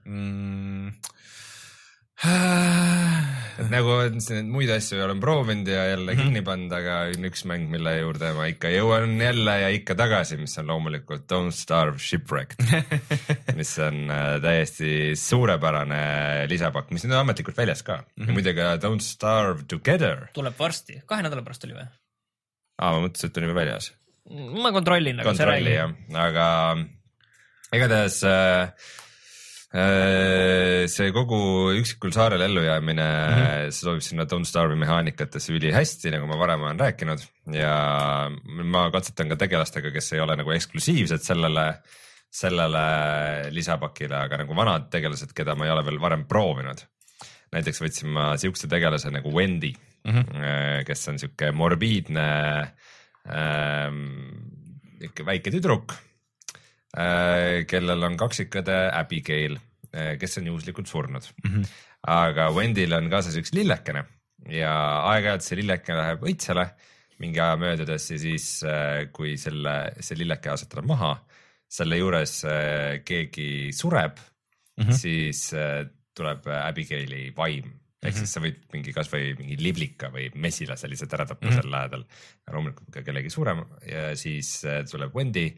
mm.? 0.03 0.91
et 3.61 3.67
nagu 3.69 3.93
muid 4.49 4.71
asju 4.73 5.03
olen 5.05 5.19
proovinud 5.21 5.67
ja 5.69 5.83
jälle 5.91 6.13
mm 6.13 6.19
-hmm. 6.19 6.23
kinni 6.23 6.41
pannud, 6.41 6.73
aga 6.73 6.95
on 7.13 7.27
üks 7.29 7.45
mäng, 7.45 7.67
mille 7.69 7.93
juurde 7.99 8.31
ma 8.33 8.47
ikka 8.49 8.71
jõuan 8.73 9.21
jälle 9.21 9.53
ja 9.61 9.69
ikka 9.69 9.95
tagasi, 9.95 10.37
mis 10.37 10.57
on 10.57 10.67
loomulikult 10.67 11.27
Don't 11.31 11.53
Starve 11.53 11.99
Shipwrecked 11.99 12.57
mis 13.59 13.77
on 13.79 14.09
äh, 14.09 14.41
täiesti 14.41 15.13
suurepärane 15.15 16.01
lisapakk, 16.49 16.91
mis 16.91 17.05
nüüd 17.05 17.13
on 17.13 17.19
ametlikult 17.25 17.57
väljas 17.57 17.83
ka 17.83 17.97
mm. 18.01 18.23
-hmm. 18.23 18.27
ja 18.27 18.33
muide 18.33 18.53
ka 18.53 18.75
Don't 18.81 19.05
Starve 19.05 19.63
Together. 19.67 20.27
tuleb 20.33 20.59
varsti, 20.59 21.01
kahe 21.05 21.21
nädala 21.21 21.45
pärast 21.45 21.61
tuli 21.61 21.77
või? 21.77 21.85
aa, 22.81 22.91
ma 22.93 23.07
mõtlesin, 23.07 23.29
et 23.29 23.37
on 23.37 23.43
juba 23.43 23.61
väljas. 23.61 23.93
ma 24.63 24.71
kontrollin. 24.71 25.21
kontrolli 25.23 25.73
jah, 25.73 25.93
aga 26.13 26.47
igatahes 27.73 28.23
Äh, 28.23 28.73
see 29.67 31.11
kogu 31.11 31.37
üksikul 31.75 32.13
saarel 32.15 32.41
ellujäämine 32.45 33.03
mm, 33.03 33.33
-hmm. 33.33 33.71
see 33.71 33.83
sobib 33.83 34.01
sinna 34.01 34.23
Don't 34.23 34.47
Starve'i 34.47 34.79
mehaanikatesse 34.79 35.53
ülihästi, 35.53 36.11
nagu 36.11 36.27
ma 36.27 36.39
varem 36.39 36.63
olen 36.63 36.79
rääkinud 36.79 37.19
ja 37.51 38.31
ma 38.63 38.91
katsetan 38.91 39.29
ka 39.29 39.35
tegelastega, 39.35 39.91
kes 39.91 40.13
ei 40.13 40.23
ole 40.23 40.35
nagu 40.39 40.51
eksklusiivsed 40.51 41.19
sellele, 41.19 41.67
sellele 42.31 42.85
lisapakile, 43.51 44.15
aga 44.15 44.37
nagu 44.37 44.55
vanad 44.55 44.87
tegelased, 44.91 45.35
keda 45.35 45.55
ma 45.55 45.65
ei 45.67 45.71
ole 45.75 45.85
veel 45.85 45.99
varem 45.99 46.25
proovinud. 46.25 46.87
näiteks 47.51 47.81
võtsin 47.81 48.09
ma 48.11 48.37
siukse 48.37 48.67
tegelase 48.67 49.11
nagu 49.11 49.31
Wendy 49.31 49.73
mm, 50.03 50.11
-hmm. 50.11 50.83
kes 50.87 51.07
on 51.07 51.19
sihuke 51.19 51.51
morbiidne 51.51 52.27
ähm, 53.27 54.03
ikka 55.01 55.25
väike 55.25 55.51
tüdruk 55.51 55.91
Äh, 55.91 56.06
kellel 57.69 58.05
on 58.07 58.17
kaksikõde 58.17 58.75
Abigail, 58.95 59.57
äh, 59.93 60.15
kes 60.21 60.39
on 60.41 60.51
juhuslikult 60.51 60.89
surnud 60.89 61.25
mm. 61.43 61.49
-hmm. 61.51 61.73
aga 62.13 62.49
Wendyl 62.55 62.97
on 62.97 63.09
kaasas 63.13 63.37
üks 63.37 63.53
lillekene 63.53 64.05
ja 64.49 64.73
aeg-ajalt 65.11 65.45
see 65.45 65.59
lilleke 65.61 65.97
läheb 65.97 66.25
õitsele 66.25 66.67
mingi 67.21 67.41
aja 67.41 67.57
möödudes 67.57 68.11
ja 68.11 68.19
siis, 68.21 68.63
äh, 68.63 69.09
kui 69.13 69.37
selle, 69.37 69.93
see 69.99 70.17
lilleke 70.17 70.49
asetada 70.53 70.85
maha, 70.85 71.15
selle 71.67 71.97
juures 71.97 72.45
keegi 73.05 73.73
sureb 73.75 74.17
mm, 74.17 74.83
-hmm. 74.83 74.93
siis 74.93 75.51
tuleb 76.15 76.47
Abigaili 76.47 77.33
vaim 77.35 77.73
ehk 78.07 78.15
siis 78.15 78.31
sa 78.31 78.39
võid 78.39 78.61
mingi 78.73 78.93
kasvõi 78.93 79.33
mingi 79.37 79.57
liblika 79.59 80.09
või 80.13 80.29
mesilase 80.35 80.87
lihtsalt 80.87 81.13
ära 81.13 81.25
tappa 81.25 81.45
mm 81.45 81.51
-hmm. 81.51 81.61
seal 81.61 81.71
lähedal. 81.71 82.05
loomulikult 82.53 82.93
ka 82.93 83.01
kellegi 83.03 83.29
suurem 83.29 83.65
ja 83.85 84.15
siis 84.15 84.61
tuleb 84.91 85.15
Wendy 85.15 85.49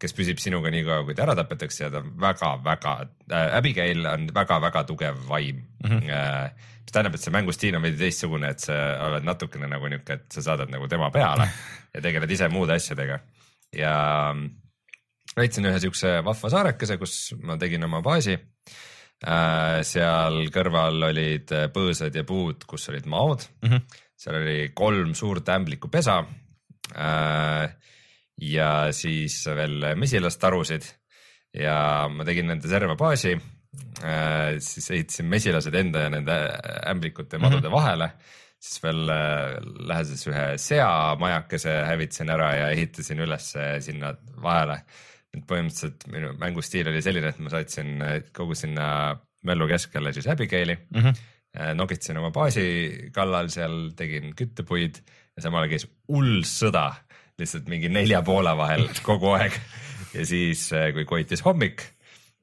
kes 0.00 0.14
püsib 0.16 0.40
sinuga 0.40 0.72
nii 0.72 0.84
kaua, 0.86 1.04
kui 1.04 1.16
ta 1.16 1.26
ära 1.26 1.36
tapetakse 1.38 1.84
ja 1.84 1.90
ta 1.92 2.00
on 2.00 2.12
väga-väga 2.20 2.94
äh,, 3.04 3.56
Abigail 3.58 4.06
on 4.08 4.28
väga-väga 4.34 4.84
tugev 4.88 5.24
vaim 5.28 5.60
mm. 5.60 5.90
-hmm. 5.90 6.10
Äh, 6.10 6.68
mis 6.80 6.92
tähendab, 6.92 7.14
et 7.14 7.24
see 7.24 7.34
mängustiil 7.34 7.76
on 7.76 7.84
veidi 7.84 8.00
teistsugune, 8.00 8.50
et 8.50 8.64
sa 8.64 8.76
oled 9.06 9.26
natukene 9.26 9.68
nagu 9.68 9.88
niuke, 9.92 10.16
et 10.16 10.32
sa 10.32 10.42
saadad 10.42 10.72
nagu 10.72 10.88
tema 10.88 11.10
peale 11.10 11.48
ja 11.94 12.00
tegeled 12.00 12.30
ise 12.30 12.48
muude 12.48 12.74
asjadega. 12.74 13.20
ja 13.76 14.34
leidsin 15.36 15.66
ühe 15.70 15.80
siukse 15.80 16.16
vahva 16.24 16.50
saarekese, 16.50 16.96
kus 16.98 17.34
ma 17.42 17.56
tegin 17.56 17.84
oma 17.84 18.00
baasi 18.02 18.34
äh,. 18.34 19.82
seal 19.82 20.48
kõrval 20.54 21.10
olid 21.10 21.52
põõsad 21.74 22.16
ja 22.16 22.24
puud, 22.24 22.64
kus 22.64 22.88
olid 22.88 23.06
maod 23.06 23.44
mm, 23.62 23.68
-hmm. 23.68 24.00
seal 24.16 24.40
oli 24.40 24.72
kolm 24.74 25.14
suurt 25.14 25.48
ämblikupesa 25.48 26.24
äh, 26.96 27.76
ja 28.40 28.88
siis 28.96 29.42
veel 29.56 29.92
mesilastarusid 30.00 30.86
ja 31.56 32.08
ma 32.12 32.26
tegin 32.26 32.50
nende 32.50 32.70
servabaasi 32.70 33.34
äh,. 33.34 34.58
siis 34.62 34.90
ehitasin 34.90 35.30
mesilased 35.30 35.74
enda 35.74 36.06
ja 36.06 36.12
nende 36.12 36.36
ämblikute 36.90 37.36
ja 37.36 37.42
madude 37.42 37.68
mm 37.68 37.72
-hmm. 37.72 37.76
vahele, 37.76 38.10
siis 38.58 38.82
veel 38.82 39.08
äh, 39.08 39.56
läheduses 39.88 40.26
ühe 40.30 40.46
seamajakese 40.58 41.74
hävitasin 41.88 42.30
ära 42.30 42.54
ja 42.56 42.70
ehitasin 42.70 43.20
üles 43.26 43.52
sinna 43.80 44.14
vahele. 44.42 44.82
et 45.34 45.44
põhimõtteliselt 45.46 46.08
minu 46.10 46.32
mängustiil 46.38 46.88
oli 46.90 47.02
selline, 47.02 47.28
et 47.28 47.38
ma 47.38 47.50
saatsin 47.50 48.02
kogu 48.34 48.54
sinna 48.54 49.16
möllu 49.46 49.68
keskele 49.68 50.12
siis 50.12 50.26
Abigaili 50.26 50.78
mm. 50.90 51.00
-hmm 51.00 51.14
nokitsin 51.74 52.18
oma 52.18 52.30
baasi 52.30 53.10
kallal 53.12 53.48
seal, 53.48 53.90
tegin 53.98 54.34
küttepuid 54.38 55.00
ja 55.36 55.42
samal 55.42 55.64
ajal 55.64 55.70
käis 55.70 55.86
hull 56.08 56.44
sõda 56.46 56.92
lihtsalt 57.42 57.70
mingi 57.70 57.90
nelja 57.92 58.22
poole 58.26 58.52
vahel 58.58 58.86
kogu 59.08 59.34
aeg. 59.38 59.56
ja 60.14 60.26
siis, 60.28 60.68
äh, 60.76 60.90
kui 60.96 61.06
koitis 61.08 61.44
hommik, 61.46 61.84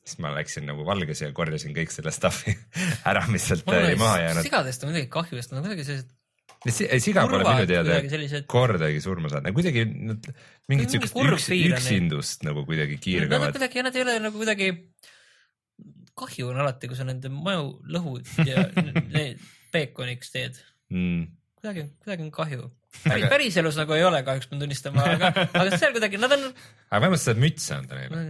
siis 0.03 0.21
ma 0.23 0.33
läksin 0.35 0.67
nagu 0.69 0.85
valges 0.87 1.23
ja 1.23 1.31
korjasin 1.35 1.75
kõik 1.75 1.93
selle 1.93 2.13
stuff'i 2.15 2.55
ära, 3.09 3.25
mis 3.31 3.49
sealt 3.49 3.67
oli 3.73 3.97
maha 3.99 4.21
jäänud. 4.25 4.47
sigadest 4.47 4.85
on 4.85 4.93
muidugi 4.93 5.11
kahju, 5.13 5.41
sest 5.41 5.53
nad 5.53 5.61
on 5.61 5.69
kuidagi 5.69 5.87
sellised 5.87 6.15
siga 6.65 7.27
pole 7.29 7.43
minu 7.45 7.67
teada 7.69 7.99
sellised... 8.09 8.47
kordagi 8.49 9.01
surma 9.03 9.29
saanud, 9.31 9.53
kuidagi 9.55 9.83
nad 9.85 10.25
mingit 10.71 10.93
siukest 10.93 11.19
üks, 11.21 11.45
üksindust 11.53 12.47
nagu 12.47 12.63
kuidagi 12.67 12.97
kiirgavad. 13.01 13.37
Nad 13.37 13.51
on 13.51 13.55
kuidagi, 13.59 13.83
nad 13.85 13.95
ei 13.99 14.03
ole 14.03 14.15
nagu 14.23 14.41
kuidagi, 14.41 14.71
kahju 16.17 16.49
on 16.49 16.61
alati, 16.63 16.89
kui 16.89 16.97
sa 16.97 17.05
nende 17.07 17.29
maju 17.31 17.77
lõhud 17.93 18.33
ja 18.47 18.65
peekoniks 19.73 20.33
teed 20.33 20.57
mm.. 20.89 21.27
kuidagi, 21.59 21.87
kuidagi 22.03 22.25
on 22.25 22.33
kahju 22.33 22.69
päris, 23.03 23.29
päriselus 23.31 23.79
nagu 23.79 23.95
ei 23.97 24.03
ole, 24.07 24.21
kahjuks 24.27 24.51
pean 24.51 24.61
tunnistama, 24.63 25.07
aga, 25.15 25.31
aga 25.61 25.79
seal 25.79 25.95
kuidagi 25.95 26.19
nad 26.21 26.35
on. 26.37 26.49
aga 26.89 27.01
vähemalt 27.05 27.23
saad 27.23 27.41
mütse 27.41 27.77
anda 27.77 28.01
neile. 28.01 28.27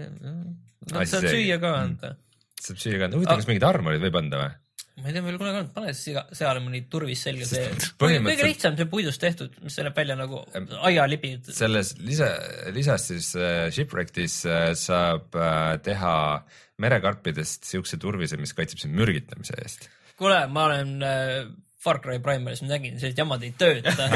Nad 0.87 1.11
saavad 1.11 1.33
süüa 1.33 1.59
ka 1.63 1.73
anda. 1.81 2.15
saab 2.61 2.79
süüa 2.83 3.01
ka 3.01 3.09
anda, 3.09 3.19
huvitav, 3.19 3.41
kas 3.41 3.51
mingid 3.51 3.67
armorid 3.67 4.07
võib 4.07 4.21
anda 4.21 4.41
või? 4.45 4.55
ma 4.97 5.11
ei 5.11 5.13
tea, 5.13 5.21
ma 5.21 5.29
ei 5.29 5.35
ole 5.35 5.39
kunagi 5.41 5.59
olnud, 5.59 5.73
pane 5.75 5.91
siga, 5.93 6.23
seale 6.33 6.61
mõni 6.63 6.79
turvis 6.89 7.21
selga, 7.27 7.45
see 7.45 7.65
kõige 8.01 8.47
lihtsam, 8.47 8.77
see 8.79 8.87
puidust 8.89 9.21
tehtud, 9.21 9.53
mis 9.61 9.77
näeb 9.77 9.97
välja 9.97 10.15
nagu 10.17 10.41
aialipid. 10.89 11.51
selles 11.53 11.93
lisa, 12.01 12.31
lisas 12.73 13.05
siis 13.11 13.29
äh, 13.37 13.67
Shipwreckis 13.73 14.39
äh, 14.49 14.71
saab 14.79 15.37
äh, 15.37 15.75
teha 15.85 16.15
merekarpidest 16.81 17.69
siukse 17.69 18.01
turvise, 18.01 18.41
mis 18.41 18.55
kaitseb 18.57 18.81
sind 18.81 18.97
mürgitamise 18.97 19.57
eest. 19.61 19.85
kuule, 20.17 20.41
ma 20.49 20.65
olen 20.71 20.97
äh, 21.05 21.45
Far 21.77 21.99
Cry 22.01 22.17
Primaris 22.23 22.63
ma 22.63 22.71
nägin, 22.71 22.95
sellised 22.97 23.19
jamad 23.21 23.43
ei 23.45 23.51
tööta 23.57 24.07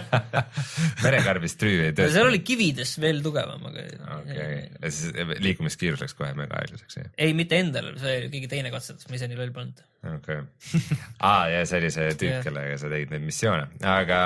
merekarbist 1.04 1.58
trüü 1.60 1.82
ei 1.88 1.92
tööta. 1.92 2.12
seal 2.14 2.30
oli 2.30 2.40
kivides 2.44 2.94
veel 3.02 3.20
tugevam, 3.24 3.66
aga. 3.68 3.84
okei 4.16 4.46
ja 4.64 4.92
siis 4.92 5.42
liikumiskiirus 5.44 6.04
läks 6.04 6.16
kohe 6.16 6.32
mega 6.38 6.60
aeglaseks, 6.62 7.00
jah? 7.02 7.10
ei, 7.20 7.34
mitte 7.36 7.58
endal, 7.60 7.92
see 8.00 8.22
keegi 8.32 8.48
teine 8.54 8.72
katsetas, 8.72 9.08
ma 9.10 9.18
ise 9.18 9.28
nii 9.28 9.40
loll 9.40 9.52
polnud. 9.56 9.82
okei 10.14 10.40
okay. 10.40 10.86
aa, 11.18 11.50
ja 11.52 11.66
see 11.68 11.82
oli 11.82 11.92
see 11.94 12.14
tüüp, 12.22 12.40
kellega 12.48 12.80
sa 12.80 12.92
tegid 12.92 13.12
neid 13.12 13.28
missioone, 13.28 13.68
aga 13.96 14.22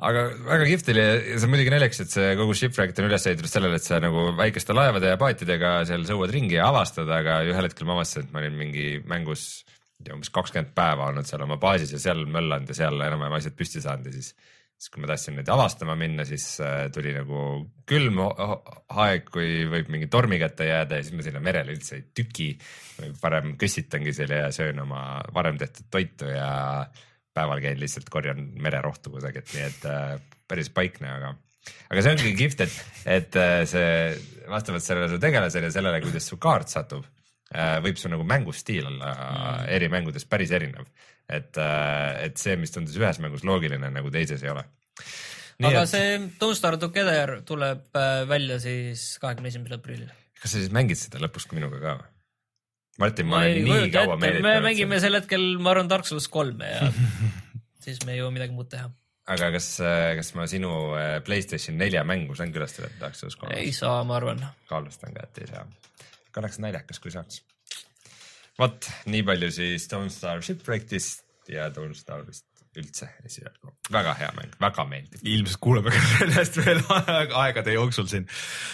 aga 0.00 0.22
väga 0.46 0.68
kihvt 0.70 0.92
oli 0.94 1.02
ja 1.02 1.18
see 1.34 1.48
on 1.48 1.52
muidugi 1.52 1.74
naljakas, 1.74 2.04
et 2.04 2.14
see 2.14 2.30
kogu 2.38 2.54
shipwreck 2.56 3.02
on 3.02 3.10
üles 3.10 3.26
ehitatud 3.26 3.52
sellele, 3.52 3.80
et 3.80 3.86
sa 3.86 3.98
nagu 4.02 4.30
väikeste 4.38 4.76
laevade 4.76 5.10
ja 5.12 5.18
paatidega 5.20 5.74
seal 5.90 6.06
sõuad 6.08 6.32
ringi 6.34 6.56
ja 6.56 6.70
avastad, 6.70 7.10
aga 7.12 7.42
ühel 7.50 7.68
hetkel 7.68 7.88
ma 7.88 7.98
avastasin, 7.98 8.28
et 8.28 8.32
ma 8.34 8.44
olin 8.44 8.56
mingi 8.62 8.88
mängus 9.10 9.50
umbes 10.14 10.32
kakskümmend 10.34 10.72
päeva 10.76 11.10
olnud 11.10 11.28
seal 11.28 11.44
oma 11.44 11.58
baasis 11.60 11.92
ja 11.94 12.00
seal 12.02 12.24
möllanud 12.30 12.70
ja 12.70 12.78
seal 12.82 12.96
enam-vähem 13.04 13.36
asjad 13.36 13.56
püsti 13.58 13.82
saanud 13.84 14.08
ja 14.08 14.14
siis, 14.14 14.30
siis 14.80 14.92
kui 14.92 15.02
ma 15.02 15.10
tahtsin 15.10 15.36
neid 15.38 15.50
avastama 15.52 15.96
minna, 15.98 16.24
siis 16.28 16.46
äh, 16.64 16.86
tuli 16.94 17.12
nagu 17.16 17.42
külm 17.88 18.22
aeg, 18.24 19.28
kui 19.34 19.66
võib 19.70 19.92
mingi 19.92 20.08
tormi 20.12 20.40
kätte 20.40 20.70
jääda 20.70 21.00
ja 21.00 21.06
siis 21.06 21.18
ma 21.18 21.26
sinna 21.26 21.44
merele 21.44 21.76
üldse 21.76 21.98
ei 21.98 22.08
tüki. 22.16 22.50
parem 23.20 23.54
kõssitangi 23.60 24.16
seal 24.16 24.34
ja 24.36 24.50
söön 24.54 24.80
oma 24.82 25.20
varem 25.34 25.60
tehtud 25.60 25.90
toitu 25.90 26.32
ja 26.32 26.50
päeval 27.34 27.62
käin 27.62 27.78
lihtsalt 27.80 28.10
korjan 28.10 28.42
mererohtu 28.60 29.12
kusagilt, 29.12 29.52
nii 29.54 29.68
et 29.68 29.86
äh, 29.88 30.18
päris 30.48 30.72
paikne, 30.74 31.12
aga 31.18 31.36
aga 31.92 32.02
see 32.02 32.16
ongi 32.16 32.34
kihvt, 32.38 32.64
et, 32.64 32.76
et 33.20 33.36
äh, 33.38 33.62
see 33.68 33.88
vastavalt 34.50 34.84
sellele 34.84 35.12
su 35.12 35.20
tegelasele 35.22 35.68
ja 35.68 35.74
sellele, 35.76 36.00
kuidas 36.02 36.26
su 36.26 36.40
kaart 36.40 36.72
satub 36.72 37.04
võib 37.50 37.98
su 37.98 38.10
nagu 38.10 38.24
mängustiil 38.26 38.86
olla 38.86 39.10
mm. 39.10 39.64
eri 39.74 39.88
mängudes 39.90 40.26
päris 40.30 40.52
erinev. 40.54 40.86
et, 41.26 41.56
äh, 41.58 42.26
et 42.26 42.38
see, 42.38 42.54
mis 42.58 42.70
tundus 42.74 42.98
ühes 42.98 43.18
mängus 43.22 43.44
loogiline, 43.46 43.90
nagu 43.90 44.10
teises 44.10 44.42
ei 44.44 44.52
ole. 44.52 44.62
aga 45.58 45.82
et... 45.82 45.90
see 45.90 46.14
Don't 46.38 46.58
Starve 46.58 46.80
Together 46.82 47.40
tuleb 47.46 47.90
äh, 47.98 48.22
välja 48.30 48.60
siis 48.62 49.18
kahekümne 49.22 49.50
esimesel 49.50 49.80
aprillil. 49.80 50.14
kas 50.40 50.54
sa 50.54 50.62
siis 50.62 50.70
mängid 50.74 51.00
seda 51.00 51.22
lõpus 51.22 51.50
minuga 51.54 51.82
ka 51.82 51.98
või? 51.98 52.08
Martin, 53.00 53.30
ma 53.30 53.40
olen 53.40 53.64
nii 53.64 53.90
kaua 53.94 54.16
meelitanud. 54.20 54.44
me 54.44 54.64
mängime 54.68 54.98
sel 55.00 55.16
hetkel, 55.16 55.44
ma 55.62 55.70
arvan, 55.72 55.88
Dark 55.88 56.06
Souls 56.06 56.28
kolme 56.30 56.70
ja 56.70 56.90
siis 57.84 58.02
me 58.06 58.14
ei 58.14 58.22
jõua 58.22 58.34
midagi 58.34 58.54
muud 58.54 58.70
teha. 58.70 58.90
aga 59.34 59.50
kas, 59.56 59.72
kas 60.20 60.34
ma 60.38 60.46
sinu 60.50 60.70
Playstation 61.26 61.80
nelja 61.82 62.06
mängu 62.06 62.38
saan 62.38 62.54
külastada 62.54 62.92
Dark 63.02 63.18
Souls 63.18 63.38
kolmes? 63.40 63.58
ei 63.58 63.74
saa, 63.74 64.04
ma 64.06 64.20
arvan. 64.22 64.46
kahtlustan 64.70 65.18
ka, 65.18 65.26
et 65.26 65.42
ei 65.42 65.50
saa 65.50 65.66
aga 66.30 66.44
oleks 66.44 66.60
naljakas, 66.62 67.02
kui 67.02 67.12
saaks. 67.14 67.42
vot 68.60 68.86
nii 69.10 69.24
palju 69.26 69.50
siis 69.54 69.88
Don't 69.90 70.14
Star 70.14 70.42
Shipwreckist 70.44 71.26
ja 71.50 71.68
Don't 71.74 71.98
Starist 71.98 72.46
üldse 72.78 73.08
esialgu. 73.26 73.72
väga 73.90 74.14
hea 74.14 74.30
mäng, 74.36 74.54
väga 74.62 74.86
meeldib. 74.86 75.24
ilmselt 75.26 75.60
kuuleme 75.60 75.90
ka 75.90 76.04
sellest 76.20 76.60
veel 76.62 76.84
aegade 76.94 77.74
jooksul 77.74 78.06
siin. 78.06 78.28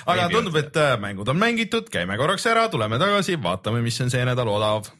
aga 0.04 0.26
Maybe 0.26 0.36
tundub, 0.36 0.60
et 0.60 0.76
äh, 0.76 0.94
mängud 1.00 1.32
on 1.32 1.40
mängitud, 1.40 1.88
käime 1.92 2.20
korraks 2.20 2.46
ära, 2.52 2.68
tuleme 2.68 3.00
tagasi, 3.00 3.40
vaatame, 3.42 3.82
mis 3.84 4.00
on 4.04 4.12
see 4.12 4.24
nädal 4.28 4.52
odav 4.52 4.92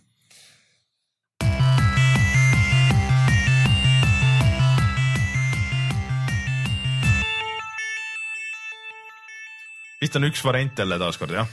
vist 10.01 10.17
on 10.17 10.29
üks 10.29 10.45
variant 10.45 10.79
jälle 10.79 10.99
taaskord 11.03 11.33
jah? 11.35 11.49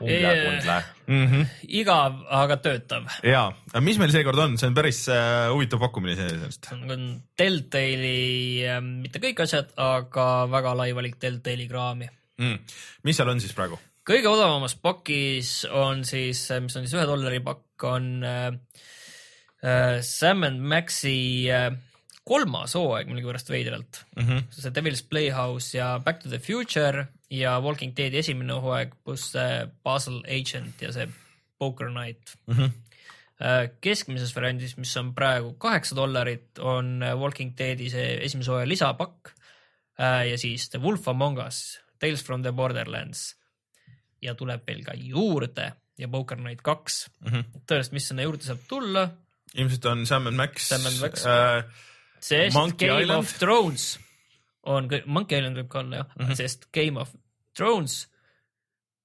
Mm 0.00 1.26
-hmm. 1.26 1.46
igav, 1.68 2.20
aga 2.28 2.56
töötav. 2.56 3.04
ja, 3.22 3.52
mis 3.80 3.98
meil 3.98 4.12
seekord 4.14 4.38
on, 4.38 4.56
see 4.58 4.68
on 4.70 4.74
päris 4.74 5.02
äh, 5.08 5.50
huvitav 5.52 5.80
pakkumine 5.80 6.14
iseenesest. 6.14 6.70
see 6.70 6.92
on 6.94 7.22
Deltali 7.38 8.64
äh,, 8.64 8.80
mitte 8.80 9.18
kõik 9.18 9.42
asjad, 9.42 9.72
aga 9.76 10.46
väga 10.50 10.74
lai 10.76 10.94
valik 10.94 11.20
Deltali 11.20 11.68
kraami 11.68 12.08
mm.. 12.38 12.58
mis 13.02 13.16
seal 13.16 13.28
on 13.28 13.40
siis 13.40 13.52
praegu? 13.52 13.78
kõige 14.10 14.30
odavamas 14.30 14.74
pakis 14.74 15.66
on 15.70 16.04
siis, 16.04 16.48
mis 16.62 16.76
on 16.76 16.86
siis 16.86 16.96
ühe 16.96 17.06
dollari 17.06 17.40
pakk, 17.44 17.84
on 17.84 18.24
äh, 18.24 18.48
äh, 19.62 20.00
Sam 20.00 20.44
and 20.48 20.60
Maxi 20.60 21.50
äh, 21.52 21.70
kolmas 22.24 22.74
hooaeg 22.78 23.08
millegipärast 23.10 23.50
veidralt 23.50 24.04
mm. 24.16 24.26
-hmm. 24.26 24.44
see 24.50 24.74
Devil's 24.74 25.02
Playhouse 25.02 25.78
ja 25.78 25.98
Back 25.98 26.22
to 26.22 26.28
the 26.28 26.38
Future 26.38 27.06
ja 27.30 27.58
Walking 27.62 27.96
Deadi 27.96 28.18
esimene 28.18 28.58
hooaeg 28.62 28.94
pluss 29.04 29.32
see 29.34 29.66
Puzzle 29.84 30.22
Agent 30.26 30.82
ja 30.82 30.92
see 30.92 31.08
Poker 31.58 31.90
Night 31.90 32.34
mm. 32.46 32.54
-hmm. 32.56 32.70
keskmises 33.80 34.34
variandis, 34.36 34.76
mis 34.76 34.96
on 34.96 35.14
praegu 35.14 35.52
kaheksa 35.58 35.96
dollarit, 35.96 36.58
on 36.58 37.00
Walking 37.18 37.54
Deadi 37.58 37.90
see 37.90 38.24
esimese 38.24 38.50
hooaja 38.50 38.68
lisapakk 38.68 39.34
äh, 40.00 40.28
ja 40.30 40.38
siis 40.38 40.68
The 40.70 40.82
Wolf 40.82 41.08
Among 41.08 41.38
Us, 41.46 41.80
Tales 41.98 42.24
from 42.24 42.42
the 42.42 42.52
Borderlands 42.52 43.36
ja 44.22 44.34
tuleb 44.34 44.66
veel 44.66 44.84
ka 44.84 44.92
juurde 44.96 45.72
ja 45.98 46.08
Poker 46.08 46.38
Night 46.38 46.62
kaks 46.62 47.06
mm 47.20 47.32
-hmm.. 47.32 47.44
tõenäoliselt, 47.66 47.92
mis 47.92 48.08
sinna 48.08 48.22
juurde 48.22 48.44
saab 48.44 48.58
tulla? 48.68 49.08
ilmselt 49.54 49.86
on 49.86 50.06
Sam 50.06 50.26
and 50.26 50.36
Max. 50.36 50.68
Sam 50.68 50.86
and 50.86 51.00
Max 51.00 51.26
äh, 51.26 51.64
sest 52.20 52.54
Monkey 52.54 52.88
Game 52.88 53.02
Island. 53.02 53.18
of 53.18 53.38
Thrones 53.38 53.98
on, 54.62 54.88
Monkey 55.06 55.38
Island 55.38 55.56
võib 55.56 55.68
ka 55.72 55.78
olla 55.78 56.02
jah 56.02 56.06
mm, 56.18 56.26
-hmm. 56.26 56.34
sest 56.34 56.68
Game 56.72 57.00
of 57.00 57.14
Thrones 57.56 58.04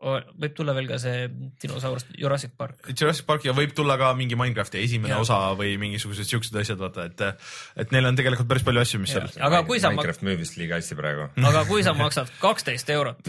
on, 0.06 0.26
võib 0.42 0.56
tulla 0.58 0.76
veel 0.76 0.88
ka 0.90 0.98
see 1.02 1.26
dinosaurus 1.62 2.08
Jurassic 2.20 2.54
Park. 2.58 2.90
Jurassic 2.92 3.26
Park 3.28 3.46
ja 3.48 3.56
võib 3.58 3.74
tulla 3.78 3.98
ka 4.02 4.12
mingi 4.18 4.38
Minecrafti 4.40 4.82
esimene 4.84 5.16
ja. 5.16 5.22
osa 5.24 5.40
või 5.58 5.76
mingisugused 5.82 6.28
siuksed 6.30 6.58
asjad, 6.62 6.80
vaata, 6.82 7.08
et, 7.10 7.46
et 7.86 7.96
neil 7.96 8.10
on 8.10 8.20
tegelikult 8.20 8.50
päris 8.52 8.66
palju 8.68 8.84
asju, 8.84 9.02
mis 9.04 9.16
ja. 9.16 9.26
seal. 9.26 9.46
aga 9.48 9.64
kui 9.68 9.82
sa 9.82 9.94
Minecraft 9.94 10.26
müüb 10.28 10.44
vist 10.44 10.60
liiga 10.60 10.80
hästi 10.80 11.00
praegu. 11.00 11.30
aga 11.52 11.66
kui 11.70 11.86
sa 11.86 11.96
maksad 11.98 12.32
kaksteist 12.42 12.92
eurot, 12.96 13.24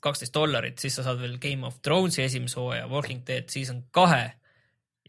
kaksteist 0.00 0.34
dollarit, 0.34 0.80
siis 0.80 0.96
sa 0.96 1.06
saad 1.06 1.20
veel 1.20 1.38
Game 1.42 1.66
of 1.68 1.80
Thronesi 1.84 2.24
esimese 2.24 2.60
hooaja, 2.60 2.88
Walking 2.90 3.24
Dead 3.28 3.50
season 3.52 3.84
kahe 3.94 4.24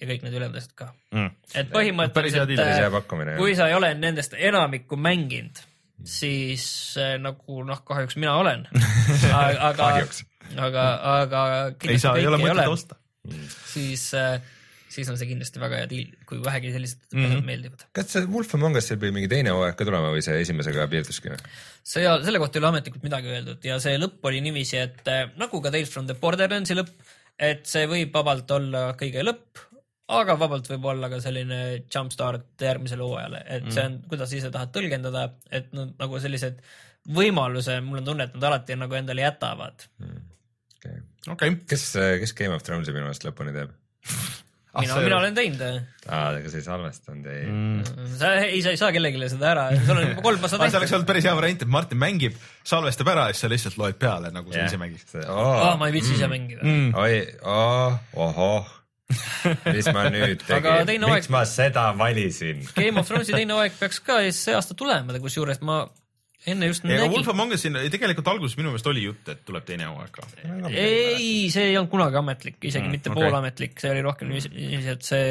ja 0.01 0.09
kõik 0.09 0.25
need 0.25 0.35
ülejäänud 0.35 0.57
asjad 0.59 0.73
ka 0.75 0.87
mm.. 1.13 1.33
et 1.61 1.69
põhimõtteliselt, 1.71 2.53
äh, 2.59 3.35
kui 3.37 3.53
sa 3.57 3.69
ei 3.69 3.77
ole 3.77 3.93
nendest 3.95 4.33
enamikku 4.37 4.97
mänginud, 4.99 5.61
siis 6.07 6.65
äh, 6.99 7.17
nagu 7.21 7.61
noh, 7.67 7.83
kahjuks 7.85 8.17
mina 8.19 8.37
olen 8.39 8.65
aga, 9.69 9.91
aga, 10.67 10.87
aga 11.17 11.43
ei 11.87 11.99
saa, 12.01 12.17
ei 12.19 12.27
ole 12.29 12.41
mõtet 12.41 12.71
osta. 12.71 12.97
siis 13.71 14.09
äh, 14.17 14.41
siis 14.91 15.09
on 15.11 15.19
see 15.19 15.29
kindlasti 15.29 15.61
väga 15.61 15.81
hea 15.81 15.89
diil, 15.91 16.11
kui 16.27 16.41
vähegi 16.43 16.73
sellised 16.73 17.03
mm 17.13 17.25
-hmm. 17.25 17.45
meeldivad. 17.47 17.85
kas 17.95 18.11
see 18.15 18.27
Wolf 18.33 18.55
Among 18.57 18.77
Us'il 18.79 18.99
pidi 18.99 19.15
mingi 19.15 19.29
teine 19.31 19.53
hooaeg 19.55 19.77
ka 19.79 19.87
tulema 19.87 20.11
või 20.13 20.23
see 20.25 20.41
esimesega 20.41 20.87
piirduski? 20.91 21.33
see, 21.83 22.03
selle 22.03 22.43
kohta 22.43 22.59
ei 22.59 22.63
ole 22.63 22.71
ametlikult 22.73 23.07
midagi 23.07 23.33
öeldud 23.35 23.65
ja 23.65 23.79
see 23.79 23.97
lõpp 23.97 24.29
oli 24.29 24.41
niiviisi, 24.41 24.77
et 24.77 25.11
nagu 25.37 25.61
ka 25.61 25.71
Tales 25.71 25.93
from 25.93 26.09
the 26.09 26.17
Borderlandsi 26.17 26.77
lõpp, 26.77 26.95
et 27.39 27.65
see 27.65 27.87
võib 27.87 28.13
vabalt 28.13 28.51
olla 28.57 28.91
kõige 28.99 29.23
lõpp, 29.25 29.67
aga 30.19 30.37
vabalt 30.39 30.69
võib 30.73 30.87
olla 30.93 31.09
ka 31.11 31.21
selline 31.23 31.59
jumpstart 31.81 32.65
järgmisele 32.67 33.05
hooajale, 33.05 33.43
et 33.47 33.67
mm. 33.67 33.75
see 33.75 33.85
on, 33.89 33.99
kuidas 34.11 34.33
ise 34.37 34.51
tahad 34.53 34.73
tõlgendada, 34.75 35.27
et 35.51 35.71
nad 35.77 35.93
nagu 35.99 36.21
sellised 36.23 36.61
võimaluse, 37.15 37.79
mul 37.85 38.01
on 38.01 38.11
tunne, 38.11 38.29
et 38.29 38.37
nad 38.37 38.49
alati 38.51 38.77
nagu 38.77 38.97
endale 38.97 39.25
jätavad 39.25 39.87
mm.. 40.01 40.21
okei 40.83 40.99
okay. 40.99 41.33
okay., 41.35 41.57
kes, 41.73 41.87
kes 42.25 42.37
Game 42.37 42.55
of 42.55 42.65
Thronesi 42.67 42.93
minu 42.93 43.07
meelest 43.07 43.25
lõpuni 43.27 43.55
teeb 43.55 43.73
mina 44.79 44.95
ah,, 44.95 45.01
mina 45.03 45.17
olen 45.17 45.35
teinud. 45.35 45.61
aa, 46.07 46.19
aga 46.37 46.51
sa 46.51 46.59
ei 46.59 46.63
salvestanud 46.63 47.25
ei 47.27 47.47
mm.. 47.49 48.11
sa 48.19 48.33
ei, 48.45 48.61
sa 48.63 48.71
ei 48.71 48.79
saa 48.79 48.91
kellelegi 48.95 49.31
seda 49.33 49.49
ära, 49.51 49.65
sul 49.83 49.97
on 49.97 50.05
juba 50.05 50.23
kolm 50.23 50.45
aastat 50.47 50.61
tehtud. 50.61 50.71
see 50.71 50.81
oleks 50.81 50.93
olnud 50.97 51.09
päris 51.09 51.27
hea 51.27 51.33
variant, 51.35 51.65
et 51.65 51.73
Martin 51.75 51.99
mängib, 52.01 52.37
salvestab 52.67 53.11
ära 53.11 53.27
ja 53.29 53.35
siis 53.35 53.43
sa 53.43 53.51
lihtsalt 53.51 53.79
loed 53.81 53.99
peale, 53.99 54.31
nagu 54.31 54.53
yeah. 54.53 54.63
sa 54.63 54.71
ise 54.71 54.79
mängiks 54.79 55.17
oh.. 55.25 55.41
aa, 55.51 55.73
ma 55.81 55.89
ei 55.89 55.97
viitsi 55.97 56.15
ise 56.15 56.27
mm. 56.27 56.35
mängida 56.37 56.63
mm.. 56.63 56.93
oi, 57.03 57.17
oh, 57.51 57.99
ohoh 58.27 58.77
mis 59.75 59.89
ma 59.93 60.05
nüüd 60.13 60.45
tegin, 60.47 60.91
miks 61.01 61.27
aeg... 61.27 61.31
ma 61.33 61.45
seda 61.49 61.89
valisin? 61.97 62.61
Game 62.75 63.01
of 63.01 63.09
Thronesi 63.09 63.35
teine 63.35 63.57
hooaeg 63.57 63.79
peaks 63.79 64.01
ka 64.05 64.21
see 64.35 64.55
aasta 64.57 64.77
tulema, 64.77 65.17
kusjuures 65.23 65.61
ma 65.65 65.83
enne 66.49 66.69
just 66.71 66.85
ja 66.85 66.95
nägin. 66.95 67.13
Wolf 67.13 67.29
Among 67.33 67.53
Us'in 67.55 67.77
tegelikult 67.93 68.29
alguses 68.31 68.57
minu 68.57 68.71
meelest 68.71 68.87
oli 68.89 69.03
jutt, 69.05 69.27
et 69.33 69.43
tuleb 69.47 69.65
teine 69.67 69.89
hooaeg 69.91 70.15
ka. 70.15 70.25
ei, 70.71 71.49
see 71.53 71.67
ei 71.69 71.77
olnud 71.77 71.91
kunagi 71.91 72.17
ametlik, 72.21 72.57
isegi 72.63 72.87
mm, 72.87 72.95
mitte 72.97 73.11
okay. 73.11 73.21
poolametlik, 73.21 73.77
see 73.81 73.93
oli 73.93 74.01
rohkem 74.05 74.31
niiviisi, 74.31 74.95
et 74.95 75.05
see 75.05 75.29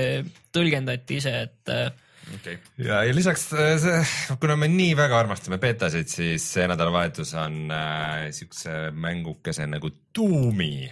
tõlgendati 0.54 1.18
ise, 1.18 1.34
et 1.48 1.74
äh, 1.74 1.90
okay.. 2.36 2.60
ja, 2.78 3.02
ja 3.08 3.16
lisaks 3.16 3.48
äh, 3.56 3.74
see, 3.82 3.98
kuna 4.42 4.58
me 4.60 4.70
nii 4.70 4.94
väga 4.98 5.18
armastame 5.24 5.60
betasid, 5.62 6.10
siis 6.12 6.46
see 6.54 6.68
nädalavahetus 6.70 7.34
on 7.42 7.60
äh, 7.74 8.30
siukse 8.36 8.78
mängukese 8.94 9.66
nagu 9.70 9.90
Doom'i 10.14 10.86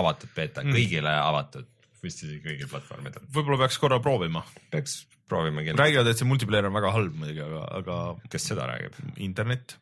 avatud 0.00 0.32
beta 0.34 0.64
mm., 0.64 0.74
kõigile 0.74 1.12
avatud 1.20 1.68
vist 2.04 2.22
isegi 2.24 2.42
kõigil 2.44 2.70
platvormidel. 2.70 3.26
võib-olla 3.34 3.64
peaks 3.64 3.80
korra 3.82 4.00
proovima. 4.04 4.44
peaks 4.74 5.04
proovima 5.28 5.64
kindlasti. 5.64 5.82
räägivad, 5.82 6.10
et 6.12 6.20
see 6.20 6.28
multiplayer 6.28 6.68
on 6.68 6.76
väga 6.76 6.92
halb 6.94 7.16
muidugi, 7.20 7.42
aga, 7.46 7.64
aga. 7.80 7.98
kes 8.32 8.50
seda 8.52 8.68
räägib? 8.70 9.00
internet 9.16 9.78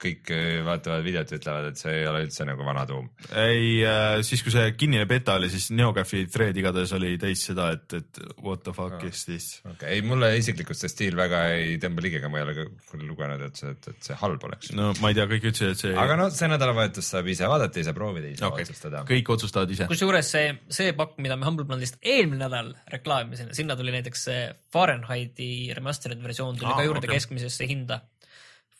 kõik 0.00 0.30
äh, 0.34 0.60
vaatavad 0.66 1.04
videot 1.04 1.30
ja 1.32 1.38
ütlevad, 1.40 1.68
et 1.70 1.80
see 1.80 1.92
ei 2.00 2.06
ole 2.08 2.24
üldse 2.26 2.44
nagu 2.48 2.66
vana 2.66 2.84
tuum. 2.88 3.08
ei, 3.30 3.80
äh, 3.88 4.18
siis 4.26 4.42
kui 4.44 4.52
see 4.54 4.72
kinnine 4.76 5.06
beta 5.10 5.38
oli, 5.38 5.48
siis 5.52 5.70
NeoGAF-i 5.74 6.24
thread 6.32 6.58
igatahes 6.60 6.92
oli 6.96 7.14
täis 7.20 7.44
seda, 7.48 7.70
et, 7.76 7.96
et 7.96 8.20
what 8.44 8.64
the 8.66 8.74
fuck 8.76 8.98
oh. 8.98 9.08
is 9.08 9.24
this. 9.28 9.48
okei 9.64 9.74
okay., 9.74 9.94
ei 9.96 10.04
mulle 10.06 10.30
isiklikult 10.38 10.78
see 10.80 10.92
stiil 10.92 11.16
väga 11.18 11.44
ei 11.54 11.78
tõmba 11.82 12.04
ligega, 12.04 12.30
ma 12.32 12.40
ei 12.40 12.46
ole 12.48 12.56
ka 12.58 13.00
lugenud, 13.00 13.46
et 13.48 13.60
see, 13.62 13.72
et, 13.74 13.90
et 13.94 14.10
see 14.10 14.18
halb 14.20 14.48
oleks. 14.50 14.72
no 14.76 14.92
ma 15.00 15.12
ei 15.12 15.18
tea, 15.18 15.28
kõik 15.30 15.48
ütlesid, 15.50 15.74
et 15.74 15.84
see. 15.86 15.94
aga 16.04 16.18
no 16.20 16.28
see 16.34 16.50
nädalavahetus 16.52 17.12
saab 17.14 17.30
ise 17.32 17.48
vaadata, 17.50 17.80
ise 17.80 17.96
proovida, 17.96 18.30
ise 18.32 18.48
okay. 18.48 18.68
otsustada. 18.68 19.04
kõik 19.08 19.32
otsustavad 19.36 19.74
ise. 19.74 19.88
kusjuures 19.90 20.32
see, 20.36 20.52
see 20.68 20.92
pakk, 20.98 21.16
mida 21.24 21.38
me 21.40 21.48
Humble 21.48 21.68
Bundle'ist 21.68 22.00
eelmine 22.02 22.44
nädal 22.44 22.74
reklaamisime, 22.92 23.56
sinna 23.56 23.76
tuli 23.78 23.94
näiteks 23.94 24.28
see 24.28 24.44
Fahrenheiti 24.74 25.50
remastered 25.76 26.20
versioon 26.22 26.58
tuli 26.58 26.72
ah, 26.72 26.78
ka 26.80 26.86
juurde 26.88 27.06
okay. 27.06 27.16
keskmisesse 27.16 27.68
hinda. 27.70 28.02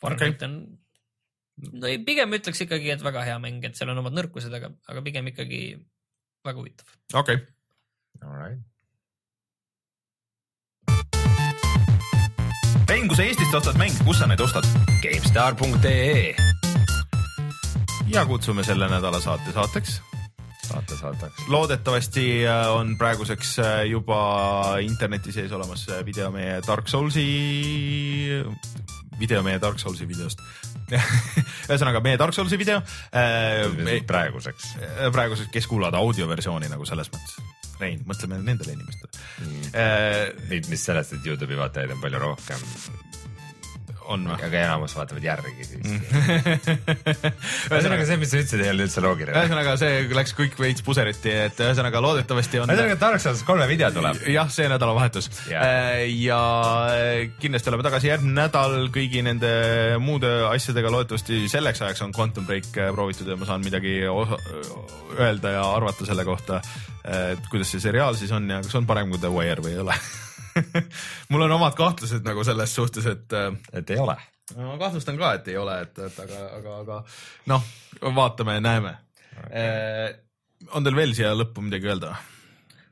Fahrenheit 0.01 0.37
okay. 0.41 0.49
on 0.49 1.79
no 1.81 1.89
ei, 1.89 1.99
pigem 2.03 2.37
ütleks 2.37 2.63
ikkagi, 2.65 2.91
et 2.95 3.03
väga 3.03 3.25
hea 3.27 3.35
mäng, 3.41 3.63
et 3.65 3.77
seal 3.77 3.91
on 3.93 4.01
omad 4.03 4.15
nõrkused, 4.17 4.53
aga, 4.53 4.71
aga 4.91 5.03
pigem 5.05 5.31
ikkagi 5.31 5.61
väga 6.45 6.57
huvitav. 6.59 6.95
okei 7.13 7.41
okay.. 7.41 7.51
Alright. 8.23 8.63
Rein, 12.85 13.09
kui 13.09 13.17
sa 13.17 13.25
Eestist 13.25 13.55
ostad 13.57 13.79
mänge, 13.81 13.97
kus 14.07 14.21
sa 14.21 14.29
neid 14.29 14.43
ostad? 14.45 14.67
GameStar.ee 15.03 16.35
ja 18.07 18.25
kutsume 18.25 18.63
selle 18.63 18.87
nädala 18.89 19.19
saate 19.19 19.51
saateks 19.51 19.97
saate 20.65 20.97
saateks. 20.97 21.47
loodetavasti 21.47 22.25
äh, 22.47 22.67
on 22.73 22.97
praeguseks 22.97 23.59
äh, 23.59 23.85
juba 23.89 24.77
interneti 24.81 25.31
sees 25.31 25.51
olemas 25.51 25.87
äh, 25.89 26.05
video 26.05 26.31
meie 26.31 26.61
Dark 26.67 26.87
Soulsi, 26.87 27.25
video 29.19 29.41
meie 29.45 29.59
Dark 29.61 29.79
Soulsi 29.81 30.07
videost 30.09 30.41
ühesõnaga 31.69 32.01
meie 32.05 32.19
Dark 32.21 32.35
Soulsi 32.35 32.59
video 32.61 32.81
äh,. 33.11 34.01
praeguseks. 34.07 34.75
praeguseks, 35.13 35.51
kes 35.53 35.69
kuulavad 35.71 35.97
audioversiooni 35.99 36.69
nagu 36.71 36.85
selles 36.87 37.09
mõttes. 37.13 37.39
Rein, 37.79 37.99
mõtleme 38.07 38.37
nendele 38.39 38.77
inimestele 38.77 39.11
mm.. 39.43 39.73
Äh, 39.75 40.61
mis 40.71 40.85
sellest, 40.87 41.17
et 41.17 41.27
Youtube'i 41.27 41.59
vaatajaid 41.59 41.97
on 41.97 42.03
palju 42.03 42.21
rohkem 42.23 42.69
on 44.11 44.25
või? 44.29 44.37
aga 44.47 44.61
enamus 44.65 44.95
vaatavad 44.97 45.23
järgi 45.25 45.65
siis 45.67 45.91
ühesõnaga 47.71 48.05
see, 48.07 48.17
mis 48.21 48.31
sa 48.31 48.41
ütlesid, 48.41 48.63
ei 48.63 48.71
olnud 48.71 48.85
üldse 48.87 49.03
loogiline. 49.03 49.35
ühesõnaga, 49.41 49.75
see 49.81 50.01
läks 50.17 50.35
kõik 50.37 50.57
veits 50.59 50.85
puseriti, 50.85 51.33
et 51.45 51.61
ühesõnaga 51.65 52.01
loodetavasti 52.03 52.61
on. 52.63 52.73
ühesõnaga, 52.73 52.97
Dark 53.01 53.23
Souls 53.23 53.43
kolme 53.47 53.67
video 53.71 53.91
tuleb. 53.95 54.21
jah, 54.31 54.49
see 54.53 54.67
nädalavahetus 54.71 55.29
yeah. 55.49 56.03
ja 56.11 56.41
kindlasti 57.41 57.71
oleme 57.73 57.87
tagasi 57.87 58.11
järgmine 58.11 58.35
nädal 58.39 58.89
kõigi 58.95 59.23
nende 59.25 59.53
muude 60.03 60.31
asjadega, 60.49 60.91
loodetavasti 60.93 61.45
selleks 61.51 61.83
ajaks 61.85 62.05
on 62.05 62.13
Quantum 62.15 62.47
Break 62.49 62.71
proovitud 62.73 63.29
ja 63.29 63.39
ma 63.39 63.47
saan 63.49 63.63
midagi 63.65 63.97
öelda 64.05 65.55
ja 65.55 65.63
arvata 65.75 66.07
selle 66.07 66.25
kohta, 66.27 66.61
et 67.05 67.49
kuidas 67.51 67.71
see 67.73 67.83
seriaal 67.83 68.17
siis 68.19 68.33
on 68.35 68.49
ja 68.49 68.61
kas 68.65 68.77
on 68.77 68.87
parem 68.89 69.11
kui 69.13 69.21
The 69.21 69.31
Wire 69.33 69.63
või 69.63 69.75
ei 69.77 69.83
ole 69.85 69.97
mul 71.29 71.45
on 71.45 71.55
omad 71.57 71.75
kahtlused 71.77 72.25
nagu 72.25 72.43
selles 72.47 72.75
suhtes, 72.75 73.05
et. 73.11 73.33
Äh, 73.33 73.51
et 73.73 73.89
ei 73.89 74.01
ole. 74.01 74.17
ma 74.55 74.77
kahtlustan 74.81 75.17
ka, 75.19 75.33
et 75.39 75.47
ei 75.51 75.57
ole, 75.57 75.79
et, 75.87 75.99
et 76.05 76.19
aga, 76.25 76.43
aga, 76.59 76.77
aga 76.83 76.99
noh, 77.51 77.65
vaatame 78.15 78.59
ja 78.59 78.61
näeme 78.61 78.93
okay.. 78.93 79.49
Eh, 79.61 80.15
on 80.77 80.85
teil 80.85 80.95
veel 80.95 81.15
siia 81.17 81.33
lõppu 81.35 81.63
midagi 81.65 81.89
öelda? 81.89 82.13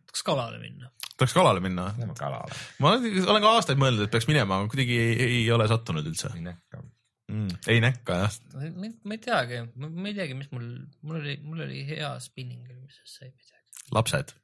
tahaks 0.09 0.25
kalale 0.25 0.57
minna. 0.61 0.89
tahaks 1.13 1.35
kalale 1.37 1.61
minna? 1.63 1.91
Lähme 1.99 2.17
kalale. 2.17 2.57
ma 2.83 2.95
olen 2.97 3.45
ka 3.45 3.53
aastaid 3.59 3.81
mõelnud, 3.81 4.07
et 4.07 4.13
peaks 4.13 4.27
minema, 4.29 4.59
aga 4.59 4.73
kuidagi 4.73 4.99
ei, 5.05 5.29
ei 5.29 5.45
ole 5.53 5.69
sattunud 5.71 6.09
üldse. 6.09 6.33
ei 6.35 6.45
näkka 6.49 6.83
mm,. 7.31 7.57
ei 7.67 7.81
näkka 7.85 8.21
jah. 8.25 8.39
ma, 8.53 9.15
ei 9.15 9.23
teagi, 9.23 9.63
ma 9.77 10.07
ei 10.09 10.17
teagi, 10.17 10.37
mis 10.39 10.51
mul, 10.53 10.69
mul 11.01 11.21
oli, 11.21 11.37
mul 11.45 11.67
oli 11.67 11.83
hea 11.87 12.15
spinning, 12.23 12.65
mis 12.81 12.99
sai 13.05 13.29
midagi. 13.29 13.91
lapsed 13.93 14.35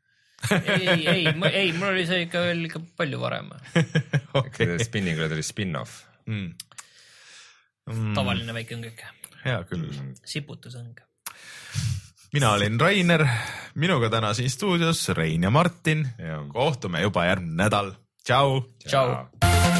ei, 0.51 1.07
ei, 1.07 1.25
ei, 1.51 1.71
mul 1.73 1.91
oli 1.91 2.05
see 2.09 2.23
ikka 2.25 2.43
veel 2.47 2.65
ikka 2.69 2.81
palju 2.97 3.19
varem 3.21 3.51
okay.. 4.39 4.77
Spinningule 4.83 5.29
tuli 5.31 5.45
spin-off 5.45 6.01
mm.. 6.29 6.53
Mm. 7.89 8.13
tavaline 8.17 8.53
väike 8.53 8.77
õngeke. 8.77 9.11
hea 9.45 9.59
küll. 9.69 9.87
siputusõng. 10.25 11.01
mina 12.35 12.53
olin 12.57 12.79
Rainer, 12.79 13.25
minuga 13.75 14.11
täna 14.13 14.33
siin 14.37 14.51
stuudios 14.53 15.07
Rein 15.17 15.43
ja 15.43 15.53
Martin. 15.53 16.07
kohtume 16.53 17.01
juba 17.07 17.25
järgmine 17.31 17.63
nädal. 17.63 17.93
tšau. 18.23 18.63
tšau. 18.85 19.78